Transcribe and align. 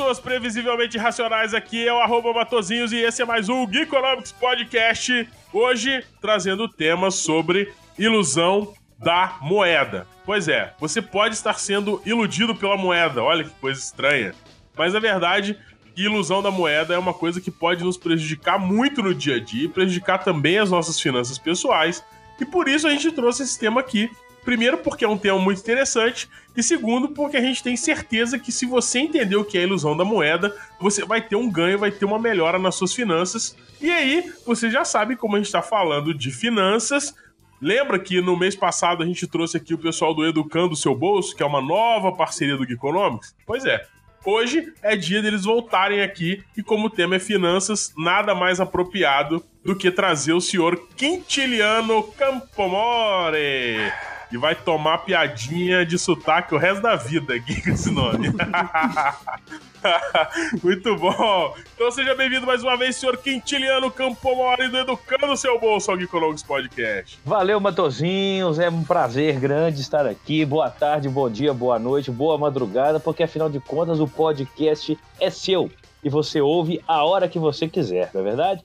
pessoas 0.00 0.18
previsivelmente 0.18 0.96
racionais. 0.96 1.52
Aqui 1.52 1.86
é 1.86 1.92
o 1.92 1.98
arroba 1.98 2.32
Matozinhos 2.32 2.90
e 2.90 2.96
esse 2.96 3.20
é 3.20 3.24
mais 3.26 3.50
um 3.50 3.70
Geekonomics 3.70 4.32
Podcast. 4.32 5.28
Hoje 5.52 6.02
trazendo 6.22 6.66
temas 6.66 7.16
sobre 7.16 7.70
ilusão 7.98 8.72
da 8.98 9.36
moeda. 9.42 10.06
Pois 10.24 10.48
é, 10.48 10.72
você 10.80 11.02
pode 11.02 11.34
estar 11.34 11.58
sendo 11.58 12.00
iludido 12.06 12.56
pela 12.56 12.78
moeda. 12.78 13.22
Olha 13.22 13.44
que 13.44 13.50
coisa 13.60 13.78
estranha. 13.78 14.34
Mas 14.74 14.94
na 14.94 15.00
verdade, 15.00 15.58
ilusão 15.94 16.40
da 16.40 16.50
moeda 16.50 16.94
é 16.94 16.98
uma 16.98 17.12
coisa 17.12 17.38
que 17.38 17.50
pode 17.50 17.84
nos 17.84 17.98
prejudicar 17.98 18.58
muito 18.58 19.02
no 19.02 19.14
dia 19.14 19.36
a 19.36 19.38
dia 19.38 19.66
e 19.66 19.68
prejudicar 19.68 20.16
também 20.16 20.56
as 20.56 20.70
nossas 20.70 20.98
finanças 20.98 21.36
pessoais. 21.36 22.02
E 22.40 22.46
por 22.46 22.70
isso 22.70 22.88
a 22.88 22.90
gente 22.90 23.12
trouxe 23.12 23.42
esse 23.42 23.58
tema 23.58 23.82
aqui 23.82 24.10
Primeiro, 24.44 24.78
porque 24.78 25.04
é 25.04 25.08
um 25.08 25.18
tema 25.18 25.38
muito 25.38 25.60
interessante, 25.60 26.28
e 26.56 26.62
segundo, 26.62 27.08
porque 27.10 27.36
a 27.36 27.40
gente 27.40 27.62
tem 27.62 27.76
certeza 27.76 28.38
que 28.38 28.50
se 28.50 28.66
você 28.66 28.98
entender 29.00 29.36
o 29.36 29.44
que 29.44 29.58
é 29.58 29.60
a 29.60 29.64
ilusão 29.64 29.96
da 29.96 30.04
moeda, 30.04 30.54
você 30.80 31.04
vai 31.04 31.20
ter 31.20 31.36
um 31.36 31.50
ganho, 31.50 31.78
vai 31.78 31.90
ter 31.90 32.04
uma 32.04 32.18
melhora 32.18 32.58
nas 32.58 32.74
suas 32.74 32.92
finanças. 32.92 33.56
E 33.80 33.90
aí, 33.90 34.32
você 34.46 34.70
já 34.70 34.84
sabe 34.84 35.16
como 35.16 35.36
a 35.36 35.38
gente 35.38 35.46
está 35.46 35.62
falando 35.62 36.12
de 36.14 36.30
finanças. 36.30 37.14
Lembra 37.60 37.98
que 37.98 38.20
no 38.20 38.36
mês 38.36 38.56
passado 38.56 39.02
a 39.02 39.06
gente 39.06 39.26
trouxe 39.26 39.56
aqui 39.56 39.74
o 39.74 39.78
pessoal 39.78 40.14
do 40.14 40.24
Educando 40.24 40.72
o 40.72 40.76
Seu 40.76 40.94
Bolso, 40.94 41.36
que 41.36 41.42
é 41.42 41.46
uma 41.46 41.60
nova 41.60 42.12
parceria 42.12 42.56
do 42.56 42.66
Geekonomics? 42.66 43.34
Pois 43.46 43.64
é, 43.64 43.86
Hoje 44.22 44.70
é 44.82 44.96
dia 44.96 45.22
deles 45.22 45.44
voltarem 45.44 46.02
aqui 46.02 46.44
e 46.54 46.62
como 46.62 46.88
o 46.88 46.90
tema 46.90 47.16
é 47.16 47.18
finanças, 47.18 47.90
nada 47.96 48.34
mais 48.34 48.60
apropriado 48.60 49.42
do 49.64 49.74
que 49.74 49.90
trazer 49.90 50.34
o 50.34 50.42
senhor 50.42 50.88
Quintiliano 50.94 52.02
Campomore 52.02 53.90
e 54.32 54.36
vai 54.36 54.54
tomar 54.54 54.98
piadinha 54.98 55.84
de 55.84 55.98
sotaque 55.98 56.54
o 56.54 56.58
resto 56.58 56.82
da 56.82 56.96
vida 56.96 57.34
aqui 57.40 57.60
com 57.62 57.70
esse 57.70 57.90
nome. 57.90 58.28
Muito 60.62 60.94
bom. 60.96 61.54
Então 61.74 61.90
seja 61.90 62.14
bem-vindo 62.14 62.46
mais 62.46 62.62
uma 62.62 62.76
vez, 62.76 62.96
senhor 62.96 63.16
Quintiliano 63.16 63.90
Campomori 63.90 64.68
do 64.68 64.76
Educando 64.78 65.36
Seu 65.36 65.58
Bolso 65.58 65.90
ao 65.90 65.98
Geekonomics 65.98 66.42
Podcast. 66.42 67.18
Valeu, 67.24 67.58
Matozinhos. 67.58 68.58
É 68.58 68.68
um 68.68 68.84
prazer 68.84 69.40
grande 69.40 69.80
estar 69.80 70.06
aqui. 70.06 70.44
Boa 70.44 70.70
tarde, 70.70 71.08
bom 71.08 71.30
dia, 71.30 71.54
boa 71.54 71.78
noite, 71.78 72.10
boa 72.10 72.36
madrugada, 72.36 73.00
porque 73.00 73.22
afinal 73.22 73.48
de 73.48 73.58
contas 73.58 74.00
o 74.00 74.06
podcast 74.06 74.98
é 75.18 75.30
seu 75.30 75.70
e 76.02 76.08
você 76.08 76.40
ouve 76.40 76.82
a 76.86 77.04
hora 77.04 77.28
que 77.28 77.38
você 77.38 77.68
quiser, 77.68 78.10
não 78.14 78.20
é 78.20 78.24
verdade? 78.24 78.64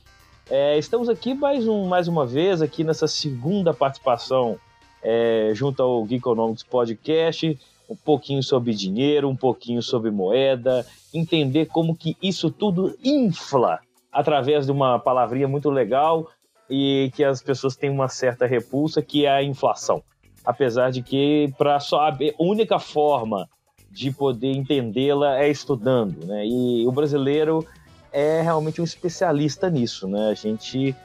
É, 0.50 0.77
estamos 0.77 1.09
aqui 1.09 1.33
mais, 1.33 1.67
um, 1.67 1.88
mais 1.88 2.07
uma 2.07 2.25
vez, 2.25 2.61
aqui 2.61 2.83
nessa 2.83 3.07
segunda 3.07 3.73
participação 3.73 4.59
é, 5.08 5.52
junto 5.53 5.84
ao 5.84 6.08
Geekonomics 6.08 6.64
Podcast, 6.64 7.59
um 7.88 7.95
pouquinho 7.95 8.42
sobre 8.42 8.73
dinheiro, 8.73 9.30
um 9.30 9.36
pouquinho 9.36 9.84
sobre 9.84 10.09
moeda, 10.09 10.84
entender 11.14 11.67
como 11.67 11.95
que 11.95 12.17
isso 12.20 12.50
tudo 12.50 12.97
infla 13.03 13.80
através 14.12 14.66
de 14.66 14.72
uma 14.72 14.97
palavrinha 14.97 15.47
muito 15.47 15.70
legal 15.70 16.28
e 16.67 17.12
que 17.16 17.23
as 17.23 17.39
pessoas 17.39 17.75
têm 17.75 17.92
uma 17.92 18.08
certa 18.08 18.47
repulsa, 18.47 19.00
que 19.00 19.28
é 19.28 19.30
a 19.30 19.44
inflação. 19.44 20.02
Apesar 20.44 20.89
de 20.92 21.03
que, 21.03 21.53
para 21.56 21.80
só 21.80 22.09
a 22.09 22.17
única 22.40 22.80
forma 22.80 23.47
de 23.92 24.12
poder 24.12 24.53
entendê-la 24.53 25.40
é 25.40 25.50
estudando, 25.50 26.25
né? 26.25 26.46
E 26.47 26.85
o 26.88 26.91
brasileiro 26.91 27.66
é 28.12 28.41
realmente 28.41 28.81
um 28.81 28.84
especialista 28.84 29.69
nisso, 29.69 30.08
né? 30.08 30.29
A 30.29 30.34
gente 30.34 30.96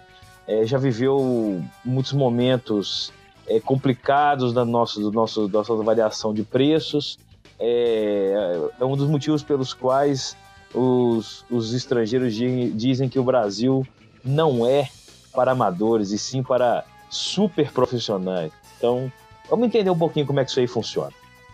é, 0.46 0.64
já 0.64 0.78
viveu 0.78 1.62
muitos 1.84 2.14
momentos 2.14 3.12
é, 3.46 3.60
complicados 3.60 4.52
da 4.52 4.64
nossa, 4.64 5.00
do 5.00 5.10
nosso, 5.10 5.48
da 5.48 5.58
nossa 5.58 5.74
variação 5.76 6.32
de 6.32 6.42
preços. 6.42 7.18
É, 7.58 8.58
é 8.80 8.84
um 8.84 8.96
dos 8.96 9.08
motivos 9.08 9.42
pelos 9.42 9.74
quais 9.74 10.36
os, 10.74 11.44
os 11.50 11.74
estrangeiros 11.74 12.34
dizem 12.34 13.08
que 13.08 13.18
o 13.18 13.24
Brasil 13.24 13.86
não 14.24 14.66
é 14.66 14.88
para 15.34 15.52
amadores, 15.52 16.10
e 16.10 16.18
sim 16.18 16.42
para 16.42 16.84
super 17.08 17.70
profissionais. 17.72 18.52
Então, 18.76 19.12
vamos 19.48 19.66
entender 19.66 19.90
um 19.90 19.98
pouquinho 19.98 20.26
como 20.26 20.40
é 20.40 20.44
que 20.44 20.50
isso 20.50 20.60
aí 20.60 20.66
funciona. 20.66 21.12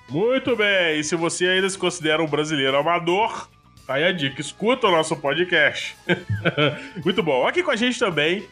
Muito 0.09 0.55
bem, 0.55 1.01
e 1.01 1.05
se 1.05 1.17
você 1.17 1.47
ainda 1.49 1.69
se 1.69 1.77
considera 1.77 2.23
um 2.23 2.29
brasileiro 2.29 2.77
amador, 2.77 3.49
tá 3.87 3.95
aí 3.95 4.05
a 4.05 4.13
dica, 4.13 4.41
escuta 4.41 4.87
o 4.87 4.91
nosso 4.91 5.17
podcast. 5.17 5.97
Muito 7.05 7.23
bom. 7.23 7.47
Aqui 7.47 7.63
com 7.63 7.71
a 7.71 7.77
gente 7.77 7.99
também 7.99 8.47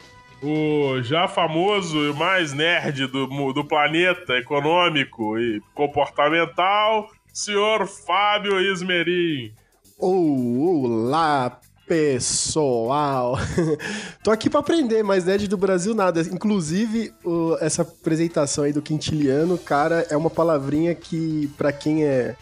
o 0.44 1.02
já 1.02 1.26
famoso 1.26 1.96
e 2.10 2.12
mais 2.12 2.52
nerd 2.52 3.06
do, 3.06 3.52
do 3.52 3.64
planeta 3.64 4.34
econômico 4.34 5.38
e 5.38 5.60
comportamental, 5.74 7.08
senhor 7.32 7.86
Fábio 7.86 8.60
Ismerim. 8.60 9.52
Olá, 9.98 11.58
pessoal! 11.86 13.38
Tô 14.22 14.30
aqui 14.30 14.50
para 14.50 14.60
aprender, 14.60 15.02
mas 15.02 15.24
nerd 15.24 15.48
do 15.48 15.56
Brasil 15.56 15.94
nada. 15.94 16.20
Inclusive, 16.20 17.14
o, 17.24 17.56
essa 17.60 17.80
apresentação 17.80 18.64
aí 18.64 18.72
do 18.72 18.82
quintiliano, 18.82 19.56
cara, 19.56 20.06
é 20.10 20.16
uma 20.16 20.30
palavrinha 20.30 20.94
que, 20.94 21.50
para 21.56 21.72
quem 21.72 22.04
é 22.04 22.36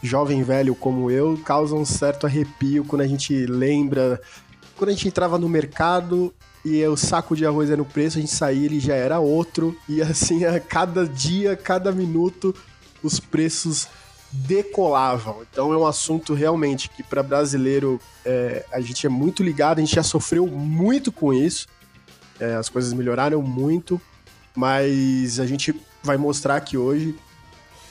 jovem 0.00 0.44
velho 0.44 0.74
como 0.76 1.10
eu, 1.10 1.36
causa 1.44 1.74
um 1.74 1.84
certo 1.84 2.26
arrepio 2.26 2.84
quando 2.84 3.02
a 3.02 3.08
gente 3.08 3.44
lembra. 3.46 4.20
Quando 4.76 4.90
a 4.90 4.92
gente 4.92 5.08
entrava 5.08 5.36
no 5.36 5.48
mercado 5.48 6.32
e 6.64 6.84
o 6.86 6.96
saco 6.96 7.34
de 7.34 7.46
arroz 7.46 7.70
era 7.70 7.80
o 7.80 7.86
preço, 7.86 8.18
a 8.18 8.20
gente 8.20 8.32
saía, 8.32 8.66
ele 8.66 8.80
já 8.80 8.94
era 8.94 9.18
outro, 9.18 9.76
e 9.88 10.02
assim, 10.02 10.44
a 10.44 10.60
cada 10.60 11.06
dia, 11.06 11.56
cada 11.56 11.90
minuto, 11.92 12.54
os 13.02 13.18
preços 13.18 13.88
decolavam. 14.30 15.42
Então 15.50 15.72
é 15.72 15.76
um 15.76 15.86
assunto 15.86 16.34
realmente 16.34 16.88
que 16.88 17.02
para 17.02 17.22
brasileiro 17.22 18.00
é, 18.24 18.64
a 18.72 18.80
gente 18.80 19.06
é 19.06 19.10
muito 19.10 19.42
ligado, 19.42 19.78
a 19.78 19.80
gente 19.80 19.94
já 19.94 20.02
sofreu 20.02 20.46
muito 20.46 21.10
com 21.10 21.32
isso, 21.32 21.66
é, 22.38 22.54
as 22.54 22.68
coisas 22.68 22.92
melhoraram 22.92 23.42
muito, 23.42 24.00
mas 24.54 25.40
a 25.40 25.46
gente 25.46 25.74
vai 26.02 26.16
mostrar 26.16 26.56
aqui 26.56 26.76
hoje 26.76 27.16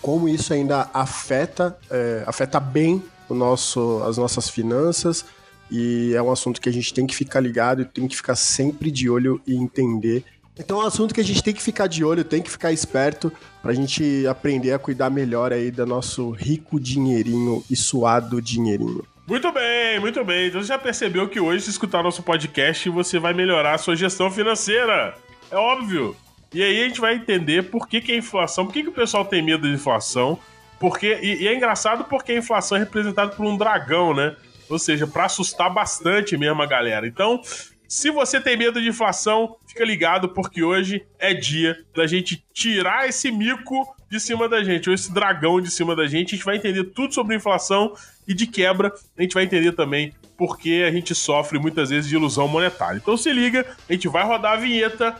como 0.01 0.29
isso 0.29 0.53
ainda 0.53 0.89
afeta, 0.93 1.77
é, 1.89 2.23
afeta 2.25 2.59
bem 2.59 3.03
o 3.27 3.33
nosso, 3.33 4.01
as 4.03 4.17
nossas 4.17 4.49
finanças, 4.49 5.25
e 5.71 6.13
é 6.15 6.21
um 6.21 6.31
assunto 6.31 6.59
que 6.59 6.69
a 6.69 6.73
gente 6.73 6.93
tem 6.93 7.05
que 7.05 7.15
ficar 7.15 7.39
ligado 7.39 7.85
tem 7.85 8.07
que 8.07 8.15
ficar 8.15 8.35
sempre 8.35 8.91
de 8.91 9.09
olho 9.09 9.41
e 9.45 9.55
entender. 9.55 10.23
Então 10.57 10.81
é 10.81 10.83
um 10.83 10.87
assunto 10.87 11.13
que 11.13 11.21
a 11.21 11.23
gente 11.23 11.41
tem 11.41 11.53
que 11.53 11.61
ficar 11.61 11.87
de 11.87 12.03
olho, 12.03 12.23
tem 12.23 12.41
que 12.41 12.51
ficar 12.51 12.71
esperto 12.71 13.31
para 13.61 13.71
a 13.71 13.73
gente 13.73 14.27
aprender 14.27 14.73
a 14.73 14.79
cuidar 14.79 15.09
melhor 15.09 15.53
aí 15.53 15.71
do 15.71 15.85
nosso 15.85 16.31
rico 16.31 16.79
dinheirinho 16.79 17.63
e 17.69 17.75
suado 17.75 18.41
dinheirinho. 18.41 19.05
Muito 19.25 19.51
bem, 19.51 19.99
muito 19.99 20.25
bem. 20.25 20.47
Então 20.47 20.59
você 20.61 20.67
já 20.67 20.77
percebeu 20.77 21.29
que 21.29 21.39
hoje, 21.39 21.63
se 21.63 21.69
escutar 21.69 22.03
nosso 22.03 22.23
podcast, 22.23 22.89
você 22.89 23.19
vai 23.19 23.33
melhorar 23.33 23.75
a 23.75 23.77
sua 23.77 23.95
gestão 23.95 24.29
financeira. 24.29 25.15
É 25.51 25.55
óbvio. 25.55 26.15
E 26.53 26.63
aí 26.63 26.83
a 26.83 26.87
gente 26.87 26.99
vai 26.99 27.15
entender 27.15 27.69
por 27.69 27.87
que, 27.87 28.01
que 28.01 28.11
a 28.11 28.17
inflação, 28.17 28.65
por 28.65 28.73
que, 28.73 28.83
que 28.83 28.89
o 28.89 28.93
pessoal 28.93 29.23
tem 29.23 29.41
medo 29.41 29.67
de 29.67 29.73
inflação. 29.73 30.39
Porque, 30.79 31.19
e, 31.21 31.43
e 31.43 31.47
é 31.47 31.55
engraçado 31.55 32.05
porque 32.05 32.31
a 32.31 32.37
inflação 32.37 32.75
é 32.75 32.79
representada 32.79 33.31
por 33.31 33.45
um 33.45 33.55
dragão, 33.55 34.13
né? 34.13 34.35
Ou 34.69 34.77
seja, 34.77 35.07
para 35.07 35.25
assustar 35.25 35.73
bastante 35.73 36.37
mesmo 36.37 36.61
a 36.61 36.65
galera. 36.65 37.07
Então, 37.07 37.41
se 37.89 38.11
você 38.11 38.39
tem 38.39 38.55
medo 38.55 38.79
de 38.79 38.87
inflação, 38.87 39.55
fica 39.67 39.83
ligado 39.83 40.29
porque 40.29 40.61
hoje 40.61 41.03
é 41.17 41.33
dia 41.33 41.75
da 41.95 42.05
gente 42.05 42.45
tirar 42.53 43.09
esse 43.09 43.31
mico 43.31 43.95
de 44.07 44.19
cima 44.19 44.47
da 44.47 44.63
gente, 44.63 44.89
ou 44.89 44.93
esse 44.93 45.11
dragão 45.11 45.59
de 45.59 45.71
cima 45.71 45.95
da 45.95 46.05
gente. 46.05 46.33
A 46.33 46.37
gente 46.37 46.45
vai 46.45 46.55
entender 46.55 46.83
tudo 46.83 47.13
sobre 47.13 47.35
inflação 47.35 47.93
e 48.27 48.33
de 48.33 48.45
quebra, 48.45 48.93
a 49.17 49.21
gente 49.21 49.33
vai 49.33 49.43
entender 49.43 49.71
também 49.71 50.13
porque 50.37 50.85
a 50.87 50.91
gente 50.91 51.13
sofre 51.15 51.57
muitas 51.59 51.89
vezes 51.89 52.07
de 52.07 52.15
ilusão 52.15 52.47
monetária. 52.47 52.97
Então 52.97 53.17
se 53.17 53.31
liga, 53.33 53.65
a 53.89 53.91
gente 53.91 54.07
vai 54.07 54.23
rodar 54.23 54.53
a 54.53 54.57
vinheta 54.57 55.15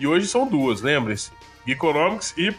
e 0.00 0.06
hoje 0.06 0.26
são 0.26 0.46
duas, 0.46 0.80
lembre-se: 0.80 1.30
Economics 1.66 2.34
e 2.38 2.54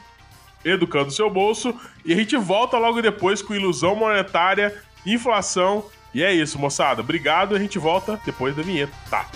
Educando 0.63 1.11
Seu 1.11 1.29
Bolso. 1.29 1.73
E 2.05 2.13
a 2.13 2.15
gente 2.15 2.37
volta 2.37 2.77
logo 2.77 3.01
depois 3.01 3.41
com 3.41 3.55
ilusão 3.55 3.95
monetária, 3.95 4.79
inflação 5.05 5.85
e 6.15 6.23
é 6.23 6.33
isso, 6.33 6.57
moçada. 6.57 7.01
Obrigado. 7.01 7.53
A 7.53 7.59
gente 7.59 7.77
volta 7.77 8.17
depois 8.25 8.55
da 8.55 8.63
vinheta. 8.63 8.93
Tá. 9.09 9.27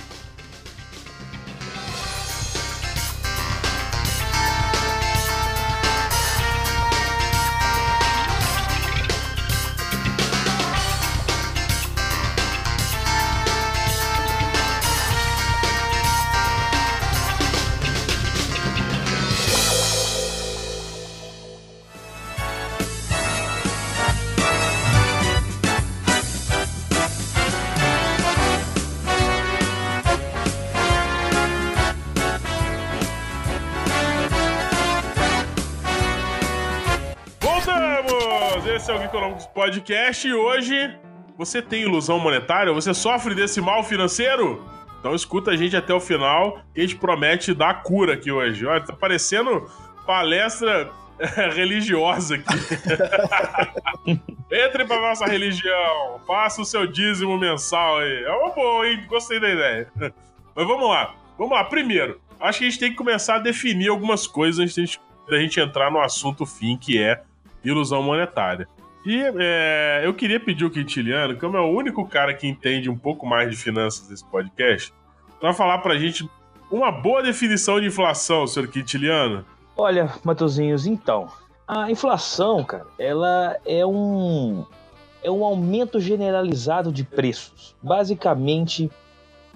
Esse 38.80 38.90
é 38.90 38.96
o 38.96 38.98
Geekonomics 38.98 39.46
Podcast 39.48 40.26
e 40.26 40.34
hoje 40.34 40.98
você 41.38 41.62
tem 41.62 41.82
ilusão 41.82 42.18
monetária? 42.18 42.72
Você 42.72 42.94
sofre 42.94 43.36
desse 43.36 43.60
mal 43.60 43.84
financeiro? 43.84 44.66
Então 44.98 45.14
escuta 45.14 45.52
a 45.52 45.58
gente 45.58 45.76
até 45.76 45.94
o 45.94 46.00
final 46.00 46.62
que 46.74 46.80
a 46.80 46.84
gente 46.84 46.96
promete 46.96 47.54
dar 47.54 47.84
cura 47.84 48.14
aqui 48.14 48.32
hoje. 48.32 48.66
Olha, 48.66 48.80
tá 48.80 48.94
parecendo 48.94 49.70
palestra 50.06 50.90
religiosa 51.54 52.36
aqui. 52.36 52.46
Entre 54.50 54.86
pra 54.86 55.02
nossa 55.02 55.26
religião, 55.26 56.22
faça 56.26 56.62
o 56.62 56.66
seu 56.66 56.88
dízimo 56.88 57.38
mensal 57.38 57.98
aí. 57.98 58.24
É 58.24 58.32
uma 58.32 58.52
boa, 58.52 58.88
hein? 58.88 59.04
Gostei 59.10 59.42
da 59.42 59.50
ideia. 59.50 59.92
Mas 60.56 60.66
vamos 60.66 60.90
lá. 60.90 61.16
Vamos 61.38 61.52
lá. 61.52 61.66
Primeiro, 61.66 62.22
acho 62.40 62.60
que 62.60 62.66
a 62.66 62.70
gente 62.70 62.80
tem 62.80 62.92
que 62.92 62.98
começar 62.98 63.36
a 63.36 63.40
definir 63.40 63.90
algumas 63.90 64.26
coisas 64.26 64.78
antes 64.78 64.98
da 65.30 65.38
gente 65.38 65.60
entrar 65.60 65.92
no 65.92 66.00
assunto 66.00 66.46
fim, 66.46 66.78
que 66.78 66.98
é 66.98 67.22
ilusão 67.64 68.02
monetária. 68.02 68.68
E 69.06 69.22
é, 69.40 70.02
eu 70.04 70.14
queria 70.14 70.40
pedir 70.40 70.66
o 70.66 70.70
Quintiliano, 70.70 71.38
como 71.38 71.56
é 71.56 71.62
o 71.62 71.70
único 71.70 72.06
cara 72.08 72.34
que 72.34 72.48
entende 72.48 72.90
um 72.90 72.98
pouco 72.98 73.26
mais 73.26 73.50
de 73.50 73.56
finanças 73.56 74.08
desse 74.08 74.26
podcast, 74.26 74.94
para 75.40 75.54
falar 75.54 75.80
pra 75.80 75.98
gente 75.98 76.30
uma 76.70 76.92
boa 76.92 77.24
definição 77.24 77.80
de 77.80 77.88
inflação, 77.88 78.46
senhor 78.46 78.68
Quintiliano. 78.68 79.46
Olha, 79.76 80.14
Matozinhos, 80.24 80.86
então, 80.86 81.30
a 81.68 81.90
inflação, 81.90 82.64
cara, 82.64 82.86
ela 82.98 83.58
é 83.66 83.86
um 83.86 84.66
é 85.24 85.30
um 85.30 85.44
aumento 85.44 86.00
generalizado 86.00 86.92
de 86.92 87.04
preços. 87.04 87.76
Basicamente 87.82 88.90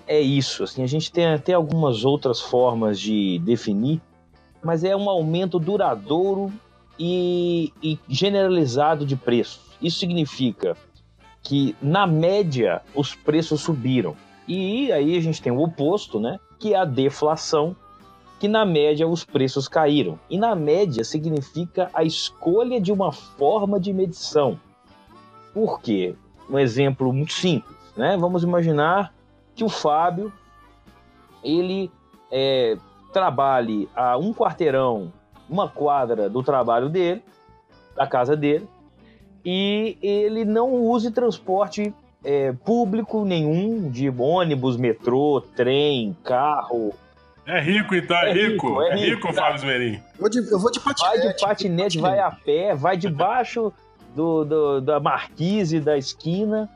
é 0.07 0.19
isso. 0.19 0.63
Assim, 0.63 0.83
a 0.83 0.87
gente 0.87 1.11
tem 1.11 1.25
até 1.27 1.53
algumas 1.53 2.03
outras 2.03 2.41
formas 2.41 2.99
de 2.99 3.39
definir, 3.39 4.01
mas 4.61 4.83
é 4.83 4.95
um 4.95 5.09
aumento 5.09 5.59
duradouro 5.59 6.51
e, 6.97 7.73
e 7.81 7.99
generalizado 8.07 9.05
de 9.05 9.15
preços. 9.15 9.61
Isso 9.81 9.99
significa 9.99 10.77
que, 11.41 11.75
na 11.81 12.07
média, 12.07 12.81
os 12.95 13.13
preços 13.15 13.61
subiram. 13.61 14.15
E 14.47 14.91
aí 14.91 15.17
a 15.17 15.21
gente 15.21 15.41
tem 15.41 15.51
o 15.51 15.61
oposto, 15.61 16.19
né? 16.19 16.39
Que 16.59 16.73
é 16.73 16.77
a 16.77 16.85
deflação, 16.85 17.75
que 18.39 18.47
na 18.47 18.65
média 18.65 19.07
os 19.07 19.23
preços 19.23 19.67
caíram. 19.67 20.19
E 20.29 20.37
na 20.37 20.55
média 20.55 21.03
significa 21.03 21.89
a 21.93 22.03
escolha 22.03 22.79
de 22.79 22.91
uma 22.91 23.11
forma 23.11 23.79
de 23.79 23.91
medição. 23.91 24.59
Por 25.53 25.81
quê? 25.81 26.15
Um 26.49 26.59
exemplo 26.59 27.11
muito 27.13 27.33
simples, 27.33 27.77
né? 27.95 28.17
Vamos 28.17 28.43
imaginar 28.43 29.13
que 29.55 29.63
o 29.63 29.69
Fábio 29.69 30.31
ele 31.43 31.91
é, 32.31 32.77
trabalhe 33.11 33.87
a 33.95 34.17
um 34.17 34.33
quarteirão 34.33 35.11
uma 35.53 35.69
quadra 35.69 36.27
do 36.27 36.41
trabalho 36.41 36.89
dele, 36.89 37.23
da 37.95 38.07
casa 38.07 38.35
dele, 38.35 38.67
e 39.45 39.97
ele 40.01 40.43
não 40.43 40.73
use 40.73 41.11
transporte 41.11 41.93
é, 42.23 42.51
público 42.65 43.23
nenhum, 43.23 43.89
de 43.89 44.09
ônibus, 44.09 44.77
metrô, 44.77 45.43
trem, 45.55 46.17
carro. 46.23 46.93
É 47.45 47.61
rico, 47.61 47.93
então, 47.93 48.17
é, 48.17 48.31
é 48.31 48.33
rico. 48.33 48.67
rico. 48.67 48.81
É, 48.81 48.89
é 48.89 48.95
rico, 48.95 49.09
rico 49.15 49.27
tá. 49.27 49.41
Fábio 49.43 49.59
Zmerim. 49.59 50.01
Eu 50.49 50.59
vou 50.59 50.71
de 50.71 50.79
patinete. 50.79 51.17
Vai 51.17 51.33
de 51.33 51.41
patinete, 51.41 51.99
vai 51.99 52.19
a 52.19 52.31
pé, 52.31 52.73
vai 52.73 52.97
debaixo 52.97 53.71
do, 54.15 54.43
do, 54.43 54.81
da 54.81 54.99
marquise 54.99 55.79
da 55.79 55.97
esquina 55.97 56.67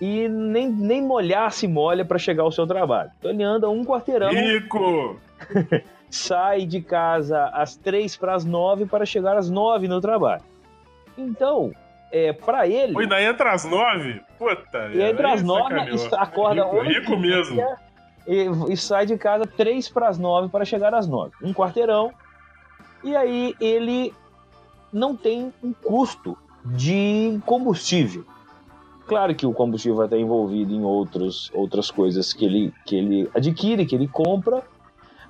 e 0.00 0.28
nem, 0.28 0.70
nem 0.70 1.02
molhar 1.02 1.50
se 1.50 1.66
molha 1.66 2.04
para 2.04 2.18
chegar 2.18 2.44
ao 2.44 2.52
seu 2.52 2.66
trabalho. 2.66 3.10
Então 3.18 3.30
ele 3.32 3.42
anda 3.42 3.68
um 3.68 3.84
quarteirão. 3.84 4.30
Rico! 4.30 5.18
sai 6.12 6.66
de 6.66 6.82
casa 6.82 7.46
às 7.54 7.74
três 7.74 8.16
para 8.16 8.34
as 8.34 8.44
nove 8.44 8.84
para 8.84 9.06
chegar 9.06 9.36
às 9.36 9.48
nove 9.48 9.88
no 9.88 10.00
trabalho. 10.00 10.42
Então, 11.16 11.72
é, 12.12 12.34
para 12.34 12.68
ele. 12.68 13.06
Daí 13.06 13.24
entra 13.24 13.52
às 13.52 13.64
nove? 13.64 14.20
Puta. 14.38 14.90
E 14.92 15.00
entre 15.00 15.26
as 15.26 15.42
nove, 15.42 15.74
acorda 16.12 16.64
rico, 16.64 16.80
rico 16.82 17.16
mesmo. 17.16 17.60
E, 18.26 18.46
e, 18.70 18.76
sai 18.76 19.06
de 19.06 19.16
casa 19.16 19.46
três 19.46 19.88
para 19.88 20.08
as 20.08 20.18
nove 20.18 20.48
para 20.48 20.64
chegar 20.64 20.94
às 20.94 21.08
nove. 21.08 21.32
Um 21.42 21.52
quarteirão. 21.52 22.12
E 23.02 23.16
aí 23.16 23.54
ele 23.58 24.12
não 24.92 25.16
tem 25.16 25.52
um 25.62 25.72
custo 25.72 26.36
de 26.64 27.40
combustível. 27.46 28.24
Claro 29.06 29.34
que 29.34 29.46
o 29.46 29.52
combustível 29.52 29.96
vai 29.96 30.06
estar 30.06 30.18
envolvido 30.18 30.72
em 30.72 30.84
outros, 30.84 31.50
outras 31.54 31.90
coisas 31.90 32.32
que 32.32 32.44
ele, 32.44 32.72
que 32.84 32.96
ele 32.96 33.30
adquire, 33.34 33.84
que 33.86 33.94
ele 33.94 34.06
compra, 34.06 34.62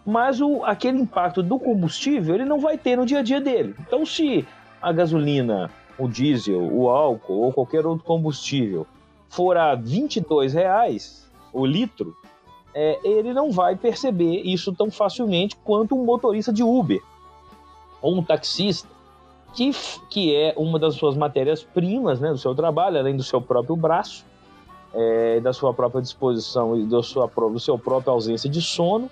mas 0.05 0.41
o, 0.41 0.65
aquele 0.65 0.99
impacto 0.99 1.43
do 1.43 1.59
combustível 1.59 2.35
ele 2.35 2.45
não 2.45 2.59
vai 2.59 2.77
ter 2.77 2.97
no 2.97 3.07
dia 3.07 3.21
a 3.21 3.23
dia 3.23 3.41
dele. 3.41 3.75
Então, 3.81 4.05
se 4.05 4.47
a 4.81 4.93
gasolina, 4.93 5.71
o 5.99 6.09
diesel, 6.09 6.61
o 6.61 6.89
álcool 6.89 7.43
ou 7.43 7.53
qualquer 7.53 7.87
outro 7.87 8.05
combustível 8.05 8.87
for 9.29 9.57
a 9.57 9.75
22 9.75 10.53
reais 10.53 11.31
o 11.53 11.65
litro, 11.65 12.17
é, 12.75 12.99
ele 13.05 13.33
não 13.33 13.51
vai 13.51 13.77
perceber 13.77 14.41
isso 14.43 14.73
tão 14.73 14.91
facilmente 14.91 15.57
quanto 15.57 15.95
um 15.95 16.05
motorista 16.05 16.53
de 16.53 16.63
Uber 16.63 17.01
ou 18.01 18.17
um 18.17 18.23
taxista, 18.23 18.89
que, 19.55 19.71
que 20.09 20.35
é 20.35 20.55
uma 20.57 20.79
das 20.79 20.95
suas 20.95 21.17
matérias-primas 21.17 22.19
né, 22.19 22.31
do 22.31 22.39
seu 22.39 22.55
trabalho, 22.55 22.99
além 22.99 23.15
do 23.15 23.23
seu 23.23 23.41
próprio 23.41 23.77
braço, 23.77 24.25
é, 24.95 25.41
da 25.41 25.53
sua 25.53 25.73
própria 25.73 26.03
disposição 26.03 26.77
e 26.77 26.85
do, 26.85 27.03
sua, 27.03 27.27
do 27.27 27.61
seu 27.61 27.79
próprio 27.79 28.13
ausência 28.13 28.49
de 28.49 28.61
sono, 28.61 29.11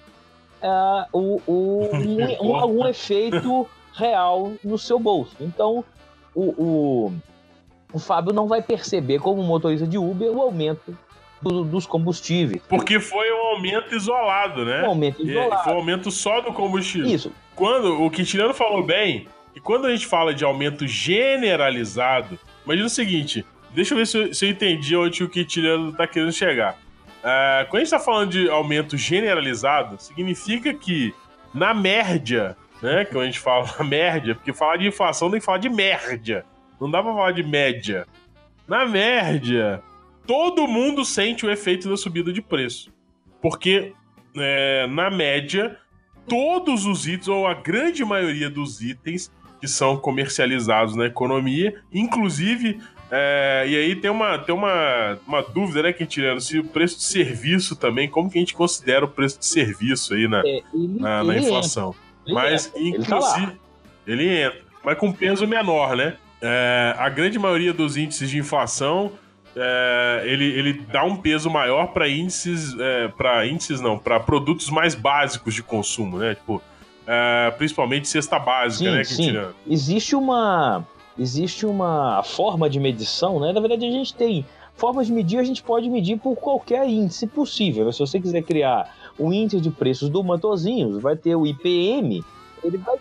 uh, 0.62 1.06
o, 1.12 1.42
o, 1.46 1.90
um, 1.96 2.50
um, 2.50 2.56
algum 2.56 2.86
efeito 2.86 3.68
real 3.94 4.52
no 4.62 4.78
seu 4.78 4.98
bolso. 4.98 5.36
Então, 5.40 5.84
o, 6.34 6.42
o, 6.42 7.12
o 7.92 7.98
Fábio 7.98 8.32
não 8.32 8.46
vai 8.46 8.62
perceber, 8.62 9.18
como 9.18 9.42
motorista 9.42 9.86
de 9.86 9.98
Uber, 9.98 10.30
o 10.30 10.40
aumento 10.40 10.96
do, 11.42 11.64
dos 11.64 11.86
combustíveis. 11.86 12.62
Porque 12.68 13.00
foi 13.00 13.32
um 13.32 13.54
aumento 13.54 13.94
isolado, 13.94 14.64
né? 14.64 14.82
Um 14.82 14.90
aumento 14.90 15.26
isolado. 15.26 15.64
Foi 15.64 15.72
um 15.72 15.76
aumento 15.76 16.10
só 16.10 16.40
do 16.40 16.52
combustível. 16.52 17.08
Isso. 17.08 17.32
Quando 17.54 18.02
o 18.02 18.10
Quintiliano 18.10 18.54
falou 18.54 18.82
bem, 18.82 19.26
e 19.54 19.60
quando 19.60 19.86
a 19.86 19.90
gente 19.90 20.06
fala 20.06 20.32
de 20.32 20.44
aumento 20.44 20.86
generalizado, 20.86 22.38
imagina 22.64 22.86
o 22.86 22.90
seguinte, 22.90 23.44
deixa 23.74 23.94
eu 23.94 23.98
ver 23.98 24.06
se 24.06 24.18
eu, 24.18 24.34
se 24.34 24.46
eu 24.46 24.50
entendi 24.50 24.96
onde 24.96 25.24
o 25.24 25.28
Quintiliano 25.28 25.90
está 25.90 26.06
querendo 26.06 26.32
chegar. 26.32 26.78
Uh, 27.20 27.68
quando 27.68 27.76
a 27.76 27.84
gente 27.84 27.90
tá 27.90 28.00
falando 28.00 28.30
de 28.30 28.48
aumento 28.48 28.96
generalizado, 28.96 30.00
significa 30.00 30.72
que, 30.72 31.14
na 31.52 31.74
média, 31.74 32.56
né? 32.82 33.04
Que 33.04 33.16
a 33.16 33.24
gente 33.24 33.38
fala 33.38 33.68
média, 33.84 34.34
porque 34.34 34.52
falar 34.52 34.76
de 34.76 34.88
inflação 34.88 35.30
tem 35.30 35.38
que 35.38 35.46
falar 35.46 35.58
de 35.58 35.68
média. 35.68 36.44
Não 36.80 36.90
dá 36.90 37.02
pra 37.02 37.12
falar 37.12 37.32
de 37.32 37.42
média. 37.42 38.06
Na 38.66 38.86
média, 38.86 39.82
todo 40.26 40.66
mundo 40.66 41.04
sente 41.04 41.44
o 41.44 41.50
efeito 41.50 41.88
da 41.88 41.96
subida 41.96 42.32
de 42.32 42.40
preço. 42.40 42.92
Porque, 43.42 43.92
é, 44.36 44.86
na 44.86 45.10
média, 45.10 45.76
todos 46.26 46.86
os 46.86 47.06
itens, 47.06 47.28
ou 47.28 47.46
a 47.46 47.54
grande 47.54 48.04
maioria 48.04 48.48
dos 48.48 48.80
itens 48.80 49.30
que 49.60 49.68
são 49.68 49.96
comercializados 49.98 50.96
na 50.96 51.04
economia, 51.06 51.82
inclusive 51.92 52.80
é, 53.10 53.64
e 53.66 53.76
aí 53.76 53.96
tem 53.96 54.10
uma, 54.10 54.38
tem 54.38 54.54
uma, 54.54 55.18
uma 55.26 55.42
dúvida, 55.42 55.82
né, 55.82 55.92
Quintiliano, 55.92 56.40
se 56.40 56.58
o 56.58 56.64
preço 56.64 56.98
de 56.98 57.04
serviço 57.04 57.74
também, 57.74 58.08
como 58.08 58.30
que 58.30 58.38
a 58.38 58.40
gente 58.40 58.54
considera 58.54 59.04
o 59.04 59.08
preço 59.08 59.38
de 59.38 59.46
serviço 59.46 60.14
aí 60.14 60.28
na, 60.28 60.40
é, 60.40 60.62
ele, 60.72 61.00
na, 61.00 61.24
na 61.24 61.36
inflação? 61.36 61.94
Ele 62.24 62.34
Mas, 62.34 62.72
entra, 62.76 63.00
inclusive, 63.00 63.42
ele, 63.42 63.52
tá 63.52 63.58
ele, 64.06 64.42
entra, 64.42 64.60
mas 64.84 64.98
com 64.98 65.12
peso 65.12 65.46
menor, 65.46 65.96
né? 65.96 66.16
É, 66.40 66.94
a 66.98 67.08
grande 67.08 67.38
maioria 67.38 67.72
dos 67.72 67.96
índices 67.96 68.30
de 68.30 68.38
inflação 68.38 69.12
é, 69.56 70.22
ele, 70.24 70.44
ele 70.44 70.72
dá 70.92 71.04
um 71.04 71.16
peso 71.16 71.50
maior 71.50 71.88
para 71.88 72.08
índices, 72.08 72.76
é, 72.78 73.08
para 73.08 73.46
índices 73.46 73.80
não, 73.80 73.98
para 73.98 74.20
produtos 74.20 74.70
mais 74.70 74.94
básicos 74.94 75.54
de 75.54 75.62
consumo, 75.62 76.18
né? 76.18 76.34
Tipo, 76.34 76.62
é, 77.06 77.50
principalmente 77.58 78.08
cesta 78.08 78.38
básica, 78.38 79.04
sim, 79.04 79.32
né? 79.32 79.44
Sim. 79.44 79.54
Existe 79.68 80.14
uma 80.14 80.86
existe 81.18 81.66
uma 81.66 82.22
forma 82.22 82.68
de 82.68 82.80
medição, 82.80 83.40
né? 83.40 83.52
Na 83.52 83.60
verdade, 83.60 83.86
a 83.86 83.90
gente 83.90 84.14
tem 84.14 84.44
formas 84.74 85.06
de 85.06 85.12
medir, 85.12 85.38
a 85.38 85.44
gente 85.44 85.62
pode 85.62 85.88
medir 85.90 86.18
por 86.18 86.34
qualquer 86.36 86.88
índice 86.88 87.26
possível. 87.26 87.92
Se 87.92 88.00
você 88.00 88.18
quiser 88.18 88.42
criar 88.42 88.94
o 89.18 89.32
índice 89.32 89.60
de 89.60 89.70
preços 89.70 90.08
do 90.08 90.24
Matozinhos, 90.24 91.00
vai 91.02 91.16
ter 91.16 91.36
o 91.36 91.46
IPM, 91.46 92.24
ele 92.64 92.78
vai. 92.78 92.96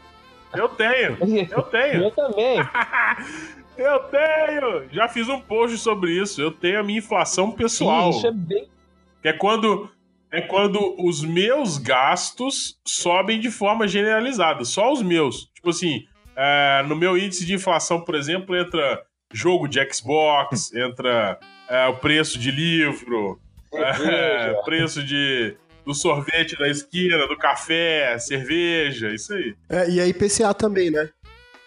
Eu 0.53 0.67
tenho, 0.69 1.17
eu 1.51 1.61
tenho. 1.63 2.03
eu 2.03 2.11
também. 2.11 2.57
eu 3.77 3.99
tenho! 3.99 4.89
Já 4.91 5.07
fiz 5.07 5.29
um 5.29 5.39
post 5.39 5.77
sobre 5.77 6.11
isso. 6.11 6.41
Eu 6.41 6.51
tenho 6.51 6.79
a 6.79 6.83
minha 6.83 6.99
inflação 6.99 7.51
pessoal. 7.51 8.11
Sim, 8.11 8.17
isso 8.17 8.27
é 8.27 8.31
bem. 8.31 8.67
Que 9.21 9.27
é 9.29 9.33
quando 9.33 9.89
é 10.31 10.41
quando 10.41 10.95
os 10.99 11.23
meus 11.23 11.77
gastos 11.77 12.79
sobem 12.85 13.39
de 13.39 13.49
forma 13.49 13.87
generalizada, 13.87 14.63
só 14.63 14.91
os 14.91 15.01
meus. 15.01 15.49
Tipo 15.55 15.69
assim, 15.69 16.03
é, 16.41 16.83
no 16.87 16.95
meu 16.95 17.17
índice 17.17 17.45
de 17.45 17.53
inflação, 17.53 17.99
por 17.99 18.15
exemplo, 18.15 18.55
entra 18.55 19.03
jogo 19.33 19.67
de 19.67 19.77
Xbox, 19.93 20.73
entra 20.73 21.37
é, 21.69 21.85
o 21.87 21.97
preço 21.97 22.39
de 22.39 22.49
livro, 22.49 23.37
é, 23.75 24.53
preço 24.63 25.03
de 25.03 25.57
do 25.85 25.93
sorvete 25.93 26.57
da 26.57 26.69
esquina, 26.69 27.27
do 27.27 27.35
café, 27.35 28.17
cerveja, 28.19 29.09
isso 29.09 29.33
aí. 29.33 29.53
É, 29.69 29.89
e 29.89 29.99
a 29.99 30.07
IPCA 30.07 30.53
também, 30.53 30.91
né? 30.91 31.09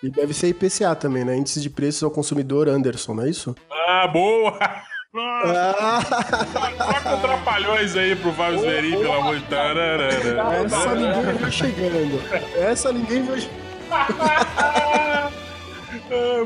E 0.02 0.09
deve 0.09 0.33
ser 0.33 0.49
IPCA 0.49 0.95
também, 0.95 1.25
né? 1.25 1.37
Índice 1.37 1.61
de 1.61 1.69
preços 1.69 2.02
ao 2.02 2.11
consumidor 2.11 2.69
Anderson, 2.69 3.14
não 3.14 3.25
é 3.25 3.31
isso? 3.31 3.55
Ah, 3.71 4.07
boa! 4.07 4.59
Troca 6.79 7.17
trapalhões 7.21 7.95
aí 7.97 8.17
pro 8.17 8.33
Vaz 8.33 8.62
Veri, 8.62 8.93
pelo 8.93 9.12
amor 9.12 9.38
de 9.38 9.45
Deus. 9.45 9.61
Essa 10.64 10.95
ninguém 10.95 11.37
viu 11.37 11.52
chegando. 11.52 12.23
Essa 12.57 12.93
ninguém 12.93 13.23
viu 13.23 13.37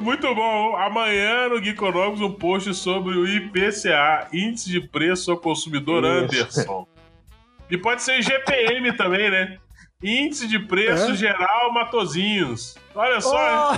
Muito 0.00 0.34
bom. 0.34 0.76
Amanhã 0.76 1.48
no 1.48 1.62
Geekonomics 1.62 2.20
um 2.20 2.32
post 2.32 2.74
sobre 2.74 3.16
o 3.16 3.26
IPCA, 3.26 4.28
Índice 4.32 4.70
de 4.70 4.80
Preço 4.80 5.30
ao 5.30 5.36
Consumidor 5.36 6.04
Anderson. 6.04 6.86
E 7.70 7.76
pode 7.76 8.02
ser 8.02 8.22
GPM 8.22 8.96
também, 8.96 9.30
né? 9.30 9.58
Índice 10.02 10.46
de 10.46 10.58
Preço 10.58 11.12
é? 11.12 11.16
Geral 11.16 11.72
Matozinhos. 11.72 12.76
Olha 12.94 13.20
só, 13.20 13.72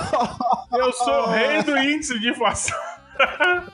oh! 0.72 0.76
eu 0.76 0.92
sou 0.92 1.28
rei 1.28 1.62
do 1.62 1.78
índice 1.78 2.18
de 2.18 2.30
inflação. 2.30 2.76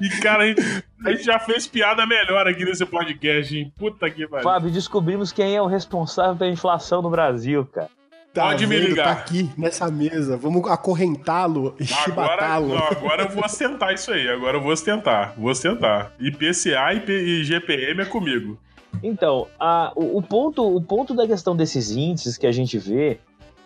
E, 0.00 0.08
cara, 0.20 0.44
a 0.44 0.46
gente, 0.46 0.62
a 1.04 1.10
gente, 1.10 1.24
já 1.24 1.40
fez 1.40 1.66
piada 1.66 2.06
melhor 2.06 2.46
aqui 2.46 2.64
nesse 2.64 2.86
podcast, 2.86 3.56
hein? 3.56 3.72
Puta 3.76 4.08
que 4.08 4.28
pariu. 4.28 4.44
Fábio, 4.44 4.70
descobrimos 4.70 5.32
quem 5.32 5.56
é 5.56 5.60
o 5.60 5.66
responsável 5.66 6.36
pela 6.36 6.52
inflação 6.52 7.02
no 7.02 7.10
Brasil, 7.10 7.66
cara. 7.66 7.90
Tá 8.38 8.44
Pode 8.44 8.66
vendo, 8.66 8.80
me 8.82 8.86
ligar. 8.86 9.04
Tá 9.04 9.12
aqui 9.20 9.50
nessa 9.58 9.90
mesa. 9.90 10.36
Vamos 10.36 10.70
acorrentá-lo 10.70 11.74
e 11.80 11.84
chibatá-lo. 11.84 12.76
Agora 12.76 13.24
eu 13.24 13.28
vou 13.30 13.44
ostentar 13.44 13.92
isso 13.92 14.12
aí. 14.12 14.28
Agora 14.28 14.56
eu 14.56 14.62
vou 14.62 14.70
ostentar. 14.70 15.34
Vou 15.36 15.50
ostentar. 15.50 16.12
IPCA 16.20 16.92
e 17.08 17.42
GPM 17.42 18.02
é 18.02 18.04
comigo. 18.04 18.56
Então, 19.02 19.48
a, 19.58 19.92
o, 19.96 20.18
o, 20.18 20.22
ponto, 20.22 20.64
o 20.64 20.80
ponto 20.80 21.14
da 21.14 21.26
questão 21.26 21.56
desses 21.56 21.90
índices 21.90 22.38
que 22.38 22.46
a 22.46 22.52
gente 22.52 22.78
vê, 22.78 23.18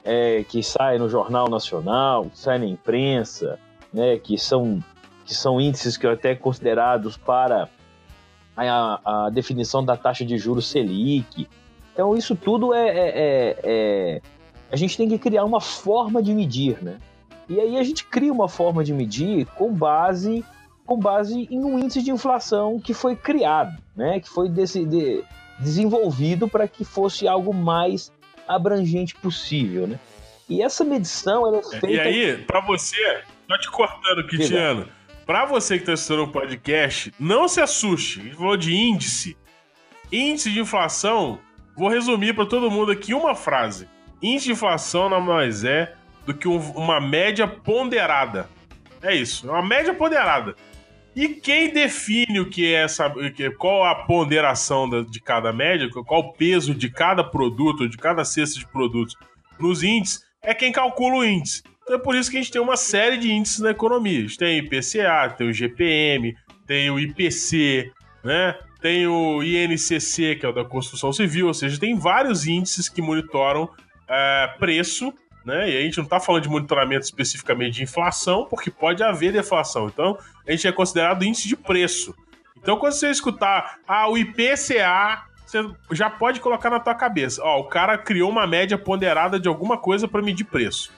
é, 0.03 0.43
que 0.49 0.63
sai 0.63 0.97
no 0.97 1.07
Jornal 1.07 1.51
Nacional, 1.51 2.31
que 2.31 2.39
sai 2.39 2.59
na 2.59 2.67
imprensa, 2.67 3.59
né, 3.93 4.17
que 4.17 4.39
são 4.39 4.83
que 5.25 5.35
são 5.35 5.61
índices 5.61 5.97
que 5.97 6.07
até 6.07 6.35
considerados 6.35 7.17
para 7.17 7.69
a, 8.57 9.27
a, 9.27 9.31
definição 9.31 9.85
da 9.85 9.97
taxa 9.97 10.25
de 10.25 10.37
juros 10.37 10.67
Selic. 10.69 11.47
Então, 11.93 12.17
isso 12.17 12.35
tudo 12.35 12.75
é, 12.75 12.89
é, 12.89 12.95
é, 12.97 13.59
é, 13.63 14.21
A 14.73 14.77
gente 14.77 14.97
tem 14.97 15.07
que 15.07 15.19
criar 15.19 15.45
uma 15.45 15.61
forma 15.61 16.23
de 16.23 16.33
medir, 16.33 16.83
né? 16.83 16.97
E 17.49 17.61
aí 17.61 17.79
a 17.79 17.83
gente 17.83 18.05
cria 18.05 18.33
uma 18.33 18.49
forma 18.49 18.83
de 18.83 18.95
medir 18.95 19.45
com 19.55 19.71
base, 19.71 20.43
com 20.87 20.99
base 20.99 21.47
em 21.51 21.63
um 21.63 21.79
índice 21.79 22.03
de 22.03 22.11
inflação 22.11 22.81
que 22.81 22.95
foi 22.95 23.15
criado, 23.15 23.77
né? 23.95 24.19
Que 24.19 24.29
foi 24.31 24.49
desse, 24.49 24.87
de, 24.87 25.23
desenvolvido 25.59 26.49
para 26.49 26.67
que 26.67 26.85
fosse 26.85 27.29
algo 27.29 27.53
mais 27.53 28.11
abrangente 28.49 29.15
possível, 29.17 29.87
né? 29.87 30.01
E 30.49 30.63
essa 30.63 30.85
medição 30.85 31.47
ela 31.47 31.59
é 31.59 31.63
feita. 31.63 31.91
E 31.91 32.01
aí, 32.01 32.39
para 32.39 32.61
você, 32.61 33.23
tô 33.47 33.59
te 33.59 33.71
cortando, 33.71 34.27
Cristiano. 34.27 34.89
Para 35.27 35.45
você 35.45 35.77
que 35.77 35.83
está 35.83 35.93
assistindo 35.93 36.25
o 36.25 36.29
podcast, 36.29 37.13
não 37.21 37.47
se 37.47 37.61
assuste. 37.61 38.21
A 38.21 38.23
gente 38.25 38.37
falou 38.37 38.57
de 38.57 38.75
índice. 38.75 39.37
Índice 40.11 40.51
de 40.51 40.61
inflação, 40.61 41.39
vou 41.77 41.89
resumir 41.89 42.35
para 42.35 42.45
todo 42.45 42.71
mundo 42.71 42.91
aqui 42.91 43.15
uma 43.15 43.35
frase. 43.35 43.87
Inflação 44.23 45.09
nada 45.09 45.23
mais 45.23 45.65
é 45.65 45.95
do 46.25 46.33
que 46.33 46.47
um, 46.47 46.59
uma 46.73 47.01
média 47.01 47.47
ponderada. 47.47 48.49
É 49.03 49.15
isso, 49.15 49.49
é 49.49 49.51
uma 49.51 49.67
média 49.67 49.93
ponderada. 49.93 50.55
E 51.15 51.29
quem 51.29 51.73
define 51.73 52.41
o 52.41 52.49
que 52.49 52.73
é 52.73 52.85
essa, 52.85 53.13
qual 53.59 53.85
a 53.85 53.95
ponderação 53.95 54.89
de 55.05 55.21
cada 55.21 55.53
média, 55.53 55.91
qual 55.91 56.21
o 56.21 56.33
peso 56.33 56.75
de 56.75 56.89
cada 56.89 57.23
produto, 57.23 57.89
de 57.89 57.99
cada 57.99 58.25
cesta 58.25 58.59
de 58.59 58.67
produtos 58.67 59.15
nos 59.59 59.83
índices, 59.83 60.25
é 60.43 60.55
quem 60.55 60.73
calcula 60.73 61.17
o 61.17 61.25
índice. 61.25 61.63
Então 61.83 61.97
é 61.97 61.99
por 61.99 62.15
isso 62.15 62.31
que 62.31 62.39
a 62.39 62.41
gente 62.41 62.53
tem 62.53 62.63
uma 62.63 62.77
série 62.77 63.19
de 63.19 63.31
índices 63.31 63.59
na 63.59 63.71
economia. 63.71 64.19
A 64.19 64.23
gente 64.23 64.39
tem 64.39 64.61
o 64.61 64.65
IPCA, 64.65 65.35
tem 65.37 65.49
o 65.49 65.53
GPM, 65.53 66.35
tem 66.67 66.91
o 66.91 66.99
IPC, 66.99 67.93
né? 68.25 68.57
Tem 68.81 69.07
o 69.07 69.43
INCC, 69.43 70.37
que 70.37 70.47
é 70.47 70.49
o 70.49 70.53
da 70.53 70.65
construção 70.65 71.13
civil, 71.13 71.47
ou 71.47 71.55
seja, 71.55 71.79
tem 71.79 71.97
vários 71.97 72.47
índices 72.49 72.89
que 72.89 73.01
monitoram 73.01 73.69
é, 74.13 74.49
preço, 74.59 75.13
né? 75.45 75.71
E 75.71 75.77
a 75.77 75.81
gente 75.81 75.97
não 75.97 76.05
está 76.05 76.21
falando 76.21 76.43
de 76.43 76.49
monitoramento 76.49 77.05
especificamente 77.05 77.75
de 77.75 77.83
inflação, 77.83 78.47
porque 78.49 78.71
pode 78.71 79.03
haver 79.03 79.33
deflação. 79.33 79.87
Então, 79.87 80.19
a 80.47 80.51
gente 80.51 80.67
é 80.67 80.73
considerado 80.73 81.25
índice 81.25 81.49
de 81.49 81.57
preço. 81.57 82.15
Então, 82.57 82.77
quando 82.77 82.93
você 82.93 83.11
escutar 83.11 83.79
ah, 83.89 84.09
o 84.09 84.17
IPCA, 84.17 85.25
você 85.45 85.69
já 85.91 86.09
pode 86.09 86.41
colocar 86.41 86.71
na 86.71 86.79
tua 86.79 86.95
cabeça. 86.95 87.43
Ó, 87.43 87.61
o 87.61 87.65
cara 87.65 87.99
criou 87.99 88.31
uma 88.31 88.47
média 88.47 88.79
ponderada 88.79 89.41
de 89.41 89.49
alguma 89.49 89.77
coisa 89.77 90.07
para 90.07 90.23
medir 90.23 90.45
preço. 90.45 90.93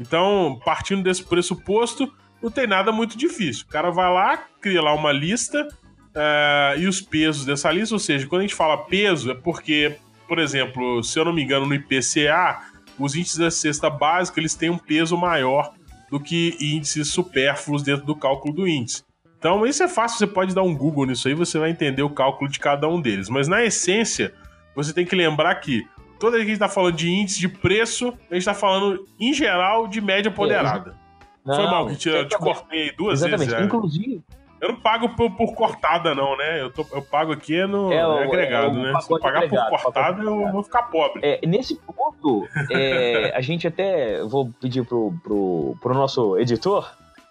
Então, 0.00 0.60
partindo 0.64 1.02
desse 1.02 1.24
pressuposto, 1.24 2.12
não 2.42 2.50
tem 2.50 2.66
nada 2.66 2.92
muito 2.92 3.18
difícil. 3.18 3.64
O 3.66 3.70
cara 3.70 3.90
vai 3.90 4.12
lá, 4.12 4.36
cria 4.60 4.80
lá 4.80 4.94
uma 4.94 5.10
lista 5.10 5.66
uh, 6.14 6.78
e 6.78 6.86
os 6.86 7.00
pesos 7.00 7.44
dessa 7.44 7.70
lista, 7.70 7.94
ou 7.94 7.98
seja, 7.98 8.26
quando 8.26 8.40
a 8.40 8.44
gente 8.44 8.54
fala 8.54 8.78
peso, 8.78 9.30
é 9.30 9.34
porque, 9.34 9.96
por 10.28 10.38
exemplo, 10.38 11.02
se 11.02 11.18
eu 11.18 11.24
não 11.24 11.32
me 11.32 11.42
engano, 11.42 11.66
no 11.66 11.74
IPCA, 11.74 12.60
os 12.98 13.16
índices 13.16 13.38
da 13.38 13.50
cesta 13.50 13.88
básica 13.88 14.38
eles 14.38 14.54
têm 14.54 14.70
um 14.70 14.78
peso 14.78 15.16
maior 15.16 15.72
do 16.10 16.20
que 16.20 16.56
índices 16.60 17.08
supérfluos 17.08 17.82
dentro 17.82 18.06
do 18.06 18.14
cálculo 18.14 18.54
do 18.54 18.68
índice. 18.68 19.02
Então, 19.38 19.64
isso 19.66 19.82
é 19.82 19.88
fácil, 19.88 20.18
você 20.18 20.26
pode 20.26 20.54
dar 20.54 20.62
um 20.62 20.76
Google 20.76 21.06
nisso 21.06 21.28
aí, 21.28 21.34
você 21.34 21.58
vai 21.58 21.70
entender 21.70 22.02
o 22.02 22.10
cálculo 22.10 22.50
de 22.50 22.58
cada 22.58 22.88
um 22.88 23.00
deles. 23.00 23.28
Mas 23.28 23.46
na 23.46 23.64
essência, 23.64 24.34
você 24.74 24.92
tem 24.92 25.06
que 25.06 25.14
lembrar 25.14 25.54
que 25.56 25.86
toda 26.18 26.32
vez 26.32 26.44
que 26.44 26.50
a 26.50 26.54
gente 26.54 26.60
tá 26.60 26.68
falando 26.68 26.96
de 26.96 27.08
índice 27.08 27.38
de 27.38 27.48
preço, 27.48 28.12
a 28.30 28.34
gente 28.34 28.44
tá 28.44 28.54
falando, 28.54 29.06
em 29.18 29.32
geral, 29.32 29.86
de 29.86 30.00
média 30.00 30.30
ponderada. 30.30 30.96
Foi 31.44 31.64
mal 31.64 31.86
que 31.86 31.96
te, 31.96 32.24
te 32.26 32.36
cortei 32.36 32.92
duas 32.92 33.20
exatamente. 33.20 33.50
vezes. 33.50 33.64
Exatamente. 33.64 33.76
Inclusive. 33.76 34.22
Eu 34.60 34.70
não 34.70 34.80
pago 34.80 35.10
por, 35.10 35.30
por, 35.36 35.54
cortada, 35.54 36.14
não, 36.14 36.36
né? 36.36 36.60
Eu, 36.60 36.70
tô, 36.70 36.84
eu 36.92 37.02
pago 37.02 37.32
aqui 37.32 37.64
no 37.66 37.92
é, 37.92 38.06
o, 38.06 38.18
é 38.18 38.24
agregado, 38.24 38.78
é 38.78 38.92
né? 38.92 39.00
Se 39.00 39.12
eu 39.12 39.20
pagar 39.20 39.44
agregado, 39.44 39.70
por 39.70 39.82
cortada, 39.82 40.22
eu 40.22 40.50
vou 40.50 40.62
ficar 40.62 40.82
pobre. 40.84 41.20
É, 41.22 41.46
nesse 41.46 41.76
ponto, 41.76 42.46
é, 42.70 43.32
a 43.36 43.40
gente 43.40 43.66
até. 43.66 44.22
Vou 44.24 44.50
pedir 44.60 44.84
pro, 44.84 45.14
pro, 45.22 45.76
pro 45.80 45.94
nosso 45.94 46.36
editor 46.38 46.90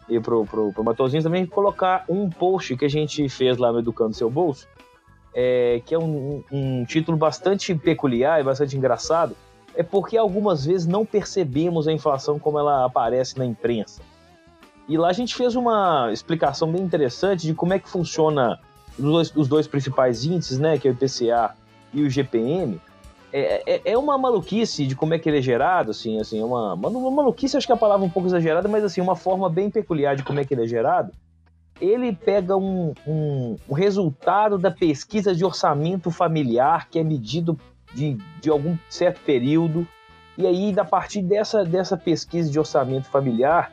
e 0.10 0.20
pro, 0.20 0.46
pro, 0.46 0.72
pro 0.72 0.84
Matosinho 0.84 1.22
também 1.22 1.46
colocar 1.46 2.06
um 2.08 2.30
post 2.30 2.76
que 2.78 2.86
a 2.86 2.90
gente 2.90 3.28
fez 3.28 3.58
lá 3.58 3.72
no 3.72 3.80
Educando 3.80 4.16
Seu 4.16 4.30
Bolso, 4.30 4.68
é, 5.34 5.82
que 5.86 5.94
é 5.94 6.00
um, 6.00 6.44
um 6.52 6.86
título 6.86 7.18
bastante 7.18 7.76
peculiar 7.76 8.40
e 8.40 8.44
bastante 8.44 8.78
engraçado, 8.78 9.36
é 9.76 9.84
porque 9.84 10.18
algumas 10.18 10.66
vezes 10.66 10.88
não 10.88 11.06
percebemos 11.06 11.88
a 11.88 11.92
inflação 11.92 12.40
como 12.40 12.58
ela 12.58 12.86
aparece 12.86 13.38
na 13.38 13.46
imprensa. 13.46 14.02
E 14.88 14.98
lá 14.98 15.10
a 15.10 15.14
gente 15.14 15.36
fez 15.36 15.56
uma 15.56 16.12
explicação 16.12 16.72
bem 16.72 16.82
interessante 16.82 17.46
de 17.46 17.54
como 17.54 17.74
é 17.74 17.80
que 17.80 17.90
funciona 17.90 18.60
os 18.98 19.04
dois, 19.04 19.36
os 19.36 19.48
dois 19.48 19.68
principais 19.68 20.26
índices, 20.26 20.60
né, 20.60 20.78
que 20.78 20.88
é 20.88 20.92
o 20.92 20.94
IPCA 20.94 21.56
e 21.94 22.04
o 22.04 22.10
GPM. 22.10 22.80
É, 23.34 23.74
é, 23.76 23.82
é, 23.84 23.98
uma 23.98 24.18
maluquice 24.18 24.88
de 24.88 24.96
como 24.96 25.14
é 25.14 25.20
que 25.20 25.30
ele 25.30 25.40
é 25.40 25.42
gerado, 25.42 25.92
assim, 25.92 26.20
assim, 26.20 26.42
uma, 26.42 26.74
uma 26.74 27.12
maluquice, 27.12 27.58
acho 27.58 27.68
que 27.68 27.74
é 27.74 27.76
a 27.76 27.78
palavra 27.78 28.06
é 28.06 28.08
um 28.08 28.12
pouco 28.12 28.30
exagerada, 28.30 28.70
mas 28.70 28.84
assim, 28.84 29.02
uma 29.02 29.16
forma 29.16 29.50
bem 29.50 29.70
peculiar 29.70 30.16
de 30.16 30.24
como 30.24 30.40
é 30.40 30.46
que 30.46 30.54
ele 30.54 30.64
é 30.64 30.68
gerado 30.68 31.12
ele 31.80 32.12
pega 32.14 32.56
um, 32.56 32.94
um, 33.06 33.56
um, 33.70 33.74
resultado 33.74 34.58
da 34.58 34.72
pesquisa 34.72 35.34
de 35.36 35.46
orçamento 35.46 36.10
familiar, 36.10 36.90
que 36.90 37.00
é 37.00 37.04
medido 37.04 37.58
de, 37.94 38.18
de 38.42 38.50
algum 38.50 38.78
certo 38.90 39.22
período, 39.22 39.88
e 40.38 40.46
aí, 40.46 40.74
a 40.78 40.86
partir 40.86 41.24
dessa, 41.24 41.64
dessa 41.66 41.98
pesquisa 41.98 42.52
de 42.52 42.60
orçamento 42.60 43.08
familiar, 43.08 43.72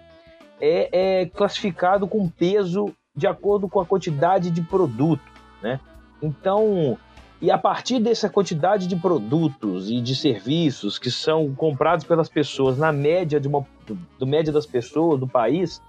é, 0.60 1.22
é 1.22 1.26
classificado 1.26 2.06
com 2.06 2.28
peso 2.28 2.94
de 3.14 3.26
acordo 3.26 3.68
com 3.68 3.80
a 3.80 3.86
quantidade 3.86 4.50
de 4.50 4.62
produto, 4.62 5.22
né? 5.62 5.80
Então, 6.20 6.98
e 7.40 7.50
a 7.50 7.58
partir 7.58 8.00
dessa 8.00 8.28
quantidade 8.28 8.86
de 8.86 8.96
produtos 8.96 9.90
e 9.90 10.00
de 10.00 10.16
serviços 10.16 10.98
que 10.98 11.10
são 11.10 11.54
comprados 11.54 12.04
pelas 12.04 12.28
pessoas, 12.28 12.78
na 12.78 12.92
média 12.92 13.38
de 13.38 13.46
uma 13.46 13.66
do, 13.86 13.98
do 14.18 14.26
média 14.26 14.52
das 14.52 14.66
pessoas 14.66 15.20
do 15.20 15.28
país, 15.28 15.80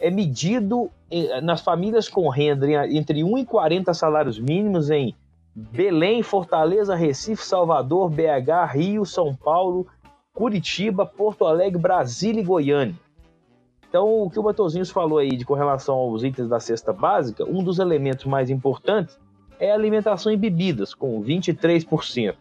é 0.00 0.10
medido 0.10 0.90
nas 1.42 1.60
famílias 1.60 2.08
com 2.08 2.28
renda 2.28 2.86
entre 2.88 3.24
1 3.24 3.38
e 3.38 3.44
40 3.46 3.94
salários 3.94 4.38
mínimos 4.38 4.90
em 4.90 5.14
Belém, 5.54 6.22
Fortaleza, 6.22 6.94
Recife, 6.94 7.42
Salvador, 7.42 8.10
BH, 8.10 8.72
Rio, 8.74 9.04
São 9.04 9.34
Paulo, 9.34 9.86
Curitiba, 10.32 11.04
Porto 11.04 11.46
Alegre, 11.46 11.80
Brasília 11.80 12.40
e 12.40 12.44
Goiânia. 12.44 12.94
Então, 13.88 14.22
o 14.22 14.30
que 14.30 14.38
o 14.38 14.42
Batozinhos 14.42 14.90
falou 14.90 15.18
aí 15.18 15.36
de 15.36 15.44
com 15.44 15.54
relação 15.54 15.94
aos 15.96 16.22
itens 16.22 16.48
da 16.48 16.60
cesta 16.60 16.92
básica, 16.92 17.44
um 17.44 17.64
dos 17.64 17.78
elementos 17.78 18.26
mais 18.26 18.50
importantes 18.50 19.18
é 19.58 19.72
alimentação 19.72 20.30
e 20.32 20.36
bebidas, 20.36 20.94
com 20.94 21.22
23%. 21.22 22.34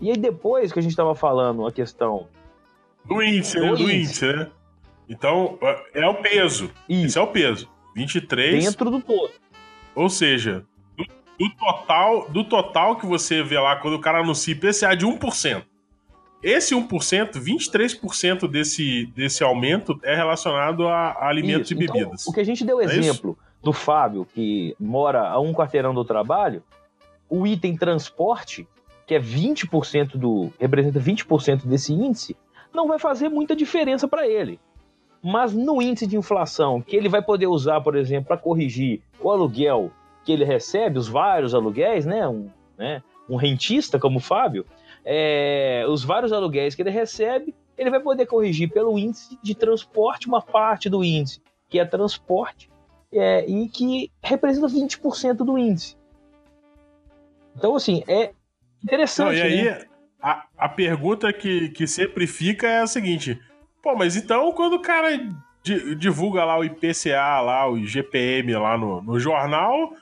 E 0.00 0.10
aí, 0.10 0.16
depois 0.16 0.72
que 0.72 0.78
a 0.78 0.82
gente 0.82 0.92
estava 0.92 1.14
falando 1.14 1.66
a 1.66 1.72
questão. 1.72 2.26
Do 3.04 3.22
índice, 3.22 3.58
do, 3.58 3.76
do 3.76 3.90
índice, 3.90 4.26
né? 4.26 4.50
Então, 5.08 5.58
é, 5.60 6.02
é 6.02 6.08
o 6.08 6.14
peso. 6.14 6.70
Isso. 6.88 7.06
Esse 7.06 7.18
é 7.18 7.22
o 7.22 7.26
peso. 7.26 7.68
23. 7.94 8.64
Dentro 8.64 8.90
do 8.90 9.00
todo. 9.00 9.32
Ou 9.94 10.08
seja, 10.08 10.64
do, 10.96 11.04
do, 11.38 11.54
total, 11.56 12.30
do 12.30 12.44
total 12.44 12.96
que 12.96 13.04
você 13.04 13.42
vê 13.42 13.58
lá 13.58 13.76
quando 13.76 13.94
o 13.94 14.00
cara 14.00 14.20
anuncia 14.20 14.54
IPCA 14.54 14.96
de 14.96 15.06
1%. 15.06 15.64
Esse 16.42 16.74
1%, 16.74 17.32
23% 17.38 18.48
desse, 18.48 19.06
desse 19.14 19.44
aumento 19.44 19.98
é 20.02 20.14
relacionado 20.14 20.88
a, 20.88 21.10
a 21.12 21.28
alimentos 21.28 21.70
Isso. 21.70 21.80
e 21.80 21.84
Então, 21.84 21.96
bebidas. 21.96 22.26
o 22.26 22.32
que 22.32 22.40
a 22.40 22.44
gente 22.44 22.64
deu 22.64 22.80
É 22.80 22.84
isso? 22.86 22.98
exemplo 22.98 23.38
do 23.62 23.72
Fábio, 23.72 24.26
que 24.26 24.74
mora 24.78 25.28
a 25.28 25.38
um 25.38 25.52
quarteirão 25.52 25.94
do 25.94 26.04
trabalho, 26.04 26.62
o 27.30 27.46
item 27.46 27.76
transporte, 27.76 28.66
que 29.06 29.14
é 29.14 29.20
20% 29.20 30.16
do. 30.16 30.52
representa 30.58 30.98
20% 30.98 31.64
desse 31.66 31.92
índice, 31.92 32.36
não 32.74 32.88
vai 32.88 32.98
fazer 32.98 33.28
muita 33.28 33.54
diferença 33.54 34.08
para 34.08 34.26
ele. 34.26 34.58
Mas 35.22 35.52
no 35.52 35.80
índice 35.80 36.06
de 36.06 36.16
inflação, 36.16 36.82
que 36.82 36.96
ele 36.96 37.08
vai 37.08 37.22
poder 37.22 37.46
usar, 37.46 37.80
por 37.80 37.94
exemplo, 37.94 38.26
para 38.26 38.36
corrigir 38.36 39.00
o 39.20 39.30
aluguel 39.30 39.92
que 40.24 40.32
ele 40.32 40.44
recebe, 40.44 40.98
os 40.98 41.06
vários 41.06 41.54
aluguéis, 41.54 42.04
né? 42.04 42.26
Um, 42.26 42.48
né? 42.76 43.02
um 43.28 43.36
rentista 43.36 43.98
como 43.98 44.18
o 44.18 44.20
Fábio, 44.20 44.66
é, 45.04 45.84
os 45.88 46.04
vários 46.04 46.32
aluguéis 46.32 46.74
que 46.74 46.82
ele 46.82 46.90
recebe, 46.90 47.54
ele 47.76 47.90
vai 47.90 48.00
poder 48.00 48.26
corrigir 48.26 48.70
pelo 48.70 48.98
índice 48.98 49.38
de 49.42 49.54
transporte 49.54 50.28
uma 50.28 50.42
parte 50.42 50.88
do 50.88 51.02
índice, 51.02 51.40
que 51.68 51.78
é 51.78 51.84
transporte, 51.84 52.70
é, 53.12 53.44
e 53.48 53.68
que 53.68 54.10
representa 54.22 54.66
20% 54.68 55.36
do 55.38 55.58
índice. 55.58 55.96
Então, 57.56 57.74
assim, 57.76 58.02
é 58.06 58.32
interessante. 58.82 59.26
Não, 59.26 59.34
e 59.34 59.42
aí, 59.42 59.64
né? 59.64 59.84
a, 60.20 60.44
a 60.56 60.68
pergunta 60.68 61.32
que, 61.32 61.68
que 61.70 61.86
sempre 61.86 62.26
fica 62.26 62.66
é 62.66 62.80
a 62.80 62.86
seguinte: 62.86 63.38
pô, 63.82 63.94
mas 63.94 64.16
então 64.16 64.52
quando 64.52 64.74
o 64.74 64.82
cara 64.82 65.16
di- 65.62 65.94
divulga 65.96 66.44
lá 66.44 66.58
o 66.58 66.64
IPCA, 66.64 67.40
lá, 67.40 67.68
o 67.68 67.76
IGPM 67.76 68.54
lá 68.54 68.78
no, 68.78 69.02
no 69.02 69.18
jornal, 69.18 69.92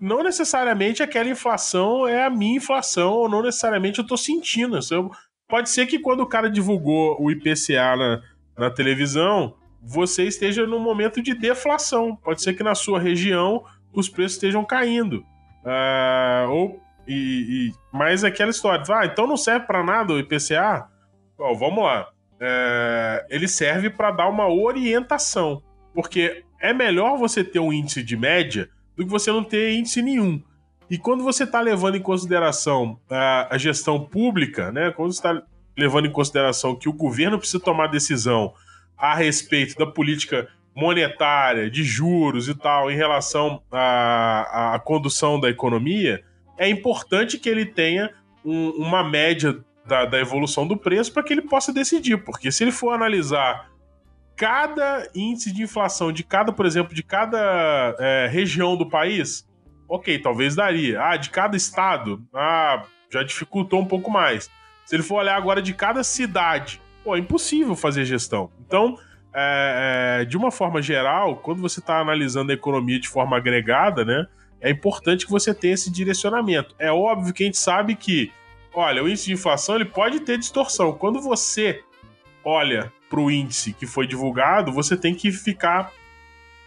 não 0.00 0.22
necessariamente 0.22 1.02
aquela 1.02 1.28
inflação 1.28 2.06
é 2.06 2.24
a 2.24 2.30
minha 2.30 2.56
inflação, 2.56 3.12
ou 3.12 3.28
não 3.28 3.42
necessariamente 3.42 3.98
eu 3.98 4.06
tô 4.06 4.16
sentindo. 4.16 4.78
Eu- 4.90 5.10
pode 5.48 5.70
ser 5.70 5.86
que 5.86 5.98
quando 5.98 6.20
o 6.20 6.26
cara 6.26 6.50
divulgou 6.50 7.16
o 7.20 7.30
IPCA 7.30 7.96
na, 7.96 8.22
na 8.58 8.70
televisão, 8.70 9.54
você 9.82 10.24
esteja 10.24 10.66
num 10.66 10.80
momento 10.80 11.22
de 11.22 11.34
deflação. 11.34 12.16
Pode 12.16 12.42
ser 12.42 12.54
que 12.54 12.62
na 12.62 12.74
sua 12.74 12.98
região 12.98 13.64
os 13.92 14.08
preços 14.08 14.32
estejam 14.34 14.64
caindo. 14.64 15.24
Ah, 15.64 16.46
ou 16.48 16.80
e, 17.08 17.68
e- 17.68 17.72
mas 17.92 18.24
aquela 18.24 18.50
história, 18.50 18.82
ah, 18.90 19.06
então 19.06 19.26
não 19.26 19.36
serve 19.36 19.66
pra 19.66 19.82
nada 19.84 20.12
o 20.12 20.18
IPCA? 20.18 20.88
Bom, 21.38 21.54
vamos 21.56 21.84
lá. 21.84 22.08
É, 22.40 23.26
ele 23.30 23.46
serve 23.48 23.88
para 23.88 24.10
dar 24.10 24.28
uma 24.28 24.48
orientação, 24.48 25.62
porque 25.94 26.42
é 26.60 26.72
melhor 26.74 27.16
você 27.16 27.42
ter 27.44 27.60
um 27.60 27.72
índice 27.72 28.02
de 28.02 28.16
média 28.16 28.68
do 28.96 29.04
que 29.04 29.10
você 29.10 29.30
não 29.30 29.44
ter 29.44 29.72
índice 29.74 30.00
nenhum. 30.02 30.42
E 30.88 30.96
quando 30.96 31.24
você 31.24 31.44
está 31.44 31.60
levando 31.60 31.96
em 31.96 32.00
consideração 32.02 32.98
a, 33.10 33.54
a 33.54 33.58
gestão 33.58 34.00
pública, 34.00 34.70
né, 34.72 34.92
quando 34.92 35.12
você 35.12 35.18
está 35.18 35.42
levando 35.76 36.06
em 36.06 36.12
consideração 36.12 36.74
que 36.76 36.88
o 36.88 36.92
governo 36.92 37.38
precisa 37.38 37.60
tomar 37.62 37.88
decisão 37.88 38.54
a 38.96 39.14
respeito 39.14 39.76
da 39.76 39.86
política 39.86 40.48
monetária, 40.74 41.70
de 41.70 41.82
juros 41.82 42.48
e 42.48 42.54
tal, 42.54 42.90
em 42.90 42.96
relação 42.96 43.62
à, 43.72 44.80
condução 44.84 45.40
da 45.40 45.50
economia, 45.50 46.22
é 46.58 46.68
importante 46.68 47.38
que 47.38 47.48
ele 47.48 47.66
tenha 47.66 48.10
um- 48.44 48.70
uma 48.70 49.02
média 49.02 49.58
da, 49.86 50.04
da 50.04 50.18
evolução 50.20 50.66
do 50.66 50.76
preço 50.76 51.12
para 51.12 51.22
que 51.22 51.32
ele 51.32 51.42
possa 51.42 51.72
decidir. 51.72 52.18
Porque 52.24 52.52
se 52.52 52.62
ele 52.64 52.72
for 52.72 52.90
analisar 52.90 53.68
cada 54.36 55.08
índice 55.14 55.52
de 55.52 55.62
inflação 55.62 56.12
de 56.12 56.22
cada, 56.22 56.52
por 56.52 56.66
exemplo, 56.66 56.94
de 56.94 57.02
cada 57.02 57.96
é, 57.98 58.28
região 58.30 58.76
do 58.76 58.88
país, 58.88 59.48
ok, 59.88 60.18
talvez 60.18 60.54
daria. 60.54 61.02
Ah, 61.02 61.16
de 61.16 61.30
cada 61.30 61.56
estado, 61.56 62.22
ah, 62.34 62.84
já 63.10 63.22
dificultou 63.22 63.80
um 63.80 63.86
pouco 63.86 64.10
mais. 64.10 64.50
Se 64.84 64.94
ele 64.94 65.02
for 65.02 65.16
olhar 65.16 65.36
agora 65.36 65.62
de 65.62 65.72
cada 65.72 66.04
cidade, 66.04 66.80
pô, 67.02 67.16
é 67.16 67.18
impossível 67.18 67.74
fazer 67.74 68.04
gestão. 68.04 68.50
Então, 68.60 68.98
é, 69.34 70.20
é, 70.20 70.24
de 70.24 70.36
uma 70.36 70.50
forma 70.50 70.82
geral, 70.82 71.36
quando 71.36 71.60
você 71.60 71.80
está 71.80 71.98
analisando 72.00 72.52
a 72.52 72.54
economia 72.54 73.00
de 73.00 73.08
forma 73.08 73.36
agregada, 73.36 74.04
né, 74.04 74.26
é 74.60 74.70
importante 74.70 75.24
que 75.24 75.32
você 75.32 75.54
tenha 75.54 75.74
esse 75.74 75.90
direcionamento. 75.90 76.74
É 76.78 76.92
óbvio 76.92 77.32
que 77.32 77.42
a 77.42 77.46
gente 77.46 77.58
sabe 77.58 77.96
que, 77.96 78.32
olha, 78.74 79.02
o 79.02 79.08
índice 79.08 79.26
de 79.26 79.32
inflação 79.32 79.76
ele 79.76 79.84
pode 79.86 80.20
ter 80.20 80.38
distorção. 80.38 80.92
Quando 80.92 81.20
você 81.20 81.82
olha 82.44 82.92
para 83.08 83.20
o 83.20 83.30
índice 83.30 83.72
que 83.72 83.86
foi 83.86 84.06
divulgado, 84.06 84.72
você 84.72 84.96
tem 84.96 85.14
que 85.14 85.30
ficar 85.30 85.92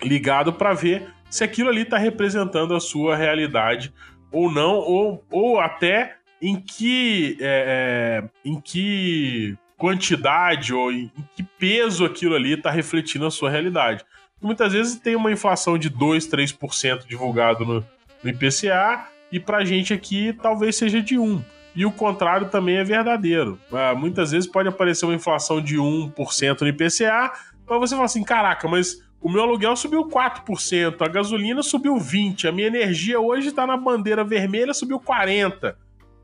ligado 0.02 0.54
para 0.54 0.74
ver 0.74 1.08
se 1.30 1.44
aquilo 1.44 1.70
ali 1.70 1.82
está 1.82 1.98
representando 1.98 2.74
a 2.74 2.80
sua 2.80 3.16
realidade 3.16 3.94
ou 4.32 4.52
não, 4.52 4.76
ou, 4.76 5.24
ou 5.30 5.60
até 5.60 6.16
em 6.42 6.56
que, 6.56 7.38
é, 7.40 8.24
é, 8.24 8.30
em 8.50 8.60
que 8.60 9.58
quantidade 9.78 10.74
ou 10.74 10.92
em, 10.92 11.12
em 11.18 11.30
que 11.36 11.44
peso 11.44 12.06
aquilo 12.06 12.36
ali 12.36 12.54
está 12.54 12.70
refletindo 12.70 13.26
a 13.26 13.32
sua 13.32 13.50
realidade. 13.50 14.04
Muitas 14.42 14.74
vezes 14.74 15.00
tem 15.00 15.16
uma 15.16 15.32
inflação 15.32 15.78
de 15.78 15.90
2, 15.90 16.28
3% 16.28 17.06
divulgado 17.08 17.66
no, 17.66 17.86
no 18.24 18.30
IPCA 18.30 19.08
e 19.32 19.40
para 19.40 19.58
a 19.58 19.66
gente 19.66 19.94
aqui 19.94 20.34
talvez 20.34 20.76
seja 20.76 21.02
de 21.02 21.18
1. 21.18 21.44
E 21.80 21.86
o 21.86 21.92
contrário 21.94 22.50
também 22.50 22.76
é 22.76 22.84
verdadeiro. 22.84 23.58
Ah, 23.72 23.96
muitas 23.96 24.32
vezes 24.32 24.50
pode 24.52 24.68
aparecer 24.68 25.06
uma 25.06 25.16
inflação 25.16 25.62
de 25.62 25.78
1% 25.78 26.60
no 26.60 26.68
IPCA, 26.68 27.32
mas 27.66 27.80
você 27.80 27.96
fala 27.96 28.04
assim: 28.04 28.22
caraca, 28.22 28.68
mas 28.68 29.02
o 29.22 29.30
meu 29.30 29.44
aluguel 29.44 29.78
subiu 29.78 30.06
4%, 30.06 31.02
a 31.02 31.08
gasolina 31.08 31.64
subiu 31.64 31.96
20%, 31.96 32.50
a 32.50 32.52
minha 32.52 32.68
energia 32.68 33.18
hoje 33.22 33.48
está 33.48 33.66
na 33.66 33.78
bandeira 33.78 34.26
vermelha, 34.26 34.74
subiu 34.74 35.00
40%. 35.00 35.74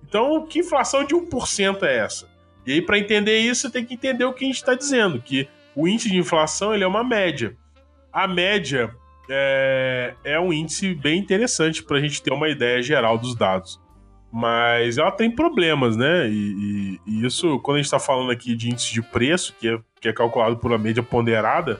Então, 0.05 0.45
que 0.45 0.59
inflação 0.59 1.05
de 1.05 1.15
1% 1.15 1.83
é 1.83 1.99
essa? 1.99 2.27
E 2.65 2.73
aí, 2.73 2.81
para 2.81 2.99
entender 2.99 3.39
isso, 3.39 3.71
tem 3.71 3.85
que 3.85 3.93
entender 3.93 4.25
o 4.25 4.33
que 4.33 4.43
a 4.43 4.47
gente 4.47 4.57
está 4.57 4.75
dizendo, 4.75 5.21
que 5.21 5.47
o 5.73 5.87
índice 5.87 6.09
de 6.09 6.17
inflação 6.17 6.73
ele 6.75 6.83
é 6.83 6.87
uma 6.87 7.01
média. 7.01 7.55
A 8.11 8.27
média 8.27 8.93
é, 9.29 10.15
é 10.21 10.37
um 10.37 10.51
índice 10.51 10.93
bem 10.93 11.17
interessante 11.17 11.81
para 11.81 11.95
a 11.95 12.01
gente 12.01 12.21
ter 12.21 12.33
uma 12.33 12.49
ideia 12.49 12.81
geral 12.81 13.17
dos 13.17 13.33
dados. 13.33 13.84
Mas 14.37 14.97
ela 14.97 15.11
tem 15.13 15.31
problemas, 15.31 15.95
né? 15.95 16.27
E, 16.29 16.33
e- 16.33 16.99
e 17.07 17.25
isso, 17.25 17.57
quando 17.59 17.75
a 17.75 17.79
gente 17.79 17.85
está 17.85 17.99
falando 17.99 18.31
aqui 18.31 18.53
de 18.53 18.69
índice 18.69 18.91
de 18.93 19.01
preço, 19.01 19.55
que 19.57 19.69
é, 19.69 19.79
que 20.01 20.09
é 20.09 20.13
calculado 20.13 20.57
por 20.57 20.69
uma 20.71 20.77
média 20.77 21.01
ponderada, 21.01 21.79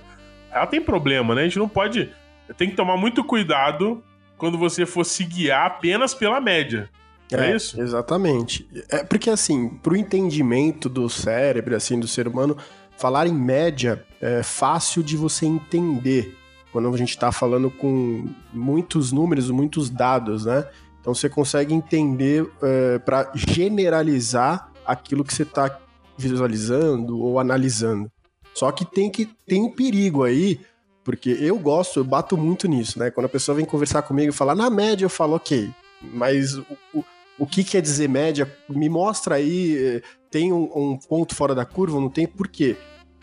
ela 0.49 0.65
tem 0.65 0.79
problema, 0.79 1.35
né? 1.35 1.41
A 1.41 1.43
gente 1.43 1.59
não 1.59 1.67
pode. 1.67 2.09
Tem 2.57 2.69
que 2.69 2.75
tomar 2.77 2.95
muito 2.95 3.25
cuidado 3.25 4.01
quando 4.37 4.57
você 4.57 4.85
for 4.85 5.03
se 5.03 5.25
guiar 5.25 5.65
apenas 5.67 6.13
pela 6.13 6.39
média. 6.39 6.89
É 7.29 7.53
isso? 7.53 7.81
Exatamente. 7.81 8.65
É 8.89 9.03
porque, 9.03 9.29
assim, 9.29 9.67
pro 9.67 9.95
entendimento 9.97 10.87
do 10.87 11.09
cérebro, 11.09 11.75
assim, 11.75 11.99
do 11.99 12.07
ser 12.07 12.25
humano, 12.25 12.55
falar 12.97 13.27
em 13.27 13.33
média 13.33 14.05
é 14.21 14.41
fácil 14.43 15.03
de 15.03 15.17
você 15.17 15.45
entender 15.45 16.37
quando 16.71 16.93
a 16.93 16.97
gente 16.97 17.17
tá 17.17 17.31
falando 17.33 17.69
com 17.69 18.29
muitos 18.53 19.11
números, 19.11 19.49
muitos 19.49 19.89
dados, 19.89 20.45
né? 20.45 20.65
Então 21.05 21.13
você 21.13 21.29
consegue 21.29 21.71
entender 21.71 22.51
é, 22.63 22.97
para 22.97 23.31
generalizar 23.35 24.71
aquilo 24.83 25.23
que 25.23 25.31
você 25.31 25.43
está 25.43 25.79
visualizando 26.17 27.21
ou 27.21 27.39
analisando. 27.39 28.11
Só 28.55 28.71
que 28.71 28.83
tem 28.83 29.11
que 29.11 29.29
tem 29.45 29.61
um 29.61 29.69
perigo 29.69 30.23
aí, 30.23 30.59
porque 31.03 31.29
eu 31.29 31.59
gosto, 31.59 31.99
eu 31.99 32.03
bato 32.03 32.35
muito 32.35 32.67
nisso, 32.67 32.97
né? 32.97 33.11
Quando 33.11 33.27
a 33.27 33.29
pessoa 33.29 33.55
vem 33.55 33.65
conversar 33.65 34.01
comigo 34.01 34.29
e 34.29 34.35
falar 34.35 34.55
na 34.55 34.67
média, 34.67 35.05
eu 35.05 35.09
falo 35.09 35.35
ok, 35.35 35.69
mas 36.01 36.55
o, 36.55 36.65
o, 36.91 37.05
o 37.37 37.45
que 37.45 37.63
quer 37.63 37.83
dizer 37.83 38.09
média? 38.09 38.51
Me 38.67 38.89
mostra 38.89 39.35
aí, 39.35 39.77
eh, 39.77 40.01
tem 40.31 40.51
um, 40.51 40.71
um 40.75 40.97
ponto 40.97 41.35
fora 41.35 41.53
da 41.53 41.65
curva, 41.65 41.99
não 41.99 42.09
tem? 42.09 42.25
Por 42.25 42.47
quê? 42.47 42.75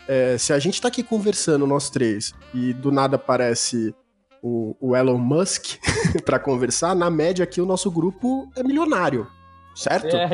É, 0.07 0.37
se 0.37 0.53
a 0.53 0.59
gente 0.59 0.81
tá 0.81 0.87
aqui 0.87 1.03
conversando, 1.03 1.67
nós 1.67 1.89
três, 1.89 2.33
e 2.53 2.71
do 2.71 2.93
nada 2.93 3.17
aparece 3.17 3.93
o, 4.43 4.75
o 4.81 4.95
Elon 4.95 5.17
Musk 5.17 5.77
para 6.25 6.37
conversar, 6.37 6.93
na 6.93 7.09
média 7.09 7.43
aqui 7.43 7.61
o 7.61 7.65
nosso 7.65 7.89
grupo 7.89 8.51
é 8.57 8.61
milionário, 8.63 9.25
certo? 9.73 10.13
É. 10.15 10.25
É 10.25 10.27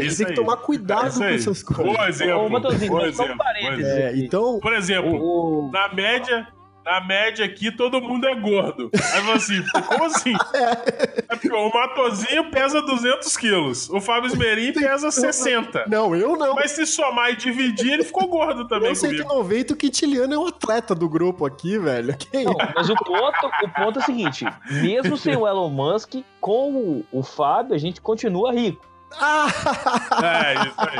gente 0.00 0.02
isso 0.08 0.16
tem 0.18 0.26
que 0.26 0.34
tomar 0.34 0.54
É 0.54 0.56
cuidado 0.56 1.08
isso 1.08 1.18
com 1.20 1.24
essas 1.24 1.62
coisas. 1.62 1.96
Bom 1.96 2.04
exemplo. 2.04 2.44
Ô, 2.44 2.48
só 2.50 2.56
um 2.56 3.06
exemplo, 3.06 3.36
exemplo. 3.72 3.86
É, 3.86 4.16
então, 4.18 4.58
Por 4.60 4.72
exemplo, 4.72 5.14
O- 5.16 5.68
o- 5.68 5.70
na 5.70 5.92
média, 5.94 6.48
na 6.86 7.00
média 7.00 7.44
aqui 7.44 7.72
todo 7.72 8.00
mundo 8.00 8.28
é 8.28 8.34
gordo. 8.36 8.88
Aí 8.94 9.20
fala 9.20 9.34
assim, 9.34 9.62
como 9.88 10.04
assim? 10.04 10.32
É 11.28 11.34
porque 11.34 11.52
o 11.52 11.70
Matozinho 11.70 12.50
pesa 12.50 12.80
200 12.80 13.36
quilos, 13.36 13.90
o 13.90 14.00
Fábio 14.00 14.28
Esmerim 14.28 14.72
pesa 14.72 15.10
60. 15.10 15.86
não, 15.88 16.14
eu 16.14 16.36
não. 16.36 16.54
Mas 16.54 16.70
se 16.70 16.86
somar 16.86 17.30
e 17.30 17.36
dividir, 17.36 17.94
ele 17.94 18.04
ficou 18.04 18.28
gordo 18.28 18.68
também 18.68 18.90
Eu 18.90 18.96
comigo. 18.96 19.28
190, 19.28 19.74
o 19.74 19.76
Quintiliano 19.76 20.34
é 20.34 20.38
o 20.38 20.46
atleta 20.46 20.94
do 20.94 21.08
grupo 21.08 21.44
aqui, 21.44 21.78
velho. 21.78 22.16
Que 22.16 22.44
Não, 22.44 22.54
mas 22.74 22.88
o 22.88 22.94
ponto, 22.94 23.46
o 23.64 23.68
ponto 23.74 23.98
é 23.98 24.02
o 24.02 24.04
seguinte: 24.04 24.44
mesmo 24.70 25.16
sem 25.16 25.36
o 25.36 25.46
Elon 25.46 25.70
Musk, 25.70 26.14
com 26.40 26.70
o, 26.72 27.04
o 27.10 27.22
Fábio, 27.22 27.74
a 27.74 27.78
gente 27.78 28.00
continua 28.00 28.52
rico. 28.52 28.86
Ah! 29.18 29.46
É, 30.22 30.54
isso 30.66 30.74
aí. 30.78 30.96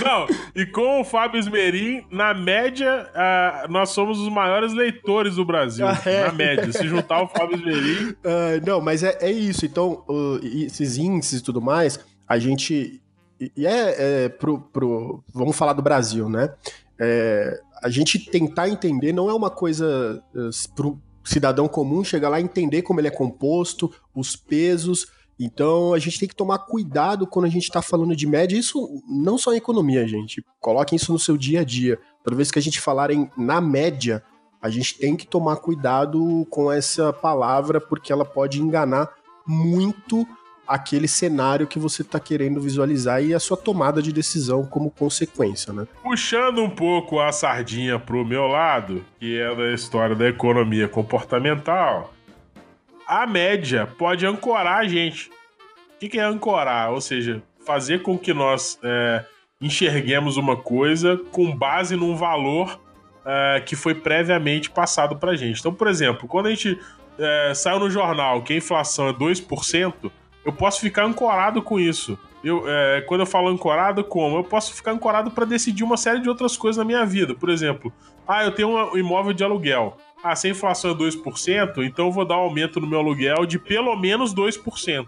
Não, 0.04 0.26
e 0.54 0.66
com 0.66 1.00
o 1.00 1.04
Fábio 1.04 1.38
Esmerim, 1.38 2.04
na 2.10 2.32
média, 2.34 3.10
ah, 3.14 3.66
nós 3.68 3.90
somos 3.90 4.18
os 4.18 4.28
maiores 4.28 4.72
leitores 4.72 5.36
do 5.36 5.44
Brasil. 5.44 5.86
Ah, 5.86 5.98
é. 6.04 6.26
Na 6.26 6.32
média. 6.32 6.72
Se 6.72 6.86
juntar 6.86 7.22
o 7.22 7.28
Fábio 7.28 7.56
Esmerim, 7.56 8.14
Ah, 8.24 8.60
não, 8.66 8.80
mas 8.80 9.02
é, 9.02 9.16
é 9.20 9.30
isso. 9.30 9.64
Então, 9.66 10.04
o- 10.08 10.38
esses 10.42 10.96
índices 10.96 11.40
e 11.40 11.44
tudo 11.44 11.60
mais, 11.60 11.98
a 12.26 12.38
gente 12.38 13.00
e, 13.40 13.66
é, 13.66 14.24
é 14.24 14.28
pro, 14.28 14.58
pro, 14.60 15.22
vamos 15.32 15.56
falar 15.56 15.72
do 15.72 15.82
Brasil, 15.82 16.28
né? 16.28 16.52
É, 16.98 17.60
a 17.82 17.88
gente 17.88 18.18
tentar 18.30 18.68
entender 18.68 19.12
não 19.12 19.30
é 19.30 19.34
uma 19.34 19.50
coisa 19.50 20.20
uh, 20.34 20.50
pro 20.74 20.98
cidadão 21.22 21.68
comum 21.68 22.02
chegar 22.02 22.28
lá 22.30 22.40
e 22.40 22.42
entender 22.42 22.82
como 22.82 22.98
ele 22.98 23.06
é 23.06 23.12
composto, 23.12 23.92
os 24.14 24.34
pesos. 24.34 25.06
Então 25.38 25.92
a 25.94 25.98
gente 25.98 26.18
tem 26.18 26.28
que 26.28 26.34
tomar 26.34 26.58
cuidado 26.58 27.26
quando 27.26 27.46
a 27.46 27.50
gente 27.50 27.64
está 27.64 27.80
falando 27.80 28.16
de 28.16 28.26
média. 28.26 28.56
Isso 28.56 29.02
não 29.08 29.38
só 29.38 29.52
em 29.52 29.58
economia, 29.58 30.06
gente. 30.06 30.44
Coloquem 30.60 30.96
isso 30.96 31.12
no 31.12 31.18
seu 31.18 31.36
dia 31.36 31.60
a 31.60 31.64
dia. 31.64 31.98
Toda 32.24 32.36
vez 32.36 32.50
que 32.50 32.58
a 32.58 32.62
gente 32.62 32.80
falar 32.80 33.10
em, 33.10 33.30
na 33.36 33.60
média, 33.60 34.22
a 34.60 34.68
gente 34.68 34.98
tem 34.98 35.16
que 35.16 35.26
tomar 35.26 35.56
cuidado 35.56 36.46
com 36.50 36.70
essa 36.72 37.12
palavra, 37.12 37.80
porque 37.80 38.12
ela 38.12 38.24
pode 38.24 38.60
enganar 38.60 39.08
muito 39.46 40.26
aquele 40.66 41.08
cenário 41.08 41.66
que 41.66 41.78
você 41.78 42.02
está 42.02 42.20
querendo 42.20 42.60
visualizar 42.60 43.24
e 43.24 43.32
a 43.32 43.40
sua 43.40 43.56
tomada 43.56 44.02
de 44.02 44.12
decisão 44.12 44.66
como 44.66 44.90
consequência, 44.90 45.72
né? 45.72 45.86
Puxando 46.02 46.62
um 46.62 46.68
pouco 46.68 47.18
a 47.18 47.32
sardinha 47.32 47.98
pro 47.98 48.24
meu 48.24 48.46
lado, 48.46 49.02
que 49.18 49.40
é 49.40 49.54
da 49.56 49.72
história 49.72 50.14
da 50.14 50.28
economia 50.28 50.86
comportamental, 50.86 52.12
a 53.08 53.26
média 53.26 53.88
pode 53.96 54.26
ancorar 54.26 54.80
a 54.80 54.86
gente. 54.86 55.30
O 55.96 56.08
que 56.08 56.18
é 56.18 56.22
ancorar? 56.22 56.92
Ou 56.92 57.00
seja, 57.00 57.42
fazer 57.64 58.02
com 58.02 58.18
que 58.18 58.34
nós 58.34 58.78
é, 58.84 59.24
enxerguemos 59.60 60.36
uma 60.36 60.56
coisa 60.56 61.18
com 61.32 61.50
base 61.50 61.96
num 61.96 62.14
valor 62.14 62.78
é, 63.24 63.62
que 63.64 63.74
foi 63.74 63.94
previamente 63.94 64.70
passado 64.70 65.16
para 65.16 65.34
gente. 65.34 65.58
Então, 65.58 65.72
por 65.72 65.88
exemplo, 65.88 66.28
quando 66.28 66.46
a 66.46 66.50
gente 66.50 66.78
é, 67.18 67.52
saiu 67.54 67.80
no 67.80 67.90
jornal 67.90 68.42
que 68.42 68.52
a 68.52 68.56
inflação 68.56 69.08
é 69.08 69.12
2%, 69.12 70.10
eu 70.44 70.52
posso 70.52 70.80
ficar 70.80 71.04
ancorado 71.04 71.62
com 71.62 71.80
isso. 71.80 72.18
Eu, 72.44 72.62
é, 72.68 73.00
quando 73.02 73.22
eu 73.22 73.26
falo 73.26 73.48
ancorado, 73.48 74.04
como? 74.04 74.36
Eu 74.36 74.44
posso 74.44 74.72
ficar 74.74 74.92
ancorado 74.92 75.30
para 75.30 75.44
decidir 75.44 75.82
uma 75.82 75.96
série 75.96 76.20
de 76.20 76.28
outras 76.28 76.56
coisas 76.56 76.76
na 76.76 76.84
minha 76.84 77.04
vida. 77.04 77.34
Por 77.34 77.48
exemplo, 77.48 77.92
ah, 78.26 78.44
eu 78.44 78.52
tenho 78.52 78.68
um 78.68 78.96
imóvel 78.96 79.32
de 79.32 79.42
aluguel. 79.42 79.96
Ah, 80.22 80.34
se 80.34 80.48
a 80.48 80.50
inflação 80.50 80.90
é 80.90 80.94
2%, 80.94 81.84
então 81.84 82.06
eu 82.06 82.12
vou 82.12 82.24
dar 82.24 82.36
um 82.36 82.40
aumento 82.40 82.80
no 82.80 82.86
meu 82.86 82.98
aluguel 82.98 83.46
de 83.46 83.58
pelo 83.58 83.94
menos 83.96 84.34
2%. 84.34 85.06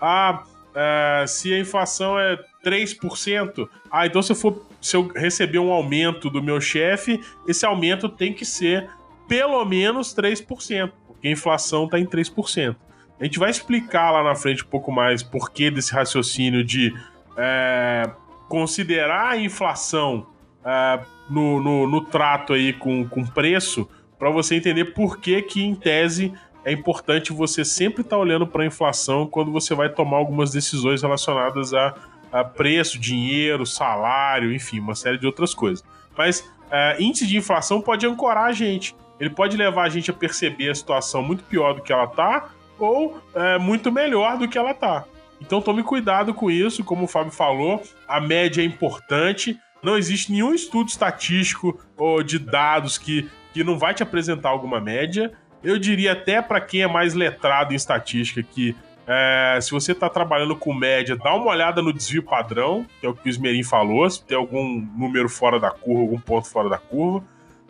Ah, 0.00 0.44
é, 0.74 1.24
se 1.26 1.52
a 1.52 1.58
inflação 1.58 2.18
é 2.18 2.38
3%, 2.64 3.68
ah, 3.90 4.06
então 4.06 4.22
se 4.22 4.32
eu, 4.32 4.36
for, 4.36 4.64
se 4.80 4.96
eu 4.96 5.08
receber 5.08 5.58
um 5.58 5.72
aumento 5.72 6.30
do 6.30 6.42
meu 6.42 6.60
chefe, 6.60 7.20
esse 7.46 7.66
aumento 7.66 8.08
tem 8.08 8.32
que 8.32 8.44
ser 8.44 8.88
pelo 9.26 9.64
menos 9.64 10.14
3%, 10.14 10.90
porque 11.06 11.28
a 11.28 11.30
inflação 11.30 11.84
está 11.84 11.98
em 11.98 12.06
3%. 12.06 12.76
A 13.20 13.24
gente 13.24 13.38
vai 13.38 13.50
explicar 13.50 14.12
lá 14.12 14.22
na 14.22 14.34
frente 14.34 14.62
um 14.62 14.68
pouco 14.68 14.92
mais 14.92 15.22
por 15.22 15.50
que 15.50 15.70
desse 15.70 15.92
raciocínio 15.92 16.64
de 16.64 16.94
é, 17.36 18.08
considerar 18.48 19.30
a 19.30 19.36
inflação 19.36 20.26
é, 20.64 21.00
no, 21.28 21.60
no, 21.60 21.86
no, 21.88 22.00
trato 22.04 22.52
aí 22.52 22.72
com, 22.72 23.06
com 23.08 23.26
preço, 23.26 23.88
para 24.18 24.30
você 24.30 24.56
entender 24.56 24.86
por 24.86 25.18
que, 25.18 25.40
que, 25.42 25.62
em 25.62 25.74
tese, 25.74 26.32
é 26.64 26.72
importante 26.72 27.32
você 27.32 27.64
sempre 27.64 28.02
estar 28.02 28.16
tá 28.16 28.20
olhando 28.20 28.46
para 28.46 28.62
a 28.62 28.66
inflação 28.66 29.26
quando 29.26 29.50
você 29.50 29.74
vai 29.74 29.88
tomar 29.88 30.18
algumas 30.18 30.50
decisões 30.50 31.02
relacionadas 31.02 31.72
a, 31.72 31.94
a, 32.32 32.44
preço, 32.44 32.98
dinheiro, 32.98 33.64
salário, 33.64 34.52
enfim, 34.52 34.80
uma 34.80 34.94
série 34.94 35.18
de 35.18 35.26
outras 35.26 35.54
coisas. 35.54 35.84
Mas 36.16 36.48
é, 36.70 36.96
índice 37.00 37.26
de 37.26 37.36
inflação 37.36 37.80
pode 37.80 38.06
ancorar 38.06 38.44
a 38.44 38.52
gente. 38.52 38.94
Ele 39.20 39.30
pode 39.30 39.56
levar 39.56 39.84
a 39.84 39.88
gente 39.88 40.10
a 40.10 40.14
perceber 40.14 40.70
a 40.70 40.74
situação 40.74 41.22
muito 41.22 41.44
pior 41.44 41.74
do 41.74 41.82
que 41.82 41.92
ela 41.92 42.04
está 42.04 42.50
ou 42.78 43.20
é, 43.34 43.58
muito 43.58 43.90
melhor 43.90 44.36
do 44.36 44.48
que 44.48 44.58
ela 44.58 44.74
tá. 44.74 45.04
Então 45.40 45.60
tome 45.60 45.82
cuidado 45.82 46.34
com 46.34 46.50
isso, 46.50 46.84
como 46.84 47.04
o 47.04 47.08
Fábio 47.08 47.32
falou, 47.32 47.82
a 48.06 48.20
média 48.20 48.62
é 48.62 48.64
importante. 48.64 49.58
Não 49.82 49.96
existe 49.96 50.32
nenhum 50.32 50.52
estudo 50.52 50.88
estatístico 50.88 51.78
ou 51.96 52.22
de 52.22 52.38
dados 52.38 52.98
que, 52.98 53.28
que 53.58 53.64
não 53.64 53.76
vai 53.76 53.92
te 53.92 54.04
apresentar 54.04 54.50
alguma 54.50 54.80
média. 54.80 55.32
Eu 55.64 55.78
diria 55.78 56.12
até 56.12 56.40
para 56.40 56.60
quem 56.60 56.82
é 56.82 56.86
mais 56.86 57.12
letrado 57.12 57.72
em 57.72 57.76
estatística 57.76 58.40
que 58.40 58.76
é, 59.04 59.58
se 59.60 59.72
você 59.72 59.90
está 59.90 60.08
trabalhando 60.08 60.54
com 60.54 60.72
média, 60.72 61.16
dá 61.16 61.34
uma 61.34 61.46
olhada 61.46 61.82
no 61.82 61.92
desvio 61.92 62.22
padrão, 62.22 62.86
que 63.00 63.06
é 63.06 63.08
o 63.08 63.14
que 63.14 63.28
o 63.28 63.30
Esmerim 63.30 63.64
falou, 63.64 64.08
se 64.08 64.22
tem 64.22 64.36
algum 64.36 64.86
número 64.96 65.28
fora 65.28 65.58
da 65.58 65.70
curva, 65.70 66.02
algum 66.02 66.20
ponto 66.20 66.48
fora 66.48 66.68
da 66.68 66.78
curva. 66.78 67.24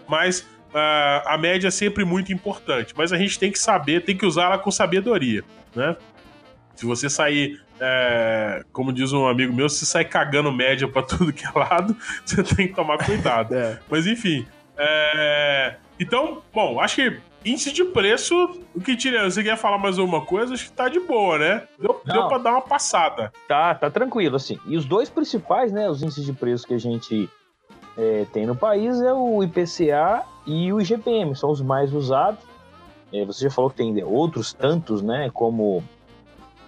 Mas 0.06 0.40
uh, 0.40 1.24
a 1.24 1.38
média 1.38 1.68
é 1.68 1.70
sempre 1.70 2.04
muito 2.04 2.32
importante, 2.32 2.92
mas 2.94 3.10
a 3.10 3.16
gente 3.16 3.38
tem 3.38 3.50
que 3.50 3.58
saber, 3.58 4.04
tem 4.04 4.16
que 4.16 4.26
usar 4.26 4.44
ela 4.44 4.58
com 4.58 4.70
sabedoria, 4.70 5.42
né? 5.74 5.96
Se 6.74 6.84
você 6.84 7.08
sair, 7.08 7.60
é, 7.80 8.62
como 8.72 8.92
diz 8.92 9.12
um 9.12 9.26
amigo 9.26 9.54
meu, 9.54 9.68
se 9.68 9.86
sair 9.86 10.04
cagando 10.04 10.52
média 10.52 10.86
para 10.86 11.02
tudo 11.06 11.32
que 11.32 11.46
é 11.46 11.50
lado, 11.58 11.96
você 12.26 12.42
tem 12.42 12.68
que 12.68 12.74
tomar 12.74 12.98
cuidado. 12.98 13.54
é. 13.56 13.78
Mas 13.88 14.06
enfim, 14.06 14.46
é... 14.78 15.76
então, 15.98 16.42
bom, 16.52 16.80
acho 16.80 16.96
que 16.96 17.20
índice 17.44 17.72
de 17.72 17.84
preço, 17.84 18.60
o 18.74 18.80
que 18.80 18.96
tira, 18.96 19.30
você 19.30 19.42
quer 19.42 19.56
falar 19.56 19.78
mais 19.78 19.98
alguma 19.98 20.24
coisa? 20.24 20.54
Acho 20.54 20.64
que 20.64 20.72
tá 20.72 20.88
de 20.88 21.00
boa, 21.00 21.38
né? 21.38 21.68
Deu, 21.78 22.00
deu 22.04 22.28
pra 22.28 22.38
dar 22.38 22.52
uma 22.52 22.60
passada. 22.60 23.32
Tá, 23.46 23.74
tá 23.74 23.90
tranquilo, 23.90 24.36
assim. 24.36 24.58
E 24.66 24.76
os 24.76 24.84
dois 24.84 25.08
principais, 25.08 25.72
né, 25.72 25.88
os 25.88 26.02
índices 26.02 26.24
de 26.24 26.32
preço 26.32 26.66
que 26.66 26.74
a 26.74 26.78
gente 26.78 27.28
é, 27.96 28.26
tem 28.32 28.46
no 28.46 28.54
país 28.54 29.00
é 29.00 29.12
o 29.12 29.42
IPCA 29.42 30.24
e 30.46 30.72
o 30.72 30.80
IGPM, 30.80 31.34
são 31.34 31.50
os 31.50 31.60
mais 31.60 31.92
usados. 31.92 32.40
É, 33.12 33.24
você 33.24 33.44
já 33.44 33.50
falou 33.50 33.70
que 33.70 33.76
tem 33.76 34.04
outros 34.04 34.52
tantos, 34.52 35.02
né? 35.02 35.30
Como, 35.32 35.82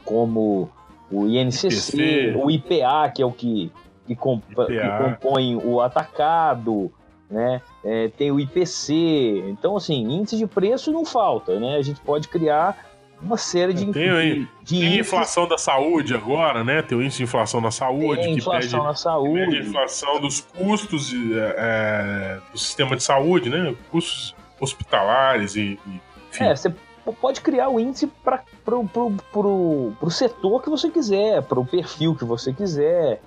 como 0.04 0.70
o 1.10 1.26
INCC, 1.26 2.34
o 2.36 2.50
IPA, 2.50 3.10
que 3.14 3.22
é 3.22 3.26
o 3.26 3.32
que, 3.32 3.70
que, 4.06 4.16
comp 4.16 4.42
que 4.48 4.98
compõe 4.98 5.56
o 5.56 5.80
atacado, 5.80 6.90
né? 7.30 7.62
É, 7.84 8.08
tem 8.08 8.30
o 8.30 8.40
IPC. 8.40 9.44
Então, 9.48 9.76
assim, 9.76 10.02
índice 10.02 10.36
de 10.36 10.46
preço 10.46 10.90
não 10.90 11.04
falta, 11.04 11.58
né? 11.60 11.76
A 11.76 11.82
gente 11.82 12.00
pode 12.00 12.28
criar 12.28 12.90
uma 13.22 13.36
série 13.36 13.74
de, 13.74 13.86
tem, 13.92 14.10
de, 14.10 14.48
de 14.62 14.80
tem 14.80 14.98
inflação 14.98 15.46
da 15.46 15.58
saúde 15.58 16.14
agora, 16.14 16.64
né? 16.64 16.82
Tem 16.82 16.96
o 16.96 17.02
índice 17.02 17.18
de 17.18 17.24
inflação 17.24 17.60
da 17.60 17.70
saúde, 17.70 18.22
tem 18.22 18.34
inflação 18.34 18.80
pede, 18.80 18.88
na 18.88 18.94
saúde. 18.94 19.44
Pede 19.44 19.68
inflação 19.68 20.20
dos 20.20 20.40
custos 20.40 21.12
é, 21.12 21.54
é, 21.58 22.40
do 22.50 22.58
sistema 22.58 22.96
de 22.96 23.02
saúde, 23.02 23.50
né? 23.50 23.74
Custos 23.90 24.34
hospitalares 24.58 25.54
e, 25.56 25.78
e 25.86 26.00
enfim. 26.30 26.44
É, 26.44 26.56
você 26.56 26.72
pode 27.20 27.40
criar 27.40 27.68
o 27.68 27.78
índice 27.78 28.06
para 28.06 28.42
pro, 28.64 28.84
pro, 28.84 29.12
pro, 29.32 29.92
pro 29.98 30.10
setor 30.10 30.62
que 30.62 30.70
você 30.70 30.90
quiser, 30.90 31.42
para 31.42 31.60
o 31.60 31.66
perfil 31.66 32.14
que 32.14 32.24
você 32.24 32.52
quiser. 32.52 33.20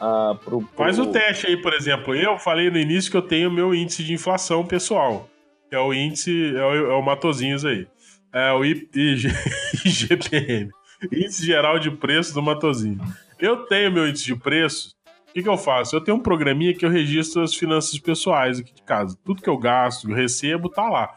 Uh, 0.00 0.34
pro, 0.36 0.62
pro... 0.62 0.76
Faz 0.76 0.98
o 0.98 1.06
teste 1.06 1.46
aí, 1.46 1.56
por 1.56 1.74
exemplo. 1.74 2.14
Eu 2.14 2.38
falei 2.38 2.70
no 2.70 2.78
início 2.78 3.10
que 3.10 3.16
eu 3.16 3.22
tenho 3.22 3.50
meu 3.50 3.74
índice 3.74 4.04
de 4.04 4.12
inflação 4.12 4.64
pessoal. 4.64 5.28
Que 5.68 5.76
é 5.76 5.80
o 5.80 5.92
índice, 5.92 6.56
é 6.56 6.64
o, 6.64 6.92
é 6.92 6.94
o 6.94 7.02
Matozinhos 7.02 7.64
aí. 7.64 7.86
É 8.32 8.52
o 8.52 8.64
IGPM. 8.64 10.70
Índice 11.12 11.46
Geral 11.46 11.78
de 11.78 11.90
Preços 11.90 12.32
do 12.32 12.42
Matozinho. 12.42 13.00
Eu 13.38 13.66
tenho 13.66 13.92
meu 13.92 14.08
índice 14.08 14.24
de 14.24 14.34
preço. 14.34 14.96
O 15.28 15.32
que, 15.32 15.42
que, 15.42 15.48
eu 15.48 15.56
faço? 15.56 15.94
Eu 15.94 16.00
tenho 16.00 16.16
um 16.16 16.20
programinha 16.20 16.74
que 16.74 16.84
eu 16.84 16.90
registro 16.90 17.42
as 17.42 17.54
finanças 17.54 17.96
pessoais 17.98 18.58
aqui 18.58 18.74
de 18.74 18.82
casa. 18.82 19.16
Tudo 19.24 19.42
que 19.42 19.48
eu 19.48 19.56
gasto, 19.56 20.10
eu 20.10 20.16
recebo, 20.16 20.68
tá 20.68 20.88
lá. 20.88 21.14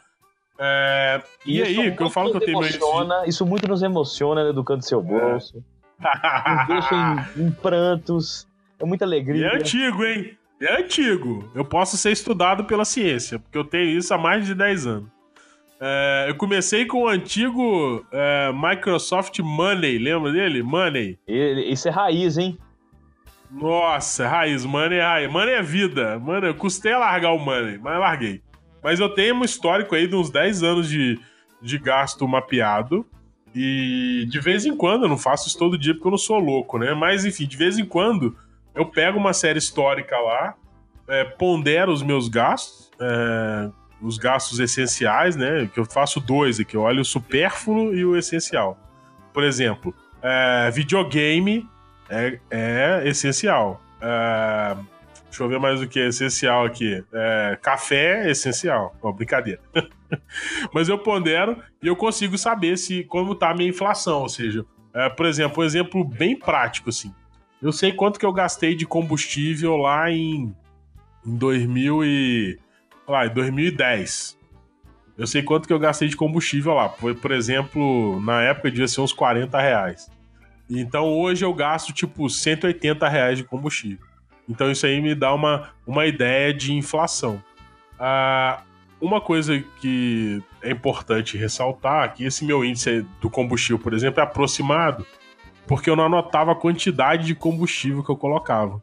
É, 0.60 1.24
e 1.46 1.62
aí, 1.62 1.96
que 1.96 2.04
eu 2.04 2.10
falo 2.10 2.30
que 2.30 2.38
eu 2.38 2.42
tenho 2.42 2.60
meu 2.60 2.68
índice. 2.68 2.80
Isso 3.26 3.46
muito 3.46 3.68
nos 3.68 3.82
emociona, 3.82 4.44
né, 4.44 4.50
educando 4.52 4.86
seu 4.86 5.02
bolso. 5.02 5.64
É. 6.04 6.58
nos 6.58 6.68
deixa 6.68 7.30
em, 7.36 7.44
em 7.44 7.52
prantos. 7.52 8.48
É 8.82 8.86
muita 8.86 9.06
alegria. 9.06 9.42
E 9.42 9.44
é 9.44 9.56
antigo, 9.56 10.04
hein? 10.04 10.38
É 10.60 10.82
antigo. 10.82 11.50
Eu 11.54 11.64
posso 11.64 11.98
ser 11.98 12.12
estudado 12.12 12.66
pela 12.66 12.84
ciência, 12.84 13.40
porque 13.40 13.58
eu 13.58 13.64
tenho 13.64 13.98
isso 13.98 14.14
há 14.14 14.18
mais 14.18 14.46
de 14.46 14.56
10 14.56 14.88
anos. 14.88 15.10
É, 15.80 16.26
eu 16.30 16.36
comecei 16.36 16.86
com 16.86 17.04
o 17.04 17.08
antigo 17.08 18.06
é, 18.12 18.52
Microsoft 18.54 19.40
Money, 19.40 19.98
lembra 19.98 20.32
dele? 20.32 20.62
Money. 20.62 21.18
Isso 21.28 21.88
é 21.88 21.92
raiz, 21.92 22.38
hein? 22.38 22.58
Nossa, 23.50 24.28
raiz, 24.28 24.64
Money 24.64 25.00
é 25.00 25.04
raiz. 25.04 25.32
Money 25.32 25.56
é 25.56 25.62
vida. 25.64 26.20
Money, 26.20 26.50
eu 26.50 26.56
custei 26.56 26.94
a 26.94 27.00
largar 27.00 27.32
o 27.32 27.40
Money, 27.40 27.80
mas 27.80 28.00
larguei. 28.00 28.42
Mas 28.84 29.00
eu 29.00 29.10
tenho 29.10 29.36
um 29.36 29.44
histórico 29.44 29.96
aí 29.96 30.08
de 30.08 30.16
uns 30.16 30.30
10 30.30 30.64
anos 30.64 30.88
de, 30.88 31.20
de 31.62 31.78
gasto 31.78 32.28
mapeado. 32.28 33.06
E 33.54 34.26
de 34.30 34.40
vez 34.40 34.66
em 34.66 34.76
quando, 34.76 35.04
eu 35.04 35.10
não 35.10 35.18
faço 35.18 35.48
isso 35.48 35.58
todo 35.58 35.78
dia 35.78 35.94
porque 35.94 36.08
eu 36.08 36.12
não 36.12 36.18
sou 36.18 36.40
louco, 36.40 36.78
né? 36.78 36.94
Mas 36.94 37.26
enfim, 37.26 37.46
de 37.46 37.58
vez 37.58 37.78
em 37.78 37.86
quando 37.86 38.36
eu 38.74 38.86
pego 38.86 39.18
uma 39.18 39.34
série 39.34 39.60
histórica 39.60 40.18
lá, 40.18 40.56
é, 41.08 41.24
pondero 41.24 41.92
os 41.92 42.02
meus 42.02 42.28
gastos, 42.28 42.90
é, 43.00 43.70
os 44.02 44.18
gastos 44.18 44.60
essenciais, 44.60 45.36
né? 45.36 45.70
Que 45.74 45.80
eu 45.80 45.86
faço 45.86 46.20
dois 46.20 46.60
aqui, 46.60 46.76
eu 46.76 46.82
olho 46.82 47.02
o 47.02 47.06
supérfluo 47.06 47.94
e 47.94 48.04
o 48.04 48.16
essencial. 48.16 48.78
Por 49.34 49.44
exemplo, 49.44 49.94
é, 50.22 50.72
videogame 50.72 51.68
é, 52.10 52.40
é 52.50 53.02
essencial. 53.06 53.82
É, 54.02 54.76
deixa 55.26 55.44
eu 55.44 55.50
ver 55.50 55.60
mais 55.60 55.82
o 55.82 55.88
que 55.88 56.00
é 56.00 56.08
essencial 56.08 56.66
aqui. 56.66 57.04
É, 57.14 57.58
café 57.62 58.28
é 58.28 58.32
essencial. 58.32 58.96
Não, 59.04 59.12
brincadeira. 59.12 59.62
Mas 60.74 60.90
eu 60.90 60.98
pondero 60.98 61.62
e 61.82 61.88
eu 61.88 61.96
consigo 61.96 62.38
saber 62.38 62.78
se 62.78 63.04
como 63.06 63.36
tá 63.36 63.52
a 63.52 63.54
minha 63.54 63.70
inflação. 63.70 64.22
Ou 64.22 64.30
seja, 64.30 64.66
é, 64.94 65.10
por 65.10 65.26
exemplo, 65.26 65.64
um 65.64 65.66
exemplo 65.66 66.04
bem 66.04 66.38
prático, 66.38 66.90
assim. 66.90 67.14
Eu 67.62 67.72
sei 67.72 67.92
quanto 67.92 68.20
que 68.20 68.26
eu 68.26 68.34
gastei 68.34 68.76
de 68.76 68.86
combustível 68.86 69.78
lá 69.78 70.10
em, 70.10 70.56
em 71.26 71.36
2000 71.38 72.04
e, 72.04 72.60
lá, 73.08 73.28
em 73.28 73.34
2010. 73.34 74.38
Eu 75.18 75.28
sei 75.28 75.44
quanto 75.44 75.68
que 75.68 75.74
eu 75.74 75.78
gastei 75.78 76.08
de 76.08 76.16
combustível 76.16 76.74
lá. 76.74 76.90
Foi, 76.90 77.14
por 77.14 77.32
exemplo, 77.32 78.20
na 78.22 78.42
época 78.42 78.72
devia 78.72 78.88
ser 78.88 79.02
uns 79.02 79.14
40 79.14 79.62
reais. 79.62 80.10
Então 80.70 81.06
hoje 81.06 81.44
eu 81.44 81.54
gasto 81.54 81.92
tipo 81.92 82.30
180 82.30 83.08
reais 83.08 83.38
de 83.38 83.44
combustível. 83.44 84.06
Então 84.50 84.72
isso 84.72 84.86
aí 84.86 85.00
me 85.02 85.14
dá 85.14 85.34
uma, 85.34 85.70
uma 85.86 86.06
ideia 86.06 86.54
de 86.54 86.74
inflação. 86.74 87.44
Ah, 88.00 88.64
uma 89.00 89.20
coisa 89.20 89.64
que 89.80 90.42
é 90.62 90.72
importante 90.72 91.38
ressaltar 91.38 92.14
que 92.14 92.24
esse 92.24 92.46
meu 92.46 92.64
índice 92.64 93.06
do 93.20 93.30
combustível, 93.30 93.78
por 93.78 93.94
exemplo, 93.94 94.22
é 94.22 94.24
aproximado, 94.24 95.06
porque 95.68 95.90
eu 95.90 95.96
não 95.96 96.06
anotava 96.06 96.52
a 96.52 96.56
quantidade 96.56 97.26
de 97.26 97.36
combustível 97.36 98.04
que 98.04 98.12
eu 98.12 98.18
colocava. 98.18 98.82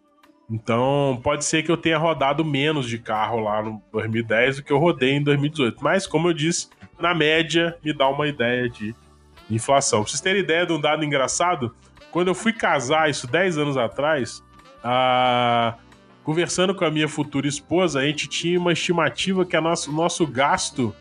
Então, 0.51 1.21
pode 1.23 1.45
ser 1.45 1.63
que 1.63 1.71
eu 1.71 1.77
tenha 1.77 1.99
rodado 1.99 2.43
menos 2.45 2.89
de 2.89 2.99
carro 2.99 3.41
lá 3.41 3.63
no 3.63 3.83
2010 3.93 4.57
do 4.57 4.63
que 4.63 4.73
eu 4.73 4.79
rodei 4.79 5.13
em 5.13 5.23
2018. 5.23 5.85
Mas, 5.85 6.07
como 6.07 6.29
eu 6.29 6.33
disse, 6.33 6.69
na 6.99 7.15
média, 7.15 7.77
me 7.85 7.93
dá 7.93 8.09
uma 8.09 8.27
ideia 8.27 8.69
de 8.69 8.95
inflação. 9.51 10.01
Pra 10.03 10.11
vocês 10.11 10.21
terem 10.21 10.43
ideia 10.43 10.65
de 10.65 10.73
um 10.73 10.81
dado 10.81 11.05
engraçado, 11.05 11.75
quando 12.11 12.29
eu 12.29 12.35
fui 12.35 12.53
casar, 12.53 13.11
isso 13.11 13.27
10 13.27 13.59
anos 13.59 13.77
atrás, 13.77 14.43
a... 14.83 15.75
conversando 16.25 16.75
com 16.75 16.85
a 16.85 16.91
minha 16.91 17.09
futura 17.09 17.47
esposa, 17.47 18.01
a 18.01 18.07
gente 18.07 18.27
tinha 18.27 18.59
uma 18.59 18.73
estimativa 18.73 19.45
que 19.45 19.57
o 19.57 19.61
nosso, 19.61 19.93
nosso 19.93 20.27
gasto. 20.27 20.95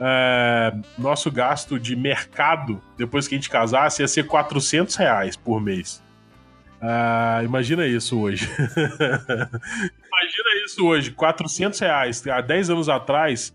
É... 0.00 0.72
nosso 0.96 1.30
gasto 1.30 1.78
de 1.78 1.96
mercado 1.96 2.80
depois 2.96 3.26
que 3.26 3.34
a 3.34 3.38
gente 3.38 3.50
casasse 3.50 4.02
ia 4.02 4.08
ser 4.08 4.26
400 4.26 4.94
reais 4.96 5.36
por 5.36 5.60
mês. 5.60 6.02
Ah, 6.80 7.40
imagina 7.44 7.86
isso 7.86 8.20
hoje. 8.20 8.48
imagina 8.68 10.64
isso 10.64 10.86
hoje, 10.86 11.10
400 11.10 11.78
reais. 11.80 12.26
Há 12.26 12.40
10 12.40 12.70
anos 12.70 12.88
atrás, 12.88 13.54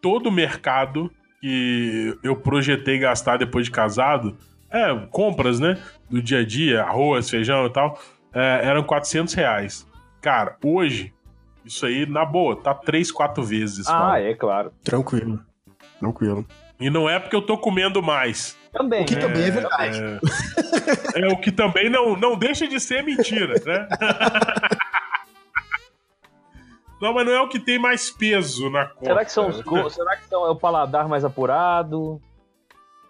todo 0.00 0.28
o 0.28 0.32
mercado 0.32 1.10
que 1.40 2.16
eu 2.22 2.36
projetei 2.36 2.98
gastar 2.98 3.36
depois 3.36 3.66
de 3.66 3.70
casado, 3.70 4.36
é, 4.70 4.94
compras, 5.10 5.60
né? 5.60 5.78
Do 6.08 6.22
dia 6.22 6.38
a 6.38 6.44
dia, 6.44 6.82
arroz, 6.82 7.28
feijão 7.28 7.66
e 7.66 7.70
tal, 7.70 7.98
é, 8.32 8.60
eram 8.64 8.82
400 8.82 9.34
reais. 9.34 9.86
Cara, 10.20 10.56
hoje, 10.64 11.12
isso 11.64 11.84
aí, 11.84 12.06
na 12.06 12.24
boa, 12.24 12.56
tá 12.56 12.72
3, 12.72 13.10
4 13.10 13.42
vezes. 13.42 13.86
Ah, 13.88 13.98
cara. 13.98 14.22
é 14.22 14.34
claro. 14.34 14.72
Tranquilo. 14.82 15.40
Tranquilo. 16.02 16.44
E 16.80 16.90
não 16.90 17.08
é 17.08 17.20
porque 17.20 17.36
eu 17.36 17.42
tô 17.42 17.56
comendo 17.56 18.02
mais. 18.02 18.58
Também. 18.72 19.02
O 19.02 19.06
que 19.06 19.14
né? 19.14 19.20
também 19.20 19.44
é 19.44 19.50
verdade. 19.52 19.98
É, 21.14 21.20
é 21.20 21.28
o 21.28 21.36
que 21.36 21.52
também 21.52 21.88
não, 21.88 22.16
não 22.16 22.36
deixa 22.36 22.66
de 22.66 22.80
ser 22.80 23.04
mentira, 23.04 23.54
né? 23.64 23.88
Não, 27.00 27.12
mas 27.12 27.26
não 27.26 27.32
é 27.32 27.40
o 27.40 27.48
que 27.48 27.58
tem 27.58 27.80
mais 27.80 28.12
peso 28.12 28.70
na 28.70 28.86
conta. 28.86 29.06
Será 29.06 29.24
que 29.24 29.32
são 29.32 29.48
os 29.48 29.60
go- 29.60 29.90
Será 29.90 30.16
que 30.16 30.24
são, 30.28 30.46
é 30.46 30.50
o 30.50 30.54
paladar 30.54 31.08
mais 31.08 31.24
apurado? 31.24 32.22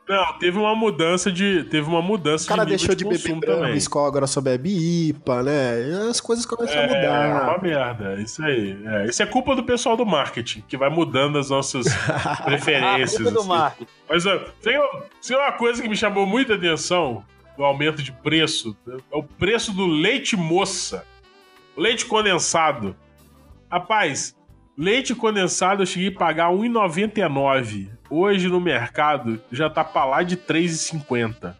Não, 0.08 0.38
teve 0.38 0.58
uma 0.58 0.74
mudança 0.74 1.30
de. 1.30 1.64
Teve 1.64 1.88
uma 1.88 2.02
mudança 2.02 2.44
O 2.44 2.48
cara 2.48 2.64
de 2.64 2.72
nível 2.72 2.86
deixou 2.88 2.94
de, 2.96 3.04
beber 3.04 3.18
consumo 3.22 3.40
Brahma, 3.40 3.60
também. 3.62 3.76
Skol, 3.76 4.06
agora 4.06 4.26
só 4.26 4.40
bebe 4.40 5.08
IPA, 5.08 5.42
né? 5.44 5.74
As 6.10 6.20
coisas 6.20 6.44
começam 6.44 6.76
a 6.76 6.82
É, 6.82 6.84
é 6.84 6.96
mudar. 6.96 7.42
uma 7.50 7.58
merda, 7.58 8.14
isso 8.20 8.44
aí. 8.44 8.76
É, 8.84 9.06
isso 9.06 9.22
é 9.22 9.26
culpa 9.26 9.54
do 9.54 9.62
pessoal 9.62 9.96
do 9.96 10.04
marketing, 10.04 10.64
que 10.68 10.76
vai 10.76 10.90
mudando 10.90 11.38
as 11.38 11.50
nossas 11.50 11.86
preferências. 12.44 13.14
Ah, 13.14 13.16
culpa 13.16 13.30
do 13.30 13.38
assim. 13.40 13.48
marketing. 13.48 13.90
Mas 14.08 14.26
ó, 14.26 14.38
tem, 14.60 14.80
tem 15.26 15.36
uma 15.36 15.52
coisa 15.52 15.80
que 15.80 15.88
me 15.88 15.96
chamou 15.96 16.26
muita 16.26 16.54
atenção 16.54 17.24
do 17.56 17.64
aumento 17.64 18.02
de 18.02 18.10
preço: 18.12 18.76
é 18.88 19.16
o 19.16 19.22
preço 19.22 19.72
do 19.72 19.86
leite 19.86 20.36
moça. 20.36 21.06
Leite 21.76 22.04
condensado. 22.06 22.94
Rapaz, 23.70 24.36
leite 24.76 25.14
condensado 25.14 25.82
eu 25.82 25.86
cheguei 25.86 26.08
a 26.08 26.18
pagar 26.18 26.50
R$ 26.50 26.56
1,99. 26.68 27.88
Hoje 28.14 28.46
no 28.46 28.60
mercado 28.60 29.40
já 29.50 29.70
tá 29.70 29.82
pra 29.82 30.04
lá 30.04 30.22
de 30.22 30.34
R$ 30.34 30.42
3,50. 30.46 31.54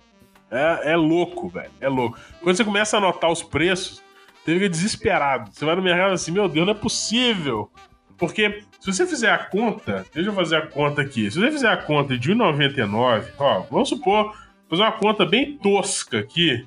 É, 0.51 0.93
é 0.93 0.97
louco, 0.97 1.49
velho. 1.49 1.71
É 1.81 1.89
louco. 1.89 2.19
Quando 2.43 2.55
você 2.55 2.63
começa 2.63 2.95
a 2.95 2.99
anotar 2.99 3.33
os 3.33 3.43
preços, 3.43 4.03
você 4.45 4.53
fica 4.53 4.69
desesperado. 4.69 5.51
Você 5.51 5.65
vai 5.65 5.75
no 5.75 5.81
mercado 5.81 6.13
assim, 6.13 6.31
meu 6.31 6.51
Deus, 6.51 6.67
não 6.67 6.75
é 6.75 6.77
possível. 6.77 7.71
Porque 8.19 8.63
se 8.79 8.93
você 8.93 9.07
fizer 9.07 9.33
a 9.33 9.39
conta, 9.39 10.05
deixa 10.13 10.29
eu 10.29 10.35
fazer 10.35 10.57
a 10.57 10.67
conta 10.67 11.01
aqui. 11.01 11.31
Se 11.31 11.41
você 11.41 11.51
fizer 11.51 11.71
a 11.71 11.77
conta 11.79 12.19
de 12.19 12.31
1,99, 12.31 13.29
ó, 13.39 13.61
vamos 13.71 13.89
supor, 13.89 14.37
fazer 14.69 14.83
uma 14.83 14.93
conta 14.93 15.25
bem 15.25 15.57
tosca 15.57 16.19
aqui. 16.19 16.67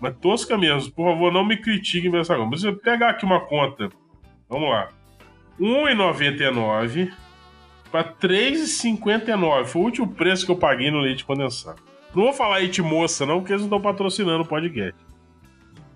Mas 0.00 0.16
tosca 0.16 0.56
mesmo, 0.56 0.90
por 0.92 1.12
favor, 1.12 1.30
não 1.30 1.44
me 1.44 1.58
critiquem 1.58 2.10
nessa 2.10 2.34
conta. 2.34 2.48
Mas 2.52 2.62
se 2.62 2.68
eu 2.68 2.74
pegar 2.74 3.10
aqui 3.10 3.26
uma 3.26 3.40
conta, 3.40 3.90
vamos 4.48 4.70
lá. 4.70 4.88
1,99 5.60 7.12
para 7.90 8.04
3,59. 8.04 9.66
Foi 9.66 9.82
o 9.82 9.84
último 9.84 10.08
preço 10.08 10.46
que 10.46 10.52
eu 10.52 10.56
paguei 10.56 10.90
no 10.90 11.00
leite 11.00 11.24
condensado. 11.24 11.82
Não 12.14 12.24
vou 12.24 12.32
falar 12.32 12.56
leite 12.58 12.82
moça, 12.82 13.26
não, 13.26 13.38
porque 13.38 13.52
eles 13.52 13.62
não 13.62 13.68
estão 13.68 13.80
patrocinando 13.80 14.42
o 14.42 14.46
podcast. 14.46 14.94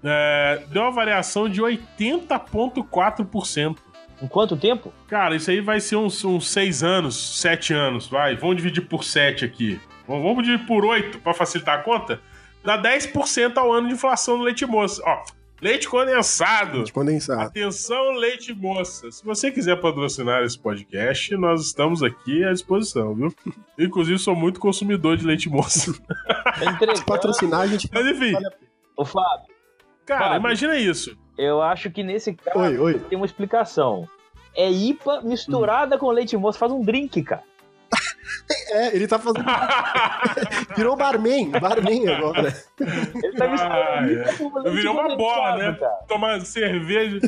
É, 0.02 0.64
deu 0.70 0.83
uma 0.83 0.90
variação 0.90 1.48
de 1.48 1.62
80,4%. 1.62 3.76
Em 4.22 4.28
quanto 4.28 4.57
tempo? 4.57 4.92
Cara, 5.09 5.35
isso 5.35 5.50
aí 5.50 5.61
vai 5.61 5.80
ser 5.80 5.96
uns, 5.96 6.24
uns 6.24 6.48
6 6.48 6.83
anos, 6.83 7.40
7 7.40 7.74
anos, 7.74 8.07
vai. 8.07 8.37
Vamos 8.37 8.57
dividir 8.57 8.87
por 8.87 9.02
7 9.02 9.44
aqui. 9.44 9.80
Vamos 10.07 10.22
vamos 10.22 10.44
dividir 10.44 10.66
por 10.66 10.85
8 10.85 11.18
para 11.18 11.35
facilitar 11.35 11.80
a 11.80 11.83
conta. 11.83 12.20
Dá 12.62 12.80
10% 12.80 13.57
ao 13.57 13.72
ano 13.72 13.88
de 13.88 13.94
inflação 13.94 14.38
no 14.38 14.44
leite 14.44 14.64
moça. 14.64 15.02
Ó, 15.04 15.24
leite 15.64 15.88
condensado. 15.88 16.77
Leite 16.77 16.92
condensado. 16.92 17.40
Atenção, 17.42 18.12
leite 18.12 18.53
moça. 18.53 19.11
Se 19.11 19.24
você 19.24 19.50
quiser 19.50 19.81
patrocinar 19.81 20.42
esse 20.42 20.59
podcast, 20.59 21.35
nós 21.37 21.64
estamos 21.64 22.03
aqui 22.03 22.44
à 22.44 22.53
disposição, 22.53 23.14
viu? 23.14 23.35
Inclusive, 23.79 24.18
sou 24.18 24.37
muito 24.37 24.61
consumidor 24.61 25.16
de 25.16 25.24
leite 25.27 25.48
moça. 25.48 25.90
Entretanto, 26.62 26.98
Se 26.98 27.05
patrocinar, 27.05 27.61
a 27.62 27.66
gente. 27.66 27.88
Mas 27.92 28.07
enfim, 28.07 28.35
Ô, 28.96 29.05
Fábio, 29.05 29.46
cara, 30.05 30.24
Fábio. 30.24 30.38
imagina 30.40 30.77
isso. 30.77 31.16
eu 31.38 31.62
acho 31.62 31.90
que 31.90 32.03
nesse 32.03 32.35
caso 32.35 32.59
Oi, 32.59 32.79
oi. 32.79 32.98
tem 33.00 33.16
uma 33.16 33.27
explicação. 33.27 34.07
É 34.55 34.70
IPA 34.70 35.22
misturada 35.22 35.98
com 35.98 36.09
leite 36.11 36.37
moço. 36.37 36.59
Faz 36.59 36.70
um 36.70 36.81
drink, 36.83 37.22
cara. 37.22 37.42
É, 38.70 38.94
ele 38.96 39.06
tá 39.06 39.18
fazendo. 39.18 39.44
Virou 40.76 40.96
barman, 40.96 41.50
barman 41.50 42.08
agora. 42.08 42.54
Ele 42.80 43.32
tá 43.37 43.48
misturando 43.48 43.74
Ah, 43.74 44.66
é. 44.66 44.70
Virou 44.70 44.94
uma 44.94 45.16
bola, 45.16 45.56
né? 45.56 45.76
cara. 45.78 45.92
Tomar 46.08 46.40
cerveja. 46.40 47.18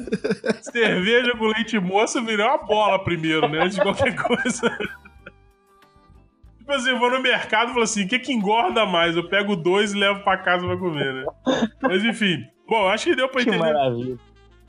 cerveja 0.63 1.33
com 1.37 1.47
leite 1.47 1.79
moça 1.79 2.21
virou 2.23 2.47
uma 2.47 2.59
bola 2.59 3.03
primeiro, 3.03 3.49
né? 3.49 3.61
Antes 3.63 3.77
de 3.77 3.83
qualquer 3.83 4.15
coisa. 4.21 4.79
Tipo 6.59 6.73
assim, 6.73 6.91
eu 6.91 6.99
vou 6.99 7.11
no 7.11 7.21
mercado 7.23 7.71
e 7.71 7.73
falo 7.73 7.85
assim: 7.85 8.05
o 8.05 8.09
que 8.09 8.19
que 8.19 8.33
engorda 8.33 8.85
mais? 8.87 9.17
Eu 9.17 9.29
pego 9.29 9.55
dois 9.55 9.93
e 9.93 9.99
levo 9.99 10.21
pra 10.25 10.39
casa 10.39 10.67
pra 10.67 10.77
comer, 10.77 11.13
né? 11.13 11.25
Mas 11.83 12.05
enfim. 12.05 12.45
Bom, 12.69 12.89
acho 12.89 13.05
que 13.05 13.15
deu 13.15 13.29
pra 13.29 13.43
Que 13.43 13.51
entender. 13.51 13.65
maravilha. 13.65 14.17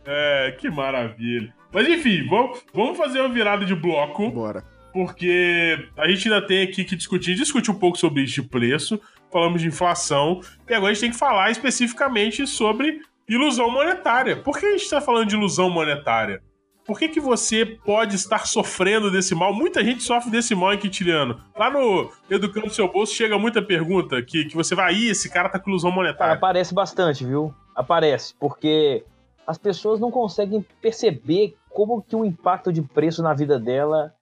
É, 0.05 0.55
que 0.59 0.69
maravilha. 0.69 1.53
Mas 1.73 1.87
enfim, 1.87 2.27
vamos, 2.29 2.63
vamos 2.73 2.97
fazer 2.97 3.19
uma 3.19 3.29
virada 3.29 3.65
de 3.65 3.73
bloco. 3.75 4.29
Bora. 4.29 4.63
Porque 4.97 5.77
a 5.95 6.07
gente 6.07 6.27
ainda 6.27 6.43
tem 6.47 6.63
aqui 6.63 6.83
que 6.83 6.95
discutir, 6.95 7.35
discutir 7.35 7.69
um 7.69 7.75
pouco 7.75 7.99
sobre 7.99 8.25
de 8.25 8.41
preço, 8.41 8.99
falamos 9.31 9.61
de 9.61 9.67
inflação, 9.67 10.41
e 10.67 10.73
agora 10.73 10.89
a 10.89 10.93
gente 10.95 11.01
tem 11.01 11.11
que 11.11 11.17
falar 11.17 11.51
especificamente 11.51 12.47
sobre 12.47 13.01
ilusão 13.29 13.69
monetária. 13.69 14.37
Por 14.37 14.57
que 14.57 14.65
a 14.65 14.71
gente 14.71 14.81
está 14.81 14.99
falando 14.99 15.27
de 15.27 15.35
ilusão 15.35 15.69
monetária? 15.69 16.41
Por 16.83 16.97
que, 16.97 17.09
que 17.09 17.19
você 17.19 17.63
pode 17.63 18.15
estar 18.15 18.47
sofrendo 18.47 19.11
desse 19.11 19.35
mal? 19.35 19.53
Muita 19.53 19.83
gente 19.83 20.01
sofre 20.01 20.31
desse 20.31 20.55
mal 20.55 20.73
em 20.73 20.79
Quintiliano. 20.79 21.39
Lá 21.55 21.69
no 21.69 22.11
Educando 22.27 22.71
Seu 22.71 22.91
Bolso 22.91 23.13
chega 23.13 23.37
muita 23.37 23.61
pergunta 23.61 24.19
que, 24.23 24.45
que 24.45 24.55
você 24.55 24.73
vai, 24.73 24.95
ih, 24.95 25.09
esse 25.11 25.29
cara 25.29 25.47
tá 25.47 25.59
com 25.59 25.69
ilusão 25.69 25.91
Cara, 25.91 26.01
monetária. 26.01 26.33
aparece 26.33 26.73
bastante, 26.73 27.23
viu? 27.23 27.53
Aparece, 27.75 28.33
porque 28.39 29.05
as 29.45 29.59
pessoas 29.59 29.99
não 29.99 30.09
conseguem 30.09 30.65
perceber 30.81 31.55
como 31.69 32.01
que 32.01 32.15
o 32.15 32.25
impacto 32.25 32.73
de 32.73 32.81
preço 32.81 33.21
na 33.21 33.35
vida 33.35 33.59
dela 33.59 34.16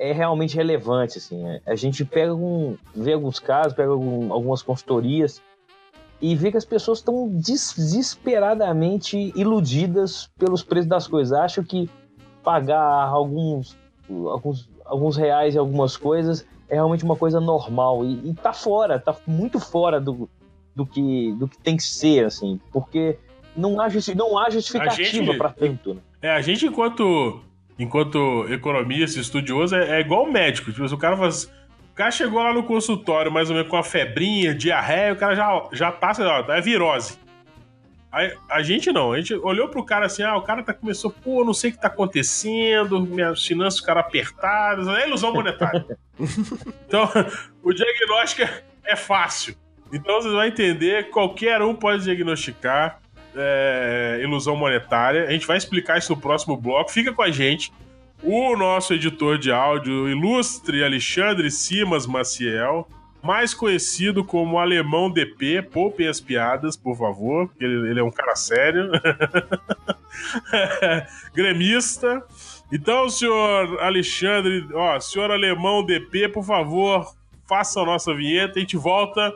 é 0.00 0.12
realmente 0.12 0.56
relevante, 0.56 1.18
assim. 1.18 1.42
A 1.66 1.74
gente 1.74 2.04
pega 2.06 2.34
um, 2.34 2.76
vê 2.96 3.12
alguns 3.12 3.38
casos, 3.38 3.74
pega 3.74 3.90
algum- 3.90 4.32
algumas 4.32 4.62
consultorias 4.62 5.42
e 6.22 6.34
vê 6.34 6.50
que 6.50 6.56
as 6.56 6.64
pessoas 6.64 6.98
estão 6.98 7.28
desesperadamente 7.28 9.30
iludidas 9.36 10.30
pelos 10.38 10.62
preços 10.62 10.88
das 10.88 11.06
coisas. 11.06 11.38
Acham 11.38 11.62
que 11.62 11.88
pagar 12.42 13.08
alguns, 13.08 13.76
alguns, 14.08 14.68
alguns 14.86 15.16
reais 15.16 15.54
em 15.54 15.58
algumas 15.58 15.96
coisas 15.96 16.46
é 16.68 16.74
realmente 16.74 17.04
uma 17.04 17.16
coisa 17.16 17.40
normal 17.40 18.04
e, 18.04 18.30
e 18.30 18.34
tá 18.34 18.52
fora, 18.52 18.98
tá 18.98 19.14
muito 19.26 19.58
fora 19.60 20.00
do, 20.00 20.28
do 20.74 20.86
que, 20.86 21.32
do 21.32 21.46
que 21.48 21.58
tem 21.58 21.76
que 21.76 21.82
ser, 21.82 22.24
assim, 22.24 22.58
porque 22.72 23.18
não 23.56 23.80
há, 23.80 23.88
não 24.16 24.38
há 24.38 24.48
justificativa 24.48 25.34
para 25.36 25.50
tanto. 25.50 25.94
Né? 25.94 26.00
É, 26.22 26.30
a 26.30 26.40
gente, 26.40 26.66
enquanto, 26.66 27.40
enquanto 27.80 28.46
economista, 28.52 29.18
estudioso, 29.18 29.74
é, 29.74 29.96
é 29.96 30.00
igual 30.00 30.30
médico. 30.30 30.70
Tipo, 30.70 30.84
o 30.84 30.98
cara 30.98 31.16
faz. 31.16 31.44
O 31.44 31.94
cara 31.94 32.10
chegou 32.10 32.42
lá 32.42 32.52
no 32.52 32.62
consultório, 32.62 33.32
mais 33.32 33.50
ou 33.50 33.56
menos 33.56 33.68
com 33.68 33.76
uma 33.76 33.82
febrinha, 33.82 34.54
diarreia, 34.54 35.12
o 35.12 35.16
cara 35.16 35.34
já, 35.34 35.68
já 35.72 35.92
tá, 35.92 36.14
sei 36.14 36.24
lá, 36.24 36.44
é 36.48 36.60
virose. 36.60 37.18
A, 38.12 38.56
a, 38.56 38.62
gente 38.62 38.90
não, 38.90 39.12
a 39.12 39.16
gente 39.18 39.34
olhou 39.34 39.68
pro 39.68 39.84
cara 39.84 40.06
assim, 40.06 40.22
ah, 40.22 40.36
o 40.36 40.42
cara 40.42 40.62
tá, 40.62 40.72
começou, 40.72 41.10
pô, 41.10 41.44
não 41.44 41.52
sei 41.52 41.70
o 41.70 41.74
que 41.74 41.80
tá 41.80 41.88
acontecendo, 41.88 43.00
minhas 43.00 43.44
finanças 43.44 43.80
ficaram 43.80 44.00
apertadas, 44.00 44.88
é 44.88 45.06
ilusão 45.06 45.32
monetária. 45.32 45.84
então, 46.86 47.08
o 47.62 47.72
diagnóstico 47.72 48.42
é, 48.42 48.62
é 48.84 48.96
fácil. 48.96 49.54
Então 49.92 50.20
vocês 50.20 50.32
vão 50.32 50.44
entender, 50.44 51.10
qualquer 51.10 51.60
um 51.60 51.74
pode 51.74 52.04
diagnosticar 52.04 53.00
é, 53.36 54.20
ilusão 54.22 54.56
monetária. 54.56 55.26
A 55.26 55.32
gente 55.32 55.46
vai 55.46 55.56
explicar 55.56 55.98
isso 55.98 56.14
no 56.14 56.20
próximo 56.20 56.56
bloco. 56.56 56.90
Fica 56.90 57.12
com 57.12 57.22
a 57.22 57.30
gente. 57.30 57.72
O 58.22 58.56
nosso 58.56 58.92
editor 58.92 59.38
de 59.38 59.50
áudio, 59.50 60.08
ilustre 60.08 60.84
Alexandre 60.84 61.50
Simas 61.50 62.06
Maciel, 62.06 62.86
mais 63.22 63.54
conhecido 63.54 64.24
como 64.24 64.58
Alemão 64.58 65.10
DP, 65.10 65.62
poupem 65.62 66.06
as 66.06 66.20
piadas, 66.20 66.76
por 66.76 66.96
favor, 66.96 67.48
porque 67.48 67.64
ele, 67.64 67.90
ele 67.90 68.00
é 68.00 68.02
um 68.02 68.10
cara 68.10 68.36
sério. 68.36 68.90
Gremista. 71.34 72.22
Então, 72.72 73.08
senhor 73.08 73.80
Alexandre, 73.80 74.66
ó, 74.74 74.98
senhor 75.00 75.30
Alemão 75.30 75.84
DP, 75.84 76.28
por 76.28 76.44
favor, 76.44 77.14
faça 77.48 77.80
a 77.80 77.84
nossa 77.84 78.14
vinheta 78.14 78.58
e 78.58 78.58
a 78.58 78.60
gente 78.60 78.76
volta 78.76 79.32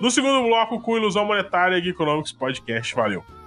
no 0.00 0.10
segundo 0.10 0.42
bloco 0.44 0.80
com 0.80 0.96
Ilusão 0.96 1.24
Monetária 1.24 1.78
e 1.78 1.88
Economics 1.88 2.32
Podcast. 2.32 2.94
Valeu! 2.94 3.37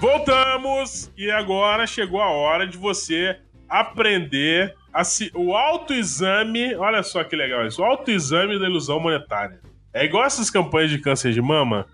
Voltamos! 0.00 1.12
E 1.16 1.30
agora 1.30 1.86
chegou 1.86 2.20
a 2.20 2.30
hora 2.30 2.66
de 2.66 2.76
você 2.76 3.38
aprender 3.68 4.74
Assim, 4.92 5.30
o 5.34 5.54
autoexame, 5.54 6.74
olha 6.74 7.02
só 7.02 7.22
que 7.22 7.36
legal 7.36 7.64
isso, 7.66 7.80
o 7.80 7.84
autoexame 7.84 8.58
da 8.58 8.66
ilusão 8.66 8.98
monetária. 8.98 9.60
É 9.92 10.04
igual 10.04 10.24
essas 10.24 10.50
campanhas 10.50 10.90
de 10.90 10.98
câncer 10.98 11.32
de 11.32 11.40
mama. 11.40 11.86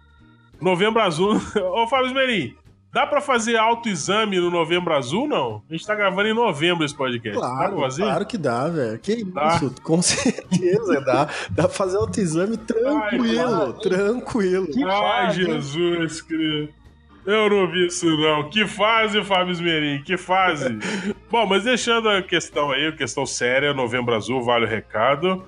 Novembro 0.61 1.03
Azul. 1.03 1.35
Ô, 1.75 1.87
Fábio 1.87 2.07
Esmerim, 2.07 2.55
dá 2.93 3.07
pra 3.07 3.21
fazer 3.21 3.57
autoexame 3.57 4.39
no 4.39 4.51
Novembro 4.51 4.95
Azul, 4.95 5.29
não? 5.29 5.63
A 5.69 5.73
gente 5.73 5.87
tá 5.87 5.95
gravando 5.95 6.29
em 6.29 6.35
novembro 6.35 6.85
esse 6.85 6.95
podcast. 6.97 7.39
Claro, 7.39 7.77
claro 7.97 8.27
que 8.27 8.39
dá, 8.39 8.69
velho. 8.69 8.99
Que 8.99 9.23
dá. 9.25 9.57
isso, 9.57 9.75
com 9.83 10.01
certeza 10.03 11.01
dá. 11.03 11.29
Dá 11.51 11.65
pra 11.65 11.69
fazer 11.69 11.99
autoexame 11.99 12.57
tranquilo, 12.57 13.75
Ai, 13.77 13.83
tranquilo. 13.83 14.69
Ai, 14.91 15.33
Jesus 15.33 16.23
Cristo. 16.23 16.86
Eu 17.27 17.51
não 17.51 17.69
vi 17.69 17.87
isso, 17.87 18.07
não. 18.17 18.49
Que 18.49 18.67
fase, 18.67 19.23
Fábio 19.25 19.53
Esmerim, 19.53 20.01
que 20.03 20.17
fase. 20.17 20.79
Bom, 21.29 21.45
mas 21.45 21.65
deixando 21.65 22.09
a 22.09 22.23
questão 22.23 22.71
aí, 22.71 22.87
a 22.87 22.93
questão 22.93 23.27
séria, 23.27 23.75
Novembro 23.75 24.15
Azul, 24.15 24.43
vale 24.43 24.65
o 24.65 24.69
recado. 24.69 25.45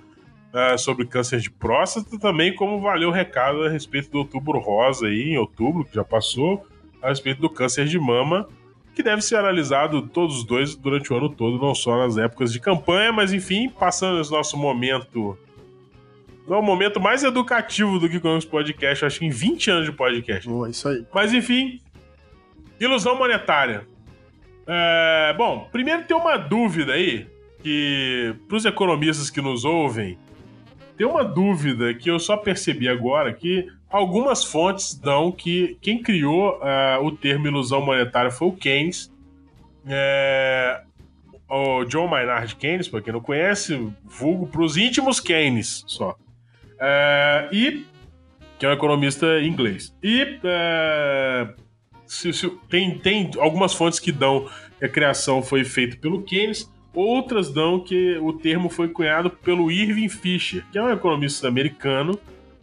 É, 0.53 0.79
sobre 0.79 1.05
câncer 1.05 1.41
de 1.41 1.51
próstata, 1.51 2.19
também 2.19 2.55
como 2.55 2.81
valeu 2.81 3.11
o 3.11 3.13
recado 3.13 3.65
a 3.65 3.69
respeito 3.69 4.11
do 4.11 4.19
outubro 4.19 4.59
rosa 4.59 5.07
aí, 5.07 5.35
em 5.35 5.37
outubro, 5.37 5.85
que 5.85 5.95
já 5.95 6.03
passou, 6.03 6.67
a 7.03 7.11
respeito 7.11 7.39
do 7.39 7.51
câncer 7.51 7.85
de 7.85 7.99
mama, 7.99 8.49
que 8.95 9.03
deve 9.03 9.21
ser 9.21 9.37
analisado 9.37 10.01
todos 10.09 10.39
os 10.39 10.45
dois 10.45 10.75
durante 10.75 11.13
o 11.13 11.17
ano 11.19 11.29
todo, 11.29 11.59
não 11.59 11.75
só 11.75 11.99
nas 11.99 12.17
épocas 12.17 12.51
de 12.51 12.61
campanha, 12.61 13.13
mas 13.13 13.31
enfim, 13.35 13.69
passando 13.69 14.23
esse 14.23 14.31
nosso 14.31 14.57
momento 14.57 15.39
é 16.55 16.57
o 16.57 16.63
momento 16.63 17.01
mais 17.01 17.23
educativo 17.23 17.99
do 17.99 18.09
que 18.09 18.17
Economics 18.17 18.49
Podcast, 18.49 19.05
acho 19.05 19.19
que 19.19 19.27
em 19.27 19.31
20 19.31 19.71
anos 19.71 19.85
de 19.87 19.93
podcast. 19.93 20.49
Boa, 20.49 20.69
isso 20.69 20.89
aí. 20.89 21.05
Mas 21.13 21.33
enfim, 21.33 21.81
ilusão 22.81 23.17
monetária. 23.17 23.87
É, 24.67 25.35
bom, 25.37 25.69
primeiro 25.73 26.05
tem 26.05 26.17
uma 26.17 26.37
dúvida 26.37 26.93
aí, 26.93 27.27
que 27.63 28.35
pros 28.49 28.65
economistas 28.65 29.31
que 29.31 29.41
nos 29.41 29.65
ouvem, 29.65 30.19
tem 30.97 31.07
uma 31.07 31.25
dúvida 31.25 31.95
que 31.95 32.11
eu 32.11 32.19
só 32.19 32.37
percebi 32.37 32.89
agora, 32.89 33.33
que 33.33 33.67
algumas 33.89 34.45
fontes 34.45 34.95
dão 34.95 35.33
que 35.33 35.79
quem 35.81 36.03
criou 36.03 36.59
uh, 36.59 37.05
o 37.05 37.13
termo 37.13 37.47
ilusão 37.47 37.81
monetária 37.81 38.31
foi 38.31 38.49
o 38.49 38.53
Keynes. 38.53 39.13
É, 39.87 40.83
o 41.49 41.85
John 41.85 42.07
Maynard 42.09 42.55
Keynes, 42.57 42.89
para 42.89 43.01
quem 43.01 43.13
não 43.13 43.21
conhece, 43.21 43.91
vulgo 44.05 44.47
para 44.47 44.63
os 44.63 44.77
íntimos 44.77 45.19
Keynes 45.21 45.85
só. 45.87 46.17
É, 46.81 47.49
e 47.53 47.87
que 48.59 48.67
é 48.67 48.69
um 48.69 48.73
economista 48.73 49.41
inglês. 49.41 49.95
E 50.03 50.39
é, 50.43 51.49
se, 52.07 52.33
se, 52.33 52.51
tem, 52.69 52.99
tem 52.99 53.31
algumas 53.39 53.73
fontes 53.73 54.01
que 54.01 54.11
dão 54.11 54.49
que 54.79 54.85
a 54.85 54.89
criação 54.89 55.43
foi 55.43 55.65
feita 55.65 55.97
pelo 55.97 56.23
Keynes, 56.23 56.71
outras 56.93 57.53
dão 57.53 57.81
que 57.81 58.19
o 58.19 58.33
termo 58.33 58.69
foi 58.69 58.89
cunhado 58.89 59.31
pelo 59.31 59.71
Irving 59.71 60.09
Fisher, 60.09 60.65
que 60.73 60.79
é 60.79 60.83
um 60.83 60.91
economista 60.91 61.47
americano. 61.47 62.19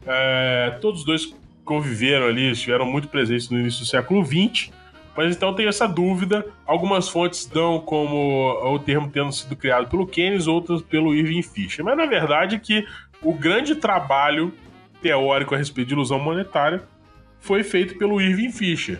É, 0.06 0.78
todos 0.82 1.02
os 1.02 1.06
dois 1.06 1.36
conviveram 1.64 2.28
ali, 2.28 2.52
estiveram 2.52 2.86
muito 2.86 3.08
presentes 3.08 3.50
no 3.50 3.60
início 3.60 3.82
do 3.82 3.86
século 3.86 4.24
XX. 4.24 4.72
Mas 5.16 5.34
então 5.34 5.54
tem 5.54 5.68
essa 5.68 5.88
dúvida. 5.88 6.46
Algumas 6.66 7.08
fontes 7.08 7.46
dão 7.46 7.80
como 7.80 8.52
o 8.74 8.78
termo 8.80 9.10
tendo 9.10 9.32
sido 9.32 9.56
criado 9.56 9.90
pelo 9.90 10.06
Keynes, 10.06 10.46
outras 10.46 10.82
pelo 10.82 11.16
Irving 11.16 11.42
Fisher. 11.42 11.86
Mas 11.86 11.96
na 11.96 12.06
verdade 12.06 12.60
que 12.60 12.86
o 13.22 13.34
grande 13.34 13.76
trabalho 13.76 14.54
teórico 15.02 15.54
a 15.54 15.58
respeito 15.58 15.90
de 15.90 15.94
ilusão 15.94 16.20
monetária 16.20 16.84
foi 17.40 17.64
feito 17.64 17.98
pelo 17.98 18.20
Irving 18.20 18.52
Fisher. 18.52 19.00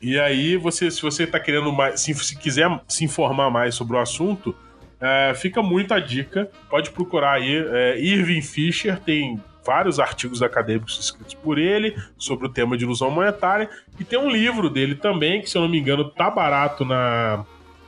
E 0.00 0.20
aí, 0.20 0.56
você, 0.56 0.90
se 0.90 1.00
você 1.00 1.24
está 1.24 1.40
querendo 1.40 1.72
mais, 1.72 2.00
se, 2.00 2.12
se, 2.14 2.36
quiser 2.38 2.68
se 2.86 3.04
informar 3.04 3.50
mais 3.50 3.74
sobre 3.74 3.96
o 3.96 3.98
assunto, 4.00 4.54
é, 5.00 5.32
fica 5.34 5.62
muito 5.62 5.94
a 5.94 5.98
dica. 5.98 6.50
Pode 6.68 6.90
procurar 6.90 7.34
aí. 7.34 7.56
É, 7.56 7.98
Irving 7.98 8.42
Fisher 8.42 8.98
tem 8.98 9.40
vários 9.64 9.98
artigos 9.98 10.42
acadêmicos 10.42 10.98
escritos 10.98 11.34
por 11.34 11.58
ele 11.58 11.96
sobre 12.18 12.46
o 12.46 12.50
tema 12.50 12.76
de 12.76 12.84
ilusão 12.84 13.10
monetária. 13.10 13.70
E 13.98 14.04
tem 14.04 14.18
um 14.18 14.28
livro 14.28 14.68
dele 14.68 14.94
também, 14.94 15.40
que 15.40 15.48
se 15.48 15.56
eu 15.56 15.62
não 15.62 15.68
me 15.68 15.78
engano, 15.78 16.10
tá 16.10 16.30
barato 16.30 16.84
na, 16.84 17.44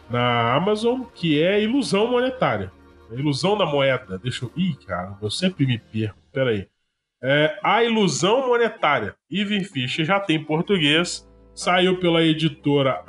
na 0.09 0.55
Amazon, 0.55 1.03
que 1.15 1.43
é 1.43 1.63
Ilusão 1.63 2.07
Monetária. 2.07 2.73
Ilusão 3.13 3.57
da 3.57 3.67
moeda. 3.67 4.19
Deixa 4.19 4.45
eu. 4.45 4.53
Ih, 4.57 4.75
cara, 4.87 5.17
eu 5.21 5.31
sempre 5.31 5.67
me 5.67 5.79
perco. 5.79 6.19
Pera 6.33 6.51
aí. 6.51 6.69
É, 7.23 7.59
a 7.63 7.83
Ilusão 7.83 8.49
Monetária. 8.49 9.15
Ivan 9.31 9.65
Fischer 9.65 10.05
já 10.05 10.21
tem 10.21 10.43
português. 10.43 11.27
Saiu 11.55 11.99
pela 11.99 12.23
editora 12.23 13.03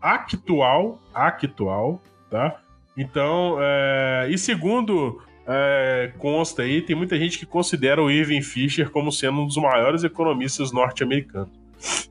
Actual. 0.00 1.00
Actual, 1.14 2.02
tá? 2.30 2.60
Então, 2.96 3.56
é, 3.60 4.26
e 4.28 4.36
segundo 4.36 5.22
é, 5.46 6.12
consta 6.18 6.62
aí, 6.62 6.82
tem 6.82 6.94
muita 6.94 7.16
gente 7.16 7.38
que 7.38 7.46
considera 7.46 8.02
o 8.02 8.10
Irving 8.10 8.42
Fisher 8.42 8.90
como 8.90 9.10
sendo 9.10 9.40
um 9.40 9.46
dos 9.46 9.56
maiores 9.56 10.04
economistas 10.04 10.72
norte-americanos. 10.72 11.50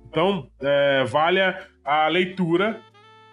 Então, 0.10 0.48
é, 0.60 1.04
vale 1.06 1.40
a 1.84 2.08
leitura 2.08 2.82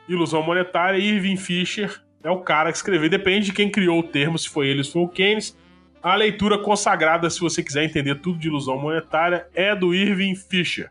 Ilusão 0.08 0.42
Monetária, 0.42 0.98
Irving 0.98 1.36
Fisher, 1.36 2.00
é 2.22 2.30
o 2.30 2.40
cara 2.40 2.70
que 2.70 2.76
escreveu. 2.76 3.08
Depende 3.08 3.46
de 3.46 3.52
quem 3.52 3.70
criou 3.70 4.00
o 4.00 4.02
termo, 4.02 4.38
se 4.38 4.48
foi 4.48 4.68
ele, 4.68 4.84
se 4.84 4.92
foi 4.92 5.02
o 5.02 5.08
Keynes. 5.08 5.56
A 6.02 6.14
leitura 6.14 6.58
consagrada, 6.58 7.28
se 7.28 7.40
você 7.40 7.62
quiser 7.62 7.84
entender 7.84 8.16
tudo 8.16 8.38
de 8.38 8.48
ilusão 8.48 8.78
monetária, 8.78 9.46
é 9.54 9.74
do 9.74 9.94
Irving 9.94 10.34
Fisher. 10.34 10.90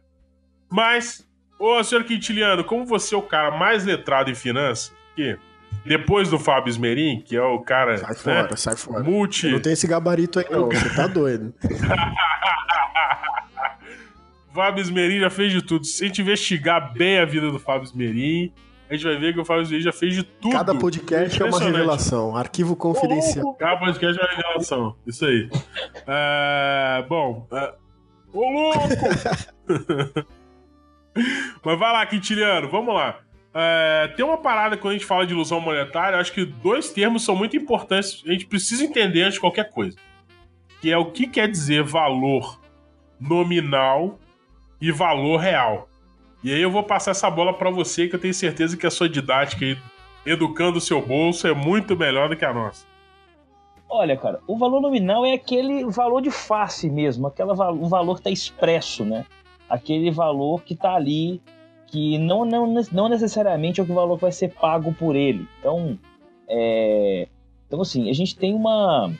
Mas, 0.69 1.25
ô 1.57 1.82
senhor 1.84 2.03
Quintiliano, 2.03 2.63
como 2.63 2.86
você 2.86 3.15
é 3.15 3.17
o 3.17 3.21
cara 3.21 3.51
mais 3.57 3.86
letrado 3.86 4.30
em 4.30 4.36
finanças, 4.36 4.93
que 5.15 5.38
depois 5.86 6.30
do 6.30 6.38
Fábio 6.38 6.69
Esmerim, 6.69 7.21
que 7.21 7.36
é 7.36 7.41
o 7.41 7.59
cara. 7.59 7.97
Sai 7.97 8.09
né, 8.09 8.15
fora, 8.15 8.57
sai 8.57 8.75
fora. 8.75 9.03
Multi. 9.03 9.49
Não 9.49 9.59
tem 9.59 9.73
esse 9.73 9.88
gabarito 9.88 10.39
aí, 10.39 10.45
não. 10.49 10.67
Você 10.71 10.95
tá 10.95 11.07
doido. 11.07 11.53
Fábio 14.53 14.82
Esmerim 14.82 15.19
já 15.19 15.30
fez 15.30 15.51
de 15.53 15.61
tudo. 15.61 15.86
Se 15.86 16.03
a 16.03 16.07
gente 16.07 16.21
investigar 16.21 16.91
bem 16.93 17.19
a 17.19 17.25
vida 17.25 17.49
do 17.51 17.59
Fábio 17.59 17.86
Esmerim, 17.86 18.51
a 18.89 18.93
gente 18.93 19.03
vai 19.03 19.17
ver 19.17 19.33
que 19.33 19.39
o 19.39 19.45
Fábio 19.45 19.67
Luiz 19.67 19.83
já 19.83 19.91
fez 19.91 20.15
de 20.15 20.23
tudo. 20.23 20.53
Cada 20.53 20.73
podcast 20.73 21.41
é 21.41 21.45
uma 21.45 21.59
revelação, 21.59 22.35
arquivo 22.35 22.75
confidencial. 22.75 23.53
Cada 23.55 23.77
podcast 23.77 24.19
é 24.19 24.23
uma 24.23 24.31
revelação, 24.31 24.95
isso 25.05 25.25
aí. 25.25 25.49
É, 26.09 27.05
bom, 27.09 27.45
é, 27.51 27.73
ô 28.31 28.49
louco! 28.49 28.79
Mas 31.65 31.79
vai 31.79 31.91
lá, 31.91 32.05
Quintiliano, 32.05 32.69
vamos 32.69 32.95
lá. 32.95 33.19
É, 33.53 34.07
tem 34.15 34.23
uma 34.23 34.38
parada 34.38 34.77
quando 34.77 34.91
a 34.91 34.97
gente 34.97 35.05
fala 35.05 35.25
de 35.25 35.33
ilusão 35.33 35.59
monetária, 35.59 36.17
acho 36.17 36.31
que 36.31 36.45
dois 36.45 36.91
termos 36.91 37.25
são 37.25 37.35
muito 37.35 37.57
importantes, 37.57 38.23
a 38.25 38.31
gente 38.31 38.45
precisa 38.45 38.85
entender 38.85 39.23
antes 39.23 39.33
de 39.33 39.41
qualquer 39.41 39.69
coisa. 39.69 39.97
Que 40.79 40.91
é 40.91 40.97
o 40.97 41.11
que 41.11 41.27
quer 41.27 41.49
dizer 41.49 41.83
valor 41.83 42.61
nominal 43.19 44.17
e 44.79 44.91
valor 44.91 45.38
real. 45.38 45.89
E 46.43 46.53
aí 46.53 46.61
eu 46.61 46.71
vou 46.71 46.83
passar 46.83 47.11
essa 47.11 47.29
bola 47.29 47.53
para 47.53 47.69
você, 47.69 48.07
que 48.07 48.15
eu 48.15 48.19
tenho 48.19 48.33
certeza 48.33 48.77
que 48.77 48.85
a 48.85 48.91
sua 48.91 49.09
didática 49.09 49.65
aí, 49.65 49.77
educando 50.25 50.77
o 50.77 50.81
seu 50.81 51.01
bolso, 51.01 51.47
é 51.47 51.53
muito 51.53 51.97
melhor 51.97 52.29
do 52.29 52.35
que 52.35 52.45
a 52.45 52.53
nossa. 52.53 52.85
Olha, 53.89 54.17
cara, 54.17 54.39
o 54.45 54.57
valor 54.57 54.81
nominal 54.81 55.25
é 55.25 55.33
aquele 55.33 55.85
valor 55.85 56.21
de 56.21 56.29
face 56.29 56.89
mesmo, 56.89 57.27
aquela, 57.27 57.53
o 57.71 57.88
valor 57.88 58.15
que 58.15 58.19
está 58.19 58.29
expresso, 58.29 59.05
né? 59.05 59.25
Aquele 59.69 60.11
valor 60.11 60.61
que 60.63 60.73
está 60.73 60.93
ali, 60.93 61.41
que 61.88 62.17
não, 62.17 62.45
não, 62.45 62.73
não 62.91 63.09
necessariamente 63.09 63.79
é 63.79 63.83
o 63.83 63.88
valor 63.88 64.15
que 64.15 64.23
vai 64.23 64.31
ser 64.31 64.49
pago 64.53 64.93
por 64.93 65.15
ele. 65.15 65.47
Então, 65.59 65.97
é... 66.47 67.27
então, 67.65 67.81
assim, 67.81 68.09
a 68.09 68.13
gente 68.13 68.35
tem 68.38 68.53
uma. 68.53 69.11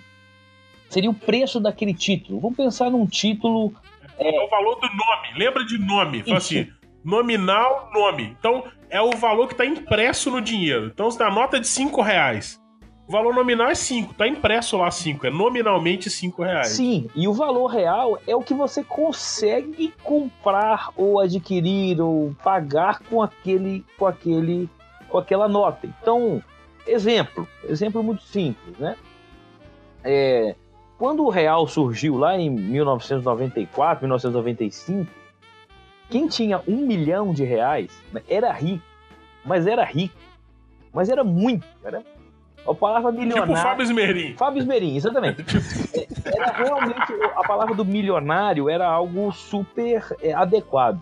Seria 0.89 1.09
o 1.09 1.13
preço 1.13 1.59
daquele 1.59 1.93
título. 1.93 2.39
Vamos 2.39 2.57
pensar 2.57 2.89
num 2.89 3.05
título. 3.05 3.74
É, 4.18 4.36
é 4.36 4.41
o 4.41 4.49
valor 4.49 4.76
do 4.76 4.88
nome. 4.88 5.38
Lembra 5.38 5.65
de 5.65 5.78
nome. 5.78 6.24
Fala 6.24 6.38
assim: 6.38 6.68
nominal, 7.08 7.89
nome. 7.93 8.36
Então, 8.38 8.66
é 8.89 9.01
o 9.01 9.12
valor 9.12 9.47
que 9.47 9.53
está 9.53 9.66
impresso 9.66 10.30
no 10.30 10.41
dinheiro. 10.41 10.88
Então, 10.88 11.10
se 11.10 11.18
dá 11.18 11.32
nota 11.32 11.58
de 11.58 11.66
5 11.66 12.01
reais. 12.01 12.62
O 13.08 13.12
valor 13.14 13.34
nominal 13.34 13.70
é 13.70 13.76
5, 13.76 14.14
tá 14.16 14.28
impresso 14.28 14.76
lá 14.76 14.91
5, 14.91 15.26
é 15.28 15.30
nominalmente 15.30 16.10
5 16.10 16.43
reais. 16.43 16.68
Sim, 16.68 17.08
e 17.16 17.26
o 17.26 17.34
valor 17.34 17.68
real 17.68 18.20
é 18.28 18.36
o 18.36 18.41
que 18.41 18.53
você 18.53 18.84
consegue 18.84 19.93
comprar 20.03 20.89
ou 20.97 21.22
adquirir 21.22 22.01
ou 22.01 22.36
pagar 22.43 22.99
com 22.99 23.24
aquele 23.24 23.86
com 23.97 24.05
aquele 24.05 24.70
com 25.08 25.18
aquela 25.18 25.47
nota. 25.47 25.88
Então, 25.88 26.43
exemplo, 26.86 27.47
exemplo 27.64 28.03
muito 28.03 28.24
simples, 28.24 28.78
né? 28.78 28.97
É, 30.03 30.53
quando 30.97 31.24
o 31.24 31.30
real 31.30 31.66
surgiu 31.66 32.18
lá 32.18 32.38
em 32.38 32.49
1994, 32.49 34.01
1995, 34.01 35.10
quem 36.10 36.28
tinha 36.28 36.62
um 36.68 36.78
milhão 36.78 37.34
de 37.34 37.43
reais 37.43 37.91
né, 38.12 38.22
era 38.28 38.51
rico, 38.51 38.84
mas 39.45 39.68
era 39.68 39.84
rico, 39.84 40.16
mas 40.93 41.10
era 41.10 41.24
muito, 41.24 41.66
era 41.84 42.03
a 42.68 42.74
palavra 42.74 43.12
milionário. 43.12 43.53
Tipo 43.53 43.62
Fábio 43.62 43.84
Esmerim. 43.84 44.36
Fábio 44.36 44.60
Esmerim, 44.60 44.95
exatamente. 44.95 45.43
É, 45.93 46.08
era 46.36 46.51
realmente. 46.51 47.14
A 47.36 47.47
palavra 47.47 47.74
do 47.74 47.86
milionário 47.86 48.70
era 48.70 48.86
algo 48.88 49.32
super 49.32 50.05
é, 50.22 50.34
adequado. 50.34 51.01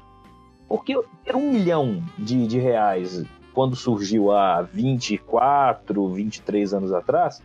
Porque 0.67 0.97
era 1.25 1.37
um 1.37 1.51
milhão 1.51 2.03
de, 2.17 2.47
de 2.47 2.59
reais 2.59 3.25
quando 3.53 3.75
surgiu 3.75 4.31
há 4.31 4.61
24, 4.61 6.07
23 6.09 6.73
anos 6.73 6.93
atrás, 6.93 7.41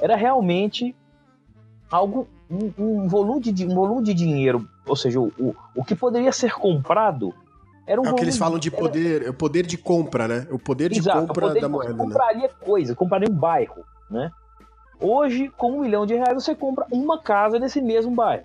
era 0.00 0.16
realmente 0.16 0.94
algo. 1.90 2.26
Um, 2.50 2.72
um 2.76 3.06
volume, 3.06 3.40
de, 3.40 3.64
um 3.64 3.74
volume 3.74 4.02
de 4.02 4.12
dinheiro, 4.12 4.68
ou 4.90 4.96
seja, 4.96 5.20
o, 5.20 5.32
o, 5.38 5.54
o 5.76 5.84
que 5.84 5.94
poderia 5.94 6.32
ser 6.32 6.52
comprado 6.52 7.32
era 7.86 8.00
um 8.00 8.04
é 8.04 8.10
o 8.12 8.14
que 8.14 8.22
eles 8.22 8.36
falam 8.36 8.58
de 8.58 8.70
poder, 8.70 9.22
era... 9.22 9.32
poder 9.32 9.66
de 9.66 9.78
compra, 9.78 10.28
né? 10.28 10.46
O 10.50 10.58
poder 10.58 10.90
de 10.90 10.98
Exato, 10.98 11.26
compra 11.26 11.48
poder 11.48 11.60
da 11.60 11.68
moeda. 11.68 11.92
Você 11.92 11.98
né? 11.98 12.04
compraria 12.04 12.42
né? 12.42 12.54
coisa, 12.60 12.94
compraria 12.94 13.28
um 13.28 13.34
bairro, 13.34 13.84
né? 14.10 14.30
Hoje, 15.00 15.48
com 15.56 15.72
um 15.72 15.80
milhão 15.80 16.04
de 16.04 16.14
reais, 16.14 16.34
você 16.34 16.54
compra 16.54 16.86
uma 16.92 17.20
casa 17.20 17.58
nesse 17.58 17.80
mesmo 17.80 18.14
bairro. 18.14 18.44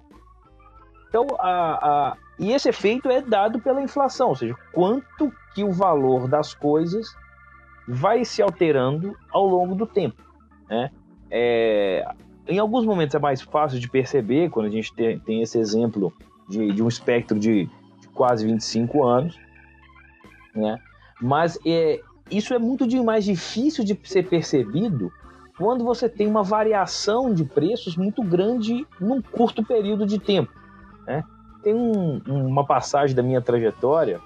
Então, 1.10 1.28
a, 1.38 2.10
a, 2.12 2.18
e 2.40 2.52
esse 2.54 2.70
efeito 2.70 3.10
é 3.10 3.22
dado 3.22 3.60
pela 3.60 3.82
inflação, 3.82 4.30
ou 4.30 4.36
seja, 4.36 4.56
quanto 4.74 5.32
que 5.54 5.64
o 5.64 5.72
valor 5.72 6.28
das 6.28 6.54
coisas 6.54 7.16
vai 7.88 8.26
se 8.26 8.42
alterando 8.42 9.16
ao 9.32 9.46
longo 9.46 9.76
do 9.76 9.86
tempo. 9.86 10.22
Né? 10.70 10.92
É, 11.30 12.06
em 12.48 12.60
alguns 12.60 12.86
momentos 12.86 13.16
é 13.16 13.20
mais 13.20 13.42
fácil 13.42 13.80
de 13.80 13.90
perceber, 13.90 14.50
quando 14.50 14.68
a 14.68 14.72
gente 14.72 14.94
tem, 14.94 15.20
tem 15.20 15.42
esse 15.42 15.58
exemplo 15.58 16.14
de, 16.48 16.72
de 16.72 16.84
um 16.84 16.88
espectro 16.88 17.40
de 17.40 17.70
quase 18.14 18.46
25 18.46 19.04
anos, 19.04 19.38
né? 20.56 20.80
Mas 21.22 21.58
é, 21.66 22.00
isso 22.30 22.54
é 22.54 22.60
muito 22.60 22.88
de, 22.88 23.00
mais 23.02 23.26
difícil 23.26 23.84
de 23.84 24.00
ser 24.04 24.28
percebido 24.28 25.12
quando 25.58 25.84
você 25.84 26.10
tem 26.10 26.28
uma 26.28 26.44
variação 26.44 27.34
de 27.34 27.46
preços 27.46 27.96
muito 27.96 28.24
grande 28.24 28.86
num 29.00 29.22
curto 29.22 29.64
período 29.64 30.06
de 30.06 30.20
tempo. 30.20 30.52
Né? 31.08 31.24
Tem 31.64 31.74
um, 31.74 32.22
uma 32.28 32.66
passagem 32.66 33.16
da 33.16 33.24
minha 33.24 33.42
trajetória 33.42 34.20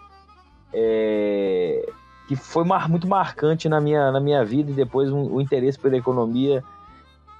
é, 0.73 1.87
que 2.27 2.35
foi 2.35 2.63
mar, 2.63 2.89
muito 2.89 3.07
marcante 3.07 3.69
na 3.69 3.79
minha, 3.79 4.11
na 4.11 4.19
minha 4.19 4.43
vida 4.43 4.71
e 4.71 4.73
depois 4.73 5.11
um, 5.11 5.33
o 5.33 5.39
interesse 5.39 5.77
pela 5.77 5.97
economia 5.97 6.63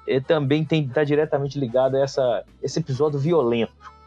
é, 0.08 0.20
também 0.20 0.68
está 0.70 1.04
diretamente 1.04 1.60
ligado 1.60 1.96
a 1.96 2.00
essa, 2.00 2.44
esse 2.62 2.80
episódio 2.80 3.18
violento 3.18 3.99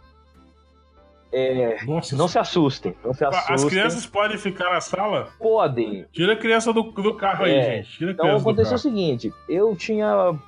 é, 1.33 1.79
não 1.87 2.29
se 2.29 2.39
assustem, 2.39 2.95
não 3.03 3.15
se 3.15 3.25
assustem. 3.25 3.55
As 3.55 3.65
crianças 3.65 4.05
podem 4.05 4.37
ficar 4.37 4.71
na 4.71 4.83
sala? 4.83 5.31
Podem. 5.39 6.05
Tira 6.13 6.35
a 6.35 6.37
criança 6.37 6.75
do, 6.75 6.83
do 6.83 7.15
carro 7.15 7.47
é, 7.47 7.51
aí, 7.51 7.77
gente. 7.77 7.99
Tira 7.99 8.13
então 8.13 8.37
aconteceu 8.37 8.75
o 8.75 8.79
seguinte: 8.79 9.33
eu 9.49 9.75
tinha. 9.75 10.39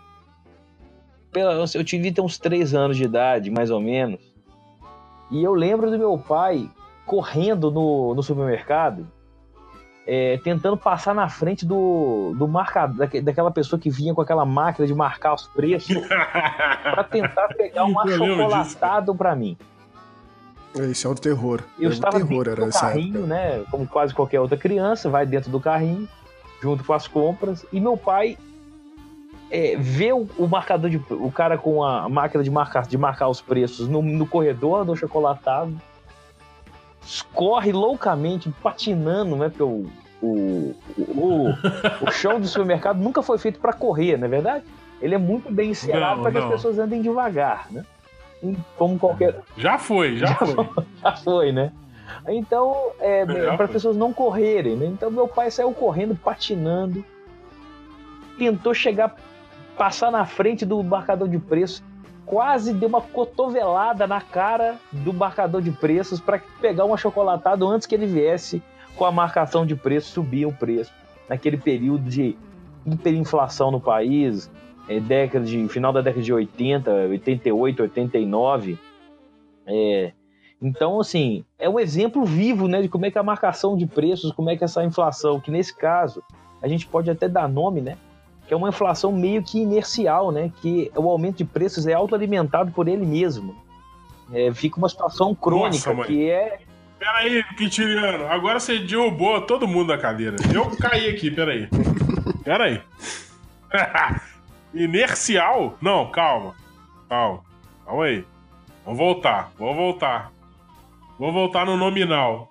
Eu 1.75 1.83
tive 1.83 2.13
ter 2.13 2.21
uns 2.21 2.39
3 2.39 2.75
anos 2.75 2.97
de 2.97 3.05
idade, 3.05 3.51
mais 3.51 3.71
ou 3.71 3.81
menos. 3.81 4.21
E 5.31 5.43
eu 5.43 5.55
lembro 5.55 5.91
do 5.91 5.99
meu 5.99 6.19
pai 6.19 6.71
correndo 7.07 7.71
no, 7.71 8.15
no 8.15 8.23
supermercado, 8.23 9.07
é, 10.07 10.39
tentando 10.45 10.77
passar 10.77 11.15
na 11.15 11.29
frente 11.29 11.67
do, 11.67 12.35
do 12.39 12.47
marcador, 12.47 13.09
daquela 13.23 13.51
pessoa 13.51 13.81
que 13.81 13.91
vinha 13.91 14.15
com 14.15 14.21
aquela 14.21 14.45
máquina 14.45 14.87
de 14.87 14.95
marcar 14.95 15.35
os 15.35 15.47
preços, 15.49 15.97
para 16.07 17.05
tentar 17.05 17.49
pegar 17.49 17.87
um 17.87 17.99
achocolatado 17.99 19.15
para 19.15 19.35
mim. 19.35 19.57
Esse 20.75 21.07
é 21.07 21.11
o 21.11 21.15
terror. 21.15 21.61
Eu 21.79 21.91
é 21.91 21.93
estava 21.93 22.19
terror, 22.19 22.45
dentro 22.45 22.67
do 22.67 22.73
carrinho, 22.73 23.19
época. 23.19 23.27
né? 23.27 23.65
Como 23.71 23.87
quase 23.87 24.13
qualquer 24.13 24.41
outra 24.41 24.57
criança, 24.57 25.09
vai 25.09 25.25
dentro 25.25 25.51
do 25.51 25.61
carrinho, 25.61 26.09
junto 26.61 26.83
com 26.83 26.93
as 26.93 27.07
compras, 27.07 27.65
e 27.73 27.81
meu 27.81 27.97
pai 27.97 28.37
é, 29.51 29.77
vê 29.77 30.13
o, 30.13 30.27
o, 30.37 30.49
marcador 30.49 30.91
de. 30.91 31.01
o 31.11 31.31
cara 31.31 31.57
com 31.57 31.85
a 31.85 32.09
máquina 32.09 32.43
de 32.43 32.51
marcar, 32.51 32.87
de 32.87 32.99
marcar 32.99 33.29
os 33.29 33.41
preços 33.41 33.89
no, 33.89 34.03
no 34.03 34.27
corredor 34.27 34.85
do 34.85 34.97
chocolatado, 34.97 35.81
corre 37.33 37.73
loucamente, 37.73 38.51
patinando, 38.63 39.37
né? 39.37 39.49
Porque 39.49 39.63
o, 39.63 39.87
o, 40.21 40.75
o, 40.99 41.49
o 42.03 42.11
chão 42.11 42.41
do 42.41 42.49
supermercado 42.49 42.99
nunca 42.99 43.23
foi 43.23 43.39
feito 43.39 43.61
para 43.61 43.73
correr, 43.73 44.17
não 44.17 44.27
é 44.27 44.31
verdade? 44.31 44.65
Ele 45.01 45.15
é 45.15 45.19
muito 45.19 45.53
bem 45.53 45.71
encerado 45.71 46.23
para 46.23 46.33
que 46.33 46.39
as 46.39 46.47
pessoas 46.47 46.79
andem 46.79 47.01
devagar, 47.01 47.69
né? 47.71 47.85
Como 48.77 48.99
qualquer. 48.99 49.41
Já 49.57 49.79
foi, 49.79 50.17
já, 50.17 50.27
já 50.27 50.35
foi. 50.37 50.67
Já 51.03 51.17
foi, 51.17 51.53
né? 51.53 51.73
Então, 52.29 52.93
é, 53.01 53.25
para 53.25 53.65
as 53.65 53.71
pessoas 53.71 53.97
não 53.97 54.13
correrem, 54.13 54.77
né? 54.77 54.87
Então, 54.87 55.11
meu 55.11 55.29
pai 55.29 55.51
saiu 55.51 55.73
correndo, 55.73 56.15
patinando, 56.17 57.05
tentou 58.39 58.73
chegar, 58.75 59.15
passar 59.77 60.11
na 60.11 60.25
frente 60.25 60.65
do 60.65 60.83
marcador 60.83 61.29
de 61.29 61.39
preço, 61.39 61.83
quase 62.25 62.73
deu 62.73 62.89
uma 62.89 63.01
cotovelada 63.01 64.07
na 64.07 64.21
cara 64.21 64.77
do 64.91 65.13
marcador 65.13 65.61
de 65.61 65.71
preços 65.71 66.21
para 66.21 66.41
pegar 66.61 66.85
um 66.85 66.95
achocolatado 66.95 67.67
antes 67.69 67.87
que 67.87 67.95
ele 67.95 68.07
viesse 68.07 68.63
com 68.97 69.05
a 69.05 69.13
marcação 69.13 69.67
de 69.67 69.75
preço, 69.75 70.11
subir 70.11 70.47
o 70.47 70.53
preço. 70.53 70.93
Naquele 71.29 71.57
período 71.57 72.09
de 72.09 72.37
hiperinflação 72.87 73.71
no 73.71 73.81
país, 73.81 74.51
é, 74.89 75.01
década 75.01 75.45
de 75.45 75.69
final 75.69 75.93
da 75.93 76.01
década 76.01 76.23
de 76.23 76.33
80, 76.33 76.91
88, 76.91 77.83
89. 77.83 78.79
É, 79.67 80.13
então, 80.61 81.01
assim, 81.01 81.45
é 81.59 81.69
um 81.69 81.79
exemplo 81.79 82.25
vivo 82.25 82.69
né, 82.69 82.81
de 82.81 82.89
como 82.89 83.05
é 83.07 83.11
que 83.11 83.19
a 83.19 83.23
marcação 83.23 83.77
de 83.77 83.87
preços, 83.87 84.33
como 84.33 84.51
é 84.51 84.57
que 84.57 84.65
essa 84.65 84.83
inflação, 84.85 85.41
que 85.41 85.51
nesse 85.51 85.77
caso 85.77 86.23
a 86.63 86.69
gente 86.69 86.87
pode 86.87 87.11
até 87.11 87.29
dar 87.29 87.49
nome, 87.49 87.83
né? 87.83 87.99
Que 88.47 88.55
é 88.55 88.57
uma 88.57 88.71
inflação 88.71 89.13
meio 89.13 89.43
que 89.43 89.59
inercial, 89.59 90.33
né? 90.33 90.51
Que 90.63 90.91
o 90.97 91.09
aumento 91.09 91.39
de 91.39 91.45
preços 91.45 91.87
é 91.87 91.93
autoalimentado 91.93 92.73
por 92.73 92.89
ele 92.89 93.05
mesmo. 93.05 93.55
É, 94.33 94.53
fica 94.55 94.79
uma 94.79 94.89
situação 94.89 95.35
crônica 95.35 95.93
Nossa, 95.93 96.07
que 96.07 96.31
é. 96.31 96.59
Peraí, 96.99 97.45
Quintiliano, 97.59 98.27
agora 98.29 98.59
você 98.59 98.79
derrubou 98.79 99.43
todo 99.43 99.69
mundo 99.69 99.89
da 99.89 99.99
cadeira. 99.99 100.37
Eu 100.55 100.71
caí 100.77 101.11
aqui, 101.11 101.31
peraí. 101.31 101.69
Peraí. 102.43 102.81
Inercial? 104.75 105.79
Não, 105.81 106.11
calma. 106.11 106.55
Calma. 107.09 107.43
Calma 107.85 108.05
aí. 108.05 108.25
Vamos 108.85 108.99
voltar. 108.99 109.53
Vamos 109.59 109.77
voltar. 109.77 110.33
Vamos 111.19 111.35
voltar 111.35 111.65
no 111.65 111.77
nominal. 111.77 112.51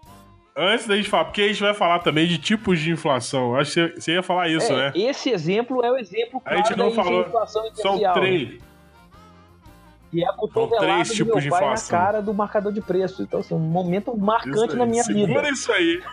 Antes 0.56 0.88
da 0.88 0.96
gente 0.96 1.10
falar, 1.10 1.26
porque 1.26 1.42
a 1.42 1.48
gente 1.48 1.62
vai 1.62 1.74
falar 1.74 2.00
também 2.00 2.28
de 2.28 2.38
tipos 2.38 2.80
de 2.80 2.92
inflação. 2.92 3.56
Acho 3.56 3.74
que 3.74 4.00
você 4.00 4.14
ia 4.14 4.24
falar 4.24 4.50
isso, 4.50 4.72
é, 4.72 4.76
né? 4.76 4.92
Esse 4.96 5.32
exemplo 5.32 5.84
é 5.84 5.92
o 5.92 5.98
exemplo 5.98 6.40
claro 6.40 6.60
a 6.60 6.62
gente 6.62 6.78
não 6.78 6.92
falou. 6.92 7.26
São 7.76 8.14
três. 8.14 8.50
Né? 8.52 8.58
E 10.14 10.24
é 10.24 10.28
a 10.28 10.34
São 10.54 10.70
três 10.70 11.12
tipos 11.12 11.42
de 11.42 11.48
inflação. 11.48 11.98
na 11.98 12.06
cara 12.06 12.22
do 12.22 12.34
marcador 12.34 12.72
de 12.72 12.82
preço. 12.82 13.24
Então, 13.24 13.40
assim, 13.40 13.56
um 13.56 13.60
momento 13.60 14.16
marcante 14.16 14.76
na 14.76 14.86
minha 14.86 15.04
Segura 15.04 15.26
vida. 15.26 15.34
Segura 15.34 15.50
isso 15.50 15.72
aí. 15.72 16.04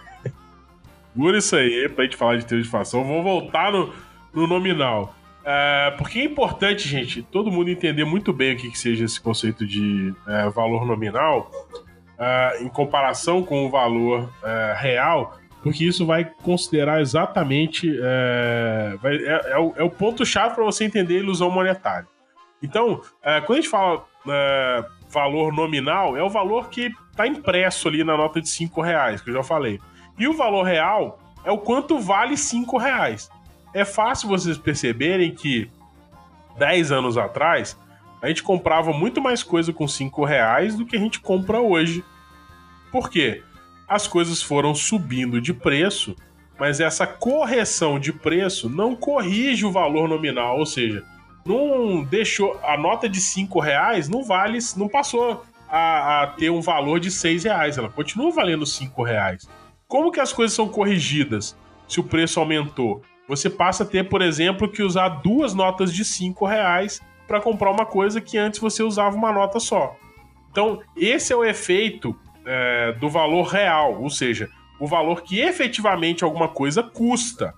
Segura 1.12 1.38
isso 1.38 1.56
aí 1.56 1.88
pra 1.90 2.04
gente 2.04 2.16
falar 2.16 2.36
de 2.38 2.46
teoria 2.46 2.62
de 2.62 2.68
inflação. 2.68 3.04
Vamos 3.04 3.22
voltar 3.22 3.70
no, 3.70 3.92
no 4.32 4.46
nominal. 4.46 5.14
É, 5.44 5.94
porque 5.96 6.20
é 6.20 6.24
importante, 6.24 6.86
gente, 6.86 7.22
todo 7.22 7.50
mundo 7.50 7.70
entender 7.70 8.04
muito 8.04 8.32
bem 8.32 8.54
o 8.54 8.56
que, 8.56 8.70
que 8.70 8.78
seja 8.78 9.04
esse 9.04 9.20
conceito 9.20 9.66
de 9.66 10.14
é, 10.26 10.48
valor 10.50 10.84
nominal 10.84 11.50
é, 12.18 12.62
em 12.62 12.68
comparação 12.68 13.42
com 13.42 13.64
o 13.64 13.70
valor 13.70 14.30
real, 14.76 15.38
porque 15.62 15.84
isso 15.84 16.04
vai 16.04 16.24
considerar 16.24 17.00
exatamente. 17.00 17.90
É, 18.02 18.96
vai, 19.00 19.16
é, 19.16 19.52
é 19.52 19.58
o, 19.58 19.74
é 19.76 19.82
o 19.82 19.90
ponto-chave 19.90 20.54
para 20.54 20.64
você 20.64 20.84
entender 20.84 21.16
a 21.16 21.20
ilusão 21.20 21.50
monetária. 21.50 22.06
Então, 22.62 23.00
quando 23.46 23.58
a 23.58 23.60
gente 23.62 23.70
fala 23.70 24.04
valor 25.10 25.52
nominal, 25.52 26.16
é 26.16 26.22
o 26.22 26.28
valor 26.28 26.68
que 26.68 26.92
está 27.10 27.26
impresso 27.26 27.88
ali 27.88 28.04
na 28.04 28.16
nota 28.16 28.40
de 28.40 28.48
5 28.48 28.80
reais, 28.80 29.20
que 29.20 29.30
eu 29.30 29.34
já 29.34 29.42
falei. 29.42 29.80
E 30.18 30.28
o 30.28 30.34
valor 30.34 30.62
real 30.62 31.18
é 31.44 31.50
o 31.50 31.58
quanto 31.58 31.98
vale 31.98 32.36
5 32.36 32.76
reais. 32.78 33.30
É 33.72 33.84
fácil 33.84 34.28
vocês 34.28 34.58
perceberem 34.58 35.34
que 35.34 35.70
10 36.58 36.92
anos 36.92 37.16
atrás, 37.16 37.76
a 38.20 38.28
gente 38.28 38.42
comprava 38.42 38.92
muito 38.92 39.20
mais 39.20 39.42
coisa 39.42 39.72
com 39.72 39.88
5 39.88 40.24
reais 40.24 40.76
do 40.76 40.84
que 40.84 40.96
a 40.96 40.98
gente 40.98 41.20
compra 41.20 41.60
hoje. 41.60 42.04
Por 42.92 43.08
quê? 43.08 43.42
As 43.88 44.06
coisas 44.06 44.42
foram 44.42 44.74
subindo 44.74 45.40
de 45.40 45.54
preço, 45.54 46.14
mas 46.58 46.80
essa 46.80 47.06
correção 47.06 47.98
de 47.98 48.12
preço 48.12 48.68
não 48.68 48.94
corrige 48.94 49.64
o 49.64 49.72
valor 49.72 50.08
nominal, 50.08 50.58
ou 50.58 50.66
seja, 50.66 51.04
não 51.46 52.04
deixou 52.04 52.60
a 52.62 52.76
nota 52.76 53.08
de 53.08 53.20
5 53.20 53.58
reais 53.58 54.08
não 54.08 54.22
vale, 54.22 54.58
não 54.76 54.88
passou 54.88 55.42
a, 55.68 56.22
a, 56.22 56.26
ter 56.26 56.50
um 56.50 56.60
valor 56.60 57.00
de 57.00 57.10
6 57.10 57.44
reais, 57.44 57.78
ela 57.78 57.88
continua 57.88 58.30
valendo 58.30 58.66
5 58.66 59.02
reais. 59.02 59.48
Como 59.88 60.12
que 60.12 60.20
as 60.20 60.32
coisas 60.32 60.54
são 60.54 60.68
corrigidas 60.68 61.56
se 61.88 61.98
o 62.00 62.04
preço 62.04 62.38
aumentou? 62.38 63.02
Você 63.30 63.48
passa 63.48 63.84
a 63.84 63.86
ter, 63.86 64.08
por 64.08 64.22
exemplo, 64.22 64.68
que 64.68 64.82
usar 64.82 65.08
duas 65.08 65.54
notas 65.54 65.94
de 65.94 66.04
5 66.04 66.44
reais 66.44 67.00
para 67.28 67.40
comprar 67.40 67.70
uma 67.70 67.86
coisa 67.86 68.20
que 68.20 68.36
antes 68.36 68.58
você 68.58 68.82
usava 68.82 69.14
uma 69.14 69.30
nota 69.30 69.60
só. 69.60 69.96
Então, 70.50 70.80
esse 70.96 71.32
é 71.32 71.36
o 71.36 71.44
efeito 71.44 72.12
é, 72.44 72.90
do 72.94 73.08
valor 73.08 73.44
real, 73.44 74.02
ou 74.02 74.10
seja, 74.10 74.50
o 74.80 74.86
valor 74.88 75.22
que 75.22 75.38
efetivamente 75.38 76.24
alguma 76.24 76.48
coisa 76.48 76.82
custa, 76.82 77.54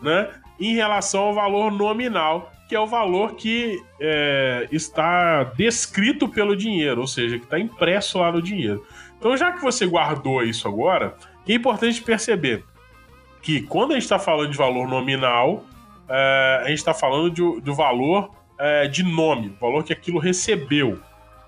né? 0.00 0.30
Em 0.58 0.74
relação 0.74 1.24
ao 1.24 1.34
valor 1.34 1.70
nominal, 1.70 2.50
que 2.66 2.74
é 2.74 2.80
o 2.80 2.86
valor 2.86 3.34
que 3.34 3.78
é, 4.00 4.68
está 4.72 5.44
descrito 5.44 6.28
pelo 6.28 6.56
dinheiro, 6.56 7.02
ou 7.02 7.06
seja, 7.06 7.38
que 7.38 7.44
está 7.44 7.58
impresso 7.58 8.20
lá 8.20 8.32
no 8.32 8.40
dinheiro. 8.40 8.86
Então, 9.18 9.36
já 9.36 9.52
que 9.52 9.60
você 9.60 9.84
guardou 9.84 10.42
isso 10.42 10.66
agora, 10.66 11.14
é 11.46 11.52
importante 11.52 12.00
perceber 12.00 12.64
que 13.42 13.62
quando 13.62 13.92
a 13.92 13.94
gente 13.94 14.02
está 14.02 14.18
falando 14.18 14.50
de 14.50 14.56
valor 14.56 14.88
nominal, 14.88 15.64
é, 16.08 16.60
a 16.64 16.68
gente 16.68 16.78
está 16.78 16.94
falando 16.94 17.30
de, 17.30 17.60
do 17.60 17.74
valor 17.74 18.30
é, 18.58 18.86
de 18.86 19.02
nome, 19.02 19.48
o 19.48 19.60
valor 19.60 19.84
que 19.84 19.92
aquilo 19.92 20.18
recebeu. 20.18 20.98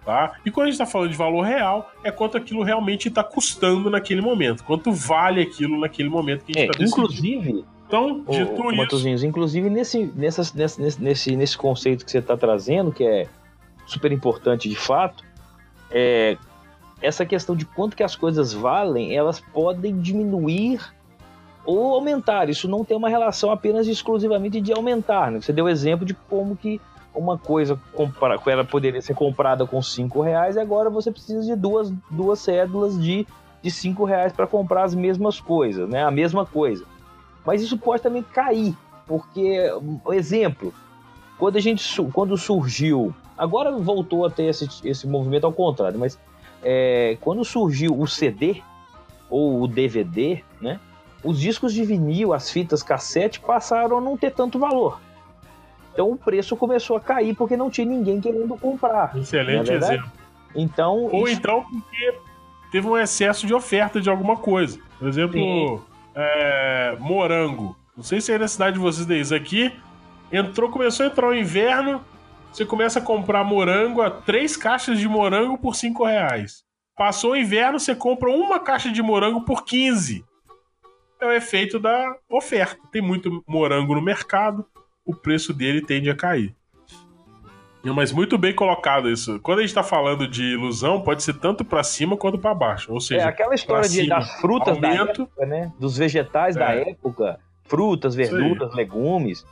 Tá? 0.04 0.32
E 0.44 0.50
quando 0.50 0.64
a 0.64 0.70
gente 0.70 0.80
está 0.80 0.86
falando 0.86 1.10
de 1.10 1.16
valor 1.16 1.42
real, 1.42 1.92
é 2.02 2.10
quanto 2.10 2.36
aquilo 2.36 2.62
realmente 2.62 3.06
está 3.08 3.22
custando 3.22 3.88
naquele 3.88 4.20
momento, 4.20 4.64
quanto 4.64 4.90
vale 4.90 5.40
aquilo 5.40 5.78
naquele 5.78 6.08
momento 6.08 6.44
que 6.44 6.58
a 6.58 6.60
gente 6.60 6.70
está 6.70 6.82
é, 6.82 6.86
Inclusive, 6.86 7.64
então, 7.86 8.24
dito 8.28 8.62
o, 8.62 8.72
isso. 8.72 9.26
inclusive 9.26 9.68
nesse, 9.68 10.10
nessas, 10.16 10.52
nesse, 10.54 11.00
nesse, 11.00 11.36
nesse 11.36 11.56
conceito 11.56 12.04
que 12.04 12.10
você 12.10 12.18
está 12.18 12.36
trazendo, 12.36 12.90
que 12.90 13.04
é 13.04 13.28
super 13.86 14.10
importante 14.10 14.68
de 14.68 14.74
fato, 14.74 15.22
é, 15.90 16.36
essa 17.00 17.26
questão 17.26 17.54
de 17.54 17.64
quanto 17.64 17.94
que 17.94 18.02
as 18.02 18.16
coisas 18.16 18.52
valem, 18.52 19.14
elas 19.14 19.40
podem 19.40 20.00
diminuir 20.00 20.80
ou 21.64 21.94
aumentar. 21.94 22.48
Isso 22.48 22.68
não 22.68 22.84
tem 22.84 22.96
uma 22.96 23.08
relação 23.08 23.50
apenas 23.50 23.86
exclusivamente 23.86 24.60
de 24.60 24.72
aumentar. 24.72 25.30
Né? 25.30 25.40
Você 25.40 25.52
deu 25.52 25.68
exemplo 25.68 26.04
de 26.04 26.14
como 26.14 26.56
que 26.56 26.80
uma 27.14 27.36
coisa 27.36 27.78
compra, 27.92 28.38
ela 28.46 28.64
poderia 28.64 29.02
ser 29.02 29.14
comprada 29.14 29.66
com 29.66 29.82
cinco 29.82 30.22
reais 30.22 30.56
e 30.56 30.60
agora 30.60 30.88
você 30.88 31.10
precisa 31.10 31.44
de 31.44 31.54
duas, 31.54 31.92
duas 32.10 32.38
cédulas 32.38 33.00
de, 33.00 33.26
de 33.62 33.70
cinco 33.70 34.04
reais 34.04 34.32
para 34.32 34.46
comprar 34.46 34.84
as 34.84 34.94
mesmas 34.94 35.38
coisas, 35.38 35.88
né? 35.88 36.02
A 36.02 36.10
mesma 36.10 36.46
coisa. 36.46 36.84
Mas 37.44 37.60
isso 37.60 37.76
pode 37.76 38.02
também 38.02 38.22
cair, 38.22 38.74
porque, 39.06 39.70
exemplo, 40.12 40.72
quando 41.38 41.56
a 41.56 41.60
gente 41.60 41.84
quando 42.12 42.36
surgiu, 42.36 43.14
agora 43.36 43.72
voltou 43.72 44.24
a 44.24 44.30
ter 44.30 44.44
esse, 44.44 44.68
esse 44.84 45.06
movimento 45.06 45.44
ao 45.44 45.52
contrário, 45.52 45.98
mas 45.98 46.18
é, 46.62 47.18
quando 47.20 47.44
surgiu 47.44 47.98
o 47.98 48.06
CD 48.06 48.62
ou 49.28 49.62
o 49.62 49.66
DVD, 49.66 50.42
né? 50.60 50.78
Os 51.24 51.38
discos 51.38 51.72
de 51.72 51.84
vinil, 51.84 52.32
as 52.32 52.50
fitas 52.50 52.82
cassete 52.82 53.40
passaram 53.40 53.98
a 53.98 54.00
não 54.00 54.16
ter 54.16 54.32
tanto 54.32 54.58
valor. 54.58 55.00
Então 55.92 56.10
o 56.10 56.16
preço 56.16 56.56
começou 56.56 56.96
a 56.96 57.00
cair 57.00 57.34
porque 57.34 57.56
não 57.56 57.70
tinha 57.70 57.86
ninguém 57.86 58.20
querendo 58.20 58.56
comprar. 58.56 59.16
Excelente 59.16 59.70
é 59.70 59.76
exemplo. 59.76 60.10
Então, 60.54 61.08
Ou 61.12 61.28
isso... 61.28 61.38
então 61.38 61.64
porque 61.64 62.18
teve 62.70 62.88
um 62.88 62.96
excesso 62.96 63.46
de 63.46 63.54
oferta 63.54 64.00
de 64.00 64.08
alguma 64.10 64.36
coisa. 64.36 64.78
Por 64.98 65.08
exemplo, 65.08 65.82
é, 66.14 66.96
morango. 66.98 67.76
Não 67.96 68.02
sei 68.02 68.20
se 68.20 68.32
é 68.32 68.38
na 68.38 68.48
cidade 68.48 68.74
de 68.74 68.80
vocês 68.80 69.06
daí. 69.06 69.20
Isso 69.20 69.34
aqui 69.34 69.72
entrou, 70.30 70.70
começou 70.70 71.04
a 71.04 71.08
entrar 71.08 71.28
o 71.28 71.34
inverno. 71.34 72.02
Você 72.50 72.64
começa 72.64 72.98
a 72.98 73.02
comprar 73.02 73.44
morango, 73.44 74.02
a 74.02 74.10
três 74.10 74.56
caixas 74.56 74.98
de 74.98 75.08
morango 75.08 75.56
por 75.58 75.74
cinco 75.74 76.04
reais. 76.04 76.64
Passou 76.96 77.32
o 77.32 77.36
inverno, 77.36 77.80
você 77.80 77.94
compra 77.94 78.30
uma 78.30 78.60
caixa 78.60 78.90
de 78.90 79.02
morango 79.02 79.42
por 79.42 79.64
15. 79.64 80.24
É 81.22 81.26
o 81.26 81.30
efeito 81.30 81.78
da 81.78 82.16
oferta. 82.28 82.76
Tem 82.90 83.00
muito 83.00 83.44
morango 83.46 83.94
no 83.94 84.02
mercado, 84.02 84.66
o 85.06 85.14
preço 85.14 85.54
dele 85.54 85.80
tende 85.80 86.10
a 86.10 86.16
cair. 86.16 86.52
Mas 87.84 88.10
muito 88.10 88.36
bem 88.36 88.52
colocado 88.52 89.08
isso. 89.08 89.38
Quando 89.40 89.58
a 89.58 89.62
gente 89.62 89.70
está 89.70 89.84
falando 89.84 90.26
de 90.26 90.42
ilusão, 90.42 91.00
pode 91.00 91.22
ser 91.22 91.34
tanto 91.34 91.64
para 91.64 91.84
cima 91.84 92.16
quanto 92.16 92.38
para 92.38 92.52
baixo. 92.52 92.92
Ou 92.92 93.00
seja, 93.00 93.22
é 93.22 93.24
aquela 93.24 93.54
história 93.54 93.88
de, 93.88 94.08
das 94.08 94.32
frutas 94.40 94.74
aumento, 94.74 95.18
da 95.18 95.22
época, 95.22 95.46
né? 95.46 95.72
Dos 95.78 95.96
vegetais 95.96 96.56
é. 96.56 96.58
da 96.58 96.72
época, 96.74 97.38
frutas, 97.64 98.16
verduras, 98.16 98.74
legumes. 98.74 99.44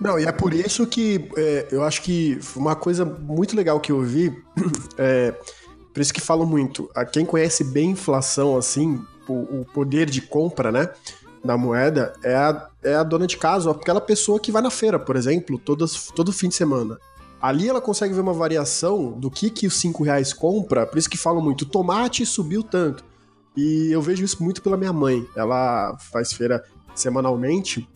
Não, 0.00 0.18
e 0.18 0.24
é 0.24 0.32
por 0.32 0.52
isso 0.52 0.84
que 0.84 1.30
é, 1.36 1.68
eu 1.70 1.84
acho 1.84 2.02
que 2.02 2.40
uma 2.56 2.74
coisa 2.74 3.04
muito 3.04 3.54
legal 3.56 3.78
que 3.78 3.92
eu 3.92 4.00
vi, 4.00 4.36
é, 4.98 5.32
por 5.92 6.00
isso 6.00 6.12
que 6.12 6.20
falo 6.20 6.44
muito, 6.44 6.90
a 6.94 7.04
quem 7.04 7.24
conhece 7.24 7.62
bem 7.62 7.90
inflação, 7.90 8.56
assim, 8.56 9.00
o, 9.28 9.60
o 9.60 9.66
poder 9.72 10.08
de 10.08 10.20
compra, 10.20 10.70
né? 10.70 10.90
da 11.44 11.58
moeda 11.58 12.14
é 12.22 12.34
a, 12.34 12.68
é 12.82 12.94
a 12.94 13.02
dona 13.02 13.26
de 13.26 13.36
casa, 13.36 13.70
aquela 13.70 14.00
pessoa 14.00 14.40
que 14.40 14.50
vai 14.50 14.62
na 14.62 14.70
feira, 14.70 14.98
por 14.98 15.14
exemplo, 15.14 15.58
todas, 15.58 16.08
todo 16.14 16.32
fim 16.32 16.48
de 16.48 16.54
semana. 16.54 16.98
Ali 17.40 17.68
ela 17.68 17.82
consegue 17.82 18.14
ver 18.14 18.22
uma 18.22 18.32
variação 18.32 19.12
do 19.12 19.30
que, 19.30 19.50
que 19.50 19.66
os 19.66 19.78
5 19.78 20.02
reais 20.02 20.32
compra, 20.32 20.86
por 20.86 20.96
isso 20.96 21.10
que 21.10 21.18
falam 21.18 21.42
muito, 21.42 21.66
tomate 21.66 22.24
subiu 22.24 22.62
tanto. 22.62 23.04
E 23.54 23.90
eu 23.92 24.00
vejo 24.00 24.24
isso 24.24 24.42
muito 24.42 24.62
pela 24.62 24.76
minha 24.76 24.92
mãe. 24.92 25.24
Ela 25.36 25.96
faz 26.10 26.32
feira 26.32 26.64
semanalmente 26.94 27.86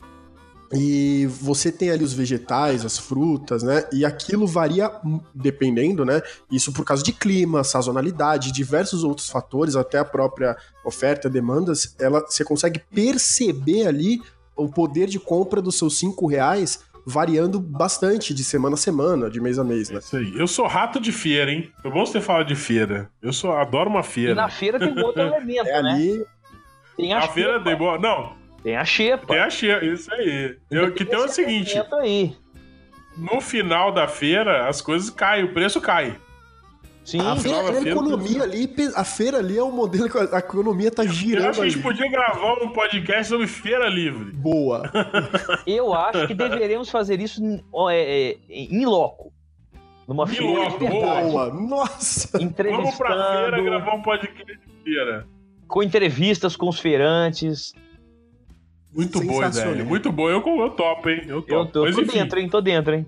e 0.73 1.27
você 1.27 1.73
tem 1.73 1.91
ali 1.91 2.05
os 2.05 2.13
vegetais, 2.13 2.85
as 2.85 2.99
frutas, 2.99 3.63
né? 3.63 3.85
E 3.93 4.05
aquilo 4.05 4.47
varia 4.47 4.91
dependendo, 5.35 6.05
né? 6.05 6.21
Isso 6.51 6.73
por 6.73 6.85
causa 6.85 7.03
de 7.03 7.13
clima, 7.13 7.65
sazonalidade, 7.65 8.53
diversos 8.53 9.03
outros 9.03 9.31
fatores, 9.31 9.77
até 9.77 9.99
a 9.99 10.05
própria 10.05 10.57
oferta, 10.85 11.31
demandas. 11.31 11.97
Ela, 11.99 12.21
você 12.21 12.45
consegue 12.45 12.81
perceber 12.93 13.87
ali 13.87 14.21
o 14.55 14.69
poder 14.69 15.07
de 15.07 15.19
compra 15.19 15.63
dos 15.63 15.79
seus 15.79 15.99
cinco 15.99 16.27
reais 16.27 16.81
variando 17.07 17.59
bastante 17.59 18.35
de 18.35 18.45
semana 18.45 18.75
a 18.75 18.77
semana, 18.77 19.31
de 19.31 19.41
mês 19.41 19.59
a 19.59 19.65
mês, 19.65 19.89
né? 19.89 19.97
É 19.97 19.99
isso 20.01 20.17
aí. 20.17 20.39
Eu 20.39 20.47
sou 20.47 20.67
rato 20.67 21.01
de 21.01 21.11
feira, 21.11 21.51
hein? 21.51 21.73
Foi 21.81 21.91
bom 21.91 22.05
você 22.05 22.21
falado 22.21 22.47
de 22.47 22.55
feira. 22.55 23.11
Eu 23.23 23.33
sou, 23.33 23.53
adoro 23.53 23.89
uma 23.89 24.03
feira. 24.03 24.33
E 24.33 24.35
na 24.35 24.51
feira 24.51 24.79
tem 24.79 24.99
outro 25.03 25.23
elemento, 25.23 25.67
é 25.67 25.83
né? 25.83 25.93
Ali... 25.93 26.27
Tem 26.99 27.15
a, 27.15 27.21
a 27.21 27.29
feira 27.29 27.63
tem 27.63 27.77
boa. 27.77 27.99
Não, 27.99 28.37
tem 28.63 28.77
a 28.77 28.85
xepa. 28.85 29.27
Tem 29.27 29.39
a 29.39 29.51
xepa, 29.51 29.85
isso 29.85 30.13
aí. 30.13 30.57
Eu, 30.71 30.93
que 30.93 31.05
tem 31.05 31.19
o 31.19 31.29
seguinte: 31.29 31.75
aí. 31.93 32.37
no 33.17 33.41
final 33.41 33.93
da 33.93 34.09
feira, 34.09 34.69
as 34.69 34.81
coisas 34.81 35.11
caem, 35.11 35.45
o 35.45 35.53
preço 35.53 35.81
cai. 35.81 36.17
Sim, 37.09 37.21
a, 37.21 37.37
feira, 37.37 37.71
a 37.71 37.81
economia 37.81 38.43
ali, 38.43 38.71
a 38.95 39.03
feira 39.03 39.39
ali 39.39 39.57
é 39.57 39.65
um 39.65 39.73
modelo 39.73 40.11
que 40.11 40.19
a 40.19 40.41
economia 40.41 40.91
tá 40.91 41.07
girando. 41.07 41.45
Eu 41.45 41.51
acho 41.51 41.61
que 41.61 41.67
a 41.67 41.71
gente 41.71 41.83
podia 41.83 42.11
gravar 42.11 42.63
um 42.63 42.69
podcast 42.69 43.29
sobre 43.29 43.47
feira 43.47 43.89
livre. 43.89 44.31
Boa. 44.33 44.83
Eu 45.67 45.95
acho 45.95 46.27
que 46.27 46.35
deveríamos 46.35 46.91
fazer 46.91 47.19
isso 47.19 47.41
é, 47.91 48.33
é, 48.33 48.37
em 48.51 48.85
loco. 48.85 49.33
Numa 50.07 50.25
em 50.25 50.27
feira 50.27 50.53
loco, 50.53 50.87
boa. 50.87 51.55
Nossa. 51.55 52.39
Vamos 52.39 52.95
pra 52.97 53.33
feira 53.33 53.63
gravar 53.63 53.95
um 53.95 54.03
podcast 54.03 54.45
de 54.45 54.85
feira. 54.85 55.27
Com 55.67 55.83
entrevistas 55.83 56.57
com 56.57 56.69
os 56.69 56.79
feirantes. 56.79 57.73
Muito 58.93 59.21
boa 59.21 59.47
ideia. 59.47 59.85
Muito 59.85 60.11
boa. 60.13 60.31
Eu, 60.31 60.43
eu 60.45 60.71
topo, 60.71 61.09
hein? 61.09 61.23
Eu 61.27 61.43
topo. 61.43 61.53
Eu 61.55 61.67
tô, 61.67 61.85
mas, 61.85 61.95
tô 61.95 62.03
enfim, 62.03 62.19
dentro, 62.19 62.41
hein? 62.41 62.49
Tô 62.49 62.61
dentro, 62.61 62.95
hein? 62.95 63.07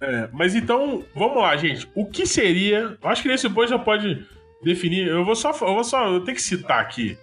É, 0.00 0.28
mas 0.32 0.54
então, 0.54 1.04
vamos 1.14 1.38
lá, 1.38 1.56
gente. 1.56 1.88
O 1.94 2.06
que 2.06 2.26
seria. 2.26 2.96
Acho 3.02 3.22
que 3.22 3.28
nesse 3.28 3.48
ponto 3.48 3.68
já 3.68 3.78
pode 3.78 4.24
definir. 4.62 5.08
Eu 5.08 5.24
vou 5.24 5.34
só. 5.34 5.50
Eu 5.50 5.74
vou 5.74 5.84
só. 5.84 6.06
Eu 6.06 6.20
tenho 6.20 6.36
que 6.36 6.42
citar 6.42 6.80
aqui 6.80 7.16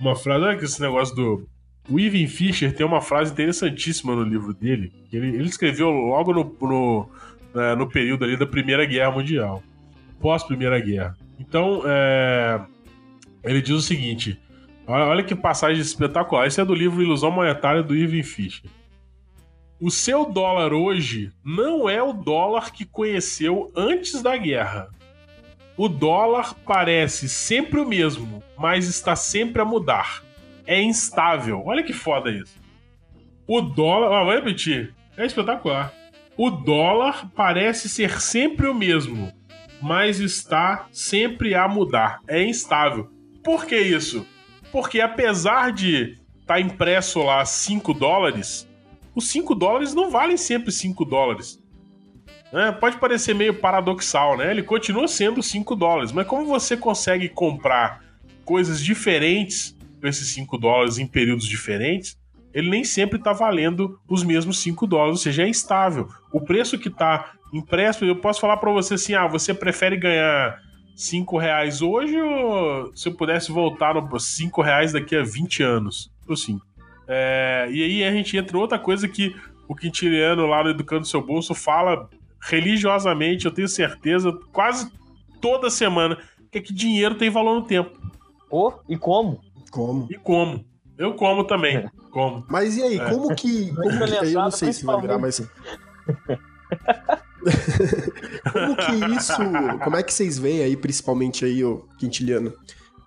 uma 0.00 0.14
frase. 0.14 0.44
Olha 0.44 0.58
que 0.58 0.64
esse 0.64 0.80
negócio 0.80 1.14
do. 1.14 1.48
O 1.90 1.98
Ivan 1.98 2.28
Fischer 2.28 2.74
tem 2.74 2.84
uma 2.84 3.00
frase 3.00 3.32
interessantíssima 3.32 4.14
no 4.14 4.22
livro 4.22 4.52
dele. 4.52 4.92
Ele, 5.10 5.28
ele 5.28 5.48
escreveu 5.48 5.88
logo 5.88 6.34
no, 6.34 6.56
no, 6.60 7.08
é, 7.54 7.74
no 7.74 7.88
período 7.88 8.26
ali 8.26 8.36
da 8.36 8.46
Primeira 8.46 8.84
Guerra 8.84 9.10
Mundial. 9.10 9.62
Pós-Primeira 10.20 10.78
Guerra. 10.80 11.16
Então, 11.38 11.82
é, 11.86 12.60
ele 13.42 13.62
diz 13.62 13.74
o 13.74 13.80
seguinte: 13.80 14.38
Olha, 14.88 15.04
olha 15.04 15.22
que 15.22 15.34
passagem 15.34 15.82
espetacular. 15.82 16.46
Isso 16.46 16.62
é 16.62 16.64
do 16.64 16.74
livro 16.74 17.02
Ilusão 17.02 17.30
Monetária 17.30 17.82
do 17.82 17.94
Irving 17.94 18.22
Fisher. 18.22 18.70
o 19.78 19.90
seu 19.90 20.24
dólar 20.24 20.72
hoje 20.72 21.30
não 21.44 21.88
é 21.88 22.02
o 22.02 22.14
dólar 22.14 22.72
que 22.72 22.86
conheceu 22.86 23.70
antes 23.76 24.22
da 24.22 24.34
guerra. 24.34 24.88
O 25.76 25.88
dólar 25.88 26.54
parece 26.66 27.28
sempre 27.28 27.78
o 27.78 27.86
mesmo, 27.86 28.42
mas 28.56 28.88
está 28.88 29.14
sempre 29.14 29.60
a 29.60 29.64
mudar. 29.64 30.24
É 30.66 30.80
instável. 30.80 31.62
Olha 31.66 31.82
que 31.82 31.92
foda 31.92 32.30
isso. 32.30 32.58
O 33.46 33.60
dólar. 33.60 34.10
Ah, 34.10 34.24
vou 34.24 34.32
repetir. 34.32 34.94
É 35.18 35.26
espetacular. 35.26 35.92
O 36.34 36.50
dólar 36.50 37.30
parece 37.36 37.90
ser 37.90 38.20
sempre 38.22 38.66
o 38.66 38.74
mesmo, 38.74 39.30
mas 39.82 40.18
está 40.18 40.86
sempre 40.90 41.54
a 41.54 41.68
mudar. 41.68 42.20
É 42.26 42.42
instável. 42.42 43.10
Por 43.44 43.66
que 43.66 43.76
isso? 43.76 44.26
Porque 44.70 45.00
apesar 45.00 45.72
de 45.72 46.18
estar 46.40 46.54
tá 46.54 46.60
impresso 46.60 47.22
lá 47.22 47.44
5 47.44 47.94
dólares, 47.94 48.68
os 49.14 49.28
5 49.28 49.54
dólares 49.54 49.94
não 49.94 50.10
valem 50.10 50.36
sempre 50.36 50.70
5 50.70 51.04
dólares. 51.04 51.62
É, 52.52 52.72
pode 52.72 52.96
parecer 52.98 53.34
meio 53.34 53.54
paradoxal, 53.54 54.36
né? 54.36 54.50
Ele 54.50 54.62
continua 54.62 55.06
sendo 55.06 55.42
5 55.42 55.76
dólares, 55.76 56.12
mas 56.12 56.26
como 56.26 56.46
você 56.46 56.76
consegue 56.76 57.28
comprar 57.28 58.02
coisas 58.44 58.82
diferentes 58.82 59.76
com 60.00 60.06
esses 60.06 60.28
5 60.28 60.56
dólares 60.56 60.98
em 60.98 61.06
períodos 61.06 61.46
diferentes, 61.46 62.16
ele 62.54 62.70
nem 62.70 62.84
sempre 62.84 63.18
está 63.18 63.32
valendo 63.32 64.00
os 64.08 64.24
mesmos 64.24 64.60
5 64.60 64.86
dólares, 64.86 65.12
ou 65.12 65.22
seja, 65.22 65.42
é 65.42 65.48
instável. 65.48 66.08
O 66.32 66.40
preço 66.40 66.78
que 66.78 66.88
está 66.88 67.32
impresso, 67.52 68.04
eu 68.04 68.16
posso 68.16 68.40
falar 68.40 68.56
para 68.56 68.72
você 68.72 68.94
assim: 68.94 69.14
ah, 69.14 69.26
você 69.26 69.52
prefere 69.52 69.96
ganhar 69.96 70.58
5 70.98 71.38
reais 71.38 71.80
hoje 71.80 72.20
ou 72.20 72.90
se 72.92 73.08
eu 73.08 73.14
pudesse 73.14 73.52
voltar 73.52 73.94
no 73.94 74.18
5 74.18 74.60
reais 74.60 74.92
daqui 74.92 75.14
a 75.14 75.22
20 75.22 75.62
anos? 75.62 76.10
Assim. 76.28 76.60
É, 77.06 77.68
e 77.70 77.84
aí 77.84 78.02
a 78.02 78.10
gente 78.10 78.36
entra 78.36 78.56
em 78.56 78.60
outra 78.60 78.80
coisa 78.80 79.06
que 79.06 79.32
o 79.68 79.76
quintiliano 79.76 80.44
lá 80.44 80.64
no 80.64 80.70
Educando 80.70 81.06
Seu 81.06 81.24
Bolso 81.24 81.54
fala 81.54 82.10
religiosamente, 82.40 83.46
eu 83.46 83.52
tenho 83.52 83.68
certeza, 83.68 84.32
quase 84.52 84.90
toda 85.40 85.70
semana, 85.70 86.18
que 86.50 86.58
é 86.58 86.60
que 86.60 86.74
dinheiro 86.74 87.14
tem 87.14 87.30
valor 87.30 87.54
no 87.54 87.62
tempo. 87.62 87.96
Oh, 88.50 88.72
e 88.88 88.96
como? 88.96 89.40
Como? 89.70 90.08
E 90.10 90.16
como? 90.16 90.64
Eu 90.98 91.14
como 91.14 91.44
também. 91.44 91.76
É. 91.76 91.90
Como. 92.10 92.44
Mas 92.48 92.76
e 92.76 92.82
aí, 92.82 92.98
é. 92.98 93.08
como 93.08 93.32
que. 93.36 93.72
Como 93.72 93.88
que 93.88 94.26
eu 94.26 94.32
não 94.32 94.50
sei 94.50 94.72
se 94.72 94.84
vai 94.84 95.00
virar, 95.00 95.18
mas. 95.18 95.40
como 98.52 98.76
que 98.76 99.16
isso. 99.16 99.32
Como 99.82 99.96
é 99.96 100.02
que 100.02 100.12
vocês 100.12 100.38
veem 100.38 100.62
aí, 100.62 100.76
principalmente 100.76 101.44
aí, 101.44 101.64
o 101.64 101.84
Quintiliano? 101.98 102.52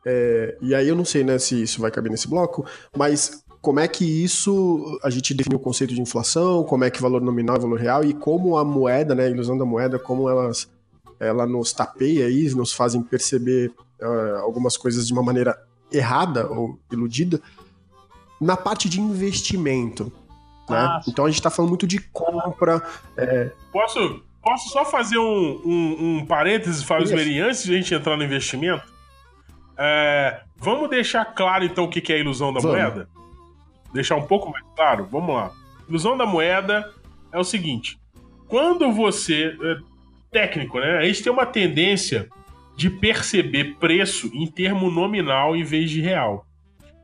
É, 0.06 0.58
e 0.62 0.74
aí 0.74 0.88
eu 0.88 0.96
não 0.96 1.06
sei, 1.06 1.24
né, 1.24 1.38
se 1.38 1.62
isso 1.62 1.80
vai 1.80 1.92
caber 1.92 2.12
nesse 2.12 2.28
bloco, 2.28 2.66
mas 2.96 3.44
como 3.62 3.80
é 3.80 3.88
que 3.88 4.04
isso 4.04 5.00
a 5.04 5.10
gente 5.10 5.34
define 5.34 5.56
o 5.56 5.60
conceito 5.60 5.94
de 5.94 6.02
inflação, 6.02 6.64
como 6.64 6.84
é 6.84 6.90
que 6.90 7.02
valor 7.02 7.22
nominal 7.22 7.56
é 7.56 7.60
valor 7.60 7.80
real 7.80 8.04
e 8.04 8.14
como 8.14 8.58
a 8.58 8.66
moeda, 8.66 9.14
né, 9.14 9.26
a 9.26 9.30
ilusão 9.30 9.58
da 9.58 9.66
moeda, 9.66 10.00
como 10.00 10.28
elas 10.28 10.68
ela 11.20 11.46
nos 11.46 11.72
tapeia 11.72 12.26
aí, 12.26 12.50
nos 12.56 12.74
fazem 12.74 13.04
perceber 13.04 13.72
uh, 14.02 14.40
algumas 14.40 14.76
coisas 14.76 15.06
de 15.06 15.14
uma 15.14 15.22
maneira 15.22 15.56
errada 15.92 16.50
ou 16.50 16.80
iludida 16.92 17.40
na 18.40 18.58
parte 18.58 18.90
de 18.90 19.00
investimento. 19.00 20.12
Né? 20.72 21.02
Então 21.08 21.26
a 21.26 21.28
gente 21.30 21.40
está 21.40 21.50
falando 21.50 21.70
muito 21.70 21.88
de 21.88 22.00
compra. 22.00 22.82
É... 23.18 23.52
Posso, 23.72 24.24
posso 24.42 24.70
só 24.70 24.86
fazer 24.86 25.18
um, 25.18 25.62
um, 25.66 26.18
um 26.18 26.26
parênteses, 26.26 26.84
Fábio 26.84 27.08
antes 27.46 27.64
de 27.64 27.74
a 27.74 27.78
gente 27.78 27.94
entrar 27.94 28.18
no 28.18 28.24
investimento? 28.24 28.84
É, 29.78 30.42
vamos 30.58 30.90
deixar 30.90 31.26
claro 31.26 31.64
então 31.64 31.86
o 31.86 31.90
que 31.90 32.12
é 32.12 32.16
a 32.16 32.20
ilusão 32.20 32.54
da 32.54 32.60
vamos. 32.60 32.78
moeda? 32.78 33.10
deixar 33.94 34.16
um 34.16 34.26
pouco 34.26 34.50
mais 34.50 34.64
claro? 34.76 35.08
Vamos 35.12 35.36
lá. 35.36 35.52
Ilusão 35.88 36.18
da 36.18 36.26
moeda 36.26 36.92
é 37.32 37.40
o 37.40 37.44
seguinte: 37.44 38.00
quando 38.48 38.92
você. 38.92 39.56
É 39.62 39.92
técnico, 40.32 40.80
né? 40.80 40.98
A 40.98 41.04
gente 41.04 41.22
tem 41.22 41.32
uma 41.32 41.46
tendência 41.46 42.30
de 42.78 42.90
perceber 42.90 43.76
preço 43.76 44.32
em 44.34 44.48
termo 44.48 44.90
nominal 44.90 45.58
em 45.58 45.64
vez 45.64 45.92
de 45.92 46.00
real. 46.00 46.46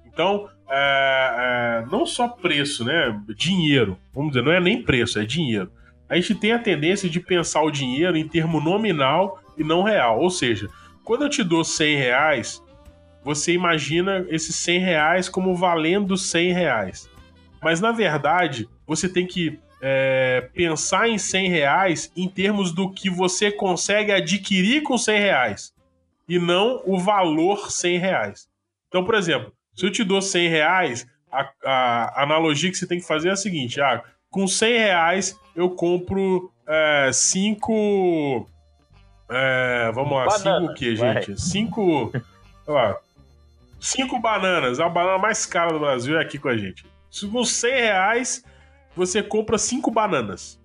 Então, 0.05 0.47
é, 0.69 1.83
é, 1.83 1.85
não 1.91 2.05
só 2.05 2.27
preço, 2.27 2.83
né? 2.83 3.19
Dinheiro. 3.35 3.97
Vamos 4.13 4.31
dizer, 4.31 4.43
não 4.43 4.51
é 4.51 4.59
nem 4.59 4.81
preço, 4.81 5.19
é 5.19 5.25
dinheiro. 5.25 5.71
A 6.09 6.15
gente 6.15 6.35
tem 6.35 6.51
a 6.51 6.59
tendência 6.59 7.09
de 7.09 7.19
pensar 7.19 7.61
o 7.61 7.71
dinheiro 7.71 8.15
em 8.15 8.27
termo 8.27 8.61
nominal 8.61 9.41
e 9.57 9.63
não 9.63 9.83
real. 9.83 10.19
Ou 10.19 10.29
seja, 10.29 10.69
quando 11.03 11.23
eu 11.23 11.29
te 11.29 11.43
dou 11.43 11.63
100 11.63 11.97
reais, 11.97 12.63
você 13.23 13.53
imagina 13.53 14.25
esses 14.29 14.55
100 14.55 14.79
reais 14.79 15.29
como 15.29 15.55
valendo 15.55 16.15
100 16.15 16.53
reais. 16.53 17.09
Mas 17.61 17.81
na 17.81 17.91
verdade, 17.91 18.69
você 18.85 19.09
tem 19.09 19.25
que 19.25 19.59
é, 19.81 20.49
pensar 20.53 21.09
em 21.09 21.17
100 21.17 21.49
reais 21.49 22.11
em 22.15 22.27
termos 22.27 22.71
do 22.71 22.89
que 22.89 23.09
você 23.09 23.51
consegue 23.51 24.11
adquirir 24.11 24.83
com 24.83 24.97
100 24.97 25.19
reais 25.19 25.73
e 26.27 26.39
não 26.39 26.81
o 26.85 26.99
valor 26.99 27.71
100 27.71 27.97
reais. 27.99 28.49
Então, 28.87 29.03
por 29.03 29.15
exemplo, 29.15 29.51
se 29.77 29.85
eu 29.85 29.91
te 29.91 30.03
dou 30.03 30.21
100 30.21 30.49
reais, 30.49 31.07
a, 31.31 31.51
a 31.63 32.23
analogia 32.23 32.71
que 32.71 32.77
você 32.77 32.87
tem 32.87 32.99
que 32.99 33.05
fazer 33.05 33.29
é 33.29 33.31
a 33.33 33.35
seguinte: 33.35 33.79
ah, 33.79 34.03
com 34.31 34.47
100 34.47 34.77
reais 34.79 35.39
eu 35.55 35.69
compro 35.69 36.51
5. 37.13 38.49
É, 39.29 39.87
é, 39.89 39.91
vamos 39.91 40.17
lá, 40.17 40.29
5 40.31 40.49
o 40.65 40.73
que, 40.73 40.95
gente? 40.95 41.39
5. 41.39 42.11
Cinco 43.79 44.19
bananas, 44.19 44.79
a 44.79 44.89
banana 44.89 45.19
mais 45.19 45.45
cara 45.45 45.71
do 45.71 45.79
Brasil 45.79 46.17
é 46.17 46.21
aqui 46.23 46.39
com 46.39 46.49
a 46.49 46.57
gente. 46.57 46.83
Com 47.31 47.43
100 47.43 47.71
reais, 47.71 48.43
você 48.95 49.21
compra 49.21 49.59
cinco 49.59 49.91
bananas. 49.91 50.59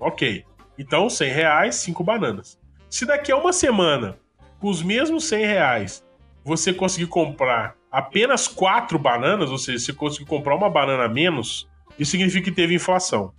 Ok. 0.00 0.44
Então, 0.76 1.08
100 1.08 1.30
reais, 1.30 1.74
cinco 1.76 2.02
bananas. 2.02 2.58
Se 2.90 3.06
daqui 3.06 3.30
a 3.30 3.36
uma 3.36 3.52
semana, 3.52 4.18
com 4.58 4.68
os 4.68 4.82
mesmos 4.82 5.28
100 5.28 5.46
reais, 5.46 6.04
você 6.46 6.72
conseguir 6.72 7.08
comprar 7.08 7.74
apenas 7.90 8.46
quatro 8.46 9.00
bananas, 9.00 9.50
ou 9.50 9.58
seja, 9.58 9.80
você 9.80 9.92
conseguir 9.92 10.26
comprar 10.26 10.54
uma 10.54 10.70
banana 10.70 11.08
menos, 11.08 11.68
isso 11.98 12.12
significa 12.12 12.44
que 12.44 12.54
teve 12.54 12.72
inflação. 12.72 13.32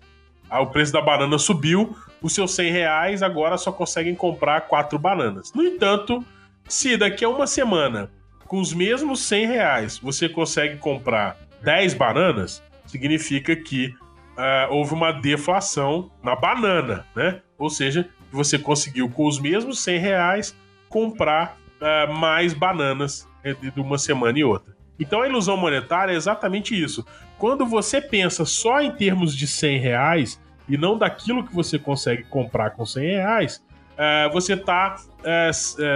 Aí 0.50 0.62
o 0.62 0.68
preço 0.68 0.92
da 0.92 1.02
banana 1.02 1.38
subiu, 1.38 1.96
os 2.22 2.34
seus 2.34 2.54
100 2.54 2.70
reais 2.70 3.24
agora 3.24 3.58
só 3.58 3.72
conseguem 3.72 4.14
comprar 4.14 4.60
quatro 4.68 5.00
bananas. 5.00 5.54
No 5.54 5.64
entanto, 5.64 6.22
se 6.68 6.98
daqui 6.98 7.24
a 7.24 7.30
uma 7.30 7.48
semana 7.48 8.12
com 8.46 8.60
os 8.60 8.74
mesmos 8.74 9.22
100 9.22 9.48
reais 9.48 9.98
você 10.00 10.28
consegue 10.28 10.76
comprar 10.76 11.38
10 11.64 11.94
bananas, 11.94 12.62
significa 12.86 13.56
que 13.56 13.88
uh, 13.88 14.70
houve 14.70 14.94
uma 14.94 15.14
deflação 15.14 16.12
na 16.22 16.36
banana, 16.36 17.06
né? 17.16 17.40
Ou 17.58 17.70
seja, 17.70 18.10
você 18.30 18.60
conseguiu 18.60 19.10
com 19.10 19.26
os 19.26 19.40
mesmos 19.40 19.80
100 19.80 19.98
reais 19.98 20.56
comprar 20.90 21.58
uh, 21.82 22.14
mais 22.14 22.54
bananas 22.54 23.28
de 23.74 23.80
uma 23.80 23.98
semana 23.98 24.38
e 24.38 24.44
outra. 24.44 24.76
Então 25.00 25.22
a 25.22 25.28
ilusão 25.28 25.56
monetária 25.56 26.12
é 26.12 26.16
exatamente 26.16 26.80
isso. 26.80 27.06
Quando 27.38 27.66
você 27.66 28.02
pensa 28.02 28.46
só 28.46 28.82
em 28.82 28.92
termos 28.92 29.36
de 29.36 29.48
100 29.48 29.80
reais 29.80 30.42
e 30.68 30.78
não 30.78 30.98
daquilo 30.98 31.46
que 31.46 31.54
você 31.54 31.78
consegue 31.78 32.24
comprar 32.24 32.72
com 32.72 32.86
100 32.86 33.06
reais, 33.06 33.64
uh, 33.94 34.32
você 34.34 34.54
está 34.54 34.96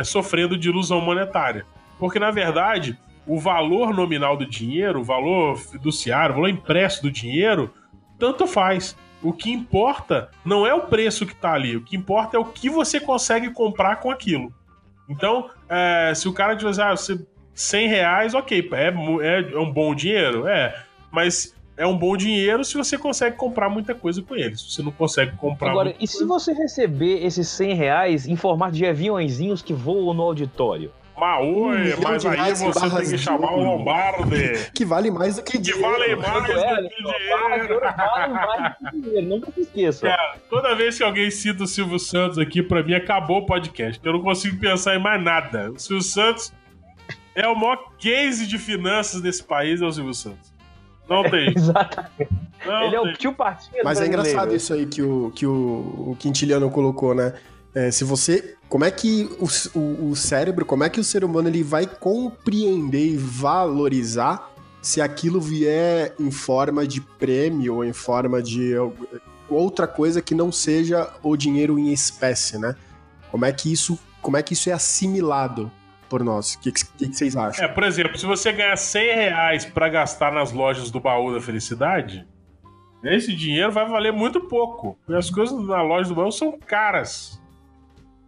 sofrendo 0.04 0.58
de 0.58 0.70
ilusão 0.70 1.02
monetária. 1.02 1.66
Porque, 1.98 2.20
na 2.20 2.32
verdade, 2.32 2.98
o 3.28 3.40
valor 3.40 3.94
nominal 3.94 4.36
do 4.36 4.46
dinheiro, 4.46 5.02
o 5.02 5.04
valor 5.04 5.58
fiduciário, 5.58 6.34
o 6.34 6.36
valor 6.36 6.50
impresso 6.50 7.02
do 7.02 7.12
dinheiro, 7.12 7.72
tanto 8.18 8.48
faz. 8.48 8.98
O 9.22 9.32
que 9.32 9.52
importa 9.52 10.32
não 10.44 10.66
é 10.66 10.74
o 10.74 10.82
preço 10.82 11.26
que 11.26 11.34
está 11.34 11.54
ali, 11.54 11.78
o 11.78 11.84
que 11.84 11.96
importa 11.96 12.38
é 12.38 12.40
o 12.40 12.46
que 12.46 12.70
você 12.70 13.00
consegue 13.00 13.52
comprar 13.52 13.98
com 13.98 14.10
aquilo. 14.10 14.52
Então, 15.12 15.50
é, 15.70 16.14
se 16.16 16.28
o 16.28 16.34
cara 16.34 16.54
diz, 16.54 16.80
ah, 16.80 16.96
você, 16.96 17.20
100 17.54 17.88
reais, 17.88 18.34
ok, 18.34 18.70
é, 18.72 18.88
é, 18.88 19.54
é 19.54 19.60
um 19.60 19.72
bom 19.72 19.94
dinheiro? 19.94 20.48
É, 20.48 20.84
mas 21.12 21.54
é 21.76 21.86
um 21.86 21.98
bom 21.98 22.16
dinheiro 22.16 22.64
se 22.64 22.76
você 22.76 22.98
consegue 22.98 23.36
comprar 23.36 23.70
muita 23.70 23.94
coisa 23.94 24.22
com 24.22 24.36
ele. 24.36 24.56
Se 24.56 24.72
você 24.72 24.82
não 24.82 24.92
consegue 24.92 25.36
comprar. 25.36 25.72
Agora, 25.72 25.96
e 26.00 26.08
se 26.08 26.24
você 26.24 26.54
receber 26.54 27.26
esses 27.26 27.48
100 27.50 27.74
reais 27.74 28.28
em 28.28 28.36
formato 28.36 28.74
de 28.76 28.86
aviãozinhos 28.86 29.62
que 29.62 29.74
voam 29.74 30.14
no 30.14 30.24
auditório? 30.24 30.92
Maui, 31.18 31.94
um 31.94 32.02
mas 32.02 32.26
aí 32.26 32.56
você 32.56 32.90
tem 32.90 33.10
que 33.10 33.18
chamar 33.18 33.54
o 33.54 33.64
Lombardi. 33.64 34.72
Que 34.74 34.84
vale 34.84 35.12
mais 35.12 35.36
do 35.36 35.44
que 35.44 35.58
dinheiro. 35.58 35.80
Que 35.80 36.16
vale 36.16 36.16
mais 36.16 36.34
do 36.34 36.90
que 36.90 37.04
dinheiro. 37.04 37.30
Vale 37.30 38.34
mais 38.34 38.76
do 38.80 38.90
que 38.90 39.02
dinheiro, 39.02 39.28
nunca 39.28 39.52
se 39.52 39.62
esqueça. 39.62 40.08
Cara, 40.08 40.36
toda 40.50 40.76
vez 40.76 40.98
que 40.98 41.04
alguém 41.04 41.30
cita 41.30 41.64
o 41.64 41.68
Silvio 41.68 42.00
Santos 42.00 42.38
aqui, 42.38 42.64
pra 42.64 42.82
mim 42.82 42.94
acabou 42.94 43.40
o 43.40 43.46
podcast. 43.46 44.00
Eu 44.04 44.14
não 44.14 44.22
consigo 44.22 44.60
pensar 44.60 44.96
em 44.96 45.00
mais 45.00 45.22
nada. 45.22 45.72
O 45.72 45.80
Silvio 45.80 46.04
Santos 46.04 46.54
é 47.36 47.48
o 47.48 47.56
maior 47.56 47.78
case 47.98 48.48
de 48.48 48.58
finanças 48.58 49.22
desse 49.22 49.44
país, 49.44 49.82
é 49.82 49.86
o 49.86 49.92
Silvio 49.92 50.14
Santos. 50.14 50.52
Não 51.10 51.24
tem. 51.24 51.52
Exatamente. 51.56 52.30
Não 52.66 52.82
Ele 52.84 52.90
tem. 52.90 52.98
é 52.98 53.02
o 53.02 53.14
tio 53.14 53.34
Patinhas 53.34 53.84
Mas 53.84 54.00
é 54.00 54.08
engraçado 54.08 54.56
isso 54.56 54.74
aí 54.74 54.86
que 54.86 55.02
o, 55.02 55.32
que 55.32 55.46
o, 55.46 56.12
o 56.12 56.18
Quintiliano 56.20 56.70
colocou, 56.70 57.14
né? 57.14 57.34
É, 57.74 57.90
se 57.90 58.04
você. 58.04 58.56
Como 58.68 58.86
é 58.86 58.92
que 58.92 59.30
o, 59.40 59.80
o, 59.80 60.12
o, 60.12 60.16
cérebro, 60.16 60.66
como 60.66 60.84
é 60.84 60.90
que 60.90 61.00
o 61.00 61.04
ser 61.04 61.24
humano 61.24 61.50
ele 61.50 61.64
vai 61.64 61.86
compreender 61.86 63.06
e 63.06 63.18
valorizar 63.18 64.50
se 64.82 65.02
aquilo 65.02 65.42
vier 65.42 66.14
em 66.20 66.32
forma 66.32 66.88
de 66.88 67.02
prêmio 67.02 67.76
ou 67.76 67.86
em 67.86 67.94
forma 67.94 68.42
de 68.42 68.74
outra 69.50 69.88
coisa 69.88 70.22
que 70.22 70.34
não 70.34 70.52
seja 70.52 71.10
o 71.22 71.36
dinheiro 71.36 71.78
em 71.78 71.92
espécie, 71.92 72.58
né? 72.58 72.76
Como 73.30 73.46
é 73.46 73.52
que 73.52 73.72
isso, 73.72 74.00
como 74.22 74.38
é 74.38 74.44
que 74.44 74.54
isso 74.54 74.70
é 74.70 74.74
assimilado 74.74 75.72
por 76.10 76.24
nós? 76.24 76.56
O 76.56 76.60
que, 76.60 76.72
que, 76.72 76.86
que, 76.86 77.14
vocês 77.14 77.36
acham? 77.36 77.64
É, 77.64 77.68
por 77.68 77.84
exemplo, 77.84 78.18
se 78.18 78.26
você 78.26 78.52
ganhar 78.52 78.76
100 78.76 79.16
reais 79.16 79.66
pra 79.66 79.90
gastar 79.90 80.32
nas 80.32 80.52
lojas 80.52 80.90
do 80.90 81.00
baú 81.00 81.34
da 81.34 81.42
felicidade, 81.42 82.26
esse 83.04 83.36
dinheiro 83.36 83.72
vai 83.72 83.88
valer 83.88 84.14
muito 84.14 84.42
pouco. 84.42 84.98
Porque 85.06 85.18
as 85.18 85.30
coisas 85.30 85.60
na 85.66 85.82
loja 85.82 86.10
do 86.10 86.16
baú 86.16 86.32
são 86.32 86.58
caras. 86.58 87.41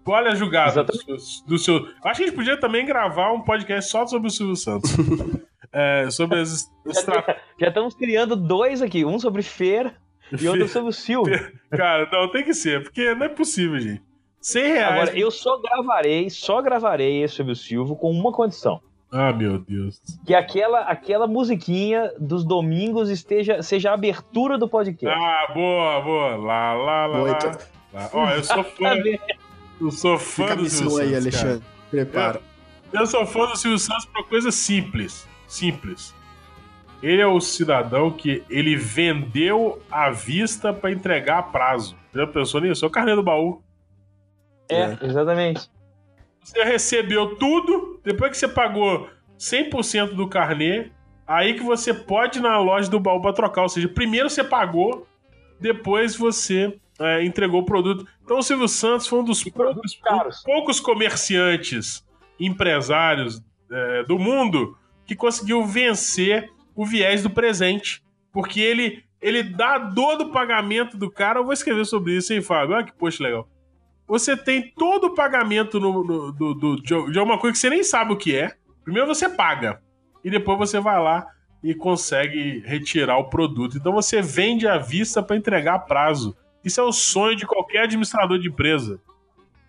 Olha 0.06 0.32
a 0.32 0.36
jogada 0.36 0.84
do 0.84 0.96
seu, 0.96 1.18
do 1.48 1.58
seu, 1.58 1.76
Acho 2.04 2.18
que 2.18 2.24
a 2.24 2.28
gente 2.28 2.36
podia 2.36 2.60
também 2.60 2.86
gravar 2.86 3.32
um 3.32 3.42
podcast 3.42 3.90
só 3.90 4.06
sobre 4.06 4.28
o 4.28 4.32
Silvio 4.32 4.56
Santos. 4.56 4.92
é, 5.72 6.10
sobre 6.12 6.40
as. 6.40 6.70
Já, 6.86 7.38
já, 7.60 7.68
estamos 7.68 7.96
criando 7.96 8.36
dois 8.36 8.82
aqui: 8.82 9.06
um 9.06 9.18
sobre 9.18 9.42
feira 9.42 9.96
e 10.40 10.48
outro 10.48 10.68
sobre 10.68 10.90
o 10.90 10.94
Silvio. 10.94 11.52
Cara, 11.72 12.10
não, 12.12 12.30
tem 12.30 12.44
que 12.44 12.54
ser, 12.54 12.84
porque 12.84 13.14
não 13.16 13.26
é 13.26 13.30
possível, 13.30 13.80
gente. 13.80 14.02
100 14.42 14.64
reais. 14.64 14.94
Agora, 14.94 15.18
eu 15.18 15.32
só 15.32 15.58
gravarei, 15.62 16.30
só 16.30 16.62
gravarei 16.62 17.24
esse 17.24 17.36
sobre 17.36 17.54
o 17.54 17.56
Silvio 17.56 17.96
com 17.96 18.12
uma 18.12 18.32
condição. 18.32 18.82
Ah, 19.10 19.32
meu 19.32 19.60
Deus. 19.60 20.02
Que 20.26 20.34
aquela, 20.34 20.82
aquela 20.82 21.28
musiquinha 21.28 22.12
dos 22.20 22.44
domingos 22.44 23.10
esteja, 23.10 23.62
seja 23.62 23.92
a 23.92 23.94
abertura 23.94 24.58
do 24.58 24.68
podcast. 24.68 25.18
Ah, 25.18 25.54
boa, 25.54 26.02
boa. 26.02 26.36
Lá, 26.36 26.74
lá, 26.74 27.06
lá. 27.06 27.20
Muito. 27.20 27.46
lá. 27.94 28.10
Ó, 28.12 28.30
eu 28.32 28.44
sou 28.44 28.64
fã. 28.76 28.96
Eu 29.84 29.92
sou 29.92 30.18
fã 30.18 30.44
Fica 30.44 30.56
do 30.56 30.70
Silvio 30.70 30.92
Santos. 30.92 31.00
aí, 31.00 31.16
Alexandre. 31.16 31.60
Cara. 31.60 31.74
Prepara. 31.92 32.42
Eu, 32.92 33.00
eu 33.02 33.08
sou 33.08 33.26
fã 33.26 33.46
do 33.46 33.58
Silvio 33.58 33.80
Santos 33.80 34.06
por 34.06 34.20
uma 34.20 34.28
coisa 34.28 34.52
simples. 34.52 35.28
Simples. 35.48 36.14
Ele 37.02 37.22
é 37.22 37.28
o 37.28 37.42
cidadão 37.42 38.10
que 38.12 38.44
ele 38.50 38.76
vendeu 38.78 39.82
à 39.92 40.10
vista 40.10 40.72
para 40.72 40.92
entregar 40.92 41.40
a 41.40 41.44
prazo. 41.44 41.98
Já 42.14 42.26
pensou 42.26 42.62
nisso? 42.62 42.86
É 42.86 42.88
o 42.88 42.92
carnê 42.92 43.14
do 43.14 43.22
baú. 43.22 43.62
É, 44.70 44.98
exatamente. 45.02 45.70
Você 46.42 46.64
recebeu 46.64 47.36
tudo, 47.36 48.00
depois 48.04 48.32
que 48.32 48.38
você 48.38 48.48
pagou 48.48 49.10
100% 49.38 50.14
do 50.14 50.28
carnê, 50.28 50.92
aí 51.28 51.56
que 51.56 51.64
você 51.64 51.94
pode 51.94 52.40
ir 52.40 52.42
na 52.42 52.58
loja 52.58 52.90
do 52.90 53.00
baú 53.00 53.22
para 53.22 53.34
trocar. 53.34 53.64
Ou 53.64 53.70
seja, 53.70 53.88
primeiro 53.88 54.30
você 54.30 54.44
pagou, 54.44 55.06
depois 55.60 56.16
você 56.16 56.78
é, 57.04 57.24
entregou 57.26 57.62
o 57.62 57.66
produto. 57.66 58.08
Então 58.24 58.38
o 58.38 58.44
Silvio 58.44 58.68
Santos 58.68 59.08
foi 59.08 59.20
um 59.20 59.24
dos 59.24 59.44
poucos, 59.44 60.00
poucos, 60.44 60.80
comerciantes, 60.80 62.06
empresários 62.40 63.42
é, 63.72 64.04
do 64.04 64.18
mundo 64.18 64.78
que 65.06 65.16
conseguiu 65.16 65.66
vencer 65.66 66.50
o 66.76 66.86
viés 66.86 67.22
do 67.22 67.30
presente. 67.30 68.04
Porque 68.32 68.60
ele, 68.60 69.04
ele 69.22 69.44
dá 69.44 69.76
a 69.76 69.80
dor 69.80 70.18
do 70.18 70.32
pagamento 70.32 70.98
do 70.98 71.12
cara. 71.12 71.40
Eu 71.40 71.44
vou 71.44 71.54
escrever 71.54 71.86
sobre 71.86 72.18
isso, 72.18 72.34
hein, 72.34 72.42
Fábio? 72.42 72.76
Olha 72.76 72.86
que 72.86 72.94
post 72.94 73.22
legal 73.22 73.48
você 74.08 74.36
tem 74.36 74.72
todo 74.76 75.08
o 75.08 75.16
pagamento 75.16 75.80
no, 75.80 76.04
no, 76.04 76.32
do, 76.32 76.54
do, 76.54 76.76
de 76.78 77.20
uma 77.20 77.38
coisa 77.38 77.54
que 77.54 77.60
você 77.60 77.70
nem 77.70 77.84
sabe 77.84 78.14
o 78.14 78.18
que 78.18 78.36
é. 78.36 78.52
Primeiro 78.84 79.08
você 79.08 79.30
paga. 79.30 79.82
E 80.24 80.30
depois 80.30 80.58
você 80.58 80.80
vai 80.80 81.02
lá 81.02 81.26
e 81.64 81.74
consegue 81.74 82.62
retirar 82.66 83.18
o 83.18 83.30
produto. 83.30 83.78
Então 83.78 83.94
você 83.94 84.22
vende 84.22 84.68
à 84.68 84.78
vista 84.78 85.24
para 85.24 85.36
entregar 85.36 85.76
a 85.76 85.80
prazo. 85.80 86.36
Isso 86.64 86.80
é 86.80 86.84
o 86.84 86.92
sonho 86.92 87.36
de 87.36 87.46
qualquer 87.46 87.84
administrador 87.84 88.40
de 88.40 88.50
empresa. 88.50 89.00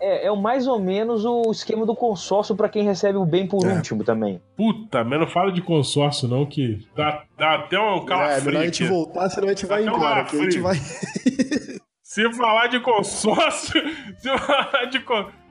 É, 0.01 0.26
é 0.26 0.36
mais 0.36 0.66
ou 0.66 0.78
menos 0.78 1.24
o 1.24 1.51
esquema 1.51 1.86
do 1.86 1.95
consórcio 1.95 2.55
para 2.55 2.68
quem 2.68 2.84
recebe 2.84 3.16
o 3.16 3.24
bem 3.24 3.47
por 3.47 3.64
é. 3.64 3.74
último 3.74 4.05
também. 4.05 4.40
Puta, 4.57 5.03
mas 5.03 5.20
não 5.20 5.26
fala 5.26 5.51
de 5.51 5.62
consórcio 5.62 6.28
não, 6.28 6.45
que 6.45 6.86
dá, 6.95 7.24
dá 7.38 7.55
até 7.55 7.78
um 7.78 8.05
calafrio. 8.05 8.42
É, 8.42 8.45
melhor 8.45 8.62
a 8.62 8.64
gente 8.66 8.84
voltar, 8.84 9.30
senão 9.30 9.49
a 9.49 9.51
gente 9.51 9.66
vai 9.66 9.84
embora. 9.84 10.22
a 10.22 10.36
gente 10.36 10.59
vai... 10.59 10.76
Se 12.14 12.32
falar 12.34 12.68
de 12.68 12.78
consórcio. 12.78 13.82
Se 14.18 14.38
falar 14.38 14.84
de. 14.84 15.05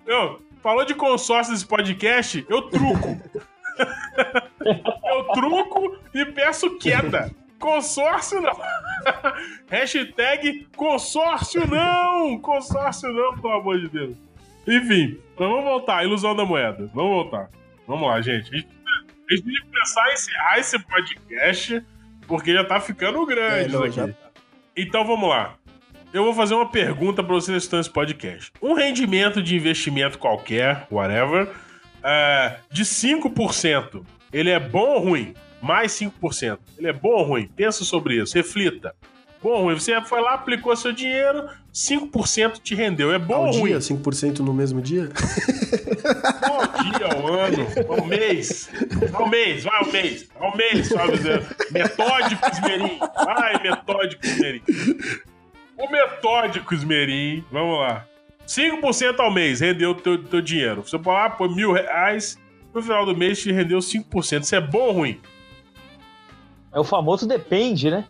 Não, 0.07 0.39
falou 0.61 0.85
de 0.85 0.95
consórcio 0.95 1.51
nesse 1.51 1.65
podcast, 1.67 2.45
eu 2.47 2.61
truco. 2.61 3.17
eu 4.63 5.23
truco 5.33 5.97
e 6.13 6.25
peço 6.25 6.77
queda. 6.77 7.29
Consórcio 7.63 8.41
não. 8.41 8.51
Hashtag 9.71 10.67
consórcio 10.75 11.65
não. 11.65 12.37
Consórcio 12.39 13.09
não, 13.13 13.37
pelo 13.37 13.53
amor 13.53 13.79
de 13.79 13.87
Deus. 13.87 14.17
Enfim, 14.67 15.17
então 15.33 15.49
vamos 15.49 15.63
voltar. 15.63 16.03
Ilusão 16.03 16.35
da 16.35 16.43
moeda. 16.43 16.91
Vamos 16.93 17.11
voltar. 17.11 17.49
Vamos 17.87 18.05
lá, 18.05 18.19
gente. 18.19 18.53
A 18.53 18.57
gente, 18.57 18.67
a 18.67 19.33
gente 19.33 19.45
tem 19.45 19.53
que 19.53 19.61
começar 19.61 20.03
a 20.03 20.13
encerrar 20.13 20.59
esse 20.59 20.79
podcast 20.79 21.85
porque 22.27 22.53
já 22.53 22.65
tá 22.65 22.81
ficando 22.81 23.25
grande 23.25 23.65
é, 23.65 23.67
não, 23.69 23.85
isso 23.85 24.01
aqui. 24.01 24.11
Já... 24.11 24.31
Então 24.75 25.05
vamos 25.05 25.29
lá 25.29 25.55
eu 26.13 26.25
vou 26.25 26.33
fazer 26.33 26.53
uma 26.53 26.69
pergunta 26.69 27.23
para 27.23 27.33
vocês 27.33 27.67
nesse 27.71 27.89
podcast. 27.89 28.51
Um 28.61 28.75
rendimento 28.75 29.41
de 29.41 29.55
investimento 29.55 30.19
qualquer, 30.19 30.85
whatever, 30.91 31.49
é, 32.03 32.57
de 32.69 32.83
5%, 32.83 34.05
ele 34.31 34.51
é 34.51 34.59
bom 34.59 34.91
ou 34.91 34.99
ruim? 34.99 35.33
Mais 35.63 35.93
5%. 35.93 36.59
Ele 36.77 36.89
é 36.89 36.93
bom 36.93 37.11
ou 37.11 37.23
ruim? 37.23 37.49
Pensa 37.55 37.85
sobre 37.85 38.21
isso, 38.21 38.35
reflita. 38.35 38.93
Bom 39.41 39.51
ou 39.51 39.63
ruim? 39.63 39.75
Você 39.75 39.99
foi 40.01 40.19
lá, 40.19 40.33
aplicou 40.33 40.75
seu 40.75 40.91
dinheiro, 40.91 41.47
5% 41.73 42.59
te 42.61 42.75
rendeu. 42.75 43.13
É 43.13 43.17
bom 43.17 43.35
ao 43.35 43.45
ou 43.45 43.51
ruim? 43.59 43.71
dia, 43.71 43.79
5% 43.79 44.39
no 44.39 44.53
mesmo 44.53 44.81
dia? 44.81 45.09
Ao 46.43 46.83
dia, 46.83 47.07
ao 47.07 47.33
ano, 47.33 47.65
ao 47.87 48.05
mês. 48.05 48.69
Ao 49.13 49.29
mês, 49.29 49.63
vai 49.63 49.77
ao 49.77 49.89
mês. 49.89 50.29
Ao 50.37 50.57
mês, 50.57 50.87
sabe? 50.89 51.13
Metódico, 51.71 52.49
Esmerim. 52.51 52.99
Vai, 52.99 53.63
metódico, 53.63 54.25
Esmerim. 54.25 54.61
O 55.77 55.89
metódico 55.89 56.73
Esmerim, 56.73 57.41
vamos 57.49 57.79
lá. 57.79 58.05
5% 58.45 59.17
ao 59.17 59.31
mês 59.31 59.61
rendeu 59.61 59.91
o 59.91 59.95
teu, 59.95 60.21
teu 60.21 60.41
dinheiro. 60.41 60.83
Você 60.85 60.99
pode 60.99 61.17
lá, 61.17 61.29
pôr 61.29 61.49
mil 61.55 61.71
reais, 61.71 62.37
no 62.73 62.81
final 62.81 63.05
do 63.05 63.15
mês 63.15 63.41
te 63.41 63.49
rendeu 63.49 63.79
5%. 63.79 64.41
Isso 64.41 64.55
é 64.55 64.59
bom 64.59 64.87
ou 64.87 64.91
ruim? 64.91 65.21
É 66.73 66.79
o 66.79 66.83
famoso 66.83 67.27
depende, 67.27 67.91
né? 67.91 68.05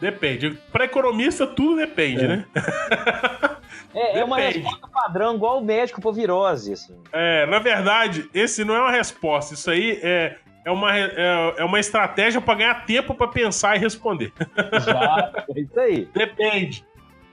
Depende. 0.00 0.58
Para 0.70 0.84
economista, 0.84 1.46
tudo 1.46 1.76
depende, 1.76 2.24
é. 2.24 2.28
né? 2.28 2.46
É, 3.94 4.20
é 4.20 4.24
uma 4.24 4.38
resposta 4.38 4.88
padrão, 4.88 5.34
igual 5.34 5.58
o 5.58 5.64
médico 5.64 6.00
por 6.00 6.12
virose. 6.12 6.72
Assim. 6.72 6.94
É, 7.12 7.46
na 7.46 7.58
verdade, 7.58 8.28
esse 8.32 8.64
não 8.64 8.74
é 8.74 8.80
uma 8.80 8.90
resposta. 8.90 9.54
Isso 9.54 9.70
aí 9.70 9.98
é, 10.02 10.36
é, 10.64 10.70
uma, 10.70 10.96
é, 10.96 11.54
é 11.58 11.64
uma 11.64 11.78
estratégia 11.78 12.40
para 12.40 12.54
ganhar 12.54 12.86
tempo 12.86 13.14
para 13.14 13.28
pensar 13.28 13.76
e 13.76 13.78
responder. 13.78 14.32
Exato, 14.72 15.44
é 15.54 15.60
isso 15.60 15.80
aí. 15.80 16.08
Depende. 16.14 16.84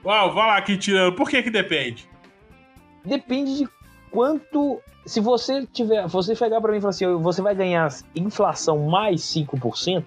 Uau, 0.04 0.32
vai 0.32 0.46
lá 0.46 0.56
aqui 0.56 0.76
tirando. 0.76 1.14
Por 1.14 1.28
que 1.28 1.42
que 1.42 1.50
depende? 1.50 2.08
Depende 3.04 3.58
de 3.58 3.68
quanto. 4.10 4.80
Se 5.04 5.20
você 5.20 5.66
tiver. 5.66 6.06
Você 6.08 6.34
chegar 6.34 6.60
para 6.60 6.72
mim 6.72 6.78
e 6.78 6.80
falar 6.80 6.90
assim, 6.90 7.16
você 7.16 7.42
vai 7.42 7.54
ganhar 7.54 7.88
inflação 8.14 8.78
mais 8.78 9.20
5%, 9.20 10.04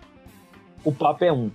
o 0.84 0.92
papo 0.92 1.24
é 1.24 1.32
um. 1.32 1.52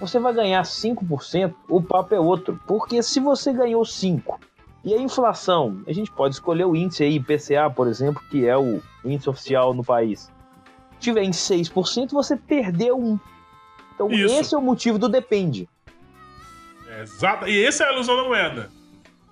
Você 0.00 0.18
vai 0.18 0.32
ganhar 0.32 0.62
5%, 0.62 1.54
o 1.68 1.82
papo 1.82 2.14
é 2.14 2.20
outro. 2.20 2.60
Porque 2.66 3.02
se 3.02 3.20
você 3.20 3.52
ganhou 3.52 3.82
5% 3.82 4.38
e 4.84 4.94
a 4.94 4.98
inflação, 4.98 5.82
a 5.86 5.92
gente 5.92 6.10
pode 6.10 6.34
escolher 6.34 6.64
o 6.64 6.76
índice 6.76 7.02
aí, 7.02 7.16
IPCA, 7.16 7.68
por 7.74 7.88
exemplo, 7.88 8.22
que 8.30 8.46
é 8.46 8.56
o 8.56 8.80
índice 9.04 9.28
oficial 9.28 9.74
no 9.74 9.84
país, 9.84 10.30
tiver 11.00 11.22
em 11.22 11.30
6%, 11.30 12.10
você 12.12 12.36
perdeu 12.36 12.96
um. 12.96 13.18
Então 13.94 14.10
Isso. 14.10 14.34
esse 14.34 14.54
é 14.54 14.58
o 14.58 14.62
motivo 14.62 14.98
do 14.98 15.08
depende. 15.08 15.68
Exato. 17.00 17.48
E 17.48 17.64
essa 17.64 17.84
é 17.84 17.88
a 17.88 17.92
ilusão 17.92 18.16
da 18.16 18.24
moeda. 18.24 18.70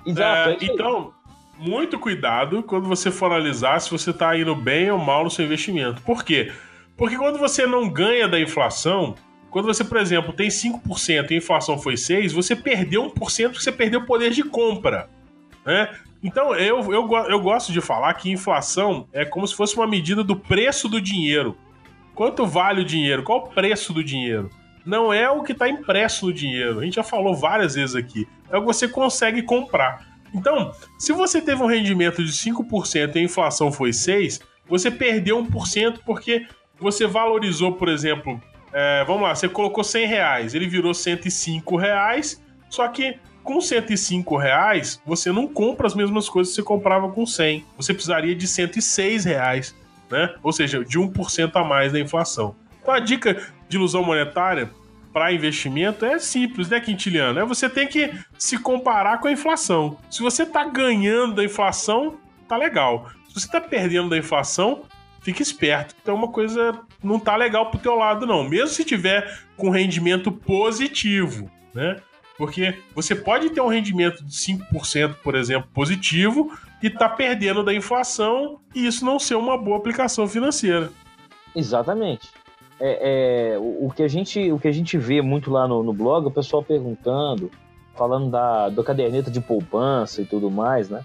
Exato. 0.04 0.50
É, 0.50 0.52
é 0.52 0.56
então, 0.62 1.14
muito 1.58 1.98
cuidado 1.98 2.62
quando 2.62 2.86
você 2.88 3.10
for 3.10 3.26
analisar 3.26 3.80
se 3.80 3.90
você 3.90 4.10
está 4.10 4.36
indo 4.36 4.54
bem 4.54 4.90
ou 4.90 4.98
mal 4.98 5.24
no 5.24 5.30
seu 5.30 5.44
investimento. 5.44 6.02
Por 6.02 6.24
quê? 6.24 6.52
Porque 6.52 6.65
quando 6.96 7.38
você 7.38 7.66
não 7.66 7.88
ganha 7.88 8.26
da 8.26 8.40
inflação, 8.40 9.14
quando 9.50 9.66
você, 9.66 9.84
por 9.84 9.98
exemplo, 9.98 10.32
tem 10.32 10.48
5% 10.48 11.30
e 11.30 11.34
a 11.34 11.36
inflação 11.36 11.78
foi 11.78 11.94
6%, 11.94 12.32
você 12.32 12.56
perdeu 12.56 13.04
1% 13.10 13.14
porque 13.14 13.62
você 13.62 13.72
perdeu 13.72 14.00
o 14.00 14.06
poder 14.06 14.30
de 14.30 14.42
compra. 14.42 15.08
Né? 15.64 15.88
Então, 16.22 16.54
eu, 16.54 16.80
eu, 16.92 17.08
eu 17.28 17.40
gosto 17.40 17.72
de 17.72 17.80
falar 17.80 18.14
que 18.14 18.30
inflação 18.30 19.08
é 19.12 19.24
como 19.24 19.46
se 19.46 19.54
fosse 19.54 19.76
uma 19.76 19.86
medida 19.86 20.24
do 20.24 20.36
preço 20.36 20.88
do 20.88 21.00
dinheiro. 21.00 21.56
Quanto 22.14 22.46
vale 22.46 22.80
o 22.80 22.84
dinheiro? 22.84 23.22
Qual 23.22 23.38
o 23.38 23.48
preço 23.48 23.92
do 23.92 24.02
dinheiro? 24.02 24.50
não 24.86 25.12
é 25.12 25.28
o 25.28 25.42
que 25.42 25.50
está 25.50 25.68
impresso 25.68 26.26
no 26.26 26.32
dinheiro. 26.32 26.78
A 26.78 26.84
gente 26.84 26.94
já 26.94 27.02
falou 27.02 27.34
várias 27.34 27.74
vezes 27.74 27.96
aqui. 27.96 28.26
É 28.48 28.56
o 28.56 28.60
que 28.60 28.66
você 28.66 28.86
consegue 28.86 29.42
comprar. 29.42 30.06
Então, 30.32 30.70
se 30.96 31.12
você 31.12 31.42
teve 31.42 31.60
um 31.60 31.66
rendimento 31.66 32.24
de 32.24 32.30
5% 32.30 33.16
e 33.16 33.18
a 33.18 33.22
inflação 33.22 33.72
foi 33.72 33.90
6%, 33.90 34.42
você 34.68 34.90
perdeu 34.90 35.42
1% 35.44 35.98
porque 36.04 36.46
você 36.80 37.06
valorizou, 37.06 37.72
por 37.72 37.88
exemplo, 37.88 38.40
é, 38.72 39.04
vamos 39.04 39.22
lá, 39.22 39.34
você 39.34 39.48
colocou 39.48 39.82
100 39.82 40.06
reais, 40.06 40.54
ele 40.54 40.66
virou 40.66 40.92
105 40.92 41.76
reais, 41.76 42.42
só 42.68 42.86
que 42.88 43.18
com 43.46 43.60
105 43.60 44.36
reais, 44.36 45.00
você 45.06 45.30
não 45.30 45.46
compra 45.46 45.86
as 45.86 45.94
mesmas 45.94 46.28
coisas 46.28 46.52
que 46.52 46.56
você 46.56 46.66
comprava 46.66 47.08
com 47.10 47.24
100. 47.24 47.64
Você 47.76 47.94
precisaria 47.94 48.34
de 48.34 48.46
106 48.46 49.24
reais, 49.24 49.72
né? 50.10 50.34
Ou 50.42 50.52
seja, 50.52 50.84
de 50.84 50.98
1% 50.98 51.52
a 51.54 51.62
mais 51.62 51.92
da 51.92 52.00
inflação. 52.00 52.56
Então 52.82 52.92
a 52.92 52.98
dica 52.98 53.40
de 53.68 53.76
ilusão 53.76 54.02
monetária 54.02 54.68
para 55.12 55.32
investimento 55.32 56.04
é 56.04 56.18
simples, 56.18 56.68
né, 56.68 56.80
Quintiliano? 56.80 57.38
É 57.38 57.44
você 57.44 57.70
tem 57.70 57.86
que 57.86 58.12
se 58.36 58.58
comparar 58.58 59.18
com 59.18 59.28
a 59.28 59.32
inflação. 59.32 59.96
Se 60.10 60.22
você 60.22 60.42
está 60.42 60.64
ganhando 60.64 61.36
da 61.36 61.44
inflação, 61.44 62.18
tá 62.48 62.56
legal. 62.56 63.08
Se 63.28 63.34
você 63.34 63.46
está 63.46 63.60
perdendo 63.60 64.10
da 64.10 64.18
inflação, 64.18 64.82
fique 65.26 65.42
esperto. 65.42 65.94
Então 66.00 66.14
uma 66.14 66.28
coisa 66.28 66.80
não 67.02 67.18
tá 67.18 67.34
legal 67.34 67.68
pro 67.68 67.80
teu 67.80 67.96
lado 67.96 68.24
não, 68.24 68.48
mesmo 68.48 68.68
se 68.68 68.84
tiver 68.84 69.40
com 69.56 69.70
rendimento 69.70 70.30
positivo, 70.30 71.50
né? 71.74 71.96
Porque 72.38 72.78
você 72.94 73.14
pode 73.14 73.50
ter 73.50 73.60
um 73.60 73.66
rendimento 73.66 74.22
de 74.22 74.30
5%, 74.30 75.16
por 75.24 75.34
exemplo, 75.34 75.68
positivo 75.74 76.52
e 76.82 76.88
tá 76.88 77.08
perdendo 77.08 77.64
da 77.64 77.74
inflação 77.74 78.60
e 78.74 78.86
isso 78.86 79.04
não 79.04 79.18
ser 79.18 79.34
uma 79.34 79.58
boa 79.58 79.78
aplicação 79.78 80.28
financeira. 80.28 80.92
Exatamente. 81.54 82.28
É, 82.78 83.54
é, 83.54 83.58
o, 83.58 83.90
que 83.90 84.02
a 84.02 84.08
gente, 84.08 84.52
o 84.52 84.60
que 84.60 84.68
a 84.68 84.72
gente 84.72 84.98
vê 84.98 85.22
muito 85.22 85.50
lá 85.50 85.66
no, 85.66 85.82
no 85.82 85.94
blog, 85.94 86.26
o 86.26 86.30
pessoal 86.30 86.62
perguntando, 86.62 87.50
falando 87.96 88.30
da, 88.30 88.68
da 88.68 88.84
caderneta 88.84 89.30
de 89.30 89.40
poupança 89.40 90.20
e 90.20 90.26
tudo 90.26 90.50
mais, 90.50 90.90
né? 90.90 91.02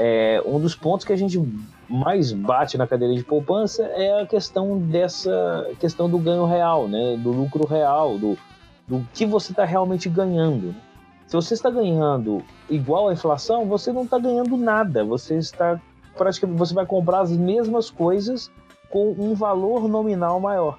É, 0.00 0.40
um 0.46 0.60
dos 0.60 0.76
pontos 0.76 1.04
que 1.04 1.12
a 1.12 1.16
gente 1.16 1.42
mais 1.88 2.32
bate 2.32 2.78
na 2.78 2.86
cadeira 2.86 3.12
de 3.12 3.24
poupança 3.24 3.82
é 3.82 4.22
a 4.22 4.26
questão 4.26 4.78
dessa 4.78 5.68
questão 5.80 6.08
do 6.08 6.18
ganho 6.18 6.46
real, 6.46 6.86
né? 6.86 7.16
Do 7.16 7.32
lucro 7.32 7.66
real, 7.66 8.16
do, 8.16 8.38
do 8.86 9.04
que 9.12 9.26
você 9.26 9.50
está 9.50 9.64
realmente 9.64 10.08
ganhando. 10.08 10.72
Se 11.26 11.34
você 11.34 11.54
está 11.54 11.68
ganhando 11.68 12.44
igual 12.70 13.08
à 13.08 13.12
inflação, 13.12 13.66
você 13.66 13.92
não 13.92 14.04
está 14.04 14.20
ganhando 14.20 14.56
nada. 14.56 15.04
Você 15.04 15.36
está 15.36 15.80
praticamente 16.16 16.58
você 16.58 16.74
vai 16.74 16.86
comprar 16.86 17.22
as 17.22 17.32
mesmas 17.32 17.90
coisas 17.90 18.52
com 18.90 19.16
um 19.18 19.34
valor 19.34 19.88
nominal 19.88 20.38
maior. 20.38 20.78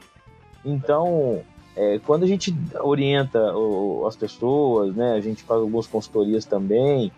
Então, 0.63 1.41
é, 1.75 1.99
quando 2.05 2.23
a 2.23 2.27
gente 2.27 2.55
orienta 2.79 3.53
o, 3.53 4.07
as 4.07 4.15
pessoas, 4.15 4.95
né, 4.95 5.11
a 5.11 5.19
gente 5.19 5.43
faz 5.43 5.59
algumas 5.59 5.87
consultorias 5.87 6.45
também 6.45 7.11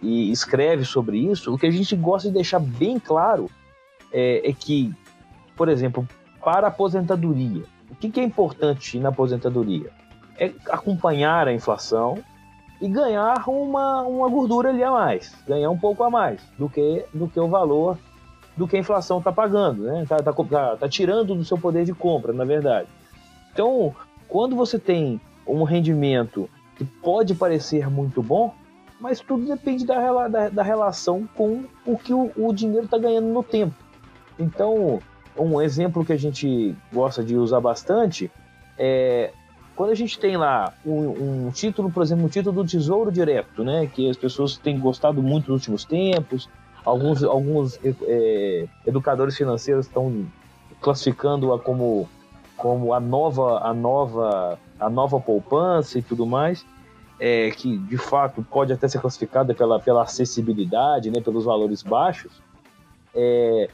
e 0.00 0.30
escreve 0.30 0.84
sobre 0.84 1.18
isso, 1.18 1.52
o 1.52 1.58
que 1.58 1.66
a 1.66 1.70
gente 1.70 1.94
gosta 1.96 2.28
de 2.28 2.34
deixar 2.34 2.60
bem 2.60 2.98
claro 2.98 3.50
é, 4.12 4.48
é 4.48 4.52
que, 4.52 4.94
por 5.56 5.68
exemplo, 5.68 6.06
para 6.42 6.66
a 6.66 6.70
aposentadoria, 6.70 7.64
o 7.90 7.94
que, 7.94 8.10
que 8.10 8.20
é 8.20 8.22
importante 8.22 8.98
na 8.98 9.08
aposentadoria? 9.08 9.90
é 10.38 10.52
acompanhar 10.70 11.48
a 11.48 11.52
inflação 11.52 12.18
e 12.80 12.88
ganhar 12.88 13.48
uma, 13.48 14.02
uma 14.02 14.28
gordura 14.28 14.70
ali 14.70 14.82
a 14.84 14.90
mais, 14.90 15.34
ganhar 15.46 15.68
um 15.68 15.76
pouco 15.76 16.04
a 16.04 16.10
mais 16.10 16.40
do 16.56 16.68
que, 16.68 17.04
do 17.12 17.28
que 17.28 17.40
o 17.40 17.48
valor 17.48 17.98
do 18.56 18.66
que 18.66 18.76
a 18.76 18.80
inflação 18.80 19.18
está 19.18 19.30
pagando, 19.30 19.84
né? 19.84 20.02
Está 20.02 20.16
tá, 20.20 20.32
tá, 20.32 20.76
tá 20.76 20.88
tirando 20.88 21.34
do 21.34 21.44
seu 21.44 21.56
poder 21.56 21.84
de 21.84 21.94
compra, 21.94 22.32
na 22.32 22.44
verdade. 22.44 22.88
Então, 23.52 23.94
quando 24.28 24.56
você 24.56 24.80
tem 24.80 25.20
um 25.46 25.62
rendimento 25.62 26.50
que 26.76 26.84
pode 26.84 27.36
parecer 27.36 27.88
muito 27.88 28.20
bom, 28.20 28.52
mas 29.00 29.20
tudo 29.20 29.46
depende 29.46 29.86
da, 29.86 30.28
da, 30.28 30.48
da 30.48 30.62
relação 30.62 31.28
com 31.34 31.64
o 31.86 31.96
que 31.96 32.12
o, 32.12 32.30
o 32.36 32.52
dinheiro 32.52 32.84
está 32.84 32.98
ganhando 32.98 33.28
no 33.28 33.42
tempo. 33.42 33.74
Então, 34.38 35.00
um 35.36 35.60
exemplo 35.60 36.04
que 36.04 36.12
a 36.12 36.16
gente 36.16 36.74
gosta 36.92 37.22
de 37.22 37.36
usar 37.36 37.60
bastante 37.60 38.30
é 38.78 39.32
quando 39.78 39.90
a 39.90 39.94
gente 39.94 40.18
tem 40.18 40.36
lá 40.36 40.74
um, 40.84 41.46
um, 41.46 41.50
título, 41.52 41.88
por 41.88 42.02
exemplo, 42.02 42.24
um 42.24 42.28
título 42.28 42.64
do 42.64 42.68
Tesouro 42.68 43.12
Direto, 43.12 43.62
né, 43.62 43.86
que 43.86 44.10
as 44.10 44.16
pessoas 44.16 44.58
têm 44.58 44.76
gostado 44.76 45.22
muito 45.22 45.52
nos 45.52 45.60
últimos 45.60 45.84
tempos, 45.84 46.48
alguns, 46.84 47.22
alguns 47.22 47.78
é, 47.84 48.66
educadores 48.84 49.36
financeiros 49.36 49.86
estão 49.86 50.26
classificando-a 50.80 51.60
como, 51.60 52.08
como 52.56 52.92
a 52.92 52.98
nova 52.98 53.60
a 53.60 53.72
nova 53.72 54.58
a 54.80 54.90
nova 54.90 55.20
poupança 55.20 56.00
e 56.00 56.02
tudo 56.02 56.26
mais, 56.26 56.66
é, 57.18 57.50
que 57.50 57.76
de 57.78 57.96
fato 57.96 58.42
pode 58.42 58.72
até 58.72 58.86
ser 58.88 59.00
classificada 59.00 59.54
pela, 59.54 59.80
pela 59.80 60.02
acessibilidade, 60.02 61.10
né, 61.10 61.20
pelos 61.20 61.44
valores 61.44 61.82
baixos. 61.82 62.40
É, 63.14 63.68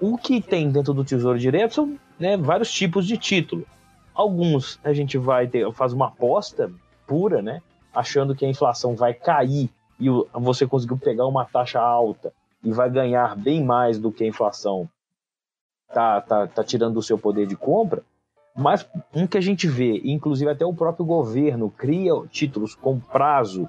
o 0.00 0.16
que 0.16 0.40
tem 0.40 0.70
dentro 0.70 0.94
do 0.94 1.04
Tesouro 1.04 1.38
Direto 1.38 1.74
são 1.74 1.98
né, 2.18 2.36
vários 2.36 2.72
tipos 2.72 3.06
de 3.06 3.16
título. 3.16 3.66
Alguns 4.14 4.78
a 4.84 4.92
gente 4.92 5.18
vai 5.18 5.46
ter, 5.46 5.70
faz 5.72 5.92
uma 5.92 6.06
aposta 6.06 6.70
pura, 7.06 7.42
né? 7.42 7.60
Achando 7.92 8.34
que 8.34 8.44
a 8.44 8.48
inflação 8.48 8.94
vai 8.94 9.12
cair 9.12 9.70
e 10.00 10.08
você 10.32 10.66
conseguiu 10.66 10.96
pegar 10.96 11.26
uma 11.26 11.44
taxa 11.44 11.80
alta 11.80 12.32
e 12.62 12.72
vai 12.72 12.90
ganhar 12.90 13.36
bem 13.36 13.62
mais 13.62 13.98
do 13.98 14.10
que 14.10 14.24
a 14.24 14.26
inflação 14.26 14.88
tá, 15.92 16.20
tá, 16.20 16.46
tá 16.46 16.64
tirando 16.64 16.94
do 16.94 17.02
seu 17.02 17.18
poder 17.18 17.46
de 17.46 17.56
compra. 17.56 18.02
Mas 18.56 18.88
um 19.14 19.26
que 19.26 19.36
a 19.36 19.40
gente 19.40 19.66
vê, 19.66 20.00
inclusive 20.04 20.50
até 20.50 20.64
o 20.64 20.72
próprio 20.72 21.04
governo 21.04 21.70
cria 21.70 22.12
títulos 22.30 22.74
com 22.74 23.00
prazo 23.00 23.68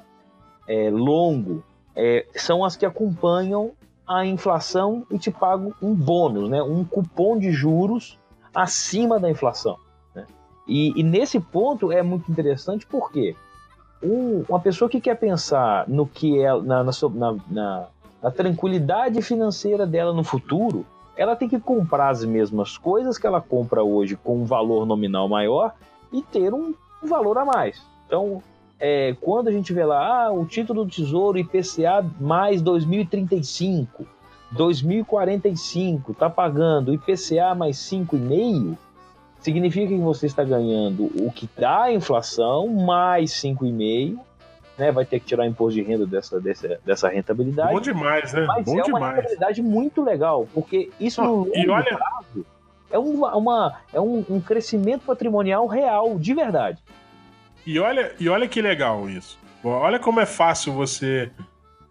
é, 0.67 0.89
longo, 0.91 1.63
é, 1.95 2.25
são 2.35 2.63
as 2.63 2.75
que 2.75 2.85
acompanham 2.85 3.71
a 4.07 4.25
inflação 4.25 5.05
e 5.09 5.17
te 5.17 5.31
pagam 5.31 5.73
um 5.81 5.95
bônus, 5.95 6.49
né? 6.49 6.61
um 6.61 6.83
cupom 6.83 7.39
de 7.39 7.51
juros 7.51 8.19
acima 8.53 9.19
da 9.19 9.29
inflação. 9.29 9.77
E, 10.67 10.99
e 10.99 11.03
nesse 11.03 11.39
ponto 11.39 11.91
é 11.91 12.01
muito 12.01 12.31
interessante 12.31 12.85
porque 12.85 13.35
um, 14.01 14.43
uma 14.47 14.59
pessoa 14.59 14.89
que 14.89 14.99
quer 14.99 15.15
pensar 15.15 15.87
no 15.87 16.07
que 16.07 16.39
é 16.39 16.53
na, 16.61 16.83
na, 16.83 16.91
na, 17.49 17.87
na 18.21 18.31
tranquilidade 18.31 19.21
financeira 19.21 19.85
dela 19.85 20.13
no 20.13 20.23
futuro, 20.23 20.85
ela 21.17 21.35
tem 21.35 21.47
que 21.47 21.59
comprar 21.59 22.09
as 22.09 22.23
mesmas 22.23 22.77
coisas 22.77 23.17
que 23.17 23.25
ela 23.25 23.41
compra 23.41 23.83
hoje 23.83 24.15
com 24.15 24.37
um 24.37 24.45
valor 24.45 24.85
nominal 24.85 25.27
maior 25.27 25.73
e 26.11 26.21
ter 26.21 26.53
um 26.53 26.73
valor 27.03 27.37
a 27.37 27.45
mais. 27.45 27.81
Então, 28.05 28.41
é, 28.79 29.15
quando 29.21 29.47
a 29.47 29.51
gente 29.51 29.73
vê 29.73 29.85
lá 29.85 30.25
ah, 30.25 30.31
o 30.31 30.45
título 30.45 30.83
do 30.83 30.91
Tesouro 30.91 31.37
IPCA 31.37 32.05
mais 32.19 32.61
2035, 32.61 34.05
2045, 34.51 36.13
tá 36.13 36.29
pagando 36.29 36.93
IPCA 36.93 37.55
mais 37.55 37.77
5,5, 37.77 38.77
significa 39.39 39.87
que 39.87 39.99
você 39.99 40.25
está 40.25 40.43
ganhando 40.43 41.05
o 41.21 41.31
que 41.31 41.49
dá 41.57 41.83
a 41.83 41.93
inflação 41.93 42.67
mais 42.67 43.31
5,5%, 43.31 44.19
né? 44.77 44.91
Vai 44.91 45.05
ter 45.05 45.19
que 45.19 45.25
tirar 45.25 45.45
imposto 45.45 45.79
de 45.79 45.81
renda 45.81 46.05
dessa, 46.05 46.39
dessa, 46.39 46.79
dessa 46.85 47.09
rentabilidade. 47.09 47.73
Bom 47.73 47.81
demais, 47.81 48.33
né? 48.33 48.45
Mas 48.45 48.65
Bom 48.65 48.79
é 48.79 48.83
demais. 48.83 49.03
uma 49.03 49.11
rentabilidade 49.11 49.61
muito 49.61 50.03
legal, 50.03 50.47
porque 50.53 50.89
isso 50.99 51.21
no 51.21 51.45
longo 51.45 51.55
e 51.55 51.69
olha... 51.69 51.97
prazo 51.97 52.45
é, 52.91 52.99
uma, 52.99 53.35
uma, 53.35 53.75
é 53.93 53.99
um, 53.99 54.23
um 54.29 54.39
crescimento 54.39 55.01
patrimonial 55.05 55.67
real, 55.67 56.17
de 56.17 56.33
verdade. 56.33 56.81
E 57.65 57.79
olha, 57.79 58.13
e 58.19 58.29
olha 58.29 58.47
que 58.47 58.61
legal 58.61 59.09
isso. 59.09 59.37
Olha 59.63 59.99
como 59.99 60.19
é 60.19 60.25
fácil 60.25 60.71
você. 60.73 61.31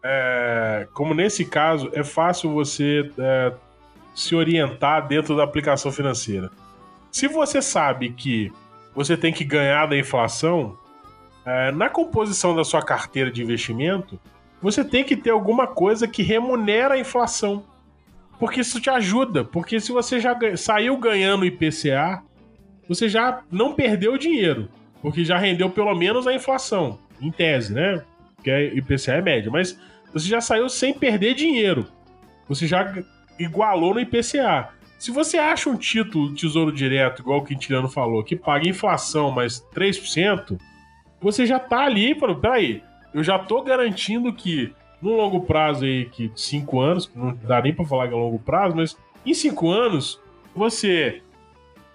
É, 0.03 0.87
como 0.93 1.15
nesse 1.15 1.45
caso, 1.45 1.91
é 1.93 2.05
fácil 2.05 2.53
você 2.53 3.11
é, 3.19 3.53
se 4.15 4.35
orientar 4.35 5.07
dentro 5.09 5.37
da 5.37 5.43
aplicação 5.43 5.91
financeira. 5.91 6.51
Se 7.11 7.27
você 7.27 7.61
sabe 7.61 8.11
que 8.11 8.53
você 8.95 9.17
tem 9.17 9.33
que 9.33 9.45
ganhar 9.45 9.87
da 9.87 9.97
inflação, 9.97 10.79
na 11.75 11.89
composição 11.89 12.55
da 12.55 12.65
sua 12.65 12.83
carteira 12.83 13.31
de 13.31 13.43
investimento, 13.43 14.19
você 14.63 14.83
tem 14.83 15.05
que 15.05 15.17
ter 15.17 15.31
alguma 15.31 15.67
coisa 15.67 16.09
que 16.09 16.23
remunera 16.23 16.95
a 16.95 16.99
inflação. 16.99 17.65
Porque 18.39 18.61
isso 18.61 18.81
te 18.81 18.91
ajuda. 18.91 19.45
Porque 19.45 19.79
se 19.79 19.93
você 19.93 20.19
já 20.19 20.37
saiu 20.57 20.97
ganhando 20.97 21.45
IPCA, 21.45 22.23
você 22.89 23.09
já 23.09 23.43
não 23.51 23.75
perdeu 23.75 24.17
dinheiro. 24.17 24.69
Porque 25.03 25.25
já 25.25 25.37
rendeu 25.37 25.69
pelo 25.71 25.95
menos 25.95 26.27
a 26.27 26.35
inflação. 26.35 26.99
Em 27.21 27.31
tese, 27.31 27.75
né? 27.75 28.03
Porque 28.37 28.73
IPCA 28.75 29.13
é 29.13 29.23
média. 29.23 29.51
Mas 29.51 29.79
você 30.13 30.29
já 30.29 30.41
saiu 30.41 30.69
sem 30.69 30.95
perder 30.95 31.35
dinheiro. 31.35 31.87
Você 32.49 32.67
já 32.67 32.93
igualou 33.39 33.95
no 33.95 34.01
IPCA. 34.01 34.71
Se 34.99 35.11
você 35.11 35.37
acha 35.37 35.69
um 35.69 35.77
título 35.77 36.35
Tesouro 36.35 36.73
Direto, 36.73 37.21
igual 37.21 37.41
o 37.41 37.45
Quintiliano 37.45 37.89
falou, 37.89 38.25
que 38.25 38.37
paga 38.37 38.69
inflação 38.69 39.31
mais 39.31 39.61
3%, 39.75 40.59
você 41.25 41.47
já 41.47 41.59
tá 41.59 41.81
ali 41.81 42.15
falou, 42.15 42.37
peraí, 42.37 42.83
eu 43.15 43.25
já 43.25 43.39
tô 43.39 43.63
garantindo 43.63 44.31
que 44.31 44.75
no 45.01 45.17
longo 45.17 45.41
prazo 45.41 45.87
aí, 45.87 46.05
que 46.05 46.31
5 46.37 46.81
anos, 46.81 47.11
não 47.15 47.35
dá 47.35 47.63
nem 47.63 47.75
pra 47.75 47.85
falar 47.85 48.09
que 48.09 48.15
é 48.15 48.17
longo 48.17 48.39
prazo, 48.39 48.77
mas 48.77 48.97
em 49.25 49.33
5 49.33 49.71
anos, 49.71 50.21
você 50.55 51.23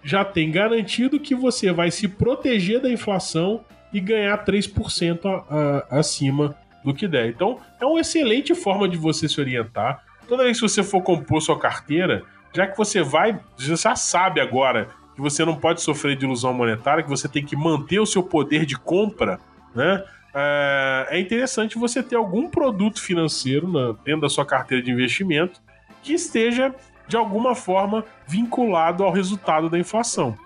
já 0.04 0.26
tem 0.26 0.50
garantido 0.50 1.20
que 1.20 1.36
você 1.36 1.72
vai 1.72 1.92
se 1.92 2.08
proteger 2.08 2.82
da 2.82 2.90
inflação 2.90 3.64
e 3.94 4.00
ganhar 4.00 4.44
3% 4.44 5.26
a, 5.26 5.96
a, 5.96 6.00
acima 6.00 6.56
do 6.84 6.92
que 6.92 7.08
der. 7.08 7.30
Então, 7.30 7.60
é 7.80 7.86
uma 7.86 8.00
excelente 8.00 8.56
forma 8.56 8.90
de 8.90 8.98
você 8.98 9.30
se 9.30 9.40
orientar. 9.40 10.04
Toda 10.28 10.44
vez 10.44 10.60
que 10.60 10.68
você 10.68 10.82
for 10.82 11.04
compor 11.04 11.42
sua 11.42 11.60
carteira, 11.60 12.24
já 12.52 12.66
que 12.66 12.78
você 12.78 13.04
vai, 13.04 13.40
você 13.56 13.76
já 13.76 13.96
sabe 13.96 14.42
agora 14.42 14.90
que 15.20 15.22
você 15.22 15.44
não 15.44 15.56
pode 15.56 15.82
sofrer 15.82 16.16
de 16.16 16.24
ilusão 16.24 16.54
monetária, 16.54 17.04
que 17.04 17.10
você 17.10 17.28
tem 17.28 17.44
que 17.44 17.54
manter 17.54 18.00
o 18.00 18.06
seu 18.06 18.24
poder 18.24 18.66
de 18.66 18.78
compra, 18.78 19.38
né? 19.76 20.02
É, 20.34 21.08
é 21.12 21.20
interessante 21.20 21.78
você 21.78 22.02
ter 22.02 22.16
algum 22.16 22.50
produto 22.50 23.02
financeiro 23.02 23.68
na, 23.68 23.92
dentro 24.06 24.22
da 24.22 24.30
sua 24.30 24.46
carteira 24.46 24.82
de 24.82 24.90
investimento 24.90 25.62
que 26.02 26.14
esteja 26.14 26.74
de 27.06 27.18
alguma 27.18 27.54
forma 27.54 28.06
vinculado 28.26 29.04
ao 29.04 29.12
resultado 29.12 29.70
da 29.70 29.78
inflação. 29.78 30.38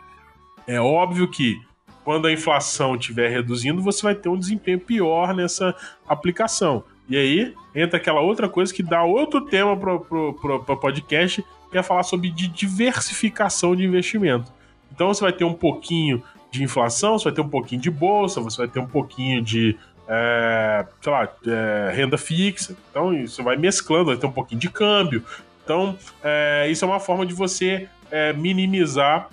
É 0.65 0.81
óbvio 0.81 1.29
que 1.29 1.61
quando 2.03 2.25
a 2.25 2.31
inflação 2.31 2.95
estiver 2.95 3.29
reduzindo, 3.29 3.79
você 3.79 4.01
vai 4.01 4.15
ter 4.15 4.29
um 4.29 4.39
desempenho 4.39 4.79
pior 4.79 5.35
nessa 5.35 5.75
aplicação. 6.07 6.83
E 7.07 7.15
aí 7.15 7.53
entra 7.75 7.97
aquela 7.97 8.21
outra 8.21 8.49
coisa 8.49 8.73
que 8.73 8.81
dá 8.81 9.03
outro 9.03 9.41
tema 9.41 9.77
para 9.77 9.93
o 9.93 10.77
podcast, 10.77 11.45
que 11.69 11.77
é 11.77 11.83
falar 11.83 12.03
sobre 12.03 12.31
diversificação 12.31 13.75
de 13.75 13.83
investimento. 13.83 14.51
Então 14.93 15.13
você 15.13 15.21
vai 15.21 15.33
ter 15.33 15.43
um 15.43 15.53
pouquinho 15.53 16.23
de 16.51 16.63
inflação, 16.63 17.17
você 17.17 17.25
vai 17.25 17.33
ter 17.33 17.41
um 17.41 17.49
pouquinho 17.49 17.81
de 17.81 17.89
bolsa, 17.89 18.39
você 18.39 18.57
vai 18.57 18.67
ter 18.67 18.79
um 18.79 18.85
pouquinho 18.85 19.41
de, 19.41 19.75
é, 20.07 20.85
sei 21.01 21.11
lá, 21.11 21.27
é, 21.47 21.91
renda 21.95 22.17
fixa. 22.17 22.75
Então 22.91 23.11
isso 23.13 23.43
vai 23.43 23.57
mesclando, 23.57 24.05
vai 24.05 24.17
ter 24.17 24.27
um 24.27 24.31
pouquinho 24.31 24.61
de 24.61 24.69
câmbio. 24.69 25.23
Então 25.63 25.97
é, 26.23 26.67
isso 26.69 26.85
é 26.85 26.87
uma 26.87 26.99
forma 26.99 27.25
de 27.25 27.33
você 27.33 27.89
é, 28.11 28.31
minimizar 28.33 29.29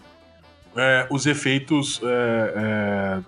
é, 0.74 1.06
os 1.10 1.26
efeitos, 1.26 2.00
é, 2.02 3.20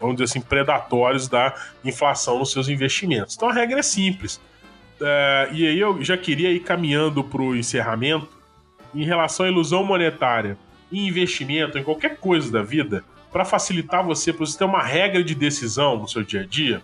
vamos 0.00 0.16
dizer 0.16 0.24
assim, 0.24 0.40
predatórios 0.40 1.28
da 1.28 1.54
inflação 1.84 2.38
nos 2.38 2.52
seus 2.52 2.68
investimentos. 2.68 3.36
Então 3.36 3.50
a 3.50 3.52
regra 3.52 3.80
é 3.80 3.82
simples. 3.82 4.40
E 5.52 5.66
aí 5.66 5.78
eu 5.78 6.02
já 6.02 6.16
queria 6.16 6.50
ir 6.50 6.60
caminhando 6.60 7.22
para 7.22 7.42
o 7.42 7.54
encerramento 7.54 8.30
em 8.94 9.04
relação 9.04 9.44
à 9.44 9.48
ilusão 9.50 9.84
monetária 9.84 10.56
e 10.90 11.06
investimento 11.06 11.78
em 11.78 11.82
qualquer 11.82 12.16
coisa 12.16 12.50
da 12.50 12.62
vida, 12.62 13.04
para 13.32 13.44
facilitar 13.44 14.04
você, 14.04 14.32
para 14.32 14.46
você 14.46 14.58
ter 14.58 14.64
uma 14.64 14.82
regra 14.82 15.22
de 15.22 15.34
decisão 15.34 15.98
no 15.98 16.08
seu 16.08 16.22
dia 16.22 16.42
a 16.42 16.46
dia. 16.46 16.82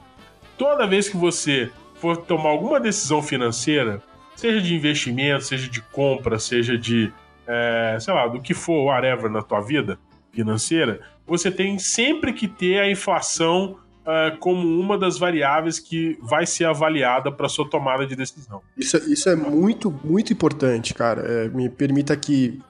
Toda 0.59 0.86
vez 0.86 1.09
que 1.09 1.16
você 1.16 1.70
for 1.94 2.16
tomar 2.16 2.50
alguma 2.50 2.78
decisão 2.78 3.22
financeira, 3.22 4.03
seja 4.34 4.61
de 4.61 4.74
investimento, 4.74 5.44
seja 5.44 5.68
de 5.68 5.80
compra, 5.80 6.38
seja 6.38 6.76
de 6.76 7.12
é, 7.46 7.98
sei 8.00 8.14
lá, 8.14 8.26
do 8.26 8.40
que 8.40 8.55
for 8.55 8.86
whatever 8.86 9.30
na 9.30 9.42
tua 9.42 9.61
vida 9.61 9.98
financeira, 10.32 11.00
você 11.26 11.50
tem 11.50 11.78
sempre 11.78 12.32
que 12.32 12.48
ter 12.48 12.80
a 12.80 12.90
inflação 12.90 13.76
uh, 14.03 14.36
como 14.38 14.66
uma 14.80 14.96
das 14.98 15.18
variáveis 15.18 15.78
que 15.78 16.18
vai 16.20 16.46
ser 16.46 16.64
avaliada 16.64 17.30
para 17.30 17.48
sua 17.48 17.68
tomada 17.68 18.07
de 18.07 18.16
decisão. 18.16 18.62
Isso, 18.76 18.96
isso 19.11 19.28
é 19.28 19.36
muito, 19.36 19.90
muito 20.05 20.32
importante, 20.32 20.94
cara. 20.94 21.22
É, 21.22 21.48
me 21.48 21.68
permita 21.68 22.12
aqui 22.12 22.61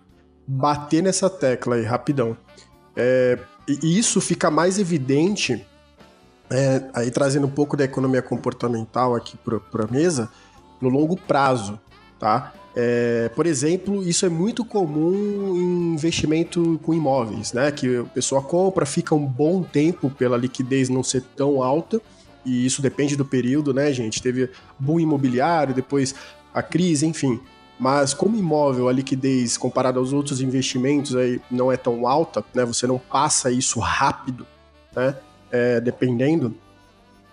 bater 0.46 1.02
nessa 1.02 1.28
tecla 1.30 1.76
aí, 1.76 1.84
rapidão. 1.84 2.36
É, 2.96 3.38
e 3.66 3.98
isso 3.98 4.20
fica 4.20 4.50
mais 4.50 4.78
evidente, 4.78 5.64
é, 6.50 6.82
aí 6.94 7.10
trazendo 7.10 7.46
um 7.46 7.50
pouco 7.50 7.76
da 7.76 7.84
economia 7.84 8.22
comportamental 8.22 9.14
aqui 9.14 9.36
para 9.38 9.84
a 9.84 9.90
mesa, 9.90 10.30
no 10.80 10.88
longo 10.88 11.16
prazo, 11.16 11.80
tá? 12.18 12.52
É, 12.74 13.30
por 13.36 13.46
exemplo, 13.46 14.02
isso 14.02 14.24
é 14.24 14.28
muito 14.28 14.64
comum 14.64 15.54
em 15.54 15.94
investimento 15.94 16.80
com 16.82 16.94
imóveis, 16.94 17.52
né? 17.52 17.70
Que 17.70 17.98
a 17.98 18.04
pessoa 18.04 18.42
compra, 18.42 18.86
fica 18.86 19.14
um 19.14 19.26
bom 19.26 19.62
tempo 19.62 20.10
pela 20.10 20.36
liquidez 20.36 20.88
não 20.88 21.02
ser 21.02 21.22
tão 21.36 21.62
alta, 21.62 22.00
e 22.44 22.66
isso 22.66 22.82
depende 22.82 23.14
do 23.14 23.24
período, 23.24 23.72
né, 23.72 23.92
gente? 23.92 24.22
Teve 24.22 24.50
boom 24.78 24.98
imobiliário, 24.98 25.74
depois 25.74 26.14
a 26.52 26.62
crise, 26.62 27.06
enfim. 27.06 27.40
Mas 27.82 28.14
como 28.14 28.36
imóvel, 28.36 28.88
a 28.88 28.92
liquidez 28.92 29.56
comparada 29.56 29.98
aos 29.98 30.12
outros 30.12 30.40
investimentos 30.40 31.16
aí 31.16 31.40
não 31.50 31.72
é 31.72 31.76
tão 31.76 32.06
alta, 32.06 32.44
né? 32.54 32.64
Você 32.64 32.86
não 32.86 32.96
passa 32.96 33.50
isso 33.50 33.80
rápido, 33.80 34.46
né? 34.94 35.16
É, 35.50 35.80
dependendo, 35.80 36.54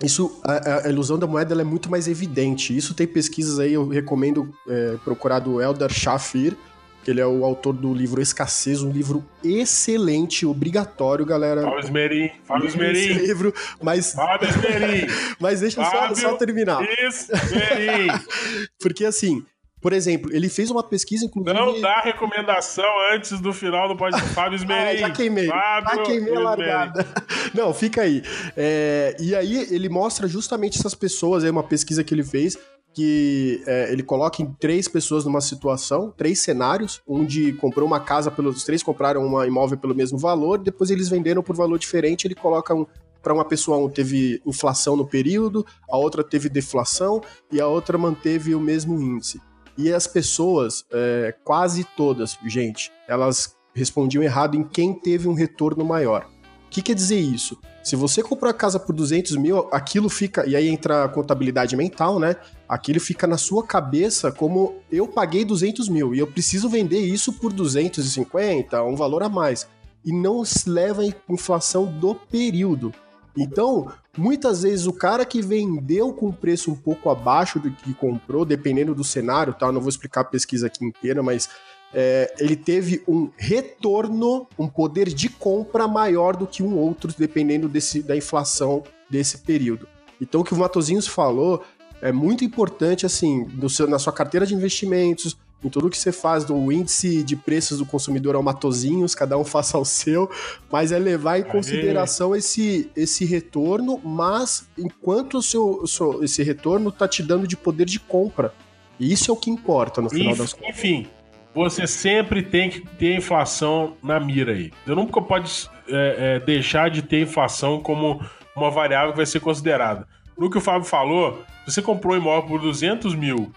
isso, 0.04 0.42
a, 0.44 0.88
a, 0.88 0.90
ilusão 0.90 1.20
da 1.20 1.28
moeda 1.28 1.54
é 1.54 1.64
muito 1.64 1.92
mais 1.92 2.08
evidente. 2.08 2.76
Isso 2.76 2.96
tem 2.96 3.06
pesquisas 3.06 3.60
aí, 3.60 3.74
eu 3.74 3.88
recomendo 3.90 4.52
é, 4.68 4.98
procurar 5.06 5.38
do 5.38 5.62
Eldar 5.62 5.94
Shafir, 5.94 6.58
que 7.04 7.12
ele 7.12 7.22
é 7.22 7.28
o 7.28 7.46
autor 7.46 7.74
do 7.74 7.94
livro 7.94 8.20
Escassez, 8.20 8.82
um 8.82 8.92
livro 8.92 9.24
excelente, 9.44 10.48
obrigatório, 10.48 11.28
galera. 11.28 11.62
Fábio 11.62 11.80
Esmerim, 11.80 12.32
Fábio 12.44 12.68
Esmerim. 12.68 13.14
livro, 13.14 13.54
mas... 13.84 14.14
Fábio 14.14 14.50
Esmerim. 14.50 15.06
mas 15.40 15.60
deixa 15.60 15.86
Fábio 15.86 16.16
só, 16.16 16.32
só 16.32 16.38
terminar. 16.38 16.82
Esmerim. 16.84 18.08
Porque 18.82 19.06
assim, 19.06 19.46
por 19.82 19.94
exemplo, 19.94 20.30
ele 20.34 20.50
fez 20.50 20.70
uma 20.70 20.84
pesquisa, 20.84 21.26
inclusive. 21.26 21.54
Não 21.58 21.80
dá 21.80 22.02
recomendação 22.02 22.86
antes 23.14 23.40
do 23.40 23.54
final 23.54 23.88
do 23.88 23.96
podcast. 23.96 24.30
Fábio 24.36 24.58
Esmerim. 24.58 24.98
ah, 25.04 25.08
já 25.08 25.10
queimei. 25.12 25.48
Fábio 25.48 25.96
já 25.96 26.04
queimei 26.04 26.36
a 26.36 26.40
largada. 26.40 27.08
Não, 27.54 27.74
fica 27.74 28.02
aí. 28.02 28.22
É, 28.58 29.16
e 29.20 29.34
aí 29.34 29.68
ele 29.74 29.88
mostra 29.88 30.28
justamente 30.28 30.78
essas 30.78 30.94
pessoas, 30.94 31.44
é 31.44 31.50
uma 31.50 31.64
pesquisa 31.64 32.04
que 32.04 32.14
ele 32.14 32.24
fez, 32.24 32.58
que 32.94 33.64
é, 33.66 33.92
ele 33.92 34.04
coloca 34.04 34.42
em 34.42 34.52
três 34.60 34.88
pessoas 34.88 35.24
numa 35.24 35.42
situação, 35.42 36.14
três 36.16 36.42
cenários, 36.42 37.02
onde 37.08 37.54
comprou 37.54 37.88
uma 37.88 38.00
casa 38.00 38.30
pelos. 38.30 38.58
Os 38.58 38.64
três 38.64 38.84
compraram 38.84 39.22
um 39.22 39.44
imóvel 39.44 39.78
pelo 39.78 39.96
mesmo 39.96 40.18
valor, 40.18 40.60
depois 40.60 40.90
eles 40.90 41.08
venderam 41.08 41.42
por 41.42 41.56
valor 41.56 41.80
diferente, 41.80 42.28
ele 42.28 42.36
coloca 42.36 42.74
um, 42.74 42.86
para 43.22 43.34
uma 43.34 43.46
pessoa 43.46 43.78
um 43.78 43.90
teve 43.90 44.42
inflação 44.46 44.96
no 44.96 45.08
período, 45.08 45.66
a 45.90 45.98
outra 45.98 46.24
teve 46.24 46.50
deflação 46.50 47.22
e 47.52 47.62
a 47.62 47.68
outra 47.68 47.98
manteve 47.98 48.54
o 48.56 48.60
mesmo 48.60 49.00
índice. 49.00 49.40
E 49.80 49.94
as 49.94 50.06
pessoas, 50.06 50.84
é, 50.92 51.34
quase 51.46 51.86
todas, 51.96 52.38
gente, 52.46 52.92
elas 53.08 53.56
respondiam 53.74 54.22
errado 54.22 54.58
em 54.58 54.64
quem 54.64 54.94
teve 54.94 55.26
um 55.26 55.34
retorno 55.34 55.86
maior. 55.86 56.30
O 56.66 56.70
que 56.70 56.82
quer 56.82 56.94
dizer 56.94 57.18
isso? 57.18 57.58
Se 57.82 57.96
você 57.96 58.22
comprou 58.22 58.52
a 58.52 58.54
casa 58.54 58.78
por 58.78 58.94
200 58.94 59.38
mil, 59.38 59.70
aquilo 59.72 60.10
fica. 60.10 60.46
E 60.46 60.54
aí 60.54 60.68
entra 60.68 61.06
a 61.06 61.08
contabilidade 61.08 61.78
mental, 61.78 62.20
né? 62.20 62.36
Aquilo 62.68 63.00
fica 63.00 63.26
na 63.26 63.38
sua 63.38 63.66
cabeça 63.66 64.34
como 64.34 64.76
eu 64.92 65.08
paguei 65.08 65.46
200 65.46 65.88
mil 65.88 66.14
e 66.14 66.20
eu 66.20 66.28
preciso 66.28 66.68
vender 66.68 67.00
isso 67.00 67.32
por 67.32 67.54
250, 67.54 68.84
um 68.84 68.98
valor 68.98 69.24
a 69.24 69.30
mais. 69.30 69.66
E 70.04 70.12
não 70.12 70.44
se 70.44 70.70
leva 70.70 71.06
em 71.06 71.14
inflação 71.30 71.86
do 71.86 72.14
período. 72.14 72.94
Então, 73.38 73.92
muitas 74.18 74.64
vezes 74.64 74.86
o 74.86 74.94
cara 74.94 75.26
que 75.26 75.42
vendeu 75.42 76.12
com 76.14 76.32
preço 76.32 76.72
um 76.72 76.76
pouco 76.76 77.10
abaixo 77.10 77.60
do 77.60 77.72
que 77.72 77.94
comprou, 77.94 78.44
dependendo 78.44 78.94
do 78.94 79.04
cenário, 79.04 79.54
tá? 79.54 79.72
Não 79.72 79.82
vou 79.82 79.90
explicar 79.90 80.22
a 80.22 80.26
pesquisa 80.26 80.68
aqui 80.68 80.84
inteira, 80.84 81.24
mas 81.24 81.50
é, 81.94 82.34
ele 82.40 82.56
teve 82.56 83.04
um 83.08 83.30
retorno, 83.38 84.48
um 84.58 84.68
poder 84.68 85.08
de 85.10 85.30
compra 85.30 85.88
maior 85.88 86.36
do 86.36 86.46
que 86.46 86.62
um 86.62 86.78
outro, 86.78 87.14
dependendo 87.18 87.68
desse, 87.68 88.02
da 88.02 88.16
inflação 88.16 88.84
desse 89.10 89.40
período. 89.40 89.88
Então, 90.22 90.42
o 90.42 90.44
que 90.44 90.54
o 90.54 90.58
Matozinhos 90.58 91.08
falou 91.08 91.64
é 92.02 92.12
muito 92.12 92.44
importante, 92.44 93.06
assim, 93.06 93.48
seu, 93.70 93.88
na 93.88 94.00
sua 94.00 94.14
carteira 94.14 94.46
de 94.46 94.54
investimentos, 94.54 95.38
em 95.64 95.70
tudo 95.70 95.90
que 95.90 95.98
você 95.98 96.12
faz 96.12 96.46
do 96.46 96.72
índice 96.72 97.24
de 97.24 97.36
preços 97.36 97.80
do 97.80 97.86
consumidor 97.86 98.36
ao 98.36 98.44
matozinhos, 98.44 99.14
cada 99.14 99.38
um 99.38 99.44
faça 99.46 99.78
o 99.78 99.86
seu, 99.86 100.30
mas 100.72 100.92
é 100.92 101.00
levar 101.00 101.40
em 101.40 101.44
consideração 101.44 102.36
esse, 102.36 102.90
esse 102.96 103.26
retorno, 103.26 104.00
mas 104.04 104.68
enquanto 104.78 105.38
o 105.38 105.42
seu, 105.42 105.82
o 105.82 105.88
seu, 105.88 106.24
esse 106.24 106.44
retorno 106.44 106.90
está 106.90 107.08
te 107.08 107.22
dando 107.22 107.48
de 107.48 107.58
poder 107.58 107.86
de 107.86 108.00
compra. 108.00 108.54
E 109.00 109.12
isso 109.12 109.32
é 109.32 109.34
o 109.34 109.38
que 109.38 109.50
importa 109.50 110.02
no 110.02 110.10
final 110.10 110.34
enfim, 110.34 110.42
das 110.42 110.54
contas. 110.54 110.70
Enfim, 110.70 111.08
você 111.54 111.88
sempre 111.88 112.44
tem 112.44 112.70
que 112.70 112.82
ter 112.82 113.16
inflação 113.16 113.96
na 114.04 114.20
mira 114.20 114.54
aí. 114.54 114.72
Você 114.86 114.96
nunca 114.96 115.22
pode 115.22 115.70
é, 115.88 116.36
é, 116.36 116.40
deixar 116.40 116.90
de 116.90 117.02
ter 117.02 117.22
inflação 117.22 117.82
como 117.82 118.24
uma 118.56 118.70
variável 118.70 119.12
que 119.12 119.18
vai 119.18 119.26
ser 119.26 119.40
considerada. 119.40 120.08
No 120.38 120.50
que 120.50 120.58
o 120.58 120.62
Fábio 120.62 120.88
falou, 120.88 121.44
você 121.66 121.82
comprou 121.82 122.14
um 122.14 122.18
imóvel 122.18 122.48
por 122.48 122.62
200 122.62 123.16
mil 123.16 123.52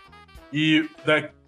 e 0.53 0.89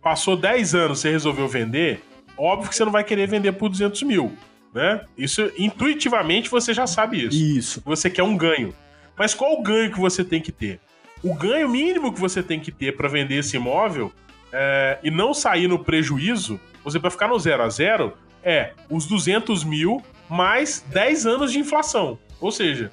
passou 0.05 0.37
10 0.37 0.75
anos 0.75 1.01
você 1.01 1.11
resolveu 1.11 1.49
vender, 1.49 2.03
óbvio 2.37 2.69
que 2.69 2.77
você 2.77 2.85
não 2.85 2.93
vai 2.93 3.03
querer 3.03 3.27
vender 3.27 3.53
por 3.53 3.71
200 3.71 4.03
mil, 4.03 4.37
né? 4.73 5.01
Isso, 5.17 5.51
intuitivamente, 5.57 6.51
você 6.51 6.75
já 6.75 6.87
sabe 6.87 7.25
isso. 7.25 7.43
Isso. 7.43 7.83
Você 7.87 8.11
quer 8.11 8.23
um 8.23 8.37
ganho. 8.37 8.75
Mas 9.17 9.33
qual 9.33 9.59
o 9.59 9.63
ganho 9.63 9.91
que 9.91 9.99
você 9.99 10.23
tem 10.23 10.43
que 10.43 10.53
ter? 10.53 10.79
O 11.23 11.35
ganho 11.35 11.69
mínimo 11.71 12.13
que 12.13 12.21
você 12.21 12.43
tem 12.43 12.61
que 12.61 12.71
ter 12.71 12.95
para 12.95 13.09
vender 13.09 13.37
esse 13.37 13.57
imóvel 13.57 14.13
é, 14.53 14.99
e 15.03 15.11
não 15.11 15.33
sair 15.33 15.67
no 15.67 15.83
prejuízo, 15.83 16.61
você 16.85 16.99
vai 16.99 17.11
ficar 17.11 17.29
no 17.29 17.39
zero 17.39 17.63
a 17.63 17.69
zero, 17.71 18.13
é 18.43 18.73
os 18.91 19.07
200 19.07 19.65
mil 19.65 20.03
mais 20.29 20.85
10 20.91 21.25
anos 21.25 21.51
de 21.51 21.59
inflação. 21.59 22.19
Ou 22.39 22.53
seja, 22.53 22.93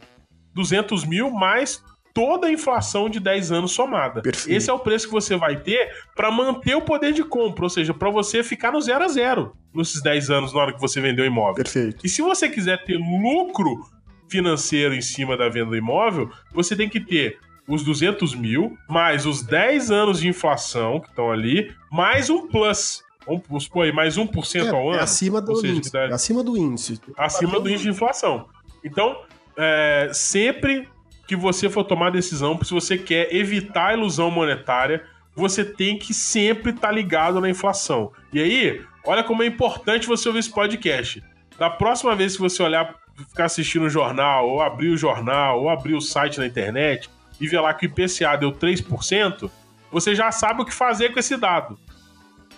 200 0.54 1.04
mil 1.04 1.30
mais 1.30 1.84
toda 2.14 2.48
a 2.48 2.52
inflação 2.52 3.10
de 3.10 3.20
10 3.20 3.52
anos 3.52 3.72
somada. 3.72 4.22
Perfeito. 4.22 4.56
Esse 4.56 4.70
é 4.70 4.74
o 4.74 4.80
preço 4.80 5.08
que 5.08 5.14
você 5.14 5.36
vai 5.36 5.58
ter 5.58 5.92
para 6.16 6.32
manter 6.32 6.76
o 6.76 6.82
poder 6.82 7.14
de 7.14 7.24
compra, 7.24 7.66
ou 7.66 7.70
seja, 7.70 7.94
para 7.94 8.10
você 8.10 8.44
ficar 8.44 8.72
no 8.72 8.82
zero 8.82 9.04
a 9.04 9.08
zero 9.08 9.56
nesses 9.74 10.02
10 10.02 10.30
anos 10.30 10.54
na 10.54 10.60
hora 10.60 10.74
que 10.74 10.82
você 10.82 11.00
vendeu 11.00 11.24
o 11.24 11.28
imóvel. 11.28 11.56
Perfeito. 11.56 12.06
E 12.06 12.10
se 12.10 12.22
você 12.22 12.50
quiser 12.50 12.84
ter 12.84 12.98
lucro 12.98 13.86
financeiro 14.30 14.94
em 14.94 15.02
cima 15.02 15.36
da 15.36 15.50
venda 15.50 15.72
do 15.72 15.76
imóvel, 15.76 16.32
você 16.54 16.76
tem 16.76 16.88
que 16.88 17.00
ter 17.00 17.38
os 17.68 17.84
200 17.84 18.36
mil, 18.36 18.78
mais 18.90 19.26
os 19.26 19.44
10 19.44 19.92
anos 19.92 20.20
de 20.20 20.28
inflação 20.28 21.00
que 21.00 21.10
estão 21.10 21.32
ali, 21.32 21.74
mais 21.92 22.30
um 22.30 22.48
plus. 22.48 23.04
Vamos 23.26 23.66
supor 23.66 23.86
aí, 23.86 23.92
mais 23.92 24.18
1% 24.18 24.66
é, 24.66 24.70
ao 24.70 24.90
ano. 24.90 25.00
É 25.00 25.04
acima 25.04 25.42
do 25.42 25.56
seja, 25.56 25.74
índice. 25.74 25.94
Dá... 25.94 26.06
acima 26.08 26.44
do 26.44 26.58
índice. 26.58 27.00
Acima 27.16 27.60
do 27.60 27.70
índice 27.70 27.84
de 27.84 27.90
inflação. 27.90 28.48
Então, 28.84 29.22
é, 29.56 30.10
sempre 30.12 30.88
que 31.32 31.36
você 31.38 31.70
for 31.70 31.86
tomar 31.86 32.12
decisão, 32.12 32.60
se 32.62 32.74
você 32.74 32.98
quer 32.98 33.34
evitar 33.34 33.88
a 33.88 33.94
ilusão 33.94 34.30
monetária, 34.30 35.02
você 35.34 35.64
tem 35.64 35.98
que 35.98 36.14
sempre 36.14 36.72
estar 36.72 36.90
tá 36.90 36.94
ligado 36.94 37.40
na 37.40 37.50
inflação. 37.50 38.12
E 38.34 38.42
aí, 38.42 38.82
olha 39.06 39.24
como 39.24 39.42
é 39.42 39.46
importante 39.46 40.08
você 40.08 40.28
ouvir 40.28 40.40
esse 40.40 40.52
podcast. 40.52 41.24
da 41.58 41.70
próxima 41.70 42.14
vez 42.18 42.36
que 42.36 42.42
você 42.42 42.62
olhar, 42.62 42.96
ficar 43.30 43.46
assistindo 43.46 43.86
o 43.86 43.90
jornal, 43.90 44.50
ou 44.50 44.62
abrir 44.62 44.90
o 44.90 44.98
jornal, 44.98 45.62
ou 45.62 45.70
abrir 45.70 45.94
o 45.94 46.02
site 46.02 46.38
na 46.38 46.46
internet 46.46 47.10
e 47.40 47.48
ver 47.48 47.62
lá 47.62 47.74
que 47.74 47.86
o 47.86 47.88
IPCA 47.88 48.36
deu 48.38 48.52
3%, 48.52 49.50
você 49.90 50.14
já 50.14 50.34
sabe 50.34 50.64
o 50.64 50.66
que 50.66 50.74
fazer 50.74 51.14
com 51.14 51.20
esse 51.20 51.38
dado. 51.38 51.80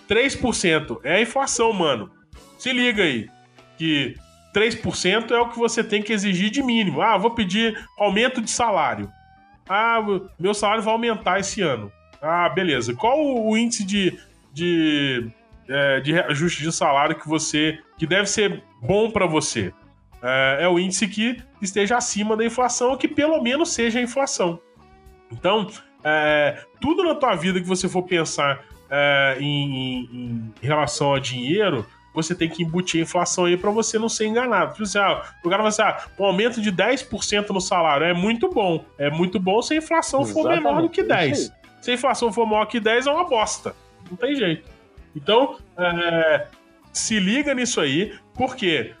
3% 0.08 0.98
é 1.04 1.14
a 1.14 1.20
inflação, 1.20 1.72
mano. 1.72 2.10
Se 2.58 2.72
liga 2.72 3.04
aí, 3.04 3.28
que 3.78 4.16
3% 4.54 5.30
é 5.32 5.40
o 5.40 5.48
que 5.48 5.58
você 5.58 5.82
tem 5.82 6.02
que 6.02 6.12
exigir 6.12 6.50
de 6.50 6.62
mínimo. 6.62 7.02
Ah, 7.02 7.18
vou 7.18 7.32
pedir 7.32 7.78
aumento 7.98 8.40
de 8.40 8.50
salário. 8.50 9.10
Ah, 9.68 9.98
meu 10.38 10.54
salário 10.54 10.82
vai 10.82 10.92
aumentar 10.92 11.40
esse 11.40 11.60
ano. 11.60 11.90
Ah, 12.22 12.48
beleza. 12.48 12.94
Qual 12.94 13.18
o 13.18 13.56
índice 13.56 13.84
de, 13.84 14.18
de, 14.52 15.28
é, 15.68 16.00
de 16.00 16.18
ajuste 16.18 16.62
de 16.62 16.72
salário 16.72 17.16
que 17.18 17.28
você 17.28 17.78
que 17.98 18.06
deve 18.06 18.26
ser 18.26 18.62
bom 18.80 19.10
para 19.10 19.26
você? 19.26 19.72
É, 20.22 20.58
é, 20.60 20.68
o 20.68 20.78
índice 20.78 21.06
que 21.08 21.42
esteja 21.60 21.96
acima 21.96 22.36
da 22.36 22.44
inflação 22.44 22.92
ou 22.92 22.96
que 22.96 23.08
pelo 23.08 23.42
menos 23.42 23.74
seja 23.74 23.98
a 23.98 24.02
inflação. 24.02 24.58
Então, 25.30 25.66
é, 26.02 26.62
tudo 26.80 27.02
na 27.02 27.14
tua 27.14 27.34
vida 27.34 27.60
que 27.60 27.66
você 27.66 27.88
for 27.88 28.02
pensar 28.02 28.64
é, 28.90 29.36
em, 29.40 30.04
em, 30.12 30.54
relação 30.62 31.14
a 31.14 31.18
dinheiro, 31.18 31.86
você 32.14 32.34
tem 32.34 32.48
que 32.48 32.62
embutir 32.62 33.00
a 33.00 33.02
inflação 33.02 33.46
aí 33.46 33.56
para 33.56 33.70
você 33.70 33.98
não 33.98 34.08
ser 34.08 34.26
enganado. 34.26 34.72
Tipo 34.72 34.84
assim, 34.84 34.98
ah, 34.98 35.22
o 35.44 35.50
cara 35.50 35.62
vai 35.62 35.70
dizer, 35.70 35.82
ah, 35.82 36.06
um 36.18 36.24
aumento 36.24 36.62
de 36.62 36.70
10% 36.72 37.50
no 37.50 37.60
salário 37.60 38.06
é 38.06 38.14
muito 38.14 38.48
bom. 38.48 38.84
É 38.96 39.10
muito 39.10 39.40
bom 39.40 39.60
se 39.60 39.74
a 39.74 39.76
inflação 39.76 40.22
Exatamente. 40.22 40.46
for 40.46 40.54
menor 40.54 40.82
do 40.82 40.88
que 40.88 41.02
10. 41.02 41.52
Se 41.82 41.90
a 41.90 41.94
inflação 41.94 42.32
for 42.32 42.46
maior 42.46 42.64
que 42.66 42.78
10, 42.78 43.08
é 43.08 43.10
uma 43.10 43.24
bosta. 43.28 43.74
Não 44.08 44.16
tem 44.16 44.36
jeito. 44.36 44.70
Então, 45.14 45.58
é, 45.76 46.46
se 46.92 47.18
liga 47.18 47.52
nisso 47.52 47.80
aí, 47.80 48.14
porque 48.34 48.92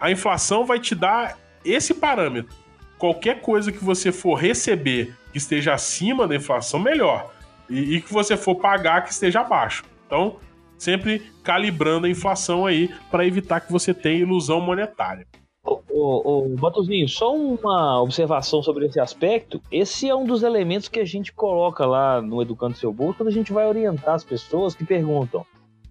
a 0.00 0.10
inflação 0.10 0.64
vai 0.64 0.80
te 0.80 0.94
dar 0.94 1.38
esse 1.64 1.94
parâmetro. 1.94 2.54
Qualquer 2.98 3.40
coisa 3.40 3.70
que 3.70 3.82
você 3.82 4.10
for 4.10 4.34
receber 4.34 5.14
que 5.32 5.38
esteja 5.38 5.74
acima 5.74 6.26
da 6.26 6.34
inflação, 6.34 6.80
melhor. 6.80 7.32
E, 7.70 7.96
e 7.96 8.00
que 8.00 8.12
você 8.12 8.36
for 8.36 8.56
pagar 8.56 9.02
que 9.02 9.12
esteja 9.12 9.40
abaixo. 9.40 9.84
Então, 10.06 10.36
sempre 10.78 11.30
calibrando 11.42 12.06
a 12.06 12.10
inflação 12.10 12.64
aí 12.64 12.88
para 13.10 13.26
evitar 13.26 13.60
que 13.60 13.72
você 13.72 13.92
tenha 13.92 14.20
ilusão 14.20 14.60
monetária. 14.60 15.26
Ô, 15.64 15.82
ô, 15.92 17.08
só 17.08 17.34
uma 17.34 18.00
observação 18.00 18.62
sobre 18.62 18.86
esse 18.86 18.98
aspecto. 18.98 19.60
Esse 19.70 20.08
é 20.08 20.14
um 20.14 20.24
dos 20.24 20.42
elementos 20.42 20.88
que 20.88 21.00
a 21.00 21.04
gente 21.04 21.32
coloca 21.32 21.84
lá 21.84 22.22
no 22.22 22.40
Educando 22.40 22.76
Seu 22.76 22.92
Bolso 22.92 23.18
quando 23.18 23.28
a 23.28 23.32
gente 23.32 23.52
vai 23.52 23.66
orientar 23.66 24.14
as 24.14 24.24
pessoas 24.24 24.74
que 24.74 24.84
perguntam: 24.84 25.44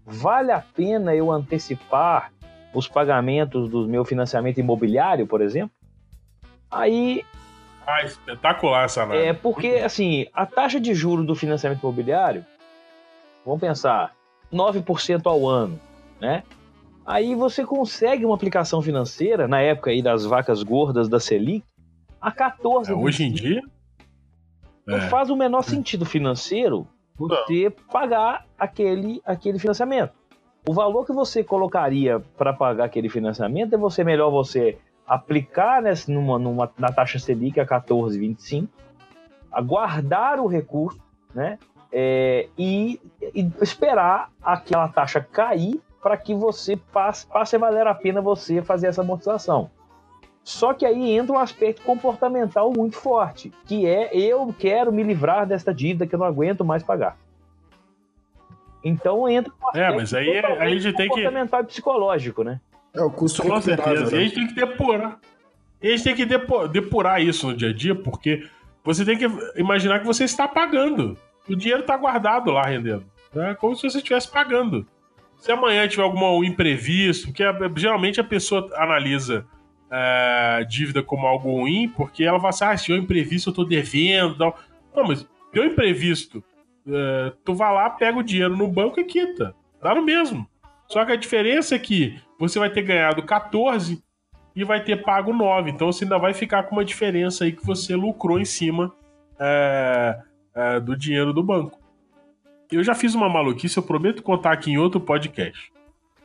vale 0.06 0.52
a 0.52 0.60
pena 0.60 1.14
eu 1.14 1.32
antecipar 1.32 2.32
os 2.74 2.88
pagamentos 2.88 3.70
do 3.70 3.88
meu 3.88 4.04
financiamento 4.04 4.60
imobiliário, 4.60 5.28
por 5.28 5.42
exemplo? 5.42 5.72
Aí. 6.72 7.24
Ah, 7.86 8.04
espetacular 8.04 8.86
essa 8.86 9.04
análise. 9.04 9.28
É 9.28 9.34
porque, 9.34 9.68
assim, 9.84 10.26
a 10.34 10.46
taxa 10.46 10.80
de 10.80 10.94
juros 10.94 11.26
do 11.26 11.36
financiamento 11.36 11.82
imobiliário, 11.82 12.46
vamos 13.46 13.62
pensar, 13.62 14.14
9% 14.52 15.26
ao 15.26 15.48
ano, 15.48 15.80
né? 16.20 16.44
Aí 17.06 17.36
você 17.36 17.66
consegue 17.66 18.26
uma 18.26 18.36
aplicação 18.36 18.82
financeira, 18.82 19.48
na 19.48 19.62
época 19.62 19.92
aí 19.92 20.02
das 20.02 20.26
vacas 20.26 20.62
gordas 20.62 21.08
da 21.08 21.20
Selic, 21.20 21.66
a 22.22 22.32
14%. 22.32 22.90
É, 22.90 22.94
hoje 22.94 23.24
em 23.24 23.32
dia? 23.32 23.62
Não 24.86 24.98
é. 24.98 25.10
faz 25.10 25.30
o 25.30 25.36
menor 25.36 25.62
sentido 25.64 26.06
financeiro 26.06 26.88
você 27.18 27.66
não. 27.66 27.72
pagar 27.92 28.46
aquele, 28.58 29.22
aquele 29.26 29.58
financiamento. 29.58 30.12
O 30.68 30.74
valor 30.74 31.06
que 31.06 31.14
você 31.14 31.44
colocaria 31.44 32.20
para 32.38 32.54
pagar 32.54 32.86
aquele 32.86 33.10
financiamento 33.10 33.74
é 33.74 33.78
você 33.78 34.04
melhor 34.04 34.30
você 34.30 34.78
aplicar 35.08 35.82
nessa, 35.82 36.12
numa, 36.12 36.38
numa, 36.38 36.70
na 36.78 36.92
taxa 36.92 37.18
Selic 37.18 37.60
a 37.60 37.66
14,25, 37.66 38.68
aguardar 39.52 40.42
o 40.42 40.48
recurso, 40.48 41.00
né? 41.34 41.58
É, 41.92 42.48
e, 42.58 43.00
e, 43.34 43.52
esperar 43.62 44.30
aquela 44.42 44.88
taxa 44.88 45.22
cair 45.22 45.80
para 46.02 46.18
que 46.18 46.34
você 46.34 46.78
passe, 46.78 47.26
passe 47.28 47.56
a 47.56 47.60
valer 47.60 47.88
a 47.88 47.94
pena 47.94 48.22
você 48.22 48.62
fazer 48.62 48.88
essa 48.88 49.02
amortização. 49.02 49.70
Só 50.44 50.74
que 50.74 50.86
aí 50.86 51.12
entra 51.12 51.34
um 51.34 51.40
aspecto 51.40 51.82
comportamental 51.82 52.72
muito 52.72 52.96
forte, 52.96 53.52
que 53.66 53.86
é 53.86 54.16
eu 54.16 54.54
quero 54.58 54.94
me 54.94 55.04
livrar 55.04 55.46
desta 55.46 55.74
dívida 55.74 56.08
que 56.08 56.16
eu 56.16 56.20
não 56.20 56.26
aguento 56.26 56.64
mais 56.64 56.82
pagar. 56.82 57.18
Então 58.84 59.28
entra 59.28 59.52
um 59.52 59.68
aspecto 59.68 59.94
é, 59.94 59.96
mas 59.96 60.14
aí, 60.14 60.38
aí 60.38 60.74
a 60.74 60.80
gente 60.80 60.96
tem 60.96 61.10
comportamental 61.10 61.60
que... 61.60 61.66
e 61.66 61.68
psicológico, 61.68 62.44
né? 62.44 62.62
É 62.94 63.02
o 63.02 63.12
custo 63.12 63.42
Com 63.42 63.62
certeza. 63.62 64.06
Né? 64.06 64.12
E 64.12 64.16
a 64.16 64.24
gente 64.24 64.36
tem 64.36 64.48
que 64.48 64.54
depurar. 64.56 65.20
E 65.82 65.88
a 65.88 65.92
gente 65.92 66.04
tem 66.04 66.16
que 66.16 66.26
depurar 66.70 67.22
isso 67.22 67.48
no 67.48 67.56
dia 67.56 67.70
a 67.70 67.74
dia, 67.74 67.94
porque 67.94 68.48
você 68.84 69.04
tem 69.04 69.18
que 69.18 69.26
imaginar 69.58 70.00
que 70.00 70.06
você 70.06 70.24
está 70.24 70.48
pagando 70.48 71.18
o 71.54 71.56
dinheiro 71.56 71.84
tá 71.84 71.96
guardado 71.96 72.52
lá 72.52 72.64
rendendo. 72.64 73.06
É 73.36 73.54
como 73.54 73.76
se 73.76 73.84
você 73.84 73.98
estivesse 73.98 74.30
pagando. 74.30 74.86
Se 75.38 75.52
amanhã 75.52 75.88
tiver 75.88 76.04
algum 76.04 76.44
imprevisto, 76.44 77.28
porque 77.28 77.44
geralmente 77.76 78.20
a 78.20 78.24
pessoa 78.24 78.70
analisa 78.76 79.46
é, 79.92 80.66
dívida 80.68 81.04
como 81.04 81.28
algo 81.28 81.52
ruim, 81.52 81.90
porque 81.90 82.24
ela 82.24 82.40
vai 82.40 82.50
assim, 82.50 82.66
ah, 82.66 82.78
se 82.78 82.92
eu 82.92 82.98
imprevisto 82.98 83.50
eu 83.50 83.54
tô 83.54 83.64
devendo 83.64 84.38
tal. 84.38 84.60
Não, 84.96 85.06
mas 85.06 85.28
deu 85.54 85.66
imprevisto, 85.66 86.44
é, 86.88 87.34
tu 87.44 87.54
vai 87.54 87.74
lá, 87.74 87.90
pega 87.90 88.18
o 88.18 88.24
dinheiro 88.24 88.56
no 88.56 88.68
banco 88.68 89.00
e 89.00 89.04
quita. 89.04 89.56
Dá 89.82 89.94
no 89.94 90.02
mesmo. 90.02 90.48
Só 90.88 91.06
que 91.06 91.12
a 91.12 91.18
diferença 91.18 91.76
é 91.76 91.80
que 91.80 92.20
você 92.40 92.58
vai 92.58 92.70
ter 92.70 92.82
ganhado 92.82 93.22
14 93.24 94.02
e 94.56 94.64
vai 94.64 94.84
ter 94.84 95.04
pago 95.04 95.34
9. 95.34 95.70
Então 95.70 95.92
você 95.92 96.04
ainda 96.04 96.18
vai 96.18 96.34
ficar 96.34 96.64
com 96.64 96.76
uma 96.76 96.86
diferença 96.86 97.44
aí 97.44 97.52
que 97.52 97.66
você 97.66 97.96
lucrou 97.96 98.40
em 98.40 98.46
cima 98.46 98.94
é, 99.40 100.18
é, 100.58 100.80
do 100.80 100.98
dinheiro 100.98 101.32
do 101.32 101.44
banco. 101.44 101.80
Eu 102.72 102.84
já 102.84 102.96
fiz 102.96 103.14
uma 103.14 103.30
maluquice, 103.30 103.78
eu 103.78 103.84
prometo 103.84 104.24
contar 104.24 104.52
aqui 104.52 104.72
em 104.72 104.78
outro 104.78 105.00
podcast, 105.00 105.72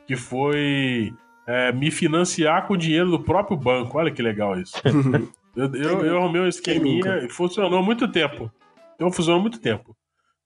que 0.07 0.17
foi 0.17 1.13
é, 1.47 1.71
me 1.71 1.91
financiar 1.91 2.67
com 2.67 2.73
o 2.73 2.77
dinheiro 2.77 3.11
do 3.11 3.19
próprio 3.19 3.55
banco. 3.55 3.97
Olha 3.97 4.11
que 4.11 4.21
legal 4.21 4.59
isso. 4.59 4.75
eu, 5.55 5.73
eu, 5.75 6.05
eu 6.05 6.17
arrumei 6.17 6.41
um 6.41 6.47
esqueminha 6.47 7.19
e 7.23 7.29
funcionou 7.29 7.79
há 7.79 7.83
muito 7.83 8.11
tempo. 8.11 8.51
Então 8.95 9.11
funcionou 9.11 9.39
há 9.39 9.41
muito 9.41 9.59
tempo. 9.59 9.95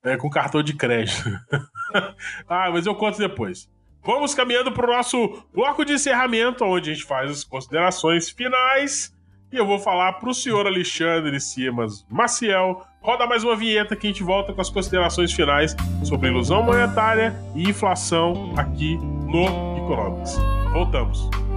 É, 0.04 0.16
com 0.16 0.30
cartão 0.30 0.62
de 0.62 0.74
crédito. 0.74 1.28
ah, 2.48 2.70
mas 2.70 2.86
eu 2.86 2.94
conto 2.94 3.18
depois. 3.18 3.68
Vamos 4.04 4.32
caminhando 4.32 4.70
para 4.70 4.86
o 4.86 4.94
nosso 4.94 5.44
bloco 5.52 5.84
de 5.84 5.94
encerramento, 5.94 6.64
onde 6.64 6.90
a 6.90 6.94
gente 6.94 7.04
faz 7.04 7.30
as 7.30 7.44
considerações 7.44 8.30
finais. 8.30 9.12
E 9.50 9.56
eu 9.56 9.66
vou 9.66 9.78
falar 9.78 10.14
para 10.14 10.28
o 10.28 10.34
senhor 10.34 10.66
Alexandre 10.66 11.40
Simas 11.40 12.04
Maciel 12.08 12.86
Roda 13.00 13.26
mais 13.26 13.44
uma 13.44 13.56
vinheta 13.56 13.96
que 13.96 14.06
a 14.06 14.10
gente 14.10 14.22
volta 14.22 14.52
com 14.52 14.60
as 14.60 14.68
considerações 14.68 15.32
finais 15.32 15.74
sobre 16.04 16.28
ilusão 16.28 16.62
monetária 16.62 17.34
e 17.54 17.70
inflação 17.70 18.52
aqui 18.56 18.96
no 18.98 19.78
Economics. 19.78 20.36
Voltamos. 20.72 21.47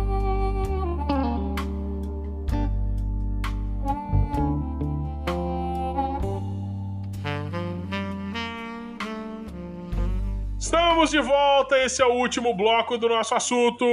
Estamos 10.71 11.11
de 11.11 11.19
volta, 11.19 11.77
esse 11.83 12.01
é 12.01 12.05
o 12.05 12.13
último 12.13 12.53
bloco 12.53 12.97
do 12.97 13.09
nosso 13.09 13.35
assunto: 13.35 13.83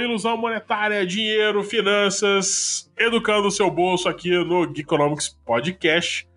ilusão 0.00 0.36
monetária, 0.36 1.04
dinheiro, 1.04 1.64
finanças, 1.64 2.88
educando 2.96 3.48
o 3.48 3.50
seu 3.50 3.68
bolso 3.68 4.08
aqui 4.08 4.30
no 4.44 4.72
Geekonomics 4.72 5.36
Podcast. 5.44 6.28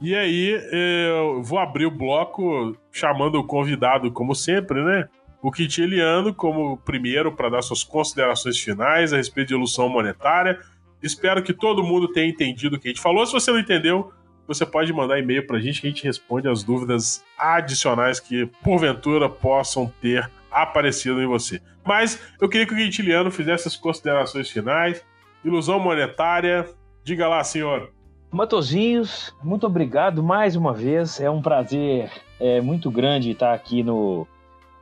E 0.00 0.12
aí, 0.12 0.60
eu 0.72 1.40
vou 1.40 1.60
abrir 1.60 1.86
o 1.86 1.90
bloco 1.92 2.76
chamando 2.90 3.36
o 3.36 3.46
convidado, 3.46 4.10
como 4.10 4.34
sempre, 4.34 4.82
né? 4.82 5.08
O 5.40 5.52
Quintiliano, 5.52 6.34
como 6.34 6.76
primeiro, 6.78 7.30
para 7.30 7.48
dar 7.48 7.62
suas 7.62 7.84
considerações 7.84 8.58
finais 8.58 9.12
a 9.12 9.18
respeito 9.18 9.50
de 9.50 9.54
ilusão 9.54 9.88
monetária. 9.88 10.58
Espero 11.00 11.44
que 11.44 11.54
todo 11.54 11.84
mundo 11.84 12.08
tenha 12.08 12.28
entendido 12.28 12.74
o 12.74 12.80
que 12.80 12.88
a 12.88 12.90
gente 12.90 13.00
falou. 13.00 13.24
Se 13.24 13.32
você 13.32 13.52
não 13.52 13.60
entendeu, 13.60 14.12
você 14.46 14.66
pode 14.66 14.92
mandar 14.92 15.18
e-mail 15.18 15.46
para 15.46 15.56
a 15.56 15.60
gente 15.60 15.80
que 15.80 15.86
a 15.86 15.90
gente 15.90 16.04
responde 16.04 16.48
as 16.48 16.62
dúvidas 16.62 17.24
adicionais 17.38 18.20
que, 18.20 18.46
porventura, 18.62 19.28
possam 19.28 19.92
ter 20.00 20.30
aparecido 20.50 21.20
em 21.20 21.26
você. 21.26 21.60
Mas 21.84 22.20
eu 22.40 22.48
queria 22.48 22.66
que 22.66 22.74
o 22.74 22.76
Quintiliano 22.76 23.30
fizesse 23.30 23.68
as 23.68 23.76
considerações 23.76 24.48
finais. 24.48 25.04
Ilusão 25.44 25.78
monetária. 25.80 26.68
Diga 27.02 27.28
lá, 27.28 27.42
senhor. 27.44 27.92
Matozinhos, 28.30 29.34
muito 29.42 29.66
obrigado 29.66 30.22
mais 30.22 30.56
uma 30.56 30.72
vez. 30.72 31.20
É 31.20 31.30
um 31.30 31.42
prazer 31.42 32.10
é, 32.40 32.60
muito 32.60 32.90
grande 32.90 33.30
estar 33.30 33.52
aqui 33.52 33.82
no 33.82 34.26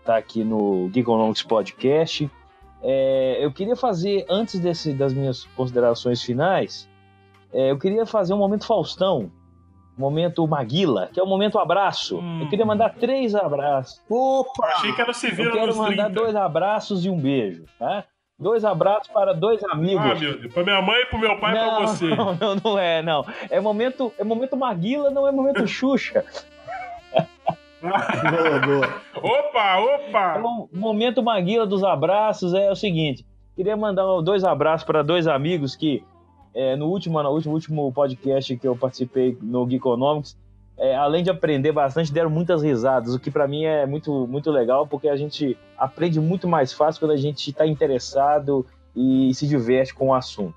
estar 0.01 0.17
aqui 0.17 0.43
no 0.43 0.91
Geekonomics 0.93 1.43
Podcast. 1.43 2.31
É, 2.83 3.45
eu 3.45 3.53
queria 3.53 3.77
fazer, 3.77 4.27
antes 4.29 4.59
desse, 4.59 4.93
das 4.93 5.13
minhas 5.13 5.45
considerações 5.57 6.21
finais, 6.23 6.89
é, 7.53 7.71
eu 7.71 7.79
queria 7.79 8.05
fazer 8.05 8.35
um 8.35 8.39
momento 8.39 8.67
Faustão, 8.67 9.31
momento 9.97 10.47
Maguila, 10.47 11.09
que 11.13 11.21
é 11.21 11.23
o 11.23 11.27
um 11.27 11.29
momento 11.29 11.59
abraço. 11.59 12.19
Hum. 12.19 12.41
Eu 12.43 12.49
queria 12.49 12.65
mandar 12.65 12.95
três 12.95 13.35
abraços. 13.35 14.01
Opa! 14.09 14.67
Achei 14.67 14.93
que 14.93 15.01
era 15.01 15.13
se 15.13 15.31
ver 15.31 15.47
Eu 15.47 15.53
quero 15.53 15.77
mandar 15.77 16.07
30. 16.07 16.11
dois 16.11 16.37
abraços 16.37 17.05
e 17.05 17.11
um 17.11 17.19
beijo. 17.19 17.65
Tá? 17.79 18.05
Dois 18.39 18.65
abraços 18.65 19.09
para 19.09 19.33
dois 19.33 19.63
amigos. 19.65 20.05
Ah, 20.05 20.15
meu 20.15 20.39
Deus. 20.39 20.53
Pra 20.53 20.65
minha 20.65 20.83
mãe, 20.83 21.07
pro 21.07 21.19
meu 21.19 21.39
pai 21.39 21.53
e 21.55 21.59
pra 21.59 21.67
não, 21.67 21.87
você. 21.87 22.09
não, 22.17 22.35
não, 22.35 22.57
não 22.65 22.79
é, 22.79 23.03
não. 23.03 23.25
É 23.51 23.61
momento, 23.61 24.13
é 24.19 24.25
momento 24.25 24.57
Maguila, 24.57 25.11
não 25.11 25.29
é 25.29 25.33
momento 25.33 25.67
Xuxa. 25.67 26.25
Boa, 27.83 28.59
boa. 28.61 28.95
Opa, 29.17 29.77
É 29.77 29.81
opa! 29.81 30.39
o 30.41 30.69
momento 30.73 31.21
Maguila 31.23 31.67
dos 31.67 31.83
abraços 31.83 32.55
é 32.55 32.71
o 32.71 32.77
seguinte. 32.77 33.27
Queria 33.57 33.77
mandar 33.77 34.05
dois 34.23 34.45
abraços 34.45 34.87
para 34.87 35.03
dois 35.03 35.27
amigos 35.27 35.75
que 35.75 36.03
é, 36.55 36.77
no 36.77 36.87
último, 36.87 37.23
no 37.23 37.31
último, 37.31 37.55
último 37.55 37.93
podcast 37.93 38.57
que 38.57 38.67
eu 38.67 38.77
participei 38.77 39.37
no 39.41 39.69
Geekonomics, 39.69 40.37
é, 40.79 40.95
além 40.97 41.23
de 41.23 41.31
aprender 41.31 41.73
bastante, 41.73 42.13
deram 42.13 42.31
muitas 42.31 42.63
risadas, 42.63 43.15
o 43.15 43.21
que 43.21 43.31
para 43.31 43.47
mim 43.47 43.65
é 43.65 43.87
muito, 43.87 44.27
muito 44.27 44.51
legal, 44.51 44.87
porque 44.87 45.09
a 45.09 45.17
gente 45.17 45.57
aprende 45.77 46.21
muito 46.21 46.49
mais 46.49 46.73
fácil 46.73 47.01
quando 47.01 47.13
a 47.13 47.17
gente 47.17 47.51
está 47.51 47.67
interessado 47.67 48.67
e 48.95 49.33
se 49.35 49.47
diverte 49.47 49.95
com 49.95 50.09
o 50.09 50.15
assunto. 50.15 50.57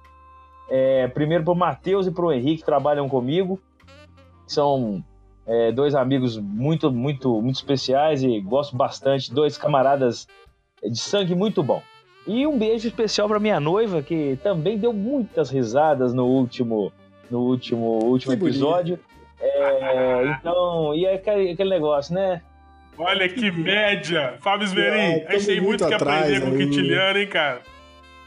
É, 0.69 1.07
primeiro 1.07 1.43
para 1.43 1.53
o 1.53 1.55
Matheus 1.55 2.07
e 2.07 2.11
para 2.11 2.25
o 2.25 2.31
Henrique, 2.31 2.61
que 2.61 2.65
trabalham 2.65 3.07
comigo, 3.07 3.59
são 4.47 5.03
é, 5.45 5.71
dois 5.71 5.93
amigos 5.93 6.37
muito, 6.37 6.91
muito, 6.91 7.41
muito 7.41 7.55
especiais 7.55 8.23
e 8.23 8.39
gosto 8.41 8.75
bastante, 8.75 9.33
dois 9.33 9.57
camaradas 9.57 10.27
de 10.83 10.99
sangue 10.99 11.35
muito 11.35 11.61
bom. 11.61 11.81
E 12.27 12.45
um 12.47 12.57
beijo 12.57 12.87
especial 12.87 13.27
para 13.27 13.39
minha 13.39 13.59
noiva, 13.59 14.01
que 14.01 14.37
também 14.43 14.77
deu 14.77 14.91
muitas 14.91 15.49
risadas 15.49 16.13
no 16.13 16.25
último, 16.25 16.91
no 17.29 17.39
último, 17.39 18.03
último 18.03 18.35
Que 18.35 18.43
episódio. 18.43 18.99
É, 19.39 20.35
então, 20.39 20.93
e 20.95 21.05
é 21.05 21.15
aquele, 21.15 21.51
aquele 21.51 21.69
negócio, 21.69 22.13
né? 22.15 22.41
Olha 22.97 23.27
que 23.27 23.51
média! 23.51 24.35
Fábio 24.39 24.65
Esmerim, 24.65 24.97
É, 24.97 25.25
a 25.27 25.31
gente 25.33 25.45
tem 25.45 25.55
tamo 25.55 25.67
muito 25.67 25.83
muito 25.83 25.87
que 25.87 25.93
atrás 25.93 26.23
aprender 26.23 26.41
com 26.41 26.55
o. 26.55 26.57
Quintiliano, 26.57 27.19
hein, 27.19 27.27
cara? 27.27 27.61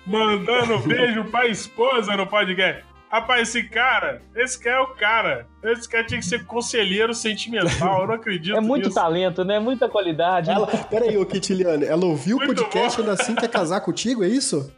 Mandando 0.07 0.79
beijo 0.87 1.25
pra 1.25 1.47
esposa 1.47 2.17
no 2.17 2.27
podcast. 2.27 2.85
Rapaz, 3.11 3.49
esse 3.49 3.67
cara, 3.69 4.21
esse 4.37 4.63
cara 4.63 4.77
é 4.77 4.81
o 4.81 4.87
cara. 4.89 5.47
Esse 5.65 5.89
cara 5.89 6.05
tinha 6.05 6.21
que 6.21 6.27
ser 6.27 6.45
conselheiro 6.45 7.15
sentimental, 7.15 8.03
eu 8.03 8.07
não 8.07 8.15
acredito 8.15 8.57
É 8.57 8.61
muito 8.61 8.85
nisso. 8.87 8.95
talento, 8.95 9.45
né? 9.45 9.59
Muita 9.59 9.89
qualidade. 9.89 10.51
Ela, 10.51 10.67
peraí, 10.67 11.17
ô 11.17 11.25
Kitiliano, 11.25 11.85
ela 11.85 12.05
ouviu 12.05 12.37
o 12.37 12.41
podcast 12.47 12.97
bom. 12.99 13.03
ainda 13.09 13.13
assim 13.21 13.35
quer 13.35 13.49
casar 13.49 13.81
contigo, 13.81 14.23
é 14.23 14.29
isso? 14.29 14.71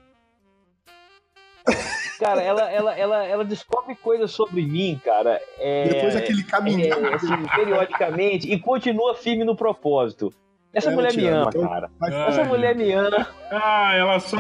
Cara, 2.19 2.43
ela, 2.43 2.71
ela, 2.71 2.95
ela, 2.99 3.25
ela 3.27 3.45
descobre 3.45 3.95
coisas 3.97 4.31
sobre 4.31 4.63
mim, 4.65 5.01
cara. 5.03 5.41
É, 5.59 5.89
Depois 5.89 6.15
daquele 6.15 6.43
caminhão. 6.45 6.99
é, 7.07 7.15
assim, 7.15 7.47
periodicamente, 7.55 8.53
e 8.53 8.61
continua 8.61 9.15
firme 9.15 9.43
no 9.45 9.57
propósito. 9.57 10.33
Essa 10.73 10.91
É, 10.91 10.95
mulher 10.95 11.15
me 11.17 11.27
ama, 11.27 11.49
então- 11.49 11.67
cara. 11.69 11.91
Ah. 12.01 12.27
Essa 12.29 12.43
Ai, 12.43 12.47
mulher 12.49 12.77
me 12.77 12.93
ama. 12.93 13.27
Ah, 13.51 13.93
ela 13.97 14.21
só. 14.21 14.37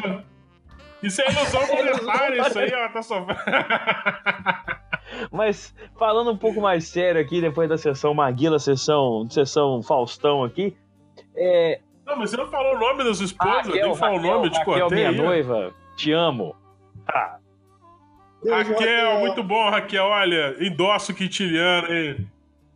Isso 1.02 1.22
é 1.22 1.30
ilusão 1.30 1.66
monetária, 1.66 2.40
isso 2.42 2.58
aí, 2.58 2.70
ela 2.70 2.88
tá 2.88 3.02
sofrendo. 3.02 3.40
Mas 5.30 5.74
falando 5.98 6.30
um 6.30 6.36
pouco 6.36 6.60
mais 6.60 6.86
sério 6.88 7.20
aqui, 7.20 7.40
depois 7.40 7.68
da 7.68 7.76
sessão 7.76 8.14
Maguila, 8.14 8.58
sessão, 8.58 9.28
sessão 9.28 9.82
Faustão 9.82 10.44
aqui. 10.44 10.76
É, 11.34 11.80
Não, 12.06 12.16
mas 12.16 12.30
você 12.30 12.36
não 12.36 12.46
falou 12.48 12.76
o 12.76 12.78
nome 12.78 13.04
da 13.04 13.14
sua 13.14 13.24
esposa? 13.26 13.50
Raquel, 13.50 13.72
Tem 13.72 13.92
que 13.92 13.98
falar 13.98 14.14
o 14.14 14.20
nome, 14.20 14.50
te 14.50 14.58
Raquel, 14.58 14.90
minha 14.90 15.12
noiva, 15.12 15.74
te 15.96 16.12
amo. 16.12 16.54
Ah, 17.06 17.36
Raquel, 18.48 19.20
muito 19.20 19.42
bom, 19.42 19.68
Raquel. 19.68 20.04
Olha, 20.04 20.56
endosso 20.60 21.12
o 21.12 21.14
Quintiliano, 21.14 21.92
hein? 21.92 22.28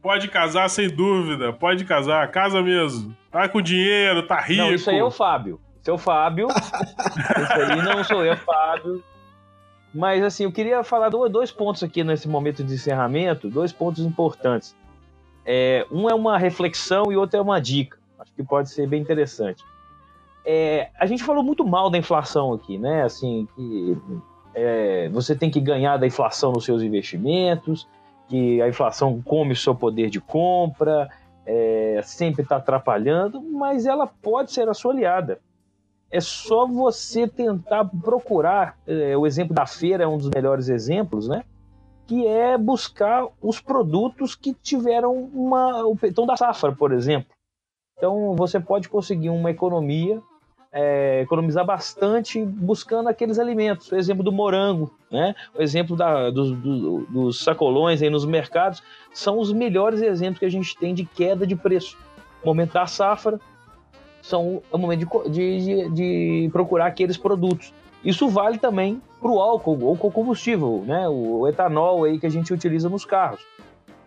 Pode 0.03 0.29
casar 0.29 0.69
sem 0.69 0.89
dúvida, 0.89 1.53
pode 1.53 1.85
casar, 1.85 2.31
casa 2.31 2.61
mesmo. 2.61 3.17
Tá 3.31 3.49
com 3.49 3.63
dinheiro, 3.63 4.27
tá 4.27 4.39
rico. 4.41 4.63
não, 4.63 4.75
isso 4.75 4.91
aí 4.91 4.99
é 4.99 5.05
o 5.05 5.11
Fábio. 5.11 5.59
O 5.91 5.99
Fábio. 5.99 6.49
isso 6.49 7.53
aí 7.73 7.83
não 7.83 8.03
sou 8.05 8.25
eu, 8.25 8.37
Fábio. 8.37 9.03
Mas 9.95 10.23
assim, 10.25 10.45
eu 10.45 10.53
queria 10.53 10.83
falar 10.83 11.09
do- 11.09 11.29
dois 11.29 11.53
pontos 11.53 11.83
aqui 11.83 12.03
nesse 12.03 12.27
momento 12.29 12.65
de 12.65 12.75
encerramento, 12.75 13.49
dois 13.49 13.73
pontos 13.73 14.05
importantes. 14.05 14.75
É, 15.47 15.87
um 15.91 16.09
é 16.09 16.15
uma 16.15 16.39
reflexão 16.39 17.13
e 17.13 17.17
outro 17.17 17.39
é 17.39 17.43
uma 17.43 17.61
dica. 17.61 17.99
Acho 18.19 18.33
que 18.33 18.43
pode 18.43 18.71
ser 18.71 18.89
bem 18.89 19.01
interessante. 19.01 19.63
É, 20.45 20.89
a 20.99 21.07
gente 21.07 21.23
falou 21.23 21.43
muito 21.43 21.65
mal 21.67 21.91
da 21.91 21.99
inflação 21.99 22.53
aqui, 22.53 22.77
né? 22.79 23.03
Assim, 23.03 23.47
que 23.55 23.97
é, 24.55 25.09
você 25.11 25.35
tem 25.37 25.51
que 25.51 25.61
ganhar 25.61 25.97
da 25.97 26.07
inflação 26.07 26.53
nos 26.53 26.65
seus 26.65 26.83
investimentos, 26.83 27.87
que 28.29 28.61
a 28.63 28.69
inflação 28.69 29.23
come 29.23 29.53
o 29.53 29.57
seu 29.57 29.75
poder 29.75 30.11
de 30.11 30.21
compra, 30.21 31.09
é, 31.47 32.01
sempre 32.03 32.43
está 32.43 32.57
atrapalhando, 32.57 33.41
mas 33.41 33.87
ela 33.87 34.07
pode 34.07 34.51
ser 34.53 34.69
a 34.69 34.75
sua 34.75 34.93
aliada. 34.93 35.41
É 36.15 36.21
só 36.21 36.67
você 36.67 37.27
tentar 37.27 37.85
procurar. 38.03 38.77
é, 38.87 39.17
o 39.17 39.27
exemplo 39.27 39.55
da 39.55 39.67
feira 39.67 40.05
é 40.05 40.07
um 40.07 40.17
dos 40.17 40.31
melhores 40.31 40.69
exemplos, 40.69 41.27
né? 41.29 41.43
Que 42.07 42.27
é 42.27 42.57
buscar 42.57 43.27
os 43.43 43.61
produtos 43.61 44.35
que 44.37 44.55
tiveram 44.55 45.13
uma. 45.35 45.85
o 45.85 45.97
petão 45.97 46.25
da 46.25 46.37
safra, 46.37 46.71
por 46.71 46.93
exemplo. 46.93 47.29
Então 47.99 48.35
você 48.37 48.61
pode 48.61 48.89
conseguir 48.89 49.31
uma 49.31 49.51
economia, 49.51 50.21
é, 50.73 51.23
economizar 51.23 51.65
bastante 51.65 52.45
buscando 52.45 53.09
aqueles 53.09 53.39
alimentos. 53.39 53.91
O 53.91 53.97
exemplo 53.97 54.23
do 54.23 54.31
morango, 54.31 54.93
né? 55.11 55.35
O 55.53 55.63
exemplo 55.63 55.97
da- 55.97 56.31
dos, 56.31 56.53
do- 56.53 57.07
dos 57.07 57.43
sacolões 57.43 58.03
aí 58.03 58.11
nos 58.11 58.25
mercados 58.25 58.83
são 59.13 59.39
os 59.41 59.53
melhores 59.53 60.01
exemplos 60.03 60.39
que 60.39 60.45
a 60.47 60.51
gente 60.51 60.77
tem 60.77 60.95
de 60.95 61.05
queda 61.05 61.45
de 61.47 61.57
preço. 61.57 61.97
Momento 62.45 62.75
da 62.75 62.87
safra 62.87 63.41
são 64.25 64.63
o 64.73 64.79
momento 64.79 65.29
de 65.29 65.61
de, 65.61 65.89
de- 65.91 66.49
procurar 66.51 66.87
aqueles 66.87 67.19
produtos. 67.19 67.75
Isso 68.03 68.27
vale 68.29 68.59
também 68.59 69.01
para 69.21 69.31
o 69.31 69.39
álcool 69.39 69.83
ou 69.85 69.97
com 69.97 70.11
combustível, 70.11 70.83
né? 70.87 71.07
O, 71.09 71.47
etanol 71.47 72.05
aí 72.05 72.19
que 72.19 72.27
a 72.27 72.31
gente 72.31 72.53
utiliza 72.53 72.89
nos 72.89 73.05
carros. 73.05 73.41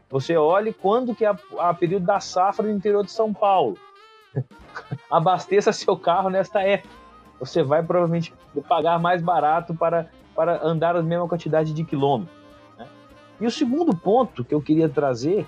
Você 0.10 0.35
olhe 0.35 0.73
quando 0.73 1.14
que 1.14 1.23
é 1.23 1.30
a, 1.30 1.38
a 1.60 1.73
período 1.73 2.06
da 2.06 2.19
safra 2.19 2.65
no 2.65 2.72
interior 2.73 3.03
de 3.06 3.11
São 3.11 3.31
Paulo. 3.31 3.77
Abasteça 5.10 5.72
seu 5.72 5.95
carro 5.95 6.30
nesta 6.30 6.61
época. 6.64 6.94
Você 7.39 7.61
vai 7.61 7.84
provavelmente 7.84 8.34
pagar 8.68 8.99
mais 8.99 9.22
barato 9.22 9.76
para, 9.76 10.10
para 10.35 10.65
andar 10.65 10.95
a 10.95 11.03
mesma 11.03 11.27
quantidade 11.27 11.73
de 11.73 11.84
quilômetros. 11.84 12.35
né? 12.77 12.88
E 13.39 13.45
o 13.45 13.52
segundo 13.52 13.95
ponto 13.95 14.44
que 14.44 14.53
eu 14.56 14.61
queria 14.61 14.89
trazer 14.89 15.45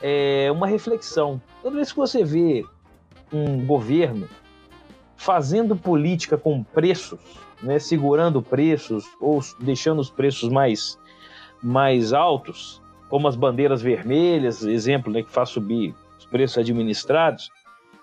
é 0.00 0.50
uma 0.52 0.66
reflexão. 0.68 1.40
Toda 1.62 1.76
vez 1.76 1.90
que 1.90 1.98
você 1.98 2.22
vê 2.22 2.64
um 3.34 3.64
governo 3.66 4.28
fazendo 5.16 5.74
política 5.74 6.36
com 6.36 6.62
preços, 6.62 7.18
né, 7.62 7.78
segurando 7.78 8.42
preços 8.42 9.04
ou 9.20 9.40
deixando 9.60 10.00
os 10.00 10.10
preços 10.10 10.48
mais, 10.48 10.98
mais 11.62 12.12
altos, 12.12 12.80
como 13.08 13.26
as 13.26 13.36
bandeiras 13.36 13.80
vermelhas, 13.82 14.62
exemplo, 14.62 15.12
né, 15.12 15.22
que 15.22 15.30
faz 15.30 15.48
subir 15.48 15.94
os 16.18 16.26
preços 16.26 16.58
administrados, 16.58 17.50